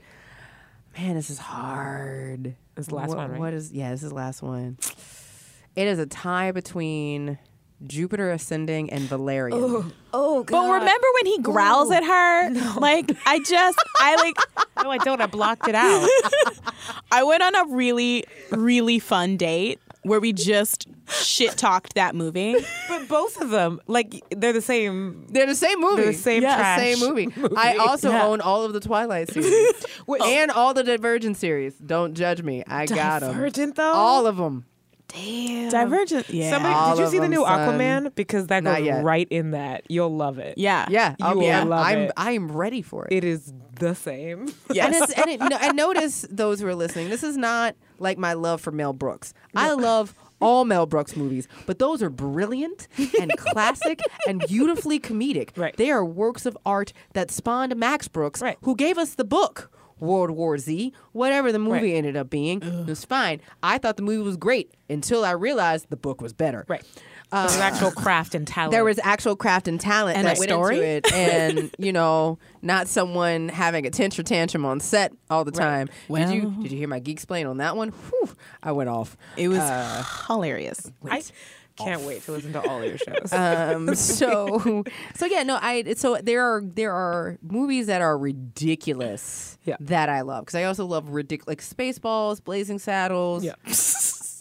Man, 0.96 1.14
this 1.14 1.30
is 1.30 1.38
hard. 1.38 2.55
This 2.74 2.84
is 2.84 2.86
the 2.88 2.94
last 2.96 3.09
What- 3.11 3.18
one, 3.18 3.30
right? 3.32 3.40
What 3.40 3.55
is? 3.55 3.72
Yeah, 3.72 3.90
this 3.92 4.03
is 4.03 4.11
the 4.11 4.14
last 4.16 4.42
one. 4.42 4.76
It 5.76 5.86
is 5.86 5.99
a 5.99 6.07
tie 6.07 6.51
between 6.53 7.38
Jupiter 7.86 8.30
Ascending 8.32 8.90
and 8.90 9.03
Valerian. 9.03 9.92
Oh, 10.12 10.42
God. 10.42 10.46
But 10.51 10.72
remember 10.80 11.07
when 11.14 11.26
he 11.26 11.38
growls 11.38 11.90
at 11.92 12.03
her? 12.05 12.51
Like 12.80 13.11
I 13.26 13.38
just, 13.38 13.78
I 14.01 14.16
like, 14.16 14.36
No, 14.82 14.90
I 14.90 14.99
don't. 14.99 15.20
I 15.20 15.26
blocked 15.26 15.68
it 15.68 15.74
out. 15.76 16.09
I 17.12 17.22
went 17.24 17.42
on 17.42 17.55
a 17.55 17.64
really, 17.74 18.24
really 18.51 18.99
fun 18.99 19.36
date 19.36 19.80
where 20.09 20.20
we 20.20 20.32
just 20.32 20.86
shit 21.09 21.56
talked 21.56 21.94
that 21.94 22.14
movie. 22.14 22.56
but 22.88 23.06
both 23.09 23.40
of 23.40 23.50
them, 23.50 23.80
like, 23.86 24.22
they're 24.30 24.52
the 24.52 24.61
same. 24.61 25.26
They're 25.30 25.46
the 25.46 25.54
same 25.54 25.80
movie. 25.80 26.02
They're 26.02 26.12
the 26.12 26.18
same 26.18 26.42
yeah, 26.42 26.56
trash 26.56 26.80
same 26.80 26.98
movie. 27.14 27.28
I 27.56 27.76
also 27.76 28.11
Yeah. 28.11 28.26
own 28.26 28.40
all 28.40 28.64
of 28.64 28.72
the 28.72 28.80
Twilight 28.80 29.30
series 29.30 29.72
and 30.24 30.50
all 30.50 30.74
the 30.74 30.82
Divergent 30.82 31.36
series. 31.36 31.74
Don't 31.78 32.14
judge 32.14 32.42
me. 32.42 32.64
I 32.66 32.86
got 32.86 33.20
them. 33.20 33.34
Divergent, 33.34 33.76
though? 33.76 33.92
All 33.92 34.26
of 34.26 34.36
them. 34.36 34.64
Damn. 35.09 35.70
Divergent. 35.70 36.28
Yeah. 36.28 36.50
Somebody, 36.50 36.74
All 36.74 36.90
did 36.94 36.98
you 37.00 37.04
of 37.06 37.11
see 37.12 37.18
the 37.18 37.28
new 37.30 37.42
son. 37.42 37.78
Aquaman? 37.78 38.14
Because 38.14 38.48
that 38.48 38.62
Not 38.62 38.76
goes 38.78 38.86
yet. 38.86 39.02
right 39.04 39.26
in 39.30 39.52
that. 39.52 39.84
You'll 39.88 40.14
love 40.14 40.38
it. 40.38 40.59
yeah. 40.59 40.86
Yeah, 40.90 41.12
You 41.12 41.16
oh, 41.24 41.28
I'll 41.28 41.40
be- 41.40 41.68
love 41.68 41.86
I'm 41.86 41.98
it. 42.00 42.12
I 42.16 42.32
am 42.32 42.52
ready 42.52 42.82
for 42.82 43.06
it. 43.06 43.14
It 43.14 43.24
is 43.24 43.50
the 43.78 43.94
same. 43.94 44.48
And, 44.78 44.94
it's, 44.94 45.12
and 45.12 45.28
it, 45.30 45.40
and 45.40 45.76
notice 45.76 46.26
those 46.30 46.60
who 46.60 46.66
are 46.66 46.74
listening. 46.74 47.08
This 47.08 47.22
is 47.22 47.36
not 47.36 47.74
like 47.98 48.16
my 48.18 48.32
love 48.34 48.60
for 48.60 48.70
Mel 48.70 48.92
Brooks. 48.92 49.34
I 49.54 49.72
love 49.72 50.14
all 50.40 50.64
Mel 50.64 50.86
Brooks 50.86 51.16
movies, 51.16 51.48
but 51.66 51.78
those 51.78 52.02
are 52.02 52.10
brilliant 52.10 52.86
and 53.20 53.32
classic 53.38 54.00
and 54.28 54.40
beautifully 54.46 55.00
comedic. 55.00 55.50
Right. 55.56 55.76
They 55.76 55.90
are 55.90 56.04
works 56.04 56.46
of 56.46 56.56
art 56.64 56.92
that 57.14 57.30
spawned 57.30 57.74
Max 57.76 58.06
Brooks, 58.08 58.40
Right. 58.40 58.56
who 58.62 58.76
gave 58.76 58.98
us 58.98 59.14
the 59.14 59.24
book. 59.24 59.70
World 60.00 60.30
War 60.30 60.58
Z, 60.58 60.92
whatever 61.10 61.50
the 61.50 61.58
movie 61.58 61.88
Right. 61.90 61.94
ended 61.96 62.16
up 62.16 62.30
being, 62.30 62.62
it 62.62 62.86
was 62.86 63.04
fine. 63.04 63.40
I 63.64 63.78
thought 63.78 63.96
the 63.96 64.04
movie 64.04 64.22
was 64.22 64.36
great 64.36 64.72
until 64.88 65.24
I 65.24 65.32
realized 65.32 65.90
the 65.90 65.96
book 65.96 66.20
was 66.20 66.32
better. 66.32 66.64
Right. 66.68 66.84
There's 67.30 67.56
actual 67.58 67.90
craft 67.90 68.34
and 68.34 68.46
talent. 68.48 68.72
There 68.72 68.84
was 68.84 68.98
actual 69.02 69.36
craft 69.36 69.68
and 69.68 69.80
talent 69.80 70.16
And 70.16 70.26
that 70.26 70.36
a 70.36 70.40
went 70.40 70.50
story? 70.50 70.76
into 70.76 70.86
it, 71.08 71.12
and 71.12 71.70
you 71.78 71.92
know, 71.92 72.38
not 72.62 72.88
someone 72.88 73.48
having 73.50 73.86
a 73.86 73.90
tantrum 73.90 74.24
tantrum 74.24 74.64
on 74.64 74.80
set 74.80 75.12
all 75.28 75.44
the 75.44 75.52
time. 75.52 75.88
did 76.12 76.30
you 76.30 76.50
did 76.62 76.72
you 76.72 76.78
hear 76.78 76.88
my 76.88 76.98
geek 77.00 77.16
explain 77.16 77.46
on 77.46 77.58
that 77.58 77.76
one? 77.76 77.90
Whew, 77.90 78.30
I 78.62 78.72
went 78.72 78.88
off. 78.88 79.16
It 79.36 79.48
was 79.48 79.58
Uh, 79.58 80.04
hilarious. 80.26 80.90
I 81.08 81.22
can't 81.76 82.02
wait 82.02 82.22
to 82.24 82.32
listen 82.32 82.52
to 82.54 82.60
all 82.68 82.82
your 82.84 82.98
shows. 82.98 83.32
Um, 83.32 83.94
so 83.94 84.82
so 85.14 85.26
yeah, 85.26 85.42
no, 85.44 85.58
I 85.60 85.94
so 85.96 86.16
there 86.22 86.42
are 86.42 86.62
there 86.64 86.92
are 86.92 87.38
movies 87.42 87.86
that 87.86 88.00
are 88.00 88.16
ridiculous 88.18 89.58
Yeah. 89.64 89.76
that 89.80 90.08
I 90.08 90.22
love 90.22 90.44
because 90.44 90.54
I 90.56 90.64
also 90.64 90.86
love 90.86 91.10
ridiculous 91.10 91.46
like 91.46 91.60
Spaceballs, 91.62 92.42
Blazing 92.42 92.78
Saddles, 92.78 93.44
yeah. 93.44 93.52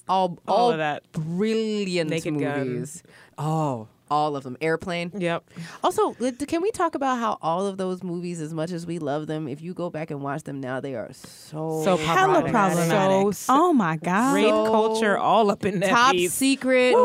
all 0.10 0.38
All 0.48 0.56
all 0.56 0.72
of 0.72 0.78
that. 0.78 1.04
brilliant 1.12 2.10
Naked 2.10 2.40
Gun. 2.40 2.68
movies. 2.68 3.04
Oh, 3.38 3.88
all 4.10 4.36
of 4.38 4.44
them. 4.44 4.56
Airplane. 4.62 5.12
Yep. 5.18 5.44
Also, 5.84 6.14
can 6.14 6.62
we 6.62 6.72
talk 6.72 6.96
about 6.96 7.20
how 7.20 7.38
all 7.42 7.68
of 7.68 7.78
those 7.78 8.04
movies, 8.04 8.40
as 8.40 8.54
much 8.54 8.72
as 8.72 8.86
we 8.86 9.00
love 9.00 9.28
them, 9.28 9.48
if 9.50 9.62
you 9.62 9.74
go 9.74 9.90
back 9.90 10.12
and 10.12 10.22
watch 10.22 10.44
them 10.44 10.62
now, 10.62 10.80
they 10.80 10.96
are 10.96 11.10
so 11.14 11.82
So 11.84 11.98
Hella 11.98 12.42
problematic. 12.42 12.52
problematic. 12.52 13.34
So- 13.34 13.54
oh 13.54 13.74
my 13.74 13.98
god. 13.98 14.34
Rape 14.34 14.48
So 14.50 14.66
culture 14.66 15.18
all 15.18 15.52
up 15.52 15.66
in 15.66 15.82
that 15.82 15.90
top 15.90 16.12
piece. 16.14 16.34
secret, 16.34 16.96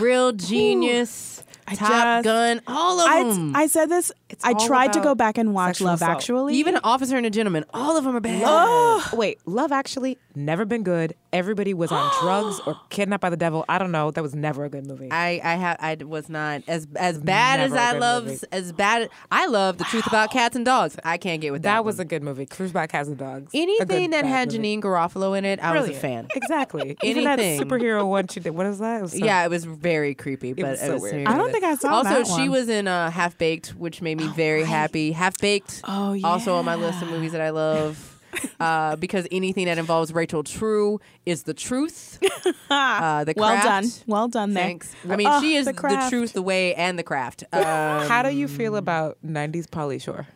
real 0.00 0.32
genius, 0.32 1.42
I 1.66 1.74
Top 1.74 1.88
just- 1.88 2.24
Gun, 2.24 2.60
all 2.66 3.00
of 3.00 3.06
I, 3.08 3.22
them. 3.24 3.56
I 3.56 3.66
said 3.66 3.88
this. 3.88 4.12
It's 4.34 4.44
I 4.44 4.52
all 4.52 4.66
tried 4.66 4.92
to 4.94 5.00
go 5.00 5.14
back 5.14 5.38
and 5.38 5.54
watch 5.54 5.80
Love 5.80 6.02
assault. 6.02 6.10
Actually. 6.10 6.54
Even 6.54 6.78
Officer 6.82 7.16
and 7.16 7.24
a 7.24 7.30
Gentleman, 7.30 7.64
all 7.72 7.96
of 7.96 8.04
them 8.04 8.16
are 8.16 8.20
bad. 8.20 8.42
Oh, 8.44 9.08
wait. 9.12 9.38
Love 9.46 9.70
Actually 9.72 10.18
never 10.34 10.64
been 10.64 10.82
good. 10.82 11.14
Everybody 11.32 11.72
was 11.74 11.92
on 11.92 12.10
drugs 12.20 12.60
or 12.66 12.76
kidnapped 12.90 13.20
by 13.22 13.30
the 13.30 13.36
devil. 13.36 13.64
I 13.68 13.78
don't 13.78 13.92
know. 13.92 14.10
That 14.10 14.22
was 14.22 14.34
never 14.34 14.64
a 14.64 14.68
good 14.68 14.86
movie. 14.86 15.08
I 15.12 15.40
I 15.44 15.54
have 15.54 15.76
I 15.80 15.96
was 16.04 16.28
not 16.28 16.62
as 16.66 16.86
as 16.96 17.18
bad 17.20 17.60
as 17.60 17.70
Never 17.72 17.80
a 17.80 17.86
I 17.86 17.92
good 17.92 18.00
love 18.00 18.44
as 18.52 18.72
bad. 18.72 19.08
I 19.30 19.46
love 19.46 19.78
the 19.78 19.84
truth 19.84 20.06
about 20.08 20.30
cats 20.32 20.56
and 20.56 20.64
dogs. 20.64 20.96
I 21.04 21.16
can't 21.16 21.40
get 21.40 21.52
with 21.52 21.62
that. 21.62 21.76
that 21.76 21.84
was 21.84 22.00
a 22.00 22.04
good 22.04 22.22
movie. 22.22 22.46
Cruise 22.46 22.72
by 22.72 22.86
Cats 22.88 23.08
and 23.08 23.16
Dogs. 23.16 23.50
Anything 23.54 24.10
good 24.10 24.12
that 24.12 24.24
had 24.24 24.52
movie. 24.52 24.76
Janeane 24.76 24.82
Garofalo 24.82 25.36
in 25.38 25.44
it. 25.44 25.60
I 25.60 25.78
was 25.78 25.88
a 25.88 25.92
fan. 25.94 26.26
Exactly. 26.34 26.96
Even 27.02 27.24
that 27.24 27.38
Anything. 27.38 27.68
superhero 27.68 28.06
one 28.08 28.26
she 28.28 28.40
did. 28.40 28.50
What 28.50 28.66
is 28.66 28.78
that? 28.80 28.98
It 28.98 29.02
was 29.02 29.12
so- 29.12 29.24
yeah, 29.24 29.44
it 29.44 29.50
was 29.50 29.64
very 29.64 30.14
creepy, 30.14 30.52
but 30.52 30.64
was 30.64 30.82
it 30.82 30.92
was 30.92 31.02
weird. 31.02 31.28
I 31.28 31.36
don't 31.36 31.52
think 31.52 31.64
I 31.64 31.74
saw 31.76 31.94
Also, 31.94 32.10
that 32.10 32.26
she 32.26 32.48
was 32.48 32.68
in 32.68 32.88
uh, 32.88 33.10
Half 33.10 33.38
Baked, 33.38 33.70
which 33.70 34.02
made 34.02 34.18
me 34.18 34.23
very 34.28 34.64
happy. 34.64 35.12
Half 35.12 35.38
Baked. 35.38 35.80
Oh, 35.84 36.12
yeah. 36.12 36.26
Also 36.26 36.56
on 36.56 36.64
my 36.64 36.74
list 36.74 37.02
of 37.02 37.08
movies 37.10 37.32
that 37.32 37.40
I 37.40 37.50
love. 37.50 38.10
Uh, 38.58 38.96
because 38.96 39.28
anything 39.30 39.66
that 39.66 39.78
involves 39.78 40.12
Rachel 40.12 40.42
True 40.42 41.00
is 41.24 41.44
the 41.44 41.54
truth. 41.54 42.18
Uh, 42.68 43.22
the 43.22 43.32
well 43.36 43.62
done. 43.62 43.84
Well 44.08 44.26
done 44.26 44.54
there. 44.54 44.64
Thanks. 44.64 44.92
I 45.08 45.14
mean, 45.14 45.28
Oh, 45.30 45.40
she 45.40 45.54
is 45.54 45.66
the 45.66 45.72
the, 45.72 46.06
truth, 46.10 46.32
the 46.32 46.42
way, 46.42 46.74
and 46.74 46.98
the 46.98 47.04
craft. 47.04 47.44
Um, 47.52 47.62
How 47.62 48.24
do 48.24 48.30
you 48.30 48.48
feel 48.48 48.74
about 48.74 49.18
90s 49.24 49.66
Pauly 49.68 50.02
Shore? 50.02 50.26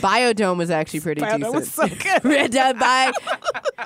Biodome 0.00 0.56
was 0.56 0.70
actually 0.70 1.00
pretty 1.00 1.20
Biodome 1.20 1.36
decent. 1.38 1.54
was 1.54 1.72
so 1.72 1.88
good. 1.88 2.24
Red 2.24 2.50
Dot 2.50 2.78
by. 2.78 3.12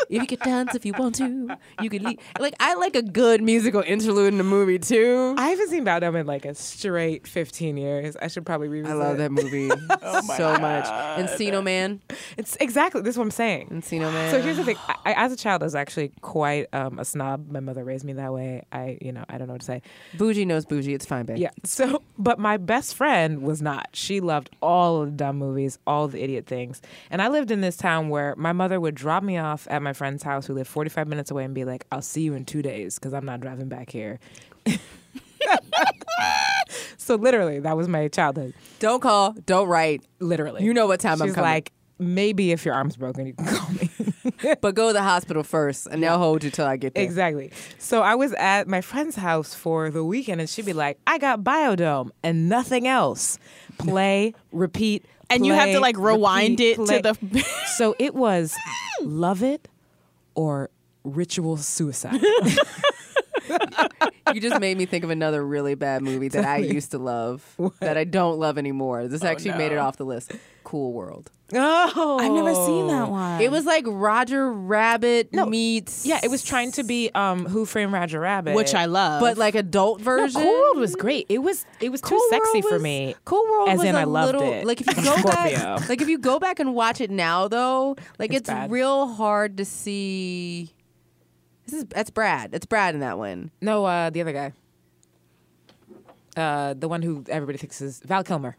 If 0.09 0.23
you 0.23 0.27
could 0.27 0.41
dance 0.41 0.75
if 0.75 0.85
you 0.85 0.93
want 0.99 1.17
to, 1.17 1.57
you 1.81 1.91
could 1.91 2.03
leave. 2.03 2.19
Like 2.39 2.55
I 2.61 2.75
like 2.75 2.97
a 2.97 3.03
good 3.03 3.43
musical 3.43 3.83
interlude 3.83 4.33
in 4.33 4.39
the 4.39 4.45
movie 4.45 4.79
too. 4.79 5.35
I 5.37 5.51
haven't 5.51 5.69
seen 5.69 5.85
Down 5.85 6.03
in 6.03 6.27
like 6.27 6.45
a 6.45 6.55
straight 6.55 7.27
15 7.27 7.77
years. 7.77 8.17
I 8.17 8.29
should 8.29 8.45
probably 8.45 8.69
revisit 8.69 8.97
I 8.97 8.99
love 8.99 9.19
that 9.19 9.33
movie 9.33 9.69
so 10.37 10.59
much. 10.59 10.85
Encino 11.19 11.63
Man. 11.63 12.01
It's 12.37 12.57
exactly 12.61 13.03
this 13.03 13.15
is 13.15 13.19
what 13.19 13.25
I'm 13.25 13.31
saying. 13.31 13.69
Encino 13.71 14.13
Man. 14.13 14.31
So 14.31 14.41
here's 14.41 14.57
the 14.57 14.65
thing. 14.65 14.77
I, 14.89 14.95
I, 15.07 15.25
as 15.25 15.33
a 15.33 15.37
child, 15.37 15.63
I 15.63 15.67
was 15.67 15.75
actually 15.75 16.13
quite 16.21 16.67
um, 16.73 16.99
a 16.99 17.05
snob. 17.05 17.51
My 17.51 17.61
mother 17.61 17.85
raised 17.85 18.05
me 18.05 18.13
that 18.15 18.33
way. 18.33 18.65
I, 18.73 18.99
you 19.01 19.13
know, 19.13 19.25
I 19.29 19.39
don't 19.39 19.49
know 19.49 19.55
what 19.55 19.61
to 19.61 19.67
say. 19.67 19.83
Bougie 20.17 20.45
knows 20.45 20.65
bougie. 20.65 20.95
It's 20.95 21.07
fine, 21.07 21.27
babe. 21.27 21.39
Yeah. 21.39 21.51
So, 21.65 22.03
but 22.19 22.39
my 22.39 22.57
best 22.57 22.95
friend 22.95 23.43
was 23.43 23.63
not. 23.63 23.89
She 23.93 24.21
loved 24.21 24.51
all 24.61 25.03
of 25.03 25.11
the 25.11 25.17
dumb 25.17 25.37
movies, 25.37 25.79
all 25.87 25.98
the 26.07 26.23
idiot 26.23 26.47
things. 26.47 26.81
And 27.11 27.21
I 27.21 27.29
lived 27.29 27.51
in 27.51 27.61
this 27.61 27.77
town 27.77 28.09
where 28.09 28.37
my 28.37 28.53
mother 28.53 28.79
would 28.79 28.95
drop 28.95 29.23
me 29.25 29.37
off 29.39 29.67
at 29.71 29.83
my 29.83 29.93
friend's 29.93 30.23
house 30.23 30.47
who 30.47 30.55
lived 30.55 30.69
45 30.69 31.09
minutes 31.09 31.31
away 31.31 31.45
and 31.45 31.55
be 31.55 31.65
like, 31.65 31.85
I'll 31.91 32.03
see 32.03 32.23
you 32.23 32.35
in 32.35 32.45
two 32.45 32.63
days 32.63 32.99
because 32.99 33.13
I'm 33.13 33.25
not 33.25 33.41
driving 33.41 33.69
back 33.69 33.91
here. 33.91 34.21
so 36.97 37.15
literally, 37.17 37.61
that 37.61 37.77
was 37.77 37.89
my 37.89 38.09
childhood. 38.09 38.55
Don't 38.79 39.01
call. 39.01 39.33
Don't 39.47 39.69
write. 39.69 40.03
Literally. 40.21 40.63
You 40.65 40.75
know 40.75 40.87
what 40.87 41.01
time 41.01 41.21
I'm 41.23 41.29
She's 41.29 41.35
coming. 41.35 41.51
like, 41.51 41.73
maybe 41.99 42.53
if 42.53 42.65
your 42.65 42.75
arm's 42.75 42.97
broken, 42.97 43.27
you 43.27 43.35
can 43.35 43.47
call 43.57 43.71
me. 43.71 44.55
but 44.61 44.75
go 44.75 44.89
to 44.89 44.93
the 44.93 45.03
hospital 45.03 45.43
first, 45.43 45.87
and 45.87 46.03
they'll 46.03 46.19
hold 46.19 46.45
you 46.45 46.51
till 46.51 46.67
I 46.67 46.77
get 46.77 46.95
there. 46.95 47.03
Exactly. 47.05 47.51
So 47.79 48.03
I 48.03 48.15
was 48.15 48.33
at 48.35 48.69
my 48.69 48.81
friend's 48.81 49.17
house 49.17 49.55
for 49.55 49.91
the 49.91 50.05
weekend, 50.05 50.41
and 50.41 50.49
she'd 50.49 50.67
be 50.67 50.73
like, 50.73 50.99
"I 51.07 51.19
got 51.19 51.43
Biodome 51.43 52.11
and 52.23 52.49
nothing 52.49 52.87
else. 52.87 53.39
Play, 53.79 54.35
repeat." 54.53 55.05
And 55.31 55.45
you 55.47 55.53
have 55.53 55.71
to 55.71 55.81
like 55.81 55.97
rewind 55.99 56.61
repeat, 56.61 56.73
it 56.73 56.77
play." 56.77 57.03
to 57.03 57.03
the. 57.03 57.45
So 57.77 57.95
it 57.99 58.15
was 58.15 58.55
love 59.03 59.43
it 59.43 59.69
or 60.35 60.71
ritual 61.05 61.57
suicide. 61.57 62.21
You 64.35 64.43
just 64.43 64.61
made 64.61 64.77
me 64.77 64.85
think 64.85 65.05
of 65.05 65.11
another 65.11 65.45
really 65.45 65.75
bad 65.75 66.03
movie 66.03 66.29
that 66.29 66.45
I 66.45 66.59
used 66.59 66.91
to 66.91 66.99
love 66.99 67.43
that 67.81 67.97
I 67.97 68.05
don't 68.05 68.39
love 68.39 68.59
anymore. 68.59 69.09
This 69.09 69.25
actually 69.25 69.53
made 69.53 69.73
it 69.73 69.79
off 69.79 69.97
the 69.97 70.05
list. 70.05 70.33
Cool 70.65 70.93
World. 70.93 71.31
oh, 71.55 72.19
I've 72.21 72.31
never 72.33 72.55
seen 72.55 72.89
that 72.89 73.09
one. 73.09 73.41
It 73.41 73.51
was 73.51 73.65
like 73.65 73.85
Roger 73.87 74.53
Rabbit 74.53 75.33
meets 75.33 76.05
Yeah, 76.05 76.21
it 76.23 76.31
was 76.31 76.45
trying 76.45 76.73
to 76.73 76.85
be 76.85 77.11
um, 77.15 77.47
Who 77.47 77.65
Framed 77.65 77.91
Roger 77.91 78.21
Rabbit, 78.21 78.55
which 78.55 78.75
I 78.75 78.85
love, 78.85 79.23
but 79.23 79.39
like 79.39 79.55
adult 79.55 80.01
No, 80.01 80.05
version. 80.05 80.43
Cool 80.43 80.53
World 80.53 80.79
was 80.79 80.95
great. 80.95 81.25
It 81.31 81.39
was 81.39 81.65
it 81.81 81.89
was 81.89 82.03
Cool 82.03 82.19
too 82.19 82.27
sexy 82.29 82.61
World 82.61 82.75
for 82.75 82.79
me. 82.79 83.15
Cool 83.25 83.43
World 83.45 83.71
As 83.71 83.79
was 83.79 83.87
in, 83.89 83.95
a 83.95 84.01
I 84.01 84.05
loved 84.05 84.35
little, 84.35 84.53
it. 84.53 84.67
Like 84.67 84.83
if 84.83 84.95
you 84.95 85.03
go 85.03 85.23
back, 85.23 85.89
like 85.89 86.03
if 86.03 86.09
you 86.09 86.19
go 86.19 86.39
back 86.39 86.61
and 86.61 86.75
watch 86.75 87.01
it 87.01 87.11
now, 87.11 87.49
though, 87.49 87.97
like 88.19 88.35
It's 88.35 88.51
it's, 88.51 88.71
real 88.71 89.07
hard 89.15 89.57
to 89.57 89.65
see. 89.65 90.75
This 91.69 91.81
is 91.81 91.85
that's 91.87 92.11
Brad. 92.11 92.55
It's 92.55 92.65
Brad 92.67 92.95
in 92.95 93.01
that 93.01 93.19
one. 93.19 93.51
No, 93.61 93.85
uh, 93.85 94.09
the 94.11 94.21
other 94.23 94.33
guy. 94.33 94.53
Uh, 96.37 96.75
the 96.75 96.89
one 96.89 97.03
who 97.03 97.25
everybody 97.29 97.59
thinks 97.59 97.81
is 97.83 98.01
Val 98.01 98.25
Kilmer. 98.25 98.57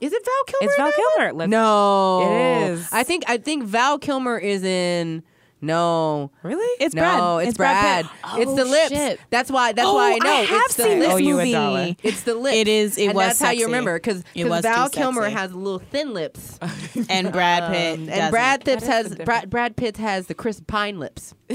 Is 0.00 0.12
it 0.12 0.22
Val 0.24 0.44
Kilmer? 0.46 0.66
It's 0.72 0.76
Val? 0.76 0.92
Kilmer. 0.92 1.32
Let's- 1.32 1.50
No, 1.50 2.20
It 2.30 2.70
is. 2.72 2.88
I 2.92 3.04
think 3.04 3.24
I 3.28 3.38
think 3.38 3.64
Val 3.64 3.98
Kilmer 3.98 4.36
is 4.38 4.64
in. 4.64 5.22
No, 5.64 6.32
Really? 6.42 6.66
It's 6.84 6.92
no, 6.94 7.00
Brad. 7.02 7.40
it's, 7.42 7.48
It's 7.50 7.56
Brad 7.56 8.04
Brad. 8.04 8.34
Pitt. 8.34 8.42
it's 8.48 8.54
the 8.56 8.62
Oh, 8.62 8.70
lips. 8.70 8.88
shit. 8.90 9.20
That's 9.30 9.48
why. 9.50 9.72
That's 9.72 9.86
oh, 9.88 9.94
why 9.94 10.14
I 10.14 10.18
know. 10.18 10.30
I 10.30 10.34
have 10.42 10.62
it's 10.66 10.74
the 10.74 10.82
seen 10.82 10.98
this 10.98 11.12
Oh, 11.12 11.16
you 11.18 11.34
a 11.34 11.38
movie. 11.38 11.52
dollar. 11.52 11.96
It's 12.02 12.22
the 12.24 12.34
lips. 12.34 12.56
It 12.56 12.66
is- 12.68 12.98
it 12.98 13.06
and 13.06 13.14
was 13.14 13.26
That's 13.28 13.40
how 13.40 13.50
you 13.52 13.66
remember 13.66 13.94
because 13.96 14.24
It 14.34 14.44
Val 14.46 14.88
Kilmer 14.90 15.22
sexy. 15.22 15.34
has 15.36 15.54
little 15.54 15.78
thin 15.78 16.12
lips, 16.12 16.58
and 17.08 17.30
Brad 17.30 17.72
Pitt. 17.72 17.98
Um, 18.00 18.08
and. 18.10 18.30
Brad 18.32 18.64
Pitt 18.64 18.82
has 18.82 19.14
Brad, 19.14 19.48
Brad 19.48 19.76
Pitt 19.76 19.98
has 19.98 20.26
the 20.26 20.34
crisp 20.34 20.66
pine 20.66 20.98
lips. 20.98 21.32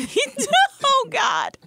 oh 0.83 1.07
God. 1.11 1.57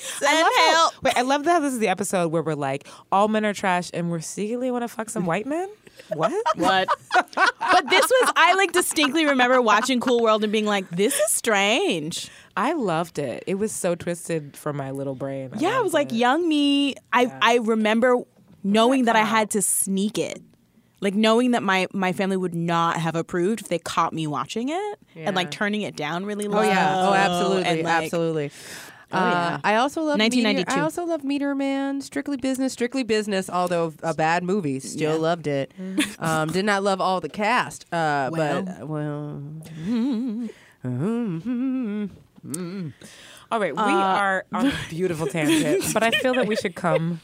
Send 0.00 0.30
I 0.36 0.42
love 0.42 0.52
how- 0.56 0.70
help. 0.74 1.02
wait, 1.02 1.16
I 1.16 1.22
love 1.22 1.44
that 1.44 1.58
this 1.60 1.72
is 1.72 1.80
the 1.80 1.88
episode 1.88 2.28
where 2.32 2.42
we're 2.42 2.54
like, 2.54 2.86
all 3.12 3.28
men 3.28 3.44
are 3.44 3.52
trash 3.52 3.90
and 3.92 4.10
we're 4.10 4.20
secretly 4.20 4.70
want 4.70 4.82
to 4.82 4.88
fuck 4.88 5.10
some 5.10 5.26
white 5.26 5.46
men? 5.46 5.68
What? 6.12 6.32
What? 6.56 6.88
but 7.14 7.90
this 7.90 8.04
was 8.04 8.32
I 8.36 8.54
like 8.54 8.72
distinctly 8.72 9.26
remember 9.26 9.60
watching 9.62 10.00
Cool 10.00 10.20
World 10.20 10.42
and 10.42 10.52
being 10.52 10.64
like, 10.64 10.88
this 10.90 11.18
is 11.18 11.30
strange. 11.30 12.30
I 12.56 12.72
loved 12.72 13.18
it. 13.18 13.44
It 13.46 13.54
was 13.54 13.70
so 13.70 13.94
twisted 13.94 14.56
for 14.56 14.72
my 14.72 14.90
little 14.90 15.14
brain. 15.14 15.50
Yeah, 15.58 15.78
I 15.78 15.80
was 15.80 15.94
like 15.94 16.12
it. 16.12 16.16
young 16.16 16.48
me. 16.48 16.94
I 17.12 17.32
I 17.40 17.56
remember 17.58 18.16
knowing 18.64 19.04
that 19.04 19.16
I 19.16 19.22
had 19.22 19.50
to 19.50 19.62
sneak 19.62 20.18
it. 20.18 20.42
Like 21.00 21.14
knowing 21.14 21.52
that 21.52 21.62
my 21.62 21.86
my 21.92 22.12
family 22.12 22.36
would 22.36 22.56
not 22.56 22.96
have 22.96 23.14
approved 23.14 23.60
if 23.60 23.68
they 23.68 23.78
caught 23.78 24.12
me 24.12 24.26
watching 24.26 24.70
it 24.70 24.98
and 25.14 25.36
like 25.36 25.52
turning 25.52 25.82
it 25.82 25.94
down 25.94 26.26
really 26.26 26.48
low. 26.48 26.58
Oh 26.58 26.62
yeah. 26.62 27.08
Oh, 27.08 27.14
absolutely. 27.14 27.64
and, 27.64 27.82
like, 27.82 28.02
absolutely. 28.04 28.50
Oh, 29.10 29.16
Uh. 29.16 29.58
I 29.64 29.76
also 29.76 30.02
love 30.02 30.18
1992. 30.18 30.68
Meteor, 30.70 30.78
I 30.80 30.84
also 30.84 31.04
love 31.06 31.24
Meteor 31.24 31.54
Man, 31.54 32.00
Strictly 32.02 32.36
Business, 32.36 32.72
Strictly 32.74 33.02
Business. 33.02 33.48
Although 33.48 33.94
a 34.02 34.12
bad 34.14 34.42
movie, 34.44 34.80
still 34.80 35.14
Yeah. 35.14 35.18
loved 35.20 35.46
it. 35.46 35.72
Um, 36.18 36.48
did 36.50 36.64
not 36.64 36.82
love 36.82 37.00
all 37.00 37.20
the 37.20 37.28
cast, 37.28 37.84
uh, 37.92 38.28
Well. 38.32 38.62
but 38.62 38.82
uh, 38.82 38.86
well, 38.86 39.42
All 43.50 43.60
right, 43.60 43.74
we 43.74 43.80
are 43.82 44.44
on 44.52 44.66
a 44.66 44.72
beautiful 44.90 45.26
tangent, 45.36 45.92
but 45.94 46.02
I 46.02 46.10
feel 46.10 46.34
that 46.34 46.46
we 46.46 46.54
should 46.56 46.74
come 46.74 47.20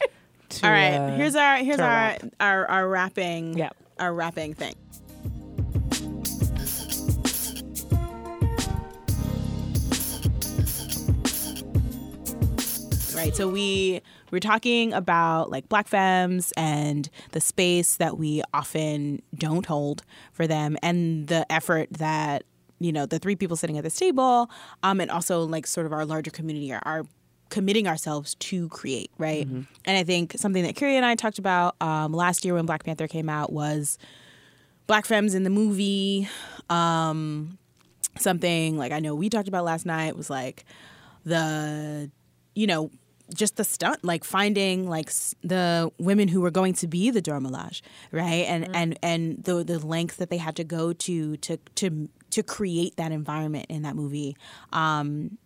to. 0.48 0.66
All 0.66 0.72
right, 0.72 0.94
uh, 0.94 1.16
here's 1.16 1.36
our 1.36 1.56
here's 1.58 1.76
to 1.76 1.82
our, 1.84 2.16
our 2.40 2.66
our 2.66 2.88
wrapping 2.88 3.58
Yeah. 3.58 3.70
our 3.98 4.12
wrapping 4.12 4.54
thing. 4.54 4.74
Right, 13.24 13.34
so 13.34 13.48
we 13.48 14.02
we're 14.30 14.38
talking 14.38 14.92
about 14.92 15.50
like 15.50 15.66
black 15.70 15.88
femmes 15.88 16.52
and 16.58 17.08
the 17.32 17.40
space 17.40 17.96
that 17.96 18.18
we 18.18 18.42
often 18.52 19.22
don't 19.34 19.64
hold 19.64 20.02
for 20.34 20.46
them, 20.46 20.76
and 20.82 21.26
the 21.28 21.50
effort 21.50 21.88
that 21.92 22.44
you 22.80 22.92
know 22.92 23.06
the 23.06 23.18
three 23.18 23.34
people 23.34 23.56
sitting 23.56 23.78
at 23.78 23.82
this 23.82 23.96
table, 23.96 24.50
um, 24.82 25.00
and 25.00 25.10
also 25.10 25.42
like 25.44 25.66
sort 25.66 25.86
of 25.86 25.92
our 25.94 26.04
larger 26.04 26.30
community 26.30 26.70
are, 26.70 26.82
are 26.84 27.04
committing 27.48 27.88
ourselves 27.88 28.34
to 28.40 28.68
create, 28.68 29.10
right? 29.16 29.46
And 29.86 29.96
I 29.96 30.04
think 30.04 30.34
something 30.36 30.62
that 30.62 30.76
Kyrie 30.76 30.98
and 30.98 31.06
I 31.06 31.14
talked 31.14 31.38
about 31.38 31.76
um, 31.80 32.12
last 32.12 32.44
year 32.44 32.52
when 32.52 32.66
Black 32.66 32.84
Panther 32.84 33.08
came 33.08 33.30
out 33.30 33.50
was 33.50 33.96
black 34.86 35.06
femmes 35.06 35.34
in 35.34 35.44
the 35.44 35.50
movie. 35.50 36.28
Um, 36.68 37.56
something 38.18 38.76
like 38.76 38.92
I 38.92 39.00
know 39.00 39.14
we 39.14 39.30
talked 39.30 39.48
about 39.48 39.64
last 39.64 39.86
night 39.86 40.14
was 40.14 40.28
like 40.28 40.66
the, 41.24 42.10
you 42.54 42.66
know, 42.66 42.90
just 43.32 43.56
the 43.56 43.64
stunt, 43.64 44.04
like 44.04 44.24
finding 44.24 44.88
like 44.88 45.08
s- 45.08 45.34
the 45.42 45.90
women 45.98 46.28
who 46.28 46.40
were 46.40 46.50
going 46.50 46.74
to 46.74 46.86
be 46.86 47.10
the 47.10 47.22
Dora 47.22 47.40
Milaje, 47.40 47.80
right? 48.12 48.44
And 48.46 48.74
and 48.74 48.98
and 49.02 49.44
the 49.44 49.64
the 49.64 49.78
lengths 49.78 50.16
that 50.16 50.30
they 50.30 50.36
had 50.36 50.56
to 50.56 50.64
go 50.64 50.92
to 50.92 51.36
to 51.38 51.56
to 51.76 52.08
to 52.30 52.42
create 52.42 52.96
that 52.96 53.12
environment 53.12 53.66
in 53.68 53.82
that 53.82 53.96
movie. 53.96 54.36
Um, 54.72 55.38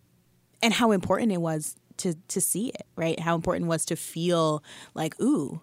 and 0.62 0.74
how 0.74 0.90
important 0.90 1.30
it 1.30 1.40
was 1.40 1.76
to 1.98 2.14
to 2.28 2.40
see 2.40 2.70
it, 2.70 2.86
right? 2.96 3.18
How 3.20 3.34
important 3.34 3.66
it 3.66 3.68
was 3.68 3.84
to 3.86 3.96
feel 3.96 4.62
like, 4.94 5.18
ooh, 5.20 5.60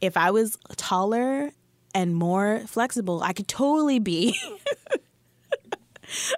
if 0.00 0.16
I 0.16 0.32
was 0.32 0.58
taller 0.76 1.50
and 1.94 2.16
more 2.16 2.62
flexible, 2.66 3.22
I 3.22 3.32
could 3.32 3.46
totally 3.48 4.00
be 4.00 4.36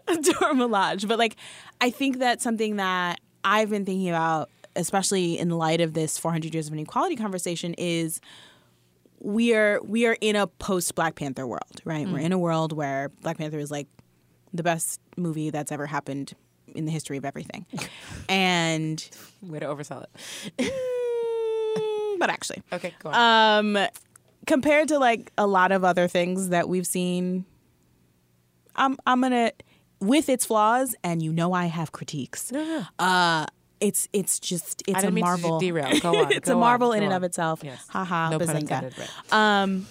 a 0.08 0.16
Dora 0.16 0.54
Milaje. 0.54 1.06
But 1.08 1.18
like, 1.18 1.36
I 1.80 1.90
think 1.90 2.18
that's 2.18 2.44
something 2.44 2.76
that 2.76 3.20
I've 3.44 3.70
been 3.70 3.84
thinking 3.84 4.08
about, 4.08 4.50
especially 4.76 5.38
in 5.38 5.50
light 5.50 5.80
of 5.80 5.94
this 5.94 6.18
400 6.18 6.52
years 6.54 6.66
of 6.68 6.72
inequality 6.72 7.16
conversation, 7.16 7.74
is 7.74 8.20
we 9.20 9.54
are 9.54 9.80
we 9.82 10.06
are 10.06 10.16
in 10.20 10.36
a 10.36 10.46
post 10.46 10.94
Black 10.94 11.14
Panther 11.14 11.46
world, 11.46 11.80
right? 11.84 12.06
We're 12.08 12.18
in 12.18 12.32
a 12.32 12.38
world 12.38 12.72
where 12.72 13.08
Black 13.22 13.38
Panther 13.38 13.58
is 13.58 13.70
like 13.70 13.86
the 14.52 14.62
best 14.62 15.00
movie 15.16 15.50
that's 15.50 15.72
ever 15.72 15.86
happened 15.86 16.34
in 16.74 16.84
the 16.86 16.90
history 16.92 17.16
of 17.16 17.24
everything, 17.24 17.64
and 18.28 19.08
Way 19.42 19.60
to 19.60 19.66
oversell 19.66 20.04
it. 20.58 20.72
mm, 21.78 22.18
but 22.18 22.30
actually, 22.30 22.62
Okay, 22.72 22.92
go 23.02 23.10
on. 23.10 23.76
um, 23.76 23.86
compared 24.46 24.88
to 24.88 24.98
like 24.98 25.32
a 25.38 25.46
lot 25.46 25.72
of 25.72 25.84
other 25.84 26.08
things 26.08 26.48
that 26.50 26.68
we've 26.68 26.86
seen, 26.86 27.44
I'm 28.76 28.96
I'm 29.06 29.20
gonna 29.20 29.52
with 30.00 30.28
its 30.28 30.44
flaws, 30.44 30.94
and 31.04 31.22
you 31.22 31.32
know 31.32 31.52
I 31.52 31.66
have 31.66 31.92
critiques. 31.92 32.52
Uh, 32.98 33.46
it's 33.84 34.08
it's 34.12 34.38
just 34.38 34.82
it's 34.88 34.98
a 34.98 35.00
didn't 35.02 35.14
mean 35.14 35.24
to 35.24 35.30
marvel. 35.30 35.58
derail. 35.60 35.98
Go 36.00 36.24
on. 36.24 36.32
it's 36.32 36.48
go 36.48 36.52
a 36.52 36.56
on, 36.56 36.60
marvel 36.60 36.92
in 36.92 37.02
and 37.02 37.12
on. 37.12 37.18
of 37.18 37.22
itself. 37.24 37.60
Yes. 37.62 37.84
Haha, 37.88 38.30
No 38.30 38.38
pun 38.38 38.48
bazinga. 38.48 38.60
intended. 38.60 38.94
Right. 38.98 39.08
Um, 39.62 39.86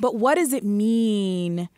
but 0.00 0.16
what 0.16 0.36
does 0.36 0.52
it 0.52 0.64
mean 0.64 1.68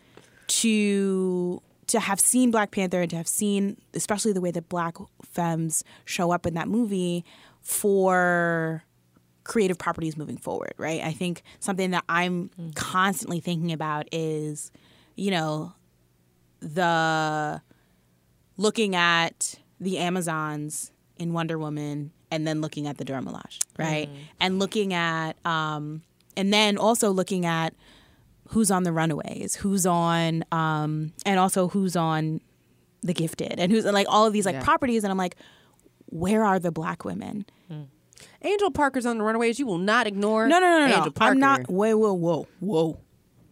to 0.48 1.62
to 1.88 2.00
have 2.00 2.18
seen 2.20 2.50
Black 2.50 2.70
Panther 2.72 3.00
and 3.02 3.10
to 3.10 3.16
have 3.16 3.28
seen, 3.28 3.76
especially 3.94 4.32
the 4.32 4.40
way 4.40 4.50
that 4.50 4.68
Black 4.68 4.96
femmes 5.24 5.84
show 6.04 6.30
up 6.32 6.46
in 6.46 6.54
that 6.54 6.68
movie, 6.68 7.24
for 7.62 8.82
creative 9.44 9.78
properties 9.78 10.16
moving 10.16 10.36
forward? 10.36 10.72
Right. 10.78 11.00
I 11.02 11.12
think 11.12 11.42
something 11.60 11.92
that 11.92 12.04
I'm 12.08 12.50
constantly 12.74 13.40
thinking 13.40 13.72
about 13.72 14.08
is, 14.12 14.70
you 15.14 15.30
know, 15.30 15.72
the 16.60 17.60
looking 18.56 18.96
at 18.96 19.54
the 19.80 19.98
Amazons 19.98 20.90
in 21.18 21.32
Wonder 21.32 21.58
Woman 21.58 22.12
and 22.30 22.46
then 22.46 22.60
looking 22.60 22.86
at 22.86 22.98
the 22.98 23.04
Dora 23.04 23.22
Milaje, 23.22 23.60
right? 23.78 24.08
And 24.40 24.58
looking 24.58 24.92
at, 24.92 25.34
um, 25.46 26.02
and 26.36 26.52
then 26.52 26.76
also 26.78 27.10
looking 27.10 27.46
at 27.46 27.74
who's 28.48 28.70
on 28.70 28.82
the 28.82 28.92
Runaways, 28.92 29.54
who's 29.56 29.86
on, 29.86 30.44
um, 30.52 31.12
and 31.24 31.38
also 31.38 31.68
who's 31.68 31.96
on 31.96 32.40
The 33.02 33.14
Gifted, 33.14 33.58
and 33.58 33.70
who's 33.72 33.84
like 33.84 34.06
all 34.08 34.26
of 34.26 34.32
these 34.32 34.46
like 34.46 34.54
Yeah. 34.54 34.64
properties, 34.64 35.04
and 35.04 35.10
I'm 35.10 35.16
like, 35.18 35.36
where 36.06 36.44
are 36.44 36.58
the 36.58 36.70
black 36.72 37.04
women? 37.04 37.46
Angel 38.42 38.70
Parker's 38.70 39.04
on 39.06 39.18
the 39.18 39.24
Runaways. 39.24 39.58
You 39.58 39.66
will 39.66 39.78
not 39.78 40.06
ignore. 40.06 40.46
No, 40.46 40.58
no, 40.60 40.66
no, 40.66 40.78
no, 40.78 40.84
Angel 40.86 41.04
no. 41.06 41.10
Parker. 41.10 41.32
I'm 41.32 41.40
not. 41.40 41.68
Whoa, 41.68 41.96
whoa, 41.96 42.12
whoa, 42.14 42.46
whoa, 42.60 42.98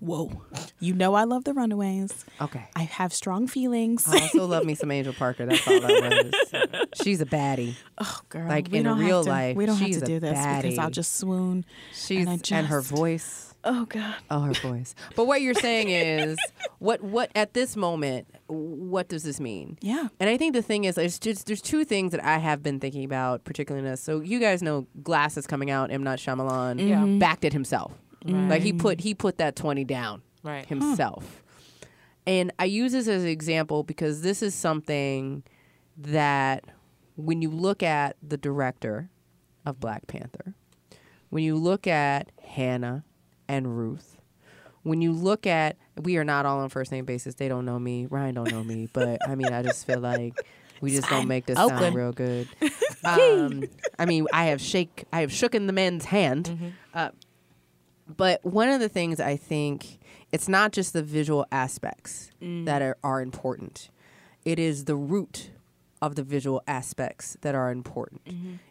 whoa. 0.04 0.42
You 0.80 0.94
know 0.94 1.14
I 1.14 1.24
love 1.24 1.44
the 1.44 1.54
Runaways. 1.54 2.24
Okay. 2.40 2.64
I 2.76 2.82
have 2.82 3.12
strong 3.12 3.46
feelings. 3.46 4.04
I 4.06 4.20
also 4.20 4.46
love 4.46 4.64
me 4.64 4.74
some 4.74 4.90
Angel 4.90 5.12
Parker. 5.12 5.46
That's 5.46 5.66
all 5.66 5.80
that 5.80 6.32
was. 6.62 6.86
She's 7.02 7.20
a 7.20 7.26
baddie. 7.26 7.74
Oh, 7.98 8.20
girl. 8.28 8.48
Like, 8.48 8.68
we 8.70 8.78
in 8.78 8.84
don't 8.84 8.98
real 8.98 9.18
have 9.18 9.24
to, 9.24 9.30
life, 9.30 9.56
we 9.56 9.66
don't 9.66 9.76
have 9.76 9.86
she's 9.86 9.98
to 9.98 10.04
a 10.04 10.06
do 10.06 10.20
this 10.20 10.38
because 10.62 10.78
I'll 10.78 10.90
just 10.90 11.16
swoon. 11.16 11.64
She's 11.92 12.26
I 12.26 12.38
and, 12.50 12.66
her 12.66 12.80
voice. 12.80 13.54
Oh 13.66 13.86
God. 13.86 14.14
Oh, 14.30 14.40
her 14.40 14.52
voice. 14.52 14.94
But 15.16 15.26
what 15.26 15.40
you're 15.40 15.54
saying 15.54 15.88
is, 15.88 16.36
what 16.80 17.02
what 17.02 17.30
at 17.34 17.54
this 17.54 17.76
moment, 17.76 18.26
what 18.46 19.08
does 19.08 19.22
this 19.22 19.40
mean? 19.40 19.78
Yeah. 19.80 20.08
And 20.20 20.28
I 20.28 20.36
think 20.36 20.52
the 20.54 20.60
thing 20.60 20.84
is, 20.84 20.96
there's 20.96 21.18
just 21.18 21.46
there's 21.46 21.62
two 21.62 21.84
things 21.84 22.12
that 22.12 22.22
I 22.22 22.36
have 22.38 22.62
been 22.62 22.78
thinking 22.78 23.04
about, 23.04 23.44
particularly 23.44 23.86
in 23.86 23.90
this. 23.90 24.02
So 24.02 24.20
you 24.20 24.38
guys 24.38 24.62
know, 24.62 24.86
Glass 25.02 25.38
is 25.38 25.46
coming 25.46 25.70
out. 25.70 25.90
M. 25.90 26.02
Night 26.02 26.18
Shyamalan 26.18 26.86
Yeah. 26.86 27.04
backed 27.18 27.44
it 27.44 27.54
himself. 27.54 27.92
Like 28.24 28.62
he 28.62 28.72
put 28.72 29.00
he 29.00 29.14
put 29.14 29.38
that 29.38 29.54
twenty 29.56 29.84
down 29.84 30.22
Right. 30.42 30.64
himself. 30.66 31.42
And 32.26 32.52
I 32.58 32.64
use 32.64 32.92
this 32.92 33.06
as 33.06 33.22
an 33.22 33.28
example 33.28 33.82
because 33.82 34.22
this 34.22 34.42
is 34.42 34.54
something 34.54 35.42
that 35.98 36.64
when 37.16 37.42
you 37.42 37.50
look 37.50 37.82
at 37.82 38.16
the 38.26 38.36
director 38.38 39.10
of 39.66 39.78
Black 39.78 40.06
Panther, 40.06 40.54
when 41.30 41.44
you 41.44 41.56
look 41.56 41.86
at 41.86 42.30
Hannah 42.42 43.04
and 43.46 43.76
Ruth, 43.76 44.16
when 44.82 45.02
you 45.02 45.12
look 45.12 45.46
at 45.46 45.76
we 46.00 46.16
are 46.16 46.24
not 46.24 46.46
all 46.46 46.60
on 46.60 46.70
first 46.70 46.92
name 46.92 47.04
basis. 47.04 47.34
They 47.34 47.48
don't 47.48 47.64
know 47.66 47.78
me. 47.78 48.06
Ryan 48.06 48.34
don't 48.36 48.50
know 48.50 48.64
me. 48.64 48.88
But 48.92 49.18
I 49.28 49.34
mean 49.34 49.52
I 49.52 49.62
just 49.62 49.86
feel 49.86 50.00
like 50.00 50.34
we 50.80 50.90
just 50.90 51.08
don't 51.10 51.28
make 51.28 51.44
this 51.46 51.58
Oakland. 51.58 51.80
sound 51.80 51.94
real 51.94 52.12
good. 52.12 52.48
Um, 53.06 53.64
I 53.98 54.06
mean 54.06 54.26
I 54.32 54.46
have 54.46 54.62
shake 54.62 55.04
I 55.12 55.20
have 55.20 55.28
shooken 55.30 55.66
the 55.66 55.74
man's 55.74 56.06
hand. 56.06 56.72
Uh, 56.94 57.10
but 58.08 58.44
one 58.44 58.68
of 58.68 58.80
the 58.80 58.88
things 58.88 59.20
I 59.20 59.36
think 59.36 59.98
it's 60.32 60.48
not 60.48 60.72
just 60.72 60.92
the 60.92 61.02
visual 61.02 61.46
aspects 61.52 62.30
that 62.40 62.82
are, 62.82 62.96
are 63.02 63.20
important. 63.22 63.88
It 64.44 64.58
is 64.58 64.84
the 64.84 64.96
root 64.96 65.50
of 66.02 66.16
the 66.16 66.22
visual 66.22 66.62
aspects 66.66 67.36
that 67.40 67.54
are 67.54 67.70
important. 67.70 68.20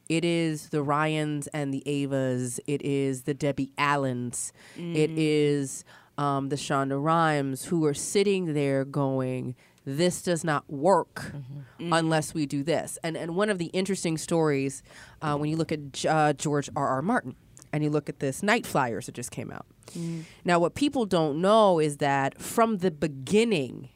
It 0.07 0.23
is 0.23 0.69
the 0.69 0.83
Ryans 0.83 1.47
and 1.47 1.73
the 1.73 1.81
Avas. 1.87 2.59
It 2.67 2.81
is 2.83 3.23
the 3.23 3.33
Debbie 3.33 3.71
Allens. 3.77 4.53
It 4.77 5.09
is 5.17 5.83
um, 6.17 6.49
the 6.49 6.55
Shonda 6.57 7.01
Rhimes 7.03 7.65
who 7.65 7.85
are 7.85 7.93
sitting 7.95 8.53
there 8.53 8.85
going, 8.85 9.55
"This 9.83 10.21
does 10.21 10.43
not 10.43 10.69
work 10.71 11.31
unless 11.79 12.35
we 12.35 12.45
do 12.45 12.61
this." 12.61 12.99
And 13.03 13.17
and 13.17 13.35
one 13.35 13.49
of 13.49 13.57
the 13.57 13.67
interesting 13.67 14.17
stories 14.19 14.83
uh, 15.23 15.35
when 15.37 15.49
you 15.49 15.55
look 15.55 15.71
at 15.71 15.91
J- 15.93 16.09
uh, 16.09 16.33
George 16.33 16.69
R. 16.75 16.87
R. 16.87 17.01
Martin 17.01 17.35
and 17.73 17.83
you 17.83 17.89
look 17.89 18.07
at 18.07 18.19
this 18.19 18.43
Night 18.43 18.65
Flyers 18.65 19.07
that 19.07 19.15
just 19.15 19.31
came 19.31 19.51
out. 19.51 19.65
Mm. 19.91 20.23
Now, 20.45 20.59
what 20.59 20.75
people 20.75 21.05
don't 21.05 21.41
know 21.41 21.79
is 21.79 21.97
that 21.97 22.39
from 22.39 22.77
the 22.77 22.91
beginning, 22.91 23.89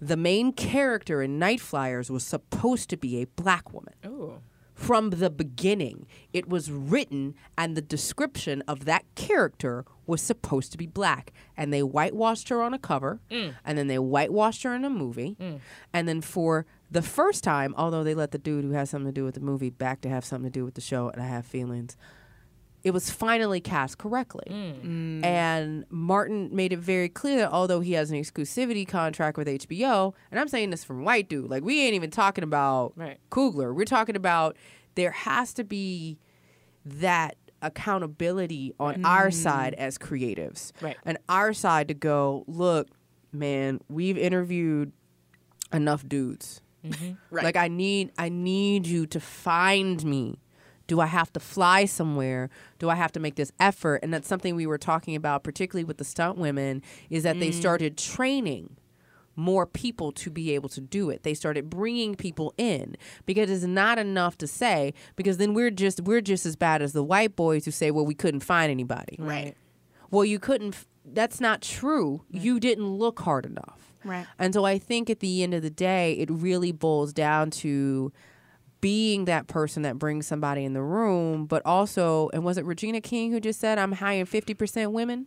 the 0.00 0.16
main 0.16 0.52
character 0.52 1.20
in 1.20 1.38
Night 1.38 1.60
Flyers 1.60 2.10
was 2.10 2.22
supposed 2.22 2.88
to 2.90 2.96
be 2.96 3.20
a 3.20 3.26
black 3.26 3.72
woman. 3.72 3.94
Ooh. 4.06 4.38
From 4.72 5.10
the 5.10 5.28
beginning, 5.28 6.06
it 6.32 6.48
was 6.48 6.70
written, 6.70 7.34
and 7.58 7.76
the 7.76 7.82
description 7.82 8.62
of 8.66 8.86
that 8.86 9.04
character 9.14 9.84
was 10.06 10.22
supposed 10.22 10.72
to 10.72 10.78
be 10.78 10.86
black. 10.86 11.34
And 11.54 11.70
they 11.70 11.82
whitewashed 11.82 12.48
her 12.48 12.62
on 12.62 12.72
a 12.72 12.78
cover, 12.78 13.20
mm. 13.30 13.54
and 13.62 13.76
then 13.76 13.88
they 13.88 13.98
whitewashed 13.98 14.62
her 14.62 14.74
in 14.74 14.86
a 14.86 14.90
movie. 14.90 15.36
Mm. 15.38 15.60
And 15.92 16.08
then 16.08 16.22
for 16.22 16.64
the 16.90 17.02
first 17.02 17.44
time, 17.44 17.74
although 17.76 18.02
they 18.02 18.14
let 18.14 18.30
the 18.30 18.38
dude 18.38 18.64
who 18.64 18.70
has 18.70 18.88
something 18.88 19.12
to 19.12 19.20
do 19.20 19.24
with 19.24 19.34
the 19.34 19.40
movie 19.40 19.68
back 19.68 20.00
to 20.00 20.08
have 20.08 20.24
something 20.24 20.50
to 20.50 20.58
do 20.58 20.64
with 20.64 20.74
the 20.74 20.80
show, 20.80 21.10
and 21.10 21.20
I 21.20 21.26
have 21.26 21.44
feelings, 21.44 21.98
it 22.82 22.92
was 22.92 23.10
finally 23.10 23.60
cast 23.60 23.98
correctly. 23.98 24.46
Mm. 24.48 25.20
Mm. 25.20 25.24
And 25.24 25.84
Martin 25.90 26.54
made 26.54 26.72
it 26.72 26.78
very 26.78 27.08
clear 27.08 27.38
that 27.38 27.50
although 27.50 27.80
he 27.80 27.92
has 27.92 28.10
an 28.10 28.16
exclusivity 28.16 28.86
contract 28.86 29.36
with 29.36 29.48
HBO, 29.48 30.14
and 30.30 30.40
I'm 30.40 30.48
saying 30.48 30.70
this 30.70 30.84
from 30.84 31.04
white 31.04 31.28
dude, 31.28 31.50
like 31.50 31.62
we 31.62 31.82
ain't 31.82 31.94
even 31.94 32.10
talking 32.10 32.44
about 32.44 32.92
Right. 32.96 33.18
Coogler. 33.30 33.74
We're 33.74 33.84
talking 33.84 34.16
about 34.16 34.56
there 34.94 35.10
has 35.10 35.52
to 35.54 35.64
be 35.64 36.18
that 36.84 37.36
accountability 37.62 38.74
on 38.80 38.96
mm. 38.96 39.06
our 39.06 39.30
side 39.30 39.74
as 39.74 39.98
creatives. 39.98 40.72
Right. 40.80 40.96
And 41.04 41.18
our 41.28 41.52
side 41.52 41.88
to 41.88 41.94
go, 41.94 42.44
look, 42.46 42.88
man, 43.32 43.80
we've 43.88 44.18
interviewed 44.18 44.92
enough 45.72 46.06
dudes. 46.08 46.60
Mm-hmm. 46.84 47.12
Right. 47.30 47.44
Like 47.44 47.56
I 47.56 47.68
need 47.68 48.10
I 48.18 48.28
need 48.28 48.86
you 48.86 49.06
to 49.08 49.20
find 49.20 50.02
me. 50.04 50.40
Do 50.90 50.98
I 50.98 51.06
have 51.06 51.32
to 51.34 51.38
fly 51.38 51.84
somewhere? 51.84 52.50
Do 52.80 52.90
I 52.90 52.96
have 52.96 53.12
to 53.12 53.20
make 53.20 53.36
this 53.36 53.52
effort? 53.60 54.00
And 54.02 54.12
that's 54.12 54.26
something 54.26 54.56
we 54.56 54.66
were 54.66 54.76
talking 54.76 55.14
about, 55.14 55.44
particularly 55.44 55.84
with 55.84 55.98
the 55.98 56.04
stunt 56.04 56.36
women, 56.36 56.82
is 57.08 57.22
that 57.22 57.38
they 57.38 57.50
mm. 57.50 57.54
started 57.54 57.96
training 57.96 58.74
more 59.36 59.66
people 59.66 60.10
to 60.10 60.30
be 60.30 60.52
able 60.52 60.68
to 60.70 60.80
do 60.80 61.08
it. 61.08 61.22
They 61.22 61.32
started 61.32 61.70
bringing 61.70 62.16
people 62.16 62.54
in 62.58 62.96
because 63.24 63.48
it's 63.48 63.62
not 63.62 64.00
enough 64.00 64.36
to 64.38 64.48
say 64.48 64.92
because 65.14 65.36
then 65.36 65.54
we're 65.54 65.70
just 65.70 66.00
we're 66.00 66.20
just 66.20 66.44
as 66.44 66.56
bad 66.56 66.82
as 66.82 66.92
the 66.92 67.04
white 67.04 67.36
boys 67.36 67.66
who 67.66 67.70
say, 67.70 67.92
"Well, 67.92 68.04
we 68.04 68.14
couldn't 68.14 68.40
find 68.40 68.68
anybody." 68.68 69.14
Right. 69.20 69.54
Well, 70.10 70.24
you 70.24 70.40
couldn't. 70.40 70.74
f- 70.74 70.88
That's 71.04 71.40
not 71.40 71.62
true. 71.62 72.24
You 72.28 72.58
didn't 72.58 72.88
look 72.88 73.20
hard 73.20 73.46
enough. 73.46 73.92
Right. 74.04 74.26
And 74.40 74.52
so 74.52 74.64
I 74.64 74.80
think 74.80 75.08
at 75.08 75.20
the 75.20 75.44
end 75.44 75.54
of 75.54 75.62
the 75.62 75.70
day, 75.70 76.14
it 76.14 76.28
really 76.32 76.72
boils 76.72 77.12
down 77.12 77.52
to 77.62 78.10
being 78.80 79.26
that 79.26 79.46
person 79.46 79.82
that 79.82 79.98
brings 79.98 80.26
somebody 80.26 80.64
in 80.64 80.72
the 80.72 80.82
room, 80.82 81.46
but 81.46 81.62
also, 81.66 82.30
and 82.32 82.44
was 82.44 82.56
it 82.58 82.64
Regina 82.64 83.00
King 83.00 83.30
who 83.30 83.40
just 83.40 83.60
said, 83.60 83.78
I'm 83.78 83.92
hiring 83.92 84.24
50% 84.26 84.92
women? 84.92 85.26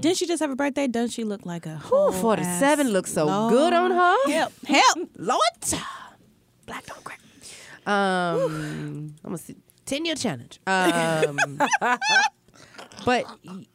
Didn't 0.00 0.16
she 0.18 0.26
just 0.26 0.40
have 0.40 0.50
a 0.50 0.56
birthday? 0.56 0.86
Doesn't 0.86 1.10
she 1.10 1.24
look 1.24 1.46
like 1.46 1.66
a 1.66 1.80
Ooh, 1.92 2.12
47 2.12 2.88
looks 2.90 3.12
so 3.12 3.26
Lord. 3.26 3.52
good 3.52 3.72
on 3.72 3.90
her. 3.92 4.30
Help! 4.32 4.52
Help! 4.66 5.10
Lord. 5.16 5.40
Black 6.66 6.84
don't 6.86 7.04
crack. 7.04 7.20
Um, 7.86 9.14
I'm 9.24 9.30
gonna 9.30 9.38
see. 9.38 9.56
10 9.84 10.04
year 10.04 10.16
challenge. 10.16 10.58
Um, 10.66 11.38
but 13.04 13.24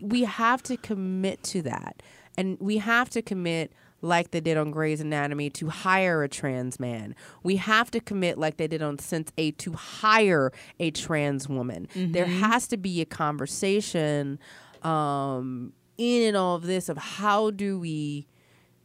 we 0.01 0.23
have 0.23 0.61
to 0.63 0.76
commit 0.76 1.41
to 1.43 1.61
that. 1.61 2.03
And 2.38 2.57
we 2.59 2.77
have 2.80 3.09
to 3.11 3.22
commit 3.22 3.72
like 4.01 4.31
they 4.31 4.41
did 4.41 4.57
on 4.57 4.71
Grey's 4.71 4.99
Anatomy 5.01 5.49
to 5.51 5.67
hire 5.69 6.23
a 6.23 6.29
trans 6.29 6.79
man. 6.79 7.15
We 7.43 7.57
have 7.57 7.91
to 7.91 7.99
commit 7.99 8.37
like 8.37 8.57
they 8.57 8.67
did 8.67 8.81
on 8.81 8.97
Sense 8.99 9.31
8 9.37 9.57
to 9.59 9.73
hire 9.73 10.51
a 10.79 10.91
trans 10.91 11.47
woman. 11.47 11.87
There 11.93 12.25
has 12.25 12.67
to 12.69 12.77
be 12.77 12.99
a 13.01 13.05
conversation 13.05 14.39
um, 14.83 15.73
in 15.97 16.27
and 16.27 16.35
all 16.37 16.55
of 16.55 16.63
this 16.63 16.89
of 16.89 16.97
how 16.97 17.51
do 17.51 17.79
we 17.79 18.27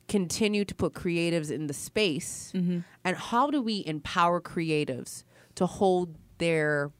continue 0.08 0.64
to 0.64 0.74
put 0.74 0.92
creatives 0.92 1.50
in 1.50 1.66
the 1.66 1.74
space 1.74 2.52
and 3.04 3.16
how 3.16 3.50
do 3.50 3.60
we 3.62 3.82
empower 3.86 4.40
creatives 4.40 5.24
to 5.56 5.66
hold 5.66 6.14
their 6.38 6.92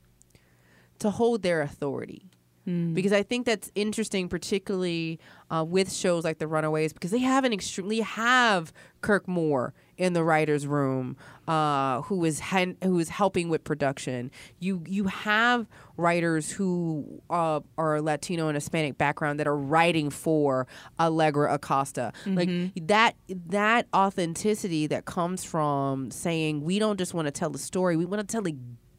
to 0.98 1.10
hold 1.10 1.42
their 1.42 1.60
authority 1.60 2.30
because 2.66 3.12
I 3.12 3.22
think 3.22 3.46
that's 3.46 3.70
interesting, 3.74 4.28
particularly 4.28 5.20
uh, 5.50 5.64
with 5.64 5.92
shows 5.92 6.24
like 6.24 6.38
The 6.38 6.48
Runaways, 6.48 6.92
because 6.92 7.12
they 7.12 7.20
have 7.20 7.44
an 7.44 7.52
extremely 7.52 8.00
have 8.00 8.72
Kirk 9.02 9.28
Moore 9.28 9.72
in 9.96 10.12
the 10.12 10.24
writers' 10.24 10.66
room, 10.66 11.16
uh, 11.48 12.02
who 12.02 12.24
is 12.24 12.40
hen- 12.40 12.76
who 12.82 12.98
is 12.98 13.08
helping 13.08 13.48
with 13.48 13.62
production. 13.62 14.30
You 14.58 14.82
you 14.86 15.04
have 15.04 15.66
writers 15.96 16.50
who 16.50 17.22
uh, 17.30 17.60
are 17.78 18.02
Latino 18.02 18.48
and 18.48 18.56
Hispanic 18.56 18.98
background 18.98 19.38
that 19.38 19.46
are 19.46 19.56
writing 19.56 20.10
for 20.10 20.66
Allegra 20.98 21.54
Acosta, 21.54 22.12
like 22.26 22.48
that 22.88 23.14
that 23.28 23.86
authenticity 23.94 24.86
that 24.88 25.04
comes 25.04 25.44
from 25.44 26.10
saying 26.10 26.62
we 26.62 26.78
don't 26.80 26.98
just 26.98 27.14
want 27.14 27.26
to 27.26 27.32
tell 27.32 27.54
a 27.54 27.58
story, 27.58 27.96
we 27.96 28.04
want 28.04 28.26
to 28.26 28.30
tell 28.30 28.46
a 28.48 28.54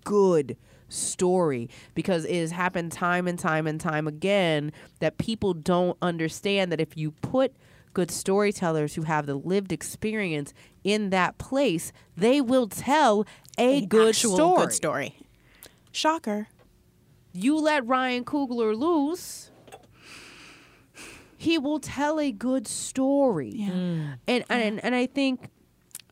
good 0.06 0.56
story 0.90 1.70
because 1.94 2.26
it 2.26 2.40
has 2.40 2.52
happened 2.52 2.92
time 2.92 3.28
and 3.28 3.38
time 3.38 3.68
and 3.68 3.80
time 3.80 4.08
again 4.08 4.72
that 5.00 5.18
people 5.18 5.54
don't 5.54 5.98
understand 6.02 6.72
that 6.72 6.80
if 6.80 6.96
you 6.96 7.12
put 7.12 7.54
good 7.94 8.12
storytellers 8.12 8.96
who 8.96 9.02
have 9.04 9.26
the 9.26 9.36
lived 9.36 9.72
experience 9.72 10.54
in 10.84 11.10
that 11.10 11.38
place, 11.38 11.92
they 12.16 12.40
will 12.40 12.68
tell 12.68 13.26
a, 13.58 13.86
good 13.86 14.10
actual 14.10 14.36
story. 14.36 14.66
Good 14.66 14.74
story. 14.74 15.16
Shocker. 15.92 16.48
You 17.34 17.58
let 17.58 17.86
Ryan 17.86 18.24
Coogler 18.24 18.78
loose, 18.78 19.52
he 21.38 21.58
will 21.58 21.80
tell 21.80 22.20
a 22.20 22.32
good 22.32 22.68
story. 22.68 23.52
Yeah. 23.54 24.16
And, 24.28 24.44
and 24.50 24.84
and 24.84 24.96
I 24.96 25.06
think 25.06 25.50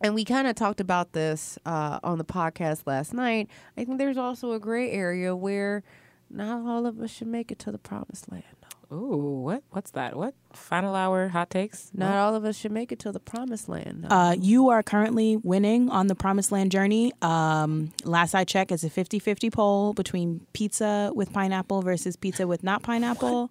and 0.06 0.14
we 0.14 0.23
kind 0.23 0.45
of 0.48 0.56
talked 0.56 0.80
about 0.80 1.14
this 1.14 1.57
uh, 1.65 1.99
on 2.03 2.19
the 2.19 2.23
podcast 2.23 2.84
last 2.86 3.11
night. 3.11 3.49
I 3.76 3.86
think 3.86 3.98
there's 3.98 4.18
also 4.18 4.52
a 4.52 4.60
gray 4.60 4.91
area 4.91 5.36
where 5.36 5.84
not 6.30 6.64
all 6.64 6.86
of 6.86 6.99
us 6.99 7.10
should 7.10 7.27
make 7.27 7.52
it 7.52 7.57
to 7.60 7.72
the 7.72 7.80
promised 7.80 8.32
land. 8.32 8.44
Ooh, 8.91 9.41
what? 9.44 9.64
What's 9.72 9.90
that? 9.91 10.15
What? 10.15 10.36
Final 10.53 10.94
hour 10.94 11.30
hot 11.30 11.49
takes? 11.49 11.90
Not 11.91 12.15
all 12.18 12.36
of 12.36 12.45
us 12.45 12.56
should 12.56 12.72
make 12.72 12.91
it 12.91 12.99
to 12.99 13.11
the 13.11 13.19
promised 13.19 13.68
land. 13.68 14.06
Uh, 14.07 14.36
you 14.40 14.69
are 14.69 14.84
currently 14.84 15.38
winning 15.38 15.90
on 15.90 16.06
the 16.06 16.14
Promised 16.14 16.52
Land 16.52 16.72
journey. 16.72 17.11
Um, 17.23 17.91
last 18.03 18.36
I 18.36 18.44
checked, 18.44 18.72
it's 18.72 18.84
a 18.84 18.90
50 18.91 19.18
50 19.18 19.49
poll 19.49 19.94
between 19.94 20.45
pizza 20.53 21.11
with 21.15 21.34
pineapple 21.34 21.82
versus 21.82 22.15
pizza 22.15 22.45
with 22.45 22.64
not 22.64 22.84
pineapple. 22.84 23.49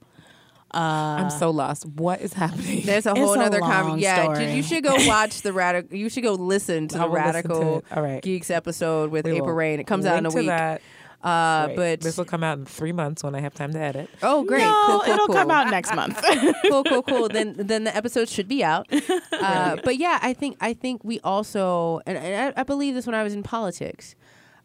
I'm 0.74 1.30
so 1.30 1.50
lost. 1.50 1.86
What 1.86 2.20
is 2.20 2.32
happening? 2.32 2.82
There's 2.84 3.06
a 3.06 3.14
whole 3.14 3.38
other 3.38 3.60
conversation. 3.60 3.98
Yeah, 4.00 4.22
story. 4.34 4.52
you 4.54 4.62
should 4.62 4.84
go 4.84 4.94
watch 5.06 5.42
the 5.42 5.52
radical. 5.52 5.96
You 5.96 6.08
should 6.08 6.22
go 6.24 6.32
listen 6.34 6.88
to 6.88 6.96
I 6.98 7.02
the 7.02 7.04
to 7.06 7.10
radical. 7.10 7.84
Right. 7.94 8.22
geeks 8.22 8.50
episode 8.50 9.10
with 9.10 9.26
We 9.26 9.32
April 9.36 9.52
Rain. 9.54 9.80
It 9.80 9.86
comes 9.86 10.06
out 10.06 10.18
in 10.18 10.26
a 10.26 10.30
to 10.30 10.36
week. 10.36 10.46
that. 10.48 10.82
Uh, 11.22 11.68
Great. 11.68 11.76
but 11.76 12.00
this 12.02 12.18
will 12.18 12.26
come 12.26 12.44
out 12.44 12.58
in 12.58 12.66
three 12.66 12.92
months 12.92 13.24
when 13.24 13.34
I 13.34 13.40
have 13.40 13.54
time 13.54 13.72
to 13.72 13.78
edit. 13.80 14.10
oh, 14.22 14.44
great, 14.44 14.60
No, 14.60 14.84
cool, 14.86 15.00
cool, 15.00 15.12
it'll 15.14 15.26
cool. 15.28 15.34
come 15.36 15.50
out 15.50 15.70
next 15.70 15.94
month. 15.94 16.22
cool, 16.68 16.84
cool, 16.84 17.02
cool. 17.02 17.28
Then 17.28 17.54
then 17.56 17.84
the 17.84 17.96
episode 17.96 18.28
should 18.28 18.46
be 18.46 18.62
out. 18.62 18.86
Uh, 19.32 19.76
but 19.82 19.96
yeah, 19.96 20.18
I 20.20 20.34
think 20.34 20.58
I 20.60 20.74
think 20.74 21.02
we 21.02 21.20
also, 21.20 22.00
and, 22.04 22.18
and 22.18 22.52
I, 22.54 22.60
I 22.60 22.62
believe 22.64 22.94
this 22.94 23.06
when 23.06 23.14
I 23.14 23.22
was 23.22 23.32
in 23.32 23.42
politics. 23.42 24.14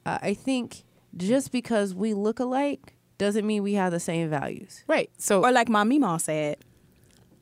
Uh, 0.05 0.17
I 0.21 0.33
think 0.33 0.83
just 1.15 1.53
because 1.53 1.95
we 1.95 2.13
look 2.13 2.41
alike 2.41 2.93
doesn't 3.19 3.45
mean 3.45 3.61
we 3.61 3.73
have 3.73 3.91
the 3.91 3.99
same 3.99 4.29
values. 4.31 4.83
Right. 4.87 5.11
So 5.19 5.43
or 5.45 5.51
like 5.51 5.69
my 5.69 5.83
Mima 5.83 6.17
said, 6.19 6.57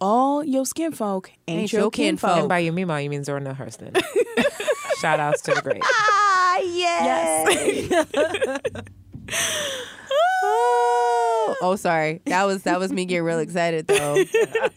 all 0.01 0.43
your 0.43 0.65
skin 0.65 0.91
folk 0.91 1.31
ain't, 1.47 1.61
Ain't 1.61 1.71
your 1.73 1.83
your 1.83 1.91
kinfolk. 1.91 2.29
kinfolk. 2.29 2.39
and 2.41 2.49
by 2.49 2.59
your 2.59 2.73
Mima, 2.73 2.99
you 2.99 3.09
mean 3.09 3.23
Zora 3.23 3.39
Neale 3.39 3.53
Hurston. 3.55 3.95
Shout 4.99 5.19
outs 5.21 5.41
to 5.43 5.53
the 5.55 5.61
great. 5.61 5.81
Ah, 5.83 6.57
yes. 6.63 7.93
Oh, 10.43 11.55
oh, 11.61 11.75
sorry. 11.75 12.21
That 12.25 12.43
was 12.45 12.63
that 12.63 12.79
was 12.79 12.91
me 12.91 13.05
getting 13.05 13.23
real 13.23 13.39
excited 13.39 13.87
though. 13.87 14.15
but 14.33 14.73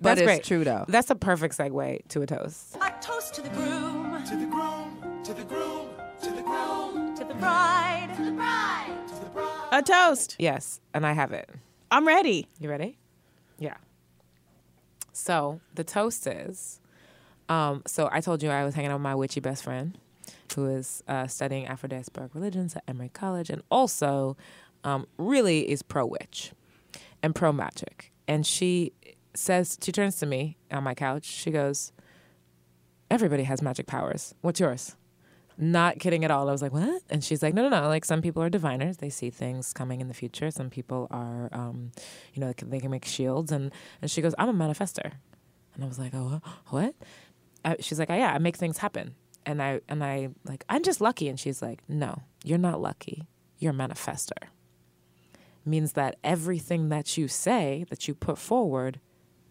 That's 0.00 0.20
it's 0.20 0.26
great. 0.26 0.44
true 0.44 0.64
though. 0.64 0.84
That's 0.88 1.10
a 1.10 1.14
perfect 1.14 1.56
segue 1.56 2.06
to 2.08 2.22
a 2.22 2.26
toast. 2.26 2.76
A 2.80 2.92
toast 3.00 3.34
to 3.34 3.42
the 3.42 3.48
groom, 3.50 4.22
To 4.24 4.36
the 4.36 4.46
groom, 4.46 5.22
to 5.24 5.34
the 5.34 5.44
groom, 5.44 5.88
to 6.22 6.30
the 6.30 6.42
groom, 6.42 7.16
to 7.16 7.24
the 7.24 7.34
bride, 7.34 8.10
to 8.16 8.24
the 8.24 8.30
bride. 8.32 8.51
To 9.72 9.76
the 9.76 9.82
bride. 9.82 10.06
A 10.06 10.08
toast. 10.08 10.36
Yes, 10.38 10.80
and 10.94 11.06
I 11.06 11.12
have 11.12 11.32
it. 11.32 11.50
I'm 11.90 12.06
ready. 12.06 12.48
You 12.58 12.70
ready? 12.70 12.98
Yeah. 13.58 13.76
So 15.12 15.60
the 15.74 15.84
toast 15.84 16.26
is. 16.26 16.80
Um, 17.48 17.82
so 17.86 18.08
I 18.10 18.20
told 18.20 18.42
you 18.42 18.50
I 18.50 18.64
was 18.64 18.74
hanging 18.74 18.90
out 18.90 18.94
with 18.94 19.02
my 19.02 19.14
witchy 19.14 19.40
best 19.40 19.64
friend, 19.64 19.98
who 20.54 20.66
is 20.66 21.02
uh, 21.08 21.26
studying 21.26 21.66
Afro-diasporic 21.66 22.34
religions 22.34 22.76
at 22.76 22.84
Emory 22.88 23.10
College, 23.12 23.50
and 23.50 23.62
also 23.70 24.36
um, 24.84 25.06
really 25.18 25.70
is 25.70 25.82
pro 25.82 26.06
witch 26.06 26.52
and 27.22 27.34
pro 27.34 27.52
magic. 27.52 28.12
And 28.26 28.46
she 28.46 28.92
says 29.34 29.78
she 29.82 29.92
turns 29.92 30.16
to 30.20 30.26
me 30.26 30.56
on 30.70 30.84
my 30.84 30.94
couch. 30.94 31.24
She 31.24 31.50
goes, 31.50 31.92
"Everybody 33.10 33.42
has 33.44 33.60
magic 33.60 33.86
powers. 33.86 34.34
What's 34.40 34.60
yours?" 34.60 34.96
Not 35.58 35.98
kidding 35.98 36.24
at 36.24 36.30
all. 36.30 36.48
I 36.48 36.52
was 36.52 36.62
like, 36.62 36.72
"What?" 36.72 37.02
And 37.10 37.22
she's 37.22 37.42
like, 37.42 37.54
"No, 37.54 37.62
no, 37.62 37.68
no. 37.68 37.88
Like 37.88 38.04
some 38.04 38.22
people 38.22 38.42
are 38.42 38.50
diviners. 38.50 38.98
They 38.98 39.10
see 39.10 39.30
things 39.30 39.72
coming 39.72 40.00
in 40.00 40.08
the 40.08 40.14
future. 40.14 40.50
Some 40.50 40.70
people 40.70 41.08
are, 41.10 41.48
um, 41.52 41.92
you 42.32 42.40
know, 42.40 42.46
they 42.48 42.54
can, 42.54 42.70
they 42.70 42.80
can 42.80 42.90
make 42.90 43.04
shields." 43.04 43.52
And 43.52 43.72
and 44.00 44.10
she 44.10 44.22
goes, 44.22 44.34
"I'm 44.38 44.48
a 44.48 44.54
manifester." 44.54 45.12
And 45.74 45.84
I 45.84 45.86
was 45.86 45.98
like, 45.98 46.14
"Oh, 46.14 46.40
what?" 46.68 46.94
Uh, 47.64 47.76
she's 47.80 47.98
like, 47.98 48.10
oh, 48.10 48.16
"Yeah, 48.16 48.32
I 48.32 48.38
make 48.38 48.56
things 48.56 48.78
happen." 48.78 49.14
And 49.44 49.62
I 49.62 49.80
and 49.88 50.02
I 50.02 50.28
like, 50.44 50.64
"I'm 50.68 50.82
just 50.82 51.00
lucky." 51.00 51.28
And 51.28 51.38
she's 51.38 51.60
like, 51.62 51.82
"No, 51.88 52.22
you're 52.44 52.58
not 52.58 52.80
lucky. 52.80 53.26
You're 53.58 53.72
a 53.72 53.76
manifester." 53.76 54.48
Means 55.64 55.92
that 55.92 56.16
everything 56.24 56.88
that 56.88 57.16
you 57.16 57.28
say, 57.28 57.84
that 57.88 58.08
you 58.08 58.14
put 58.14 58.36
forward, 58.36 58.98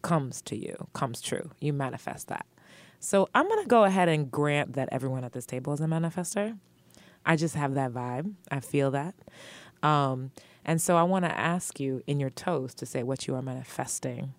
comes 0.02 0.42
to 0.44 0.58
you, 0.58 0.88
comes 0.94 1.22
true. 1.22 1.52
You 1.60 1.74
manifest 1.74 2.28
that. 2.28 2.46
So 3.04 3.28
I'm 3.34 3.50
gonna 3.50 3.66
go 3.66 3.84
ahead 3.84 4.10
and 4.10 4.30
grant 4.30 4.74
that 4.74 4.88
everyone 4.92 5.24
at 5.24 5.34
this 5.34 5.48
table 5.48 5.74
is 5.74 5.82
a 5.82 5.86
manifester. 5.86 6.56
I 7.26 7.36
just 7.36 7.56
have 7.56 7.74
that 7.74 7.92
vibe. 7.92 8.36
I 8.52 8.60
feel 8.60 8.92
that. 8.92 9.16
Um, 9.82 10.30
and 10.64 10.80
so 10.80 10.98
I 10.98 11.04
want 11.04 11.26
to 11.26 11.36
ask 11.36 11.80
you 11.80 12.04
in 12.06 12.20
your 12.20 12.30
toast 12.30 12.78
to 12.78 12.86
say 12.86 13.02
what 13.02 13.26
you 13.26 13.34
are 13.34 13.42
manifesting 13.42 14.36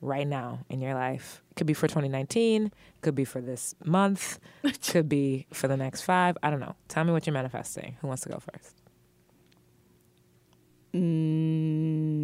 right 0.00 0.26
now 0.26 0.60
in 0.68 0.80
your 0.80 0.94
life. 0.94 1.42
Could 1.56 1.66
be 1.66 1.74
for 1.74 1.88
2019, 1.88 2.70
could 3.00 3.16
be 3.16 3.24
for 3.24 3.40
this 3.40 3.74
month, 3.84 4.38
could 4.86 5.08
be 5.08 5.48
for 5.52 5.66
the 5.66 5.76
next 5.76 6.02
five. 6.02 6.38
I 6.44 6.50
don't 6.50 6.60
know. 6.60 6.76
Tell 6.86 7.02
me 7.02 7.10
what 7.10 7.26
you're 7.26 7.34
manifesting. 7.34 7.96
Who 8.00 8.06
wants 8.06 8.22
to 8.22 8.28
go 8.28 8.38
first? 8.38 8.76
Mm, 10.94 12.14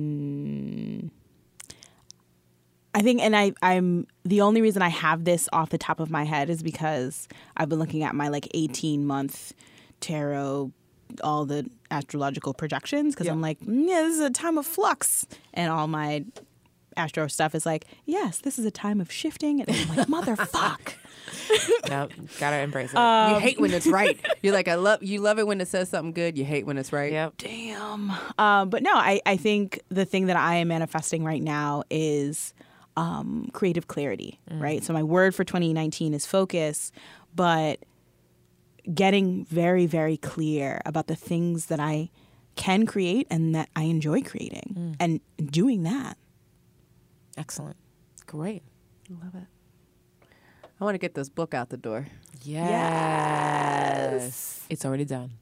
I 2.94 3.02
think, 3.02 3.20
and 3.22 3.36
I, 3.36 3.52
I'm 3.62 4.06
the 4.24 4.40
only 4.40 4.60
reason 4.60 4.82
I 4.82 4.88
have 4.88 5.24
this 5.24 5.48
off 5.52 5.70
the 5.70 5.78
top 5.78 6.00
of 6.00 6.10
my 6.10 6.24
head 6.24 6.50
is 6.50 6.62
because 6.62 7.28
I've 7.56 7.68
been 7.68 7.78
looking 7.78 8.02
at 8.02 8.14
my 8.14 8.28
like 8.28 8.48
18 8.52 9.06
month 9.06 9.54
tarot, 10.00 10.72
all 11.22 11.44
the 11.44 11.70
astrological 11.90 12.54
projections, 12.54 13.14
because 13.14 13.28
I'm 13.28 13.40
like, 13.40 13.60
mm, 13.60 13.88
yeah, 13.88 14.02
this 14.02 14.14
is 14.14 14.20
a 14.20 14.30
time 14.30 14.58
of 14.58 14.66
flux, 14.66 15.26
and 15.54 15.70
all 15.70 15.86
my 15.86 16.24
astro 16.96 17.28
stuff 17.28 17.54
is 17.54 17.64
like, 17.64 17.86
yes, 18.06 18.38
this 18.38 18.58
is 18.58 18.64
a 18.64 18.70
time 18.70 19.00
of 19.00 19.10
shifting, 19.12 19.60
and 19.60 19.70
I'm 19.70 19.96
like, 19.96 20.06
motherfuck. 20.08 20.94
no, 21.88 22.08
gotta 22.40 22.58
embrace 22.58 22.92
it. 22.92 22.98
you 22.98 23.38
hate 23.38 23.60
when 23.60 23.72
it's 23.72 23.86
right. 23.86 24.18
You're 24.42 24.52
like, 24.54 24.66
I 24.68 24.74
love 24.74 25.02
you 25.02 25.20
love 25.20 25.38
it 25.38 25.46
when 25.46 25.60
it 25.60 25.68
says 25.68 25.88
something 25.88 26.12
good. 26.12 26.36
You 26.36 26.44
hate 26.44 26.66
when 26.66 26.76
it's 26.76 26.92
right. 26.92 27.12
yep. 27.12 27.34
Damn. 27.36 28.12
Um, 28.38 28.68
but 28.68 28.82
no, 28.82 28.92
I, 28.94 29.20
I 29.24 29.36
think 29.36 29.80
the 29.90 30.04
thing 30.04 30.26
that 30.26 30.36
I 30.36 30.56
am 30.56 30.68
manifesting 30.68 31.24
right 31.24 31.42
now 31.42 31.84
is 31.90 32.52
um, 32.96 33.48
creative 33.52 33.88
clarity, 33.88 34.40
right? 34.50 34.82
So 34.84 34.92
my 34.92 35.02
word 35.02 35.34
for 35.34 35.44
2019 35.44 36.14
is 36.14 36.26
focus, 36.26 36.92
but 37.34 37.80
getting 38.92 39.44
very, 39.44 39.86
very 39.86 40.16
clear 40.16 40.80
about 40.84 41.06
the 41.06 41.16
things 41.16 41.66
that 41.66 41.80
I 41.80 42.10
can 42.56 42.86
create 42.86 43.26
and 43.30 43.54
that 43.54 43.68
I 43.76 43.82
enjoy 43.84 44.22
creating 44.22 44.96
and 45.00 45.20
doing 45.50 45.82
that. 45.84 46.16
Excellent. 47.36 47.76
Great. 48.26 48.62
Love 49.08 49.34
it. 49.34 49.46
I 50.80 50.84
want 50.84 50.94
to 50.94 50.98
get 50.98 51.14
this 51.14 51.28
book 51.28 51.54
out 51.54 51.68
the 51.68 51.76
door. 51.76 52.06
Yes. 52.42 54.64
It's 54.70 54.84
already 54.84 55.04
done. 55.04 55.32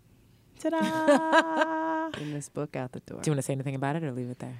Ta-da! 0.59 2.11
Getting 2.12 2.35
this 2.35 2.49
book 2.49 2.75
out 2.77 2.93
the 2.93 3.01
door. 3.01 3.20
Do 3.20 3.31
you 3.31 3.33
want 3.33 3.39
to 3.39 3.43
say 3.43 3.53
anything 3.53 3.77
about 3.77 3.97
it 3.97 4.03
or 4.03 4.11
leave 4.12 4.31
it 4.31 4.39
there? 4.41 4.59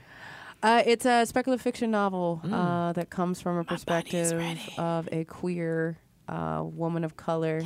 Uh, 0.63 0.83
it's 0.87 1.07
a 1.07 1.25
speculative 1.25 1.63
fiction 1.63 1.91
novel 1.91 2.41
uh, 2.45 2.93
that 2.93 3.11
comes 3.11 3.41
from 3.41 3.59
a 3.59 3.65
perspective 3.65 4.59
of 4.77 5.09
a 5.13 5.25
queer 5.25 5.99
uh, 6.29 6.63
woman 6.65 7.05
of 7.05 7.17
color. 7.17 7.63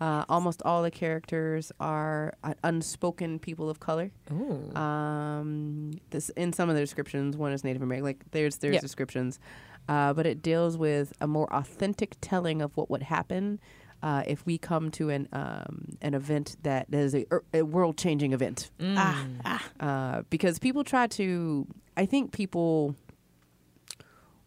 Uh, 0.00 0.24
almost 0.28 0.62
all 0.64 0.84
the 0.84 0.92
characters 0.92 1.72
are 1.80 2.32
uh, 2.44 2.54
unspoken 2.62 3.40
people 3.40 3.68
of 3.68 3.80
color. 3.80 4.12
Ooh. 4.30 4.72
Um, 4.76 5.90
this 6.10 6.28
in 6.30 6.52
some 6.52 6.68
of 6.68 6.76
the 6.76 6.80
descriptions, 6.80 7.36
one 7.36 7.50
is 7.52 7.64
Native 7.64 7.82
American. 7.82 8.04
Like 8.04 8.24
there's 8.30 8.58
there's 8.58 8.74
Yeah. 8.74 8.80
descriptions, 8.80 9.40
uh, 9.88 10.12
but 10.12 10.24
it 10.24 10.40
deals 10.40 10.78
with 10.78 11.12
a 11.20 11.26
more 11.26 11.52
authentic 11.52 12.14
telling 12.20 12.62
of 12.62 12.76
what 12.76 12.88
would 12.90 13.02
happen 13.02 13.58
uh, 14.00 14.22
if 14.24 14.46
we 14.46 14.56
come 14.56 14.92
to 14.92 15.10
an 15.10 15.26
um, 15.32 15.96
an 16.00 16.14
event 16.14 16.56
that 16.62 16.86
is 16.92 17.16
a, 17.16 17.26
er, 17.32 17.42
a 17.52 17.62
world 17.62 17.98
changing 17.98 18.32
event. 18.32 18.70
ah, 18.80 19.26
ah. 19.44 19.64
Uh, 19.80 20.22
because 20.30 20.60
people 20.60 20.84
try 20.84 21.08
to, 21.08 21.66
I 21.98 22.06
think 22.06 22.32
people, 22.32 22.94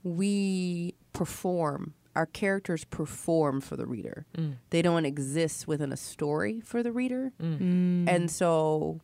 we 0.03 0.95
perform. 1.13 1.93
Our 2.15 2.25
characters 2.25 2.83
perform 2.85 3.61
for 3.61 3.77
the 3.77 3.85
reader. 3.85 4.25
Mm. 4.37 4.55
They 4.69 4.81
don't 4.81 5.05
exist 5.05 5.67
within 5.67 5.91
a 5.93 5.97
story 5.97 6.59
for 6.61 6.83
the 6.83 6.91
reader. 6.91 7.31
Mm. 7.41 8.07
And 8.09 8.29
so 8.29 8.99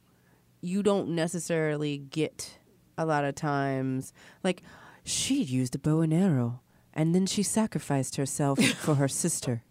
you 0.61 0.83
don't 0.83 1.09
necessarily 1.09 1.97
get 1.99 2.57
a 2.97 3.05
lot 3.05 3.23
of 3.23 3.35
times 3.35 4.11
like 4.43 4.63
she 5.03 5.41
used 5.41 5.75
a 5.75 5.79
bow 5.79 6.01
and 6.01 6.13
arrow 6.13 6.59
and 6.93 7.13
then 7.13 7.25
she 7.27 7.43
sacrificed 7.43 8.15
herself 8.17 8.59
for 8.79 8.95
her 8.95 9.07
sister. 9.07 9.63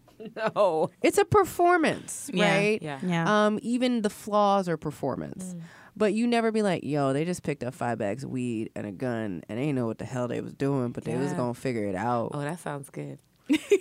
No. 0.54 0.90
It's 1.02 1.18
a 1.18 1.24
performance, 1.24 2.30
Yeah, 2.32 2.54
right? 2.56 2.82
yeah. 2.82 2.98
Yeah. 3.02 3.46
Um 3.46 3.58
even 3.62 4.00
the 4.02 4.10
flaws 4.10 4.66
are 4.68 4.76
performance. 4.78 5.54
But 5.97 6.12
you 6.12 6.27
never 6.27 6.52
be 6.52 6.60
like, 6.60 6.85
yo, 6.85 7.12
they 7.14 7.24
just 7.24 7.43
picked 7.43 7.64
up 7.64 7.74
five 7.74 7.98
bags 7.98 8.23
of 8.23 8.31
weed 8.31 8.70
and 8.77 8.86
a 8.86 8.93
gun 8.93 9.43
and 9.48 9.59
they 9.59 9.73
know 9.73 9.86
what 9.86 9.98
the 9.98 10.05
hell 10.05 10.28
they 10.28 10.43
was 10.43 10.52
doing, 10.52 10.93
but 10.93 11.05
they 11.05 11.16
was 11.16 11.32
going 11.32 11.55
to 11.55 11.60
figure 11.60 11.86
it 11.86 11.94
out. 11.94 12.32
Oh, 12.35 12.40
that 12.40 12.60
sounds 12.60 12.90
good. 12.90 13.18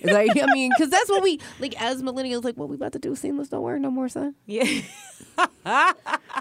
Like, 0.03 0.29
I 0.41 0.45
mean, 0.53 0.71
because 0.75 0.89
that's 0.91 1.09
what 1.09 1.23
we, 1.23 1.39
like, 1.59 1.79
as 1.81 2.01
millennials, 2.01 2.43
like, 2.43 2.55
what 2.57 2.69
we 2.69 2.75
about 2.75 2.91
to 2.93 2.99
do, 2.99 3.15
seamless 3.15 3.49
don't 3.49 3.61
work 3.63 3.79
no 3.79 3.89
more, 3.91 4.07
son. 4.09 4.35
Yeah. 4.45 4.65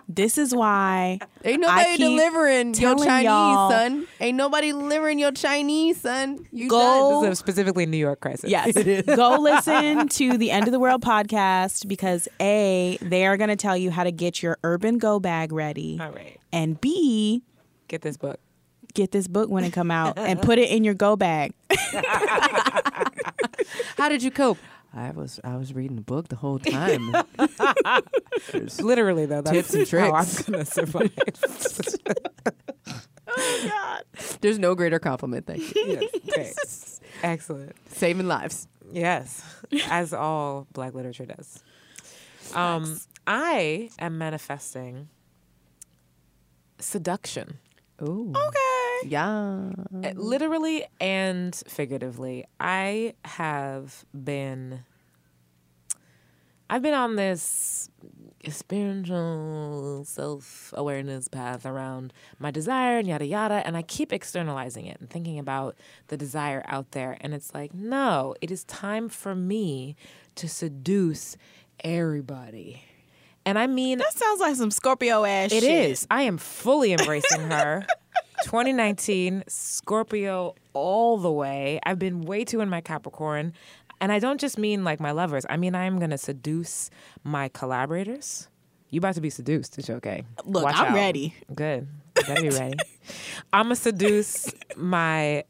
this 0.08 0.38
is 0.38 0.54
why 0.54 1.18
Ain't 1.44 1.60
nobody 1.60 1.96
delivering 1.96 2.74
your 2.74 2.96
Chinese, 2.96 3.24
y'all- 3.24 3.70
son. 3.70 4.06
Ain't 4.20 4.36
nobody 4.36 4.70
delivering 4.72 5.18
your 5.18 5.32
Chinese, 5.32 6.00
son. 6.00 6.46
You 6.52 6.68
Go- 6.68 7.22
This 7.22 7.32
is 7.32 7.38
specifically 7.38 7.86
New 7.86 7.96
York 7.96 8.20
crisis. 8.20 8.50
Yes. 8.50 8.72
Go 9.16 9.36
listen 9.40 10.08
to 10.08 10.36
the 10.38 10.50
End 10.50 10.66
of 10.66 10.72
the 10.72 10.78
World 10.78 11.02
podcast 11.02 11.88
because 11.88 12.28
A, 12.40 12.98
they 13.00 13.26
are 13.26 13.36
going 13.36 13.50
to 13.50 13.56
tell 13.56 13.76
you 13.76 13.90
how 13.90 14.04
to 14.04 14.12
get 14.12 14.42
your 14.42 14.58
urban 14.62 14.98
go 14.98 15.18
bag 15.18 15.52
ready. 15.52 15.98
All 16.00 16.10
right. 16.10 16.38
And 16.52 16.80
B, 16.80 17.42
Get 17.88 18.00
this 18.02 18.16
book. 18.16 18.40
Get 18.94 19.10
this 19.12 19.28
book 19.28 19.50
when 19.50 19.64
it 19.64 19.72
come 19.72 19.90
out 19.90 20.18
and 20.18 20.40
put 20.40 20.58
it 20.58 20.70
in 20.70 20.84
your 20.84 20.94
go 20.94 21.16
bag. 21.16 21.52
How 23.96 24.08
did 24.08 24.22
you 24.22 24.30
cope? 24.30 24.58
I 24.96 25.10
was 25.10 25.40
I 25.42 25.56
was 25.56 25.74
reading 25.74 25.96
the 25.96 26.02
book 26.02 26.28
the 26.28 26.36
whole 26.36 26.60
time. 26.60 27.12
Literally, 28.80 29.26
though. 29.26 29.42
That's 29.42 29.72
Tips 29.72 29.92
and 29.92 30.00
how 30.00 30.12
I'm 30.14 30.24
tricks. 30.24 30.42
going 30.48 30.64
to 30.64 30.70
survive. 30.70 31.10
There's 34.40 34.58
no 34.60 34.74
greater 34.76 35.00
compliment. 35.00 35.46
Thank 35.46 35.74
you. 35.74 36.08
yes. 36.22 37.00
Great. 37.10 37.24
Excellent. 37.32 37.72
Saving 37.90 38.28
lives. 38.28 38.68
Yes. 38.92 39.42
As 39.88 40.12
all 40.12 40.68
black 40.72 40.94
literature 40.94 41.26
does. 41.26 41.62
Um, 42.54 43.00
I 43.26 43.90
am 43.98 44.18
manifesting 44.18 45.08
seduction. 46.78 47.58
Ooh. 48.02 48.32
Okay. 48.36 48.83
Yeah. 49.04 49.70
Uh, 50.02 50.10
literally 50.16 50.84
and 51.00 51.54
figuratively 51.68 52.44
i 52.60 53.14
have 53.24 54.04
been 54.12 54.84
i've 56.70 56.82
been 56.82 56.94
on 56.94 57.16
this 57.16 57.88
spiritual 58.48 60.04
self-awareness 60.06 61.28
path 61.28 61.64
around 61.64 62.12
my 62.38 62.50
desire 62.50 62.98
and 62.98 63.08
yada 63.08 63.24
yada 63.24 63.62
and 63.66 63.76
i 63.76 63.82
keep 63.82 64.12
externalizing 64.12 64.86
it 64.86 64.98
and 65.00 65.08
thinking 65.08 65.38
about 65.38 65.76
the 66.08 66.16
desire 66.16 66.62
out 66.66 66.90
there 66.92 67.16
and 67.20 67.32
it's 67.34 67.54
like 67.54 67.72
no 67.74 68.34
it 68.40 68.50
is 68.50 68.64
time 68.64 69.08
for 69.08 69.34
me 69.34 69.96
to 70.34 70.48
seduce 70.48 71.36
everybody 71.80 72.82
and 73.46 73.58
i 73.58 73.66
mean 73.66 73.98
That 73.98 74.12
sounds 74.12 74.40
like 74.40 74.56
some 74.56 74.70
Scorpio 74.70 75.24
ass 75.24 75.52
it 75.52 75.62
shit. 75.62 75.90
is. 75.90 76.06
I 76.10 76.22
am 76.22 76.38
fully 76.38 76.92
embracing 76.92 77.50
her. 77.50 77.86
2019, 78.42 79.44
Scorpio 79.48 80.54
all 80.72 81.18
the 81.18 81.30
way. 81.30 81.78
I've 81.84 81.98
been 81.98 82.22
way 82.22 82.44
too 82.44 82.60
in 82.60 82.68
my 82.68 82.80
Capricorn. 82.80 83.52
And 84.00 84.10
I 84.12 84.18
don't 84.18 84.40
just 84.40 84.58
mean 84.58 84.84
like 84.84 85.00
my 85.00 85.12
lovers. 85.12 85.46
I 85.48 85.56
mean, 85.56 85.74
I'm 85.74 85.98
going 85.98 86.10
to 86.10 86.18
seduce 86.18 86.90
my 87.22 87.48
collaborators. 87.48 88.48
You 88.90 88.98
about 88.98 89.14
to 89.14 89.20
be 89.20 89.30
seduced. 89.30 89.78
It's 89.78 89.88
okay. 89.88 90.24
Look, 90.44 90.64
Watch 90.64 90.76
I'm 90.76 90.86
out. 90.88 90.94
ready. 90.94 91.34
Good. 91.54 91.86
You 92.18 92.22
better 92.26 92.42
be 92.42 92.50
ready. 92.50 92.78
I'm 93.52 93.68
to 93.70 93.76
seduce 93.76 94.52
my, 94.76 95.44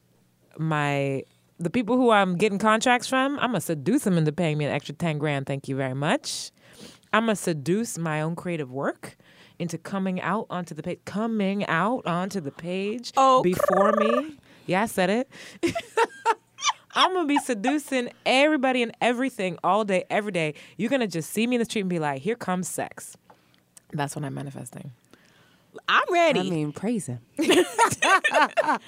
my, 0.58 1.24
the 1.58 1.70
people 1.70 1.96
who 1.96 2.10
I'm 2.10 2.36
getting 2.36 2.58
contracts 2.58 3.08
from. 3.08 3.38
I'm 3.40 3.54
to 3.54 3.60
seduce 3.60 4.04
them 4.04 4.18
into 4.18 4.32
paying 4.32 4.58
me 4.58 4.66
an 4.66 4.72
extra 4.72 4.94
10 4.94 5.18
grand. 5.18 5.46
Thank 5.46 5.68
you 5.68 5.76
very 5.76 5.94
much. 5.94 6.50
I'm 7.12 7.24
gonna 7.26 7.36
seduce 7.36 7.96
my 7.96 8.22
own 8.22 8.34
creative 8.34 8.72
work 8.72 9.16
into 9.64 9.78
coming 9.78 10.20
out 10.20 10.46
onto 10.50 10.74
the 10.74 10.82
page, 10.82 10.98
coming 11.06 11.64
out 11.66 12.06
onto 12.06 12.38
the 12.38 12.50
page 12.50 13.12
Oh, 13.16 13.42
before 13.42 13.92
me. 13.92 14.36
Yeah, 14.66 14.82
I 14.82 14.86
said 14.86 15.08
it. 15.10 15.28
I'm 16.94 17.12
gonna 17.14 17.26
be 17.26 17.38
seducing 17.38 18.10
everybody 18.26 18.82
and 18.82 18.92
everything 19.00 19.56
all 19.64 19.84
day, 19.84 20.04
every 20.10 20.32
day. 20.32 20.52
You're 20.76 20.90
gonna 20.90 21.08
just 21.08 21.30
see 21.30 21.46
me 21.46 21.56
in 21.56 21.60
the 21.60 21.64
street 21.64 21.80
and 21.80 21.90
be 21.90 21.98
like, 21.98 22.20
"Here 22.22 22.36
comes 22.36 22.68
sex." 22.68 23.16
That's 23.92 24.14
what 24.14 24.24
I'm 24.24 24.34
manifesting. 24.34 24.92
I'm 25.88 26.04
ready. 26.12 26.40
I 26.40 26.42
mean, 26.44 26.72
praise 26.72 27.06
him. 27.06 27.20
I, 27.38 28.78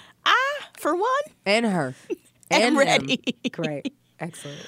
for 0.77 0.95
one, 0.95 1.07
And 1.47 1.65
her. 1.67 1.95
I'm 2.11 2.17
And 2.63 2.63
him. 2.75 2.79
ready. 2.79 3.21
Great, 3.51 3.93
excellent. 4.21 4.61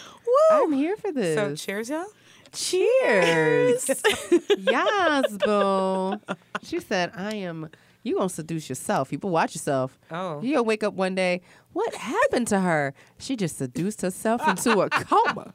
I'm 0.50 0.72
here 0.72 0.96
for 0.96 1.12
this. 1.12 1.36
So, 1.36 1.54
cheers, 1.54 1.90
y'all. 1.90 2.06
Cheers. 2.52 3.88
yes, 4.58 5.36
boo. 5.44 6.20
She 6.62 6.80
said, 6.80 7.12
I 7.14 7.34
am, 7.34 7.70
you 8.02 8.16
going 8.16 8.28
to 8.28 8.34
seduce 8.34 8.68
yourself. 8.68 9.12
You 9.12 9.18
People 9.18 9.30
watch 9.30 9.54
yourself. 9.54 9.98
Oh. 10.10 10.36
You 10.40 10.54
going 10.54 10.56
to 10.56 10.62
wake 10.62 10.82
up 10.82 10.94
one 10.94 11.14
day. 11.14 11.42
What 11.72 11.94
happened 11.94 12.48
to 12.48 12.60
her? 12.60 12.94
She 13.18 13.36
just 13.36 13.58
seduced 13.58 14.02
herself 14.02 14.46
into 14.48 14.80
a 14.80 14.90
coma. 14.90 15.54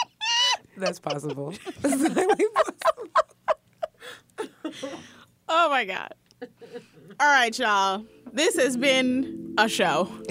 That's 0.76 0.98
possible. 0.98 1.54
Oh 5.48 5.68
my 5.68 5.84
god. 5.84 6.14
All 7.20 7.28
right, 7.28 7.56
y'all. 7.58 8.04
This 8.34 8.56
has 8.56 8.76
been 8.76 9.54
a 9.56 9.68
show. 9.68 10.08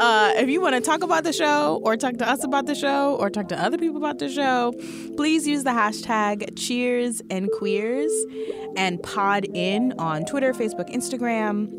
uh, 0.00 0.32
if 0.34 0.48
you 0.48 0.60
want 0.60 0.74
to 0.74 0.80
talk 0.80 1.04
about 1.04 1.22
the 1.22 1.32
show 1.32 1.80
or 1.84 1.96
talk 1.96 2.16
to 2.16 2.28
us 2.28 2.42
about 2.42 2.66
the 2.66 2.74
show 2.74 3.14
or 3.14 3.30
talk 3.30 3.46
to 3.46 3.56
other 3.56 3.78
people 3.78 3.98
about 3.98 4.18
the 4.18 4.28
show, 4.28 4.72
please 5.16 5.46
use 5.46 5.62
the 5.62 5.70
hashtag 5.70 6.58
cheers 6.58 7.22
and 7.30 7.48
queers 7.58 8.12
and 8.76 9.00
pod 9.04 9.46
in 9.54 9.92
on 10.00 10.24
Twitter, 10.24 10.52
Facebook, 10.52 10.92
Instagram. 10.92 11.70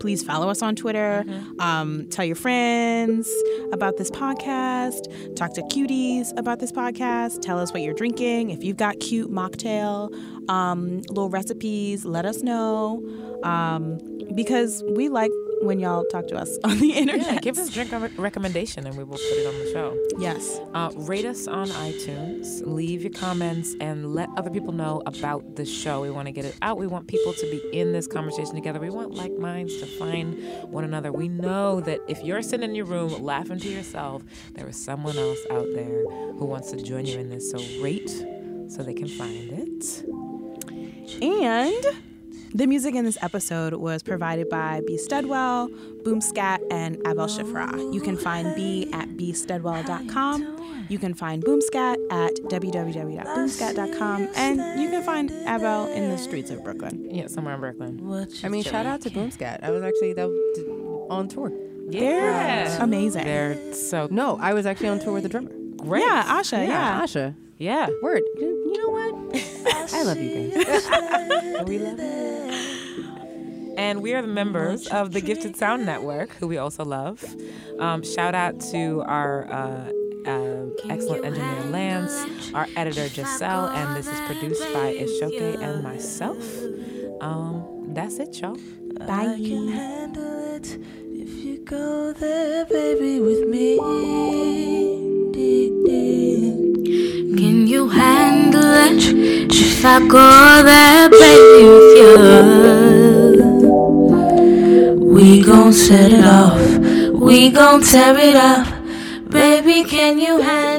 Please 0.00 0.22
follow 0.22 0.48
us 0.48 0.62
on 0.62 0.74
Twitter. 0.74 1.24
Um, 1.58 2.08
tell 2.08 2.24
your 2.24 2.36
friends 2.36 3.30
about 3.72 3.98
this 3.98 4.10
podcast. 4.10 5.36
Talk 5.36 5.52
to 5.54 5.62
cuties 5.62 6.32
about 6.38 6.60
this 6.60 6.72
podcast. 6.72 7.42
Tell 7.42 7.58
us 7.58 7.72
what 7.72 7.82
you're 7.82 7.94
drinking. 7.94 8.48
If 8.48 8.64
you've 8.64 8.76
got 8.78 9.00
cute 9.00 9.30
mocktail, 9.30 10.10
um, 10.48 10.98
little 11.08 11.30
recipes, 11.30 12.04
let 12.04 12.24
us 12.24 12.42
know. 12.42 13.02
Um, 13.44 13.98
because 14.34 14.84
we 14.90 15.08
like 15.08 15.30
when 15.62 15.80
y'all 15.80 16.04
talk 16.04 16.26
to 16.28 16.36
us 16.36 16.56
on 16.64 16.78
the 16.78 16.92
internet. 16.92 17.26
Yeah, 17.26 17.38
give 17.40 17.58
us 17.58 17.68
a 17.68 17.72
drink 17.72 17.92
re- 17.92 18.10
recommendation 18.16 18.86
and 18.86 18.96
we 18.96 19.04
will 19.04 19.16
put 19.16 19.38
it 19.38 19.46
on 19.46 19.54
the 19.58 19.70
show. 19.72 19.96
yes. 20.18 20.60
Uh, 20.74 20.90
rate 20.94 21.24
us 21.24 21.46
on 21.46 21.68
iTunes, 21.68 22.62
leave 22.64 23.02
your 23.02 23.12
comments, 23.12 23.74
and 23.80 24.14
let 24.14 24.28
other 24.36 24.50
people 24.50 24.72
know 24.72 25.02
about 25.06 25.56
the 25.56 25.64
show. 25.64 26.02
We 26.02 26.10
want 26.10 26.26
to 26.26 26.32
get 26.32 26.44
it 26.44 26.56
out. 26.62 26.78
We 26.78 26.86
want 26.86 27.08
people 27.08 27.32
to 27.32 27.50
be 27.50 27.60
in 27.72 27.92
this 27.92 28.06
conversation 28.06 28.54
together. 28.54 28.78
We 28.78 28.90
want 28.90 29.14
like 29.14 29.32
minds 29.32 29.76
to 29.78 29.86
find 29.86 30.40
one 30.64 30.84
another. 30.84 31.12
We 31.12 31.28
know 31.28 31.80
that 31.80 32.00
if 32.08 32.22
you're 32.22 32.42
sitting 32.42 32.68
in 32.68 32.74
your 32.74 32.86
room 32.86 33.22
laughing 33.22 33.58
to 33.60 33.68
yourself, 33.68 34.22
there 34.54 34.68
is 34.68 34.82
someone 34.82 35.16
else 35.16 35.38
out 35.50 35.66
there 35.74 36.04
who 36.04 36.44
wants 36.44 36.70
to 36.70 36.82
join 36.82 37.06
you 37.06 37.18
in 37.18 37.30
this. 37.30 37.50
So 37.50 37.58
rate 37.82 38.10
so 38.68 38.82
they 38.82 38.94
can 38.94 39.08
find 39.08 39.50
it. 39.52 40.27
And 41.22 41.84
the 42.54 42.66
music 42.66 42.94
in 42.94 43.04
this 43.04 43.18
episode 43.22 43.74
was 43.74 44.02
provided 44.02 44.48
by 44.48 44.80
B. 44.86 44.96
Steadwell, 44.96 45.68
Boomscat, 46.02 46.60
and 46.70 46.96
Abel 47.06 47.26
Shifra. 47.26 47.92
You 47.94 48.00
can 48.00 48.16
find 48.16 48.54
B 48.54 48.88
at 48.92 49.08
bsteadwell.com. 49.10 50.86
You 50.88 50.98
can 50.98 51.12
find 51.12 51.44
Boomscat 51.44 51.96
at 52.10 52.32
www.boomscat.com. 52.44 54.28
And 54.36 54.80
you 54.80 54.88
can 54.88 55.02
find 55.02 55.30
Abel 55.46 55.86
in 55.92 56.08
the 56.10 56.16
streets 56.18 56.50
of 56.50 56.64
Brooklyn. 56.64 57.08
Yeah, 57.14 57.26
somewhere 57.26 57.54
in 57.54 57.60
Brooklyn. 57.60 58.26
I 58.42 58.48
mean, 58.48 58.62
shout 58.62 58.86
out 58.86 59.02
to 59.02 59.10
Boomscat. 59.10 59.62
I 59.62 59.70
was 59.70 59.82
actually 59.82 60.14
that 60.14 60.26
was 60.28 61.06
on 61.10 61.28
tour. 61.28 61.52
Yeah. 61.90 62.82
Amazing. 62.82 63.24
They're 63.24 63.74
so 63.74 64.08
No, 64.10 64.38
I 64.40 64.54
was 64.54 64.66
actually 64.66 64.88
on 64.88 64.98
tour 65.00 65.12
with 65.12 65.22
the 65.24 65.28
drummer. 65.28 65.50
great. 65.76 66.00
Yeah, 66.02 66.40
Asha, 66.40 66.66
yeah. 66.66 67.02
Asha. 67.02 67.34
Yeah. 67.58 67.88
Word. 68.02 68.22
You, 68.36 68.46
you 68.46 68.78
know 68.78 68.90
what? 68.90 69.92
I 69.92 70.02
love 70.04 70.16
you 70.16 70.52
guys. 70.54 70.86
we 71.66 71.78
love 71.78 71.98
And 73.76 74.00
we 74.00 74.14
are 74.14 74.22
the 74.22 74.28
members 74.28 74.86
of 74.86 75.12
the 75.12 75.20
Gifted 75.20 75.56
Sound 75.56 75.84
Network, 75.84 76.30
who 76.36 76.46
we 76.46 76.58
also 76.58 76.84
love. 76.84 77.24
Um, 77.80 78.04
shout 78.04 78.36
out 78.36 78.60
to 78.70 79.02
our 79.02 79.50
uh, 79.50 79.92
uh, 80.24 80.66
excellent 80.88 81.24
engineer 81.24 81.64
Lance, 81.64 82.52
our 82.54 82.68
editor 82.76 83.08
Giselle, 83.08 83.68
and 83.68 83.96
this 83.96 84.06
is 84.06 84.20
produced 84.20 84.62
by 84.72 84.94
Ishoke 84.94 85.60
and 85.60 85.82
myself. 85.82 86.38
Um, 87.20 87.88
that's 87.92 88.18
it, 88.18 88.40
y'all. 88.40 88.56
Bye. 89.06 89.24
handle 89.24 90.54
it 90.54 90.78
if 91.10 91.44
you 91.44 91.58
go 91.64 92.12
there, 92.12 92.66
baby, 92.66 93.20
with 93.20 93.48
me. 93.48 95.07
Can 97.38 97.66
you 97.68 97.88
handle 97.88 98.60
it 98.60 99.02
if 99.54 99.84
I 99.84 100.00
go 100.00 100.62
there, 100.64 101.08
baby, 101.08 101.64
with 101.70 101.98
you? 102.00 102.16
We 105.14 105.42
gon' 105.42 105.72
set 105.72 106.10
it 106.12 106.24
off, 106.24 106.58
we 107.20 107.50
gon' 107.50 107.82
tear 107.82 108.18
it 108.18 108.34
up, 108.34 108.66
baby. 109.30 109.84
Can 109.84 110.18
you 110.18 110.40
handle 110.40 110.77